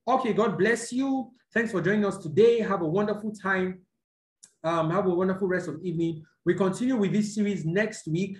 Okay, 0.07 0.33
God 0.33 0.57
bless 0.57 0.91
you. 0.91 1.31
Thanks 1.53 1.71
for 1.71 1.81
joining 1.81 2.05
us 2.05 2.17
today. 2.17 2.59
Have 2.59 2.81
a 2.81 2.87
wonderful 2.87 3.31
time. 3.31 3.79
Um, 4.63 4.91
have 4.91 5.05
a 5.05 5.09
wonderful 5.09 5.47
rest 5.47 5.67
of 5.69 5.79
evening. 5.83 6.23
We 6.45 6.53
continue 6.53 6.95
with 6.97 7.13
this 7.13 7.35
series 7.35 7.65
next 7.65 8.07
week. 8.07 8.37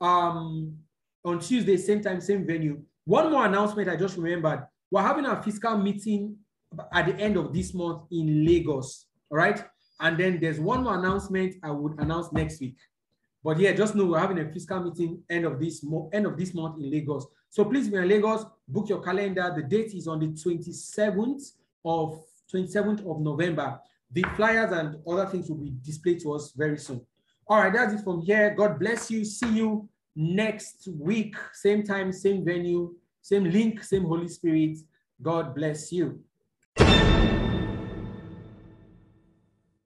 um, 0.00 0.76
on 1.24 1.40
Tuesday, 1.40 1.76
same 1.76 2.00
time, 2.00 2.20
same 2.20 2.46
venue. 2.46 2.80
One 3.04 3.30
more 3.30 3.44
announcement 3.44 3.88
I 3.88 3.96
just 3.96 4.16
remembered. 4.16 4.66
We're 4.90 5.02
having 5.02 5.26
a 5.26 5.42
fiscal 5.42 5.76
meeting 5.76 6.36
at 6.92 7.06
the 7.06 7.16
end 7.16 7.36
of 7.36 7.52
this 7.52 7.74
month 7.74 8.02
in 8.10 8.46
Lagos. 8.46 9.06
All 9.30 9.38
right. 9.38 9.62
And 10.00 10.16
then 10.16 10.38
there's 10.40 10.60
one 10.60 10.84
more 10.84 10.96
announcement 10.96 11.56
I 11.62 11.72
would 11.72 11.98
announce 11.98 12.32
next 12.32 12.60
week. 12.60 12.76
But 13.42 13.58
yeah, 13.58 13.72
just 13.72 13.94
know 13.94 14.04
we're 14.04 14.18
having 14.20 14.38
a 14.38 14.50
fiscal 14.52 14.80
meeting 14.80 15.22
end 15.28 15.44
of 15.44 15.58
this 15.58 15.84
end 16.12 16.26
of 16.26 16.36
this 16.38 16.54
month 16.54 16.78
in 16.80 16.90
Lagos. 16.90 17.26
So 17.50 17.64
please, 17.64 17.86
if 17.88 17.92
you're 17.92 18.02
in 18.02 18.08
Lagos, 18.08 18.44
book 18.68 18.88
your 18.88 19.02
calendar. 19.02 19.52
The 19.54 19.62
date 19.62 19.94
is 19.94 20.06
on 20.06 20.20
the 20.20 20.28
27th 20.28 21.52
of 21.84 22.22
27th 22.54 23.00
of 23.10 23.20
November. 23.20 23.80
The 24.12 24.24
flyers 24.36 24.72
and 24.72 24.96
other 25.06 25.26
things 25.26 25.48
will 25.48 25.56
be 25.56 25.74
displayed 25.82 26.20
to 26.20 26.32
us 26.32 26.52
very 26.56 26.78
soon. 26.78 27.00
All 27.46 27.58
right, 27.60 27.72
that's 27.72 27.94
it 27.94 28.04
from 28.04 28.20
here. 28.20 28.54
God 28.54 28.78
bless 28.78 29.10
you. 29.10 29.24
See 29.24 29.56
you 29.56 29.88
next 30.16 30.88
week. 30.98 31.36
Same 31.52 31.82
time, 31.82 32.12
same 32.12 32.44
venue, 32.44 32.94
same 33.22 33.44
link, 33.44 33.82
same 33.82 34.04
Holy 34.04 34.28
Spirit. 34.28 34.78
God 35.22 35.54
bless 35.54 35.92
you. 35.92 36.20